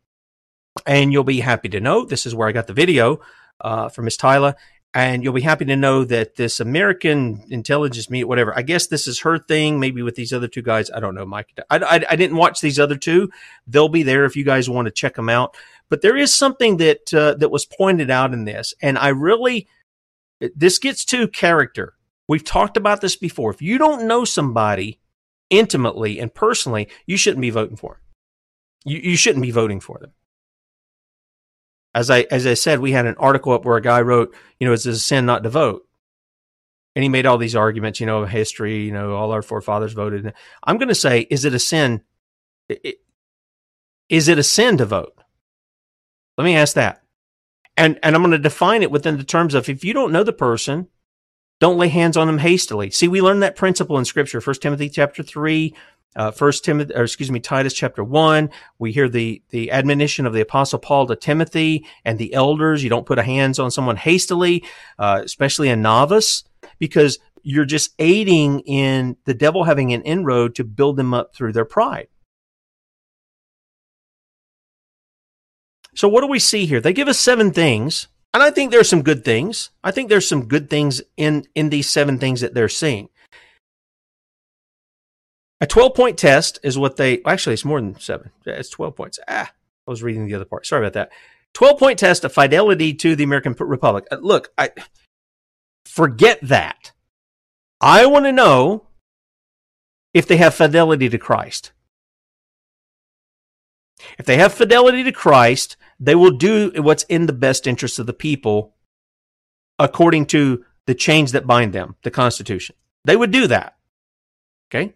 and 0.85 1.11
you'll 1.11 1.23
be 1.23 1.39
happy 1.39 1.69
to 1.69 1.79
know 1.79 2.05
this 2.05 2.25
is 2.25 2.35
where 2.35 2.47
I 2.47 2.51
got 2.51 2.67
the 2.67 2.73
video 2.73 3.19
uh, 3.61 3.89
from 3.89 4.05
Miss 4.05 4.17
Tyler. 4.17 4.55
and 4.93 5.23
you'll 5.23 5.33
be 5.33 5.41
happy 5.41 5.65
to 5.65 5.75
know 5.75 6.05
that 6.05 6.35
this 6.35 6.61
American 6.61 7.43
intelligence 7.49 8.09
meet, 8.09 8.23
whatever, 8.23 8.57
I 8.57 8.61
guess 8.61 8.87
this 8.87 9.07
is 9.07 9.19
her 9.19 9.37
thing, 9.37 9.79
maybe 9.79 10.01
with 10.01 10.15
these 10.15 10.31
other 10.31 10.47
two 10.47 10.61
guys. 10.61 10.89
I 10.89 11.01
don't 11.01 11.15
know, 11.15 11.25
Mike. 11.25 11.53
I, 11.69 11.77
I, 11.77 12.05
I 12.11 12.15
didn't 12.15 12.37
watch 12.37 12.61
these 12.61 12.79
other 12.79 12.95
two. 12.95 13.29
They'll 13.67 13.89
be 13.89 14.03
there 14.03 14.23
if 14.23 14.37
you 14.37 14.45
guys 14.45 14.69
want 14.69 14.85
to 14.85 14.91
check 14.91 15.15
them 15.15 15.27
out. 15.27 15.57
But 15.89 16.01
there 16.01 16.15
is 16.15 16.33
something 16.33 16.77
that, 16.77 17.13
uh, 17.13 17.35
that 17.35 17.51
was 17.51 17.65
pointed 17.65 18.09
out 18.09 18.33
in 18.33 18.45
this. 18.45 18.73
And 18.81 18.97
I 18.97 19.09
really, 19.09 19.67
this 20.55 20.79
gets 20.79 21.03
to 21.05 21.27
character. 21.27 21.95
We've 22.27 22.43
talked 22.43 22.77
about 22.77 23.01
this 23.01 23.17
before. 23.17 23.51
If 23.51 23.61
you 23.61 23.77
don't 23.77 24.07
know 24.07 24.23
somebody 24.23 24.99
intimately 25.49 26.19
and 26.19 26.33
personally, 26.33 26.87
you 27.05 27.17
shouldn't 27.17 27.41
be 27.41 27.49
voting 27.49 27.75
for 27.75 27.95
them. 27.95 28.01
You, 28.85 29.11
you 29.11 29.17
shouldn't 29.17 29.43
be 29.43 29.51
voting 29.51 29.79
for 29.81 29.99
them 29.99 30.13
as 31.95 32.11
I 32.11 32.27
as 32.29 32.45
I 32.45 32.53
said, 32.55 32.79
we 32.81 32.91
had 32.91 33.05
an 33.05 33.15
article 33.17 33.53
up 33.53 33.63
where 33.63 33.77
a 33.77 33.81
guy 33.81 34.01
wrote, 34.01 34.35
you 34.59 34.67
know, 34.67 34.73
it's 34.73 34.85
a 34.85 34.95
sin 34.99 35.25
not 35.25 35.43
to 35.43 35.49
vote, 35.49 35.87
and 36.93 37.01
he 37.01 37.09
made 37.09 37.25
all 37.25 37.37
these 37.37 37.55
arguments, 37.55 38.01
you 38.01 38.05
know, 38.05 38.21
of 38.21 38.29
history, 38.29 38.83
you 38.83 38.91
know, 38.91 39.15
all 39.15 39.31
our 39.31 39.41
forefathers 39.41 39.93
voted. 39.93 40.33
I'm 40.61 40.77
going 40.77 40.89
to 40.89 40.95
say, 40.95 41.21
is 41.21 41.45
it 41.45 41.53
a 41.53 41.59
sin? 41.59 42.01
Is 44.09 44.27
it 44.27 44.37
a 44.37 44.43
sin 44.43 44.77
to 44.77 44.85
vote? 44.85 45.17
Let 46.37 46.43
me 46.43 46.57
ask 46.57 46.75
that, 46.75 47.01
and 47.77 47.97
and 48.03 48.13
I'm 48.13 48.21
going 48.21 48.31
to 48.31 48.39
define 48.39 48.83
it 48.83 48.91
within 48.91 49.17
the 49.17 49.23
terms 49.23 49.53
of 49.53 49.69
if 49.69 49.85
you 49.85 49.93
don't 49.93 50.11
know 50.11 50.23
the 50.23 50.33
person, 50.33 50.89
don't 51.61 51.77
lay 51.77 51.87
hands 51.87 52.17
on 52.17 52.27
them 52.27 52.39
hastily. 52.39 52.91
See, 52.91 53.07
we 53.07 53.21
learned 53.21 53.41
that 53.41 53.55
principle 53.55 53.97
in 53.97 54.03
Scripture, 54.03 54.41
First 54.41 54.61
Timothy 54.61 54.89
chapter 54.89 55.23
three, 55.23 55.73
uh, 56.15 56.31
First 56.31 56.65
Timothy, 56.65 56.93
or 56.93 57.03
excuse 57.03 57.31
me, 57.31 57.39
Titus 57.39 57.73
chapter 57.73 58.03
one. 58.03 58.49
We 58.79 58.91
hear 58.91 59.09
the 59.09 59.41
the 59.49 59.71
admonition 59.71 60.25
of 60.25 60.33
the 60.33 60.41
apostle 60.41 60.79
Paul 60.79 61.07
to 61.07 61.15
Timothy 61.15 61.85
and 62.03 62.17
the 62.17 62.33
elders. 62.33 62.83
You 62.83 62.89
don't 62.89 63.05
put 63.05 63.19
a 63.19 63.23
hands 63.23 63.59
on 63.59 63.71
someone 63.71 63.97
hastily, 63.97 64.63
uh, 64.97 65.21
especially 65.23 65.69
a 65.69 65.75
novice, 65.75 66.43
because 66.79 67.19
you're 67.43 67.65
just 67.65 67.93
aiding 67.99 68.61
in 68.61 69.17
the 69.25 69.33
devil 69.33 69.63
having 69.63 69.93
an 69.93 70.01
inroad 70.01 70.55
to 70.55 70.63
build 70.63 70.97
them 70.97 71.13
up 71.13 71.35
through 71.35 71.53
their 71.53 71.65
pride. 71.65 72.07
So 75.93 76.09
what 76.09 76.21
do 76.21 76.27
we 76.27 76.39
see 76.39 76.65
here? 76.65 76.81
They 76.81 76.91
give 76.91 77.07
us 77.07 77.19
seven 77.19 77.51
things, 77.51 78.07
and 78.33 78.43
I 78.43 78.51
think 78.51 78.71
there's 78.71 78.89
some 78.89 79.01
good 79.01 79.23
things. 79.23 79.69
I 79.83 79.91
think 79.91 80.09
there's 80.09 80.27
some 80.27 80.47
good 80.47 80.69
things 80.69 81.01
in 81.15 81.45
in 81.55 81.69
these 81.69 81.89
seven 81.89 82.19
things 82.19 82.41
that 82.41 82.53
they're 82.53 82.67
seeing. 82.67 83.09
A 85.65 85.67
12 85.67 85.95
point 85.95 86.19
test 86.19 86.59
is 86.61 86.77
what 86.77 86.95
they 86.95 87.23
actually 87.23 87.53
it's 87.53 87.65
more 87.65 87.81
than 87.81 87.99
seven. 87.99 88.29
It's 88.45 88.69
12 88.69 88.95
points. 88.95 89.17
Ah, 89.27 89.51
I 89.87 89.89
was 89.89 90.03
reading 90.03 90.27
the 90.27 90.35
other 90.35 90.45
part. 90.45 90.67
Sorry 90.67 90.85
about 90.85 90.93
that. 90.93 91.11
12 91.55 91.79
point 91.79 91.97
test 91.97 92.23
of 92.23 92.31
fidelity 92.31 92.93
to 92.93 93.15
the 93.15 93.23
American 93.23 93.55
Republic. 93.57 94.05
Uh, 94.11 94.17
look, 94.21 94.51
I 94.59 94.69
forget 95.83 96.37
that. 96.43 96.91
I 97.81 98.05
want 98.05 98.25
to 98.25 98.31
know 98.31 98.85
if 100.13 100.27
they 100.27 100.37
have 100.37 100.53
fidelity 100.53 101.09
to 101.09 101.17
Christ. 101.17 101.71
If 104.19 104.27
they 104.27 104.37
have 104.37 104.53
fidelity 104.53 105.03
to 105.03 105.11
Christ, 105.11 105.77
they 105.99 106.13
will 106.13 106.37
do 106.37 106.73
what's 106.75 107.05
in 107.05 107.25
the 107.25 107.33
best 107.33 107.65
interest 107.65 107.97
of 107.97 108.05
the 108.05 108.13
people 108.13 108.75
according 109.79 110.27
to 110.27 110.63
the 110.85 110.93
chains 110.93 111.31
that 111.31 111.47
bind 111.47 111.73
them, 111.73 111.95
the 112.03 112.11
Constitution. 112.11 112.75
They 113.03 113.15
would 113.15 113.31
do 113.31 113.47
that. 113.47 113.77
Okay? 114.69 114.93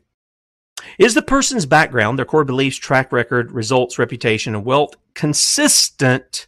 Is 0.98 1.14
the 1.14 1.22
person's 1.22 1.66
background, 1.66 2.18
their 2.18 2.26
core 2.26 2.46
beliefs, 2.46 2.78
track 2.78 3.12
record, 3.12 3.52
results, 3.52 4.00
reputation, 4.00 4.56
and 4.56 4.66
wealth 4.66 4.96
consistent 5.14 6.48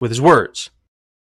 with 0.00 0.10
his 0.10 0.20
words? 0.20 0.70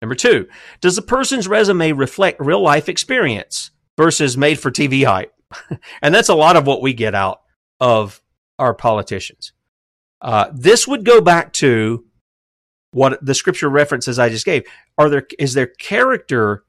Number 0.01 0.15
two, 0.15 0.47
does 0.81 0.95
the 0.95 1.01
person's 1.01 1.47
resume 1.47 1.91
reflect 1.91 2.39
real 2.39 2.61
life 2.61 2.87
experience 2.87 3.71
versus 3.97 4.37
made 4.37 4.59
for 4.59 4.71
TV 4.71 5.05
hype? 5.05 5.33
and 6.01 6.13
that's 6.13 6.29
a 6.29 6.35
lot 6.35 6.55
of 6.55 6.65
what 6.65 6.81
we 6.81 6.93
get 6.93 7.15
out 7.15 7.41
of 7.79 8.21
our 8.57 8.73
politicians. 8.73 9.53
Uh, 10.21 10.49
this 10.53 10.87
would 10.87 11.05
go 11.05 11.21
back 11.21 11.53
to 11.53 12.05
what 12.91 13.23
the 13.25 13.35
scripture 13.35 13.69
references 13.69 14.19
I 14.19 14.29
just 14.29 14.45
gave. 14.45 14.63
Are 14.97 15.09
there 15.09 15.27
is 15.37 15.53
their 15.53 15.67
character 15.67 16.63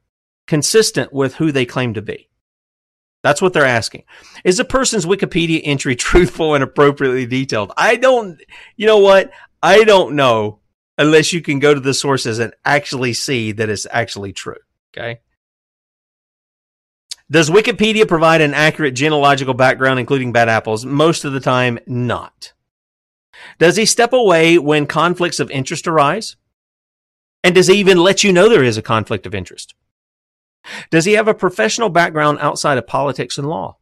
consistent 0.47 1.13
with 1.13 1.35
who 1.37 1.53
they 1.53 1.67
claim 1.67 1.95
to 1.95 2.03
be? 2.03 2.30
That's 3.23 3.43
what 3.43 3.53
they're 3.53 3.65
asking. 3.65 4.05
Is 4.45 4.59
a 4.59 4.65
person's 4.65 5.07
Wikipedia 5.07 5.61
entry 5.65 5.97
truthful 5.97 6.55
and 6.55 6.65
appropriately 6.65 7.27
detailed? 7.27 7.73
I 7.77 7.97
don't, 7.97 8.41
you 8.77 8.87
know 8.87 8.99
what? 8.99 9.31
I 9.63 9.85
don't 9.85 10.17
know 10.17 10.61
unless 10.97 11.33
you 11.33 11.41
can 11.41 11.59
go 11.59 11.75
to 11.75 11.81
the 11.81 11.95
sources 11.95 12.39
and 12.39 12.55
actually 12.65 13.13
see 13.13 13.53
that 13.53 13.69
it's 13.69 13.87
actually 13.91 14.33
true. 14.33 14.57
Okay. 14.93 15.21
Does 17.31 17.49
Wikipedia 17.49 18.09
provide 18.09 18.41
an 18.41 18.55
accurate 18.55 18.95
genealogical 18.95 19.55
background, 19.55 20.01
including 20.01 20.33
bad 20.33 20.49
apples? 20.49 20.85
Most 20.85 21.25
of 21.25 21.33
the 21.33 21.41
time, 21.41 21.79
not. 21.87 22.53
Does 23.59 23.77
he 23.77 23.87
step 23.87 24.13
away 24.13 24.59
when 24.59 24.87
conflicts 24.87 25.39
of 25.39 25.51
interest 25.51 25.87
arise? 25.87 26.37
And 27.45 27.55
does 27.55 27.69
he 27.69 27.75
even 27.75 27.99
let 27.99 28.25
you 28.25 28.33
know 28.33 28.49
there 28.49 28.65
is 28.65 28.77
a 28.77 28.83
conflict 28.83 29.27
of 29.27 29.35
interest? 29.35 29.75
Does 30.91 31.05
he 31.05 31.13
have 31.13 31.29
a 31.29 31.35
professional 31.35 31.89
background 31.89 32.39
outside 32.41 32.79
of 32.79 32.87
politics 32.87 33.39
and 33.39 33.49
law? 33.49 33.79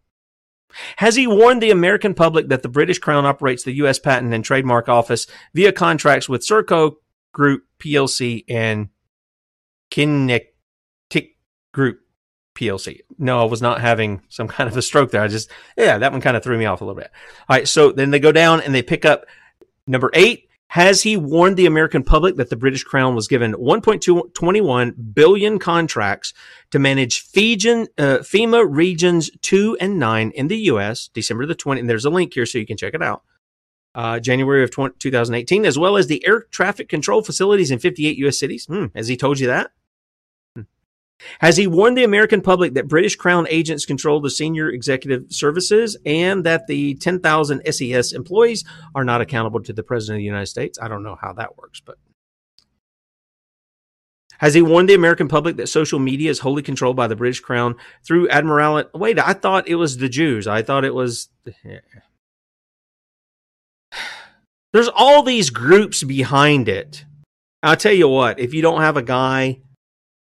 Has 0.96 1.16
he 1.16 1.26
warned 1.26 1.62
the 1.62 1.70
American 1.70 2.14
public 2.14 2.48
that 2.48 2.62
the 2.62 2.68
British 2.68 2.98
Crown 2.98 3.24
operates 3.24 3.62
the 3.62 3.72
U.S. 3.72 3.98
Patent 3.98 4.34
and 4.34 4.44
Trademark 4.44 4.88
Office 4.88 5.26
via 5.54 5.72
contracts 5.72 6.28
with 6.28 6.46
Serco 6.46 6.96
Group 7.32 7.64
PLC 7.80 8.44
and 8.48 8.88
QinetiQ 9.90 10.42
Group 11.72 12.00
PLC? 12.54 13.00
No, 13.18 13.40
I 13.40 13.44
was 13.44 13.62
not 13.62 13.80
having 13.80 14.22
some 14.28 14.48
kind 14.48 14.68
of 14.68 14.76
a 14.76 14.82
stroke 14.82 15.10
there. 15.10 15.22
I 15.22 15.28
just, 15.28 15.50
yeah, 15.76 15.98
that 15.98 16.12
one 16.12 16.20
kind 16.20 16.36
of 16.36 16.42
threw 16.42 16.58
me 16.58 16.66
off 16.66 16.80
a 16.80 16.84
little 16.84 17.00
bit. 17.00 17.10
All 17.48 17.56
right. 17.56 17.66
So 17.66 17.92
then 17.92 18.10
they 18.10 18.20
go 18.20 18.32
down 18.32 18.60
and 18.60 18.74
they 18.74 18.82
pick 18.82 19.04
up 19.04 19.24
number 19.86 20.10
eight. 20.12 20.47
Has 20.68 21.02
he 21.02 21.16
warned 21.16 21.56
the 21.56 21.64
American 21.64 22.02
public 22.02 22.36
that 22.36 22.50
the 22.50 22.56
British 22.56 22.84
Crown 22.84 23.14
was 23.14 23.26
given 23.26 23.54
1.21 23.54 25.14
billion 25.14 25.58
contracts 25.58 26.34
to 26.70 26.78
manage 26.78 27.22
Fijian, 27.22 27.88
uh, 27.96 28.18
FEMA 28.18 28.66
regions 28.68 29.30
two 29.40 29.78
and 29.80 29.98
nine 29.98 30.30
in 30.32 30.48
the 30.48 30.58
U.S. 30.58 31.08
December 31.08 31.46
the 31.46 31.54
20th? 31.54 31.80
And 31.80 31.88
there's 31.88 32.04
a 32.04 32.10
link 32.10 32.34
here 32.34 32.44
so 32.44 32.58
you 32.58 32.66
can 32.66 32.76
check 32.76 32.92
it 32.92 33.02
out. 33.02 33.22
Uh, 33.94 34.20
January 34.20 34.62
of 34.62 34.70
20, 34.70 34.96
2018, 34.98 35.64
as 35.64 35.78
well 35.78 35.96
as 35.96 36.06
the 36.06 36.24
air 36.26 36.42
traffic 36.50 36.88
control 36.88 37.22
facilities 37.22 37.70
in 37.70 37.78
58 37.78 38.18
U.S. 38.18 38.38
cities. 38.38 38.66
Hmm, 38.66 38.86
has 38.94 39.08
he 39.08 39.16
told 39.16 39.40
you 39.40 39.46
that? 39.46 39.70
Has 41.40 41.56
he 41.56 41.66
warned 41.66 41.98
the 41.98 42.04
American 42.04 42.40
public 42.40 42.74
that 42.74 42.86
British 42.88 43.16
Crown 43.16 43.46
agents 43.50 43.84
control 43.84 44.20
the 44.20 44.30
senior 44.30 44.68
executive 44.68 45.32
services 45.32 45.96
and 46.06 46.44
that 46.44 46.66
the 46.66 46.94
10,000 46.94 47.62
SES 47.72 48.12
employees 48.12 48.64
are 48.94 49.04
not 49.04 49.20
accountable 49.20 49.60
to 49.62 49.72
the 49.72 49.82
President 49.82 50.16
of 50.16 50.20
the 50.20 50.24
United 50.24 50.46
States? 50.46 50.78
I 50.80 50.88
don't 50.88 51.02
know 51.02 51.18
how 51.20 51.32
that 51.34 51.58
works, 51.58 51.80
but. 51.84 51.98
Has 54.38 54.54
he 54.54 54.62
warned 54.62 54.88
the 54.88 54.94
American 54.94 55.26
public 55.26 55.56
that 55.56 55.66
social 55.66 55.98
media 55.98 56.30
is 56.30 56.38
wholly 56.38 56.62
controlled 56.62 56.94
by 56.94 57.08
the 57.08 57.16
British 57.16 57.40
Crown 57.40 57.74
through 58.06 58.28
Admiralty? 58.28 58.88
Wait, 58.94 59.18
I 59.18 59.32
thought 59.32 59.66
it 59.66 59.74
was 59.74 59.96
the 59.96 60.08
Jews. 60.08 60.46
I 60.46 60.62
thought 60.62 60.84
it 60.84 60.94
was. 60.94 61.28
There's 64.72 64.88
all 64.94 65.24
these 65.24 65.50
groups 65.50 66.04
behind 66.04 66.68
it. 66.68 67.04
I'll 67.64 67.74
tell 67.74 67.92
you 67.92 68.08
what, 68.08 68.38
if 68.38 68.54
you 68.54 68.62
don't 68.62 68.82
have 68.82 68.96
a 68.96 69.02
guy 69.02 69.62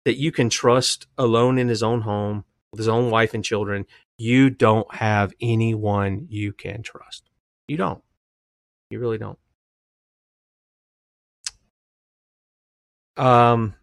that 0.08 0.16
you 0.16 0.32
can 0.32 0.48
trust 0.48 1.06
alone 1.18 1.58
in 1.58 1.68
his 1.68 1.82
own 1.82 2.00
home 2.00 2.42
with 2.72 2.78
his 2.78 2.88
own 2.88 3.10
wife 3.10 3.34
and 3.34 3.44
children, 3.44 3.84
you 4.16 4.48
don't 4.48 4.94
have 4.94 5.34
anyone 5.38 6.26
you 6.30 6.54
can 6.54 6.82
trust. 6.82 7.28
You 7.68 7.76
don't. 7.76 8.02
You 8.88 9.00
really 9.00 9.18
don't. 9.18 9.38
Um, 13.18 13.74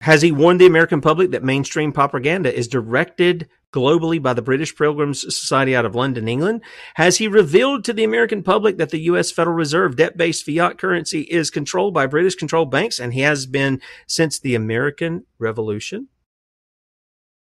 has 0.00 0.22
he 0.22 0.30
warned 0.30 0.60
the 0.60 0.66
American 0.66 1.00
public 1.00 1.32
that 1.32 1.42
mainstream 1.42 1.90
propaganda 1.90 2.56
is 2.56 2.68
directed 2.68 3.48
globally 3.76 4.20
by 4.22 4.32
the 4.32 4.42
British 4.42 4.74
Pilgrims 4.74 5.20
Society 5.20 5.76
out 5.76 5.84
of 5.84 5.94
London, 5.94 6.28
England? 6.28 6.62
Has 6.94 7.18
he 7.18 7.28
revealed 7.28 7.84
to 7.84 7.92
the 7.92 8.04
American 8.04 8.42
public 8.42 8.78
that 8.78 8.90
the 8.90 9.00
U.S. 9.00 9.30
Federal 9.30 9.54
Reserve 9.56 9.96
debt 9.96 10.16
based 10.16 10.44
fiat 10.44 10.78
currency 10.78 11.22
is 11.22 11.50
controlled 11.50 11.92
by 11.92 12.06
British 12.06 12.34
controlled 12.34 12.70
banks 12.70 12.98
and 12.98 13.12
he 13.12 13.20
has 13.20 13.46
been 13.46 13.80
since 14.06 14.38
the 14.38 14.54
American 14.54 15.26
Revolution? 15.38 16.08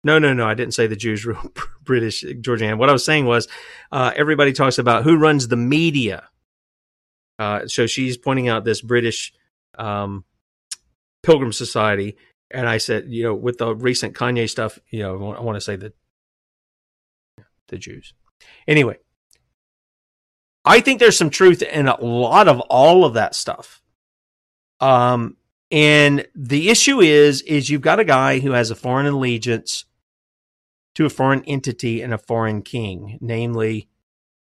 No, 0.03 0.19
no, 0.19 0.33
no. 0.33 0.47
I 0.47 0.55
didn't 0.55 0.75
say 0.75 0.87
the 0.87 0.97
Jews 0.97 1.25
rule 1.25 1.53
British 1.83 2.25
Georgian. 2.41 2.79
What 2.79 2.91
I 2.91 2.93
was 2.93 3.05
saying 3.05 3.27
was 3.27 3.49
uh, 3.93 4.13
everybody 4.17 4.53
talks 4.53 4.79
about 4.79 5.05
who 5.05 5.17
runs 5.17 5.49
the 5.49 5.57
media. 5.57 6.29
Uh, 7.39 7.67
so 7.67 7.87
she's 7.87 8.17
pointing 8.17 8.49
out 8.49 8.65
this 8.65 8.81
British 8.81 9.33
um, 9.79 10.25
Pilgrim 11.23 11.53
Society 11.53 12.17
and 12.51 12.69
I 12.69 12.79
said, 12.79 13.07
you 13.09 13.25
know, 13.25 13.35
with 13.35 13.59
the 13.59 13.75
recent 13.75 14.15
Kanye 14.15 14.49
stuff, 14.49 14.79
you 14.91 15.01
know, 15.01 15.33
I 15.33 15.41
want 15.41 15.57
to 15.57 15.61
say 15.61 15.77
that 15.77 15.95
the 17.69 17.79
Jews. 17.79 18.15
Anyway, 18.67 18.99
I 20.65 20.81
think 20.81 21.01
there's 21.01 21.17
some 21.17 21.31
truth 21.31 21.63
in 21.63 21.89
a 21.89 22.01
lot 22.03 22.49
of 22.49 22.61
all 22.61 23.05
of 23.05 23.15
that 23.15 23.35
stuff. 23.35 23.83
Um, 24.81 25.37
And 25.71 26.27
the 26.35 26.71
issue 26.71 27.01
is, 27.01 27.43
is 27.43 27.69
you've 27.69 27.81
got 27.81 27.99
a 27.99 28.05
guy 28.05 28.39
who 28.39 28.53
has 28.53 28.71
a 28.71 28.77
foreign 28.77 29.07
allegiance 29.07 29.85
to 30.95 31.05
a 31.05 31.11
foreign 31.11 31.43
entity 31.45 32.03
and 32.03 32.15
a 32.15 32.19
foreign 32.19 32.63
king, 32.63 33.19
namely 33.21 33.89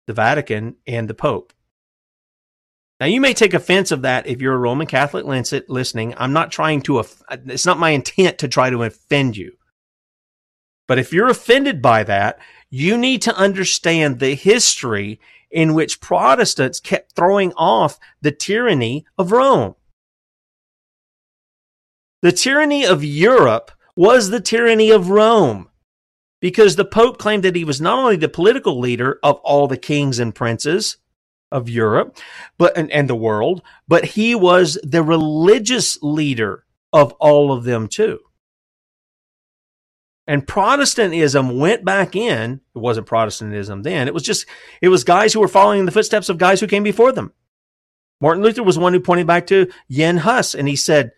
the 0.07 0.13
Vatican 0.13 0.75
and 0.85 1.09
the 1.09 1.15
Pope. 1.15 1.51
Now, 2.99 3.07
you 3.07 3.19
may 3.19 3.33
take 3.33 3.53
offense 3.53 3.91
of 3.91 4.03
that 4.03 4.27
if 4.27 4.39
you're 4.39 4.53
a 4.53 4.57
Roman 4.57 4.87
Catholic 4.87 5.25
listening. 5.25 6.13
I'm 6.15 6.31
not 6.31 6.51
trying 6.51 6.81
to, 6.83 7.03
it's 7.29 7.65
not 7.65 7.79
my 7.79 7.89
intent 7.89 8.37
to 8.37 8.47
try 8.47 8.69
to 8.69 8.83
offend 8.83 9.35
you. 9.35 9.57
But 10.87 10.99
if 10.99 11.11
you're 11.11 11.27
offended 11.27 11.81
by 11.81 12.03
that, 12.03 12.37
you 12.75 12.97
need 12.97 13.21
to 13.21 13.33
understand 13.37 14.19
the 14.19 14.35
history 14.35 15.17
in 15.49 15.73
which 15.73 16.01
Protestants 16.01 16.81
kept 16.81 17.15
throwing 17.15 17.53
off 17.53 17.97
the 18.21 18.33
tyranny 18.33 19.05
of 19.17 19.31
Rome. 19.31 19.75
The 22.21 22.33
tyranny 22.33 22.85
of 22.85 23.01
Europe 23.01 23.71
was 23.95 24.29
the 24.29 24.41
tyranny 24.41 24.91
of 24.91 25.09
Rome 25.09 25.69
because 26.41 26.75
the 26.75 26.83
Pope 26.83 27.17
claimed 27.17 27.43
that 27.45 27.55
he 27.55 27.63
was 27.63 27.79
not 27.79 27.97
only 27.97 28.17
the 28.17 28.27
political 28.27 28.77
leader 28.77 29.19
of 29.23 29.35
all 29.37 29.69
the 29.69 29.77
kings 29.77 30.19
and 30.19 30.35
princes 30.35 30.97
of 31.53 31.69
Europe, 31.69 32.17
but 32.57 32.77
and, 32.77 32.91
and 32.91 33.09
the 33.09 33.15
world, 33.15 33.61
but 33.87 34.03
he 34.03 34.35
was 34.35 34.77
the 34.83 35.01
religious 35.01 35.97
leader 36.01 36.65
of 36.91 37.13
all 37.21 37.53
of 37.53 37.63
them 37.63 37.87
too. 37.87 38.19
And 40.27 40.47
Protestantism 40.47 41.59
went 41.59 41.85
back 41.85 42.15
in. 42.15 42.61
It 42.75 42.79
wasn't 42.79 43.07
Protestantism 43.07 43.83
then. 43.83 44.07
It 44.07 44.13
was 44.13 44.23
just, 44.23 44.47
it 44.81 44.89
was 44.89 45.03
guys 45.03 45.33
who 45.33 45.39
were 45.39 45.47
following 45.47 45.79
in 45.79 45.85
the 45.85 45.91
footsteps 45.91 46.29
of 46.29 46.39
guys 46.39 46.59
who 46.59 46.67
came 46.67 46.83
before 46.83 47.11
them. 47.11 47.31
Martin 48.21 48.43
Luther 48.43 48.63
was 48.63 48.79
one 48.79 48.93
who 48.93 48.99
pointed 48.99 49.27
back 49.27 49.47
to 49.47 49.69
Jan 49.91 50.17
Hus 50.17 50.55
and 50.55 50.67
he 50.67 50.75
said, 50.75 51.11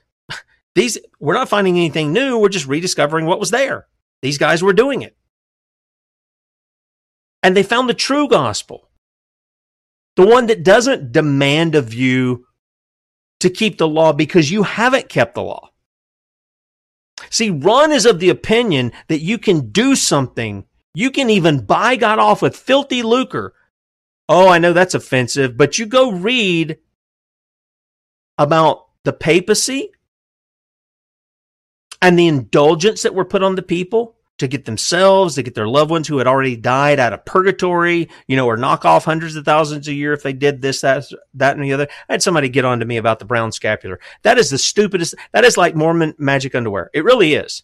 these, 0.76 0.98
we're 1.20 1.34
not 1.34 1.50
finding 1.50 1.78
anything 1.78 2.12
new. 2.12 2.38
We're 2.38 2.50
just 2.50 2.68
rediscovering 2.68 3.26
what 3.26 3.40
was 3.40 3.50
there. 3.50 3.88
These 4.22 4.38
guys 4.38 4.62
were 4.62 4.74
doing 4.74 5.02
it. 5.02 5.16
And 7.42 7.56
they 7.56 7.64
found 7.64 7.88
the 7.90 7.94
true 7.94 8.28
gospel. 8.28 8.90
The 10.18 10.26
one 10.26 10.48
that 10.48 10.64
doesn't 10.64 11.12
demand 11.12 11.76
of 11.76 11.94
you 11.94 12.46
to 13.40 13.50
keep 13.50 13.78
the 13.78 13.88
law 13.88 14.12
because 14.12 14.52
you 14.52 14.64
haven't 14.64 15.10
kept 15.10 15.36
the 15.36 15.44
law. 15.44 15.70
See, 17.30 17.50
Ron 17.50 17.92
is 17.92 18.06
of 18.06 18.20
the 18.20 18.30
opinion 18.30 18.92
that 19.08 19.22
you 19.22 19.38
can 19.38 19.70
do 19.72 19.96
something. 19.96 20.66
You 20.94 21.12
can 21.12 21.30
even 21.30 21.66
buy 21.66 21.96
God 21.96 22.20
off 22.20 22.42
with 22.42 22.56
filthy 22.56 23.04
lucre. 23.04 23.54
Oh, 24.30 24.50
I 24.50 24.58
know 24.58 24.74
that's 24.74 24.96
offensive, 24.96 25.58
but 25.58 25.80
you 25.80 25.86
go 25.86 26.12
read 26.12 26.80
about 28.38 28.88
the 29.04 29.14
papacy 29.14 29.92
and 32.02 32.20
the 32.20 32.28
indulgence 32.28 33.04
that 33.04 33.16
were 33.16 33.26
put 33.26 33.42
on 33.42 33.56
the 33.56 33.62
people 33.62 34.17
to 34.38 34.48
get 34.48 34.66
themselves, 34.66 35.36
to 35.36 35.44
get 35.44 35.56
their 35.56 35.68
loved 35.68 35.90
ones 35.90 36.08
who 36.08 36.18
had 36.20 36.28
already 36.28 36.56
died 36.56 37.00
out 37.00 37.14
of 37.14 37.26
purgatory, 37.26 38.10
you 38.28 38.36
know, 38.36 38.46
or 38.46 38.58
knock 38.58 38.86
off 38.86 39.06
hundreds 39.06 39.36
of 39.36 39.46
thousands 39.46 39.88
a 39.88 39.94
year 39.94 40.14
if 40.14 40.24
they 40.24 40.34
did 40.34 40.62
this, 40.62 40.82
that, 40.82 41.06
that, 41.34 41.56
and 41.56 41.64
the 41.64 41.74
other. 41.74 41.88
I 42.08 42.14
had 42.14 42.22
somebody 42.22 42.50
get 42.50 42.66
on 42.66 42.80
to 42.80 42.86
me 42.86 42.98
about 42.98 43.20
the 43.20 43.26
brown 43.26 43.52
scapular. 43.52 44.00
That 44.22 44.38
is 44.38 44.50
the 44.50 44.58
stupidest. 44.58 45.16
That 45.32 45.44
is 45.44 45.58
like 45.58 45.76
Mormon 45.76 46.14
magic 46.18 46.54
underwear. 46.54 46.92
It 46.94 47.04
really 47.04 47.34
is. 47.34 47.64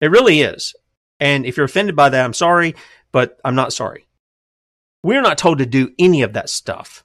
It 0.00 0.10
really 0.10 0.40
is. 0.40 0.74
And 1.20 1.46
if 1.46 1.56
you're 1.56 1.66
offended 1.66 1.94
by 1.94 2.08
that, 2.08 2.24
I'm 2.24 2.34
sorry, 2.34 2.74
but 3.12 3.38
I'm 3.44 3.54
not 3.54 3.72
sorry. 3.72 4.08
We're 5.02 5.22
not 5.22 5.38
told 5.38 5.58
to 5.58 5.66
do 5.66 5.92
any 5.98 6.22
of 6.22 6.32
that 6.32 6.48
stuff. 6.48 7.04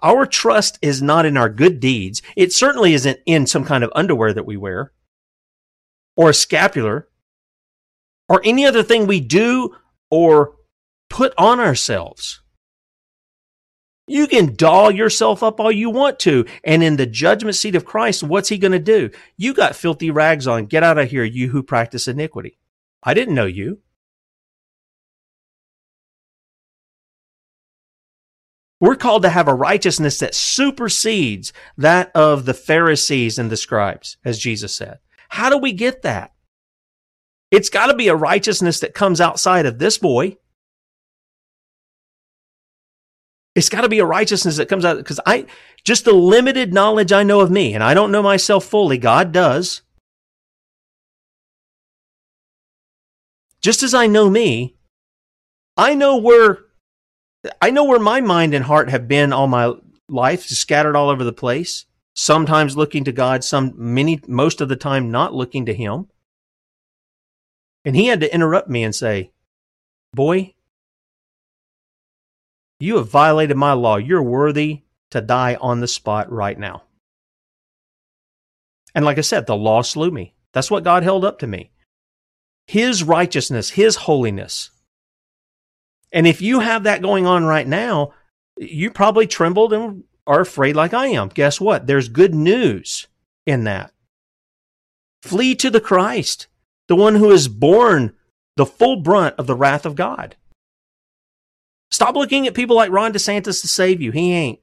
Our 0.00 0.26
trust 0.26 0.78
is 0.80 1.02
not 1.02 1.26
in 1.26 1.36
our 1.36 1.48
good 1.48 1.80
deeds. 1.80 2.22
It 2.36 2.52
certainly 2.52 2.94
isn't 2.94 3.18
in 3.26 3.46
some 3.46 3.64
kind 3.64 3.82
of 3.82 3.90
underwear 3.96 4.32
that 4.32 4.46
we 4.46 4.56
wear 4.56 4.92
or 6.14 6.30
a 6.30 6.34
scapular 6.34 7.07
or 8.28 8.40
any 8.44 8.66
other 8.66 8.82
thing 8.82 9.06
we 9.06 9.20
do 9.20 9.74
or 10.10 10.54
put 11.08 11.32
on 11.38 11.60
ourselves. 11.60 12.40
You 14.06 14.26
can 14.26 14.54
doll 14.54 14.90
yourself 14.90 15.42
up 15.42 15.60
all 15.60 15.70
you 15.70 15.90
want 15.90 16.18
to. 16.20 16.46
And 16.64 16.82
in 16.82 16.96
the 16.96 17.06
judgment 17.06 17.56
seat 17.56 17.74
of 17.74 17.84
Christ, 17.84 18.22
what's 18.22 18.48
he 18.48 18.56
going 18.56 18.72
to 18.72 18.78
do? 18.78 19.10
You 19.36 19.52
got 19.52 19.76
filthy 19.76 20.10
rags 20.10 20.46
on. 20.46 20.66
Get 20.66 20.82
out 20.82 20.98
of 20.98 21.10
here, 21.10 21.24
you 21.24 21.48
who 21.50 21.62
practice 21.62 22.08
iniquity. 22.08 22.58
I 23.02 23.12
didn't 23.14 23.34
know 23.34 23.46
you. 23.46 23.80
We're 28.80 28.96
called 28.96 29.22
to 29.22 29.28
have 29.28 29.48
a 29.48 29.54
righteousness 29.54 30.18
that 30.20 30.34
supersedes 30.34 31.52
that 31.76 32.12
of 32.14 32.44
the 32.44 32.54
Pharisees 32.54 33.38
and 33.38 33.50
the 33.50 33.56
scribes, 33.56 34.16
as 34.24 34.38
Jesus 34.38 34.74
said. 34.74 34.98
How 35.30 35.50
do 35.50 35.58
we 35.58 35.72
get 35.72 36.02
that? 36.02 36.32
It's 37.50 37.70
got 37.70 37.86
to 37.86 37.94
be 37.94 38.08
a 38.08 38.16
righteousness 38.16 38.80
that 38.80 38.94
comes 38.94 39.20
outside 39.20 39.66
of 39.66 39.78
this 39.78 39.98
boy. 39.98 40.36
It's 43.54 43.68
got 43.68 43.80
to 43.80 43.88
be 43.88 43.98
a 43.98 44.04
righteousness 44.06 44.56
that 44.58 44.68
comes 44.68 44.84
out 44.84 44.98
because 44.98 45.18
I 45.26 45.46
just 45.84 46.04
the 46.04 46.12
limited 46.12 46.72
knowledge 46.72 47.12
I 47.12 47.22
know 47.22 47.40
of 47.40 47.50
me, 47.50 47.74
and 47.74 47.82
I 47.82 47.94
don't 47.94 48.12
know 48.12 48.22
myself 48.22 48.64
fully. 48.64 48.98
God 48.98 49.32
does. 49.32 49.82
Just 53.60 53.82
as 53.82 53.94
I 53.94 54.06
know 54.06 54.30
me, 54.30 54.76
I 55.76 55.94
know 55.94 56.16
where 56.16 56.58
I 57.60 57.70
know 57.70 57.84
where 57.84 57.98
my 57.98 58.20
mind 58.20 58.54
and 58.54 58.64
heart 58.64 58.90
have 58.90 59.08
been 59.08 59.32
all 59.32 59.48
my 59.48 59.72
life, 60.08 60.44
scattered 60.44 60.96
all 60.96 61.08
over 61.08 61.24
the 61.24 61.32
place. 61.32 61.86
Sometimes 62.14 62.76
looking 62.76 63.04
to 63.04 63.12
God, 63.12 63.44
some 63.44 63.72
many 63.76 64.20
most 64.26 64.60
of 64.60 64.68
the 64.68 64.76
time 64.76 65.10
not 65.10 65.34
looking 65.34 65.66
to 65.66 65.74
Him. 65.74 66.08
And 67.88 67.96
he 67.96 68.08
had 68.08 68.20
to 68.20 68.34
interrupt 68.34 68.68
me 68.68 68.84
and 68.84 68.94
say, 68.94 69.30
Boy, 70.12 70.52
you 72.78 72.98
have 72.98 73.08
violated 73.08 73.56
my 73.56 73.72
law. 73.72 73.96
You're 73.96 74.22
worthy 74.22 74.82
to 75.10 75.22
die 75.22 75.56
on 75.58 75.80
the 75.80 75.88
spot 75.88 76.30
right 76.30 76.58
now. 76.58 76.82
And 78.94 79.06
like 79.06 79.16
I 79.16 79.22
said, 79.22 79.46
the 79.46 79.56
law 79.56 79.80
slew 79.80 80.10
me. 80.10 80.34
That's 80.52 80.70
what 80.70 80.84
God 80.84 81.02
held 81.02 81.24
up 81.24 81.38
to 81.38 81.46
me. 81.46 81.70
His 82.66 83.02
righteousness, 83.02 83.70
His 83.70 83.96
holiness. 83.96 84.68
And 86.12 86.26
if 86.26 86.42
you 86.42 86.60
have 86.60 86.82
that 86.82 87.00
going 87.00 87.24
on 87.24 87.44
right 87.44 87.66
now, 87.66 88.12
you 88.58 88.90
probably 88.90 89.26
trembled 89.26 89.72
and 89.72 90.04
are 90.26 90.40
afraid 90.40 90.76
like 90.76 90.92
I 90.92 91.06
am. 91.06 91.28
Guess 91.28 91.58
what? 91.58 91.86
There's 91.86 92.10
good 92.10 92.34
news 92.34 93.06
in 93.46 93.64
that. 93.64 93.92
Flee 95.22 95.54
to 95.54 95.70
the 95.70 95.80
Christ 95.80 96.48
the 96.88 96.96
one 96.96 97.14
who 97.14 97.30
has 97.30 97.48
borne 97.48 98.14
the 98.56 98.66
full 98.66 98.96
brunt 98.96 99.36
of 99.38 99.46
the 99.46 99.54
wrath 99.54 99.86
of 99.86 99.94
God. 99.94 100.36
Stop 101.90 102.16
looking 102.16 102.46
at 102.46 102.54
people 102.54 102.76
like 102.76 102.90
Ron 102.90 103.12
DeSantis 103.12 103.60
to 103.60 103.68
save 103.68 104.02
you. 104.02 104.10
He 104.10 104.32
ain't. 104.32 104.60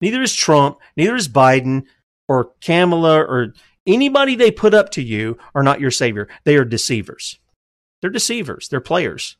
Neither 0.00 0.22
is 0.22 0.34
Trump, 0.34 0.78
neither 0.96 1.16
is 1.16 1.28
Biden 1.28 1.84
or 2.28 2.52
Kamala 2.60 3.20
or 3.20 3.54
anybody 3.86 4.34
they 4.34 4.50
put 4.50 4.74
up 4.74 4.90
to 4.90 5.02
you 5.02 5.38
are 5.54 5.62
not 5.62 5.80
your 5.80 5.90
savior. 5.90 6.28
They 6.44 6.56
are 6.56 6.64
deceivers. 6.64 7.38
They're 8.00 8.10
deceivers. 8.10 8.68
They're 8.68 8.80
players. 8.80 9.36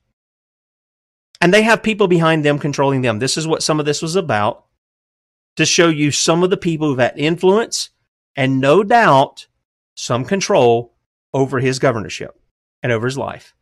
And 1.41 1.55
they 1.55 1.63
have 1.63 1.83
people 1.83 2.09
behind 2.09 2.45
them 2.45 2.59
controlling 2.59 3.03
them. 3.03 3.21
This 3.21 3.37
is 3.37 3.47
what 3.47 3.63
some 3.63 3.79
of 3.79 3.87
this 3.87 4.03
was 4.03 4.17
about 4.17 4.65
to 5.57 5.65
show 5.65 5.89
you 5.89 6.11
some 6.11 6.43
of 6.43 6.51
the 6.51 6.57
people 6.57 6.89
who've 6.89 6.99
had 6.99 7.17
influence 7.17 7.91
and 8.35 8.61
no 8.61 8.83
doubt 8.83 9.47
some 9.95 10.25
control 10.25 10.95
over 11.33 11.61
his 11.61 11.79
governorship 11.79 12.41
and 12.83 12.93
over 12.93 13.07
his 13.07 13.19
life. 13.19 13.55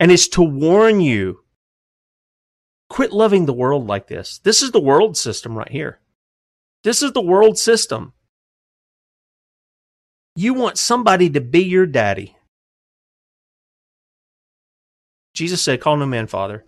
And 0.00 0.10
it's 0.10 0.28
to 0.28 0.42
warn 0.42 1.00
you 1.00 1.40
quit 2.88 3.12
loving 3.12 3.46
the 3.46 3.52
world 3.52 3.86
like 3.86 4.06
this. 4.06 4.38
This 4.38 4.62
is 4.62 4.70
the 4.70 4.80
world 4.80 5.16
system 5.16 5.56
right 5.56 5.70
here. 5.70 6.00
This 6.82 7.02
is 7.02 7.12
the 7.12 7.22
world 7.22 7.58
system. 7.58 8.12
You 10.36 10.54
want 10.54 10.78
somebody 10.78 11.30
to 11.30 11.40
be 11.40 11.60
your 11.60 11.86
daddy. 11.86 12.36
Jesus 15.34 15.62
said, 15.62 15.80
Call 15.80 15.96
no 15.96 16.06
man 16.06 16.26
father. 16.26 16.64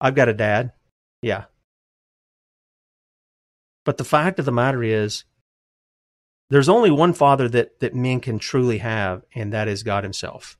I've 0.00 0.14
got 0.14 0.28
a 0.28 0.34
dad. 0.34 0.72
Yeah. 1.22 1.44
But 3.84 3.96
the 3.96 4.04
fact 4.04 4.38
of 4.38 4.44
the 4.44 4.52
matter 4.52 4.82
is, 4.82 5.24
there's 6.50 6.68
only 6.68 6.90
one 6.90 7.12
Father 7.12 7.48
that, 7.48 7.80
that 7.80 7.94
men 7.94 8.20
can 8.20 8.38
truly 8.38 8.78
have, 8.78 9.22
and 9.34 9.52
that 9.52 9.68
is 9.68 9.82
God 9.82 10.04
Himself. 10.04 10.56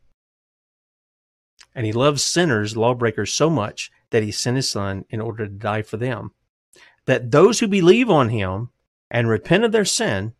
And 1.74 1.86
He 1.86 1.93
loves 1.93 2.23
sinners, 2.23 2.77
lawbreakers, 2.77 3.32
so 3.32 3.48
much 3.48 3.90
that 4.10 4.23
He 4.23 4.31
sent 4.31 4.56
His 4.56 4.70
Son 4.70 5.05
in 5.09 5.20
order 5.20 5.47
to 5.47 5.52
die 5.52 5.82
for 5.82 5.97
them. 5.97 6.32
That 7.06 7.31
those 7.31 7.60
who 7.60 7.69
believe 7.69 8.10
on 8.10 8.28
Him 8.28 8.70
and 9.10 9.28
repent 9.28 9.65
of 9.65 9.73
their 9.73 9.86
sin 9.86 10.35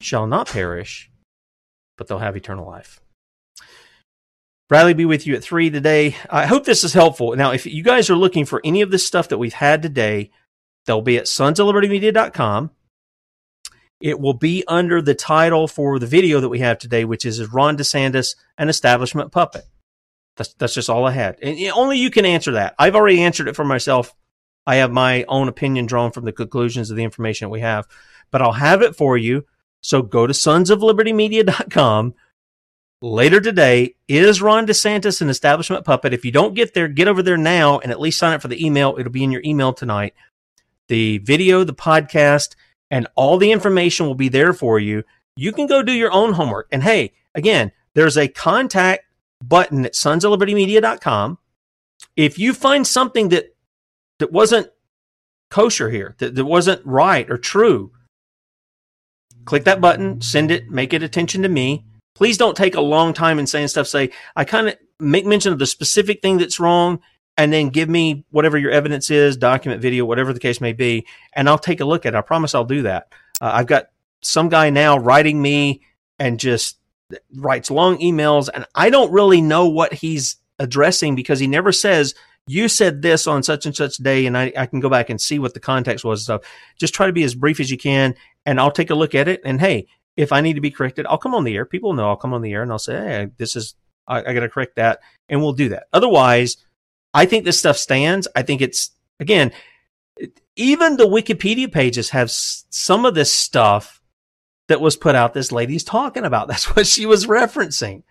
shall 0.00 0.26
not 0.26 0.48
perish, 0.48 1.10
but 1.96 2.06
they'll 2.06 2.18
have 2.18 2.36
eternal 2.36 2.66
life. 2.66 3.00
Bradley 4.68 4.94
be 4.94 5.04
with 5.04 5.26
you 5.26 5.34
at 5.34 5.42
three 5.42 5.68
today. 5.68 6.16
I 6.30 6.46
hope 6.46 6.64
this 6.64 6.84
is 6.84 6.94
helpful. 6.94 7.36
Now, 7.36 7.50
if 7.52 7.66
you 7.66 7.82
guys 7.82 8.08
are 8.08 8.16
looking 8.16 8.44
for 8.44 8.60
any 8.64 8.82
of 8.82 8.90
this 8.90 9.06
stuff 9.06 9.28
that 9.28 9.38
we've 9.38 9.52
had 9.52 9.82
today, 9.82 10.30
they'll 10.86 11.02
be 11.02 11.18
at 11.18 11.24
sonsoflibertymedia.com 11.24 12.70
It 14.00 14.20
will 14.20 14.34
be 14.34 14.64
under 14.68 15.00
the 15.00 15.14
title 15.14 15.68
for 15.68 15.98
the 15.98 16.06
video 16.06 16.40
that 16.40 16.48
we 16.48 16.58
have 16.58 16.78
today, 16.78 17.04
which 17.04 17.24
is 17.24 17.52
Ron 17.52 17.76
DeSantis, 17.76 18.36
an 18.58 18.68
establishment 18.68 19.32
puppet. 19.32 19.64
That's, 20.36 20.52
that's 20.54 20.74
just 20.74 20.90
all 20.90 21.06
I 21.06 21.12
had. 21.12 21.38
And 21.40 21.58
only 21.72 21.98
you 21.98 22.10
can 22.10 22.24
answer 22.24 22.52
that. 22.52 22.74
I've 22.78 22.96
already 22.96 23.22
answered 23.22 23.48
it 23.48 23.56
for 23.56 23.64
myself. 23.64 24.14
I 24.66 24.76
have 24.76 24.90
my 24.90 25.24
own 25.24 25.48
opinion 25.48 25.86
drawn 25.86 26.10
from 26.10 26.24
the 26.24 26.32
conclusions 26.32 26.90
of 26.90 26.96
the 26.96 27.04
information 27.04 27.50
we 27.50 27.60
have, 27.60 27.86
but 28.30 28.42
I'll 28.42 28.52
have 28.52 28.82
it 28.82 28.96
for 28.96 29.16
you. 29.16 29.46
So 29.80 30.02
go 30.02 30.26
to 30.26 30.32
sonsoflibertymedia.com. 30.32 32.14
Later 33.02 33.40
today, 33.40 33.96
is 34.08 34.40
Ron 34.40 34.66
DeSantis 34.66 35.20
an 35.20 35.28
establishment 35.28 35.84
puppet? 35.84 36.14
If 36.14 36.24
you 36.24 36.32
don't 36.32 36.54
get 36.54 36.72
there, 36.72 36.88
get 36.88 37.06
over 37.06 37.22
there 37.22 37.36
now 37.36 37.78
and 37.78 37.92
at 37.92 38.00
least 38.00 38.18
sign 38.18 38.32
up 38.32 38.40
for 38.40 38.48
the 38.48 38.64
email. 38.64 38.96
It'll 38.98 39.12
be 39.12 39.24
in 39.24 39.30
your 39.30 39.42
email 39.44 39.74
tonight. 39.74 40.14
The 40.88 41.18
video, 41.18 41.64
the 41.64 41.74
podcast, 41.74 42.54
and 42.94 43.08
all 43.16 43.38
the 43.38 43.50
information 43.50 44.06
will 44.06 44.14
be 44.14 44.28
there 44.28 44.52
for 44.52 44.78
you. 44.78 45.02
You 45.34 45.50
can 45.50 45.66
go 45.66 45.82
do 45.82 45.90
your 45.90 46.12
own 46.12 46.34
homework. 46.34 46.68
And 46.70 46.80
hey, 46.80 47.12
again, 47.34 47.72
there's 47.94 48.16
a 48.16 48.28
contact 48.28 49.02
button 49.42 49.84
at 49.84 49.94
sonsoflibertymedia.com. 49.94 51.38
If 52.14 52.38
you 52.38 52.54
find 52.54 52.86
something 52.86 53.30
that 53.30 53.56
that 54.20 54.30
wasn't 54.30 54.68
kosher 55.50 55.90
here, 55.90 56.14
that, 56.18 56.36
that 56.36 56.44
wasn't 56.44 56.86
right 56.86 57.28
or 57.28 57.36
true, 57.36 57.90
click 59.44 59.64
that 59.64 59.80
button, 59.80 60.20
send 60.20 60.52
it, 60.52 60.70
make 60.70 60.92
it 60.92 61.02
attention 61.02 61.42
to 61.42 61.48
me. 61.48 61.84
Please 62.14 62.38
don't 62.38 62.56
take 62.56 62.76
a 62.76 62.80
long 62.80 63.12
time 63.12 63.40
in 63.40 63.48
saying 63.48 63.66
stuff. 63.66 63.88
Say, 63.88 64.10
I 64.36 64.44
kind 64.44 64.68
of 64.68 64.76
make 65.00 65.26
mention 65.26 65.52
of 65.52 65.58
the 65.58 65.66
specific 65.66 66.22
thing 66.22 66.38
that's 66.38 66.60
wrong 66.60 67.00
and 67.36 67.52
then 67.52 67.68
give 67.68 67.88
me 67.88 68.24
whatever 68.30 68.56
your 68.56 68.70
evidence 68.70 69.10
is, 69.10 69.36
document, 69.36 69.82
video, 69.82 70.04
whatever 70.04 70.32
the 70.32 70.40
case 70.40 70.60
may 70.60 70.72
be, 70.72 71.06
and 71.32 71.48
I'll 71.48 71.58
take 71.58 71.80
a 71.80 71.84
look 71.84 72.06
at 72.06 72.14
it. 72.14 72.16
I 72.16 72.20
promise 72.20 72.54
I'll 72.54 72.64
do 72.64 72.82
that. 72.82 73.08
Uh, 73.40 73.50
I've 73.54 73.66
got 73.66 73.86
some 74.22 74.48
guy 74.48 74.70
now 74.70 74.98
writing 74.98 75.40
me 75.42 75.82
and 76.18 76.38
just 76.38 76.78
writes 77.36 77.70
long 77.70 77.98
emails, 77.98 78.48
and 78.52 78.66
I 78.74 78.90
don't 78.90 79.12
really 79.12 79.40
know 79.40 79.68
what 79.68 79.92
he's 79.92 80.36
addressing 80.58 81.14
because 81.14 81.40
he 81.40 81.46
never 81.46 81.72
says, 81.72 82.14
you 82.46 82.68
said 82.68 83.02
this 83.02 83.26
on 83.26 83.42
such 83.42 83.66
and 83.66 83.74
such 83.74 83.96
day, 83.96 84.26
and 84.26 84.36
I, 84.36 84.52
I 84.56 84.66
can 84.66 84.80
go 84.80 84.88
back 84.88 85.10
and 85.10 85.20
see 85.20 85.38
what 85.38 85.54
the 85.54 85.60
context 85.60 86.04
was 86.04 86.24
stuff. 86.24 86.42
Just 86.78 86.94
try 86.94 87.06
to 87.06 87.12
be 87.12 87.24
as 87.24 87.34
brief 87.34 87.58
as 87.58 87.70
you 87.70 87.78
can, 87.78 88.14
and 88.46 88.60
I'll 88.60 88.70
take 88.70 88.90
a 88.90 88.94
look 88.94 89.14
at 89.14 89.28
it. 89.28 89.40
And 89.44 89.60
hey, 89.60 89.86
if 90.16 90.32
I 90.32 90.40
need 90.40 90.54
to 90.54 90.60
be 90.60 90.70
corrected, 90.70 91.06
I'll 91.06 91.18
come 91.18 91.34
on 91.34 91.44
the 91.44 91.56
air. 91.56 91.64
People 91.66 91.92
know 91.94 92.08
I'll 92.08 92.16
come 92.16 92.34
on 92.34 92.42
the 92.42 92.52
air 92.52 92.62
and 92.62 92.70
I'll 92.70 92.78
say, 92.78 92.94
hey, 92.94 93.28
this 93.36 93.56
is, 93.56 93.74
I, 94.06 94.20
I 94.20 94.34
got 94.34 94.40
to 94.40 94.48
correct 94.48 94.76
that. 94.76 95.00
And 95.28 95.40
we'll 95.40 95.54
do 95.54 95.70
that. 95.70 95.88
Otherwise, 95.92 96.58
I 97.14 97.26
think 97.26 97.44
this 97.44 97.58
stuff 97.58 97.78
stands. 97.78 98.28
I 98.34 98.42
think 98.42 98.60
it's, 98.60 98.90
again, 99.20 99.52
even 100.56 100.96
the 100.96 101.06
Wikipedia 101.06 101.70
pages 101.70 102.10
have 102.10 102.30
some 102.30 103.04
of 103.04 103.14
this 103.14 103.32
stuff 103.32 104.02
that 104.68 104.80
was 104.80 104.96
put 104.96 105.14
out 105.14 105.32
this 105.32 105.52
lady's 105.52 105.84
talking 105.84 106.24
about. 106.24 106.48
That's 106.48 106.74
what 106.74 106.86
she 106.86 107.06
was 107.06 107.26
referencing. 107.26 108.02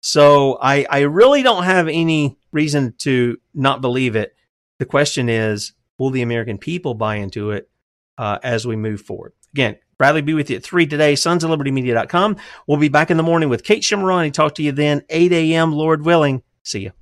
So 0.00 0.58
I, 0.60 0.86
I 0.88 1.00
really 1.00 1.42
don't 1.42 1.64
have 1.64 1.88
any 1.88 2.38
reason 2.52 2.94
to 2.98 3.38
not 3.52 3.80
believe 3.80 4.16
it. 4.16 4.34
The 4.78 4.86
question 4.86 5.28
is, 5.28 5.72
will 5.98 6.10
the 6.10 6.22
American 6.22 6.56
people 6.56 6.94
buy 6.94 7.16
into 7.16 7.50
it 7.50 7.68
uh, 8.16 8.38
as 8.42 8.66
we 8.66 8.76
move 8.76 9.00
forward? 9.00 9.32
Again, 9.52 9.76
Bradley 9.98 10.22
be 10.22 10.34
with 10.34 10.50
you 10.50 10.56
at 10.56 10.62
3 10.62 10.86
today, 10.86 11.16
sons 11.16 11.42
of 11.42 11.50
liberty 11.50 11.72
media.com. 11.72 12.36
We'll 12.68 12.78
be 12.78 12.88
back 12.88 13.10
in 13.10 13.16
the 13.16 13.24
morning 13.24 13.48
with 13.48 13.64
Kate 13.64 13.82
Shemirani. 13.82 14.32
Talk 14.32 14.54
to 14.54 14.62
you 14.62 14.70
then, 14.70 15.02
8 15.10 15.32
a.m., 15.32 15.72
Lord 15.72 16.04
willing. 16.04 16.42
See 16.62 16.80
you. 16.80 16.92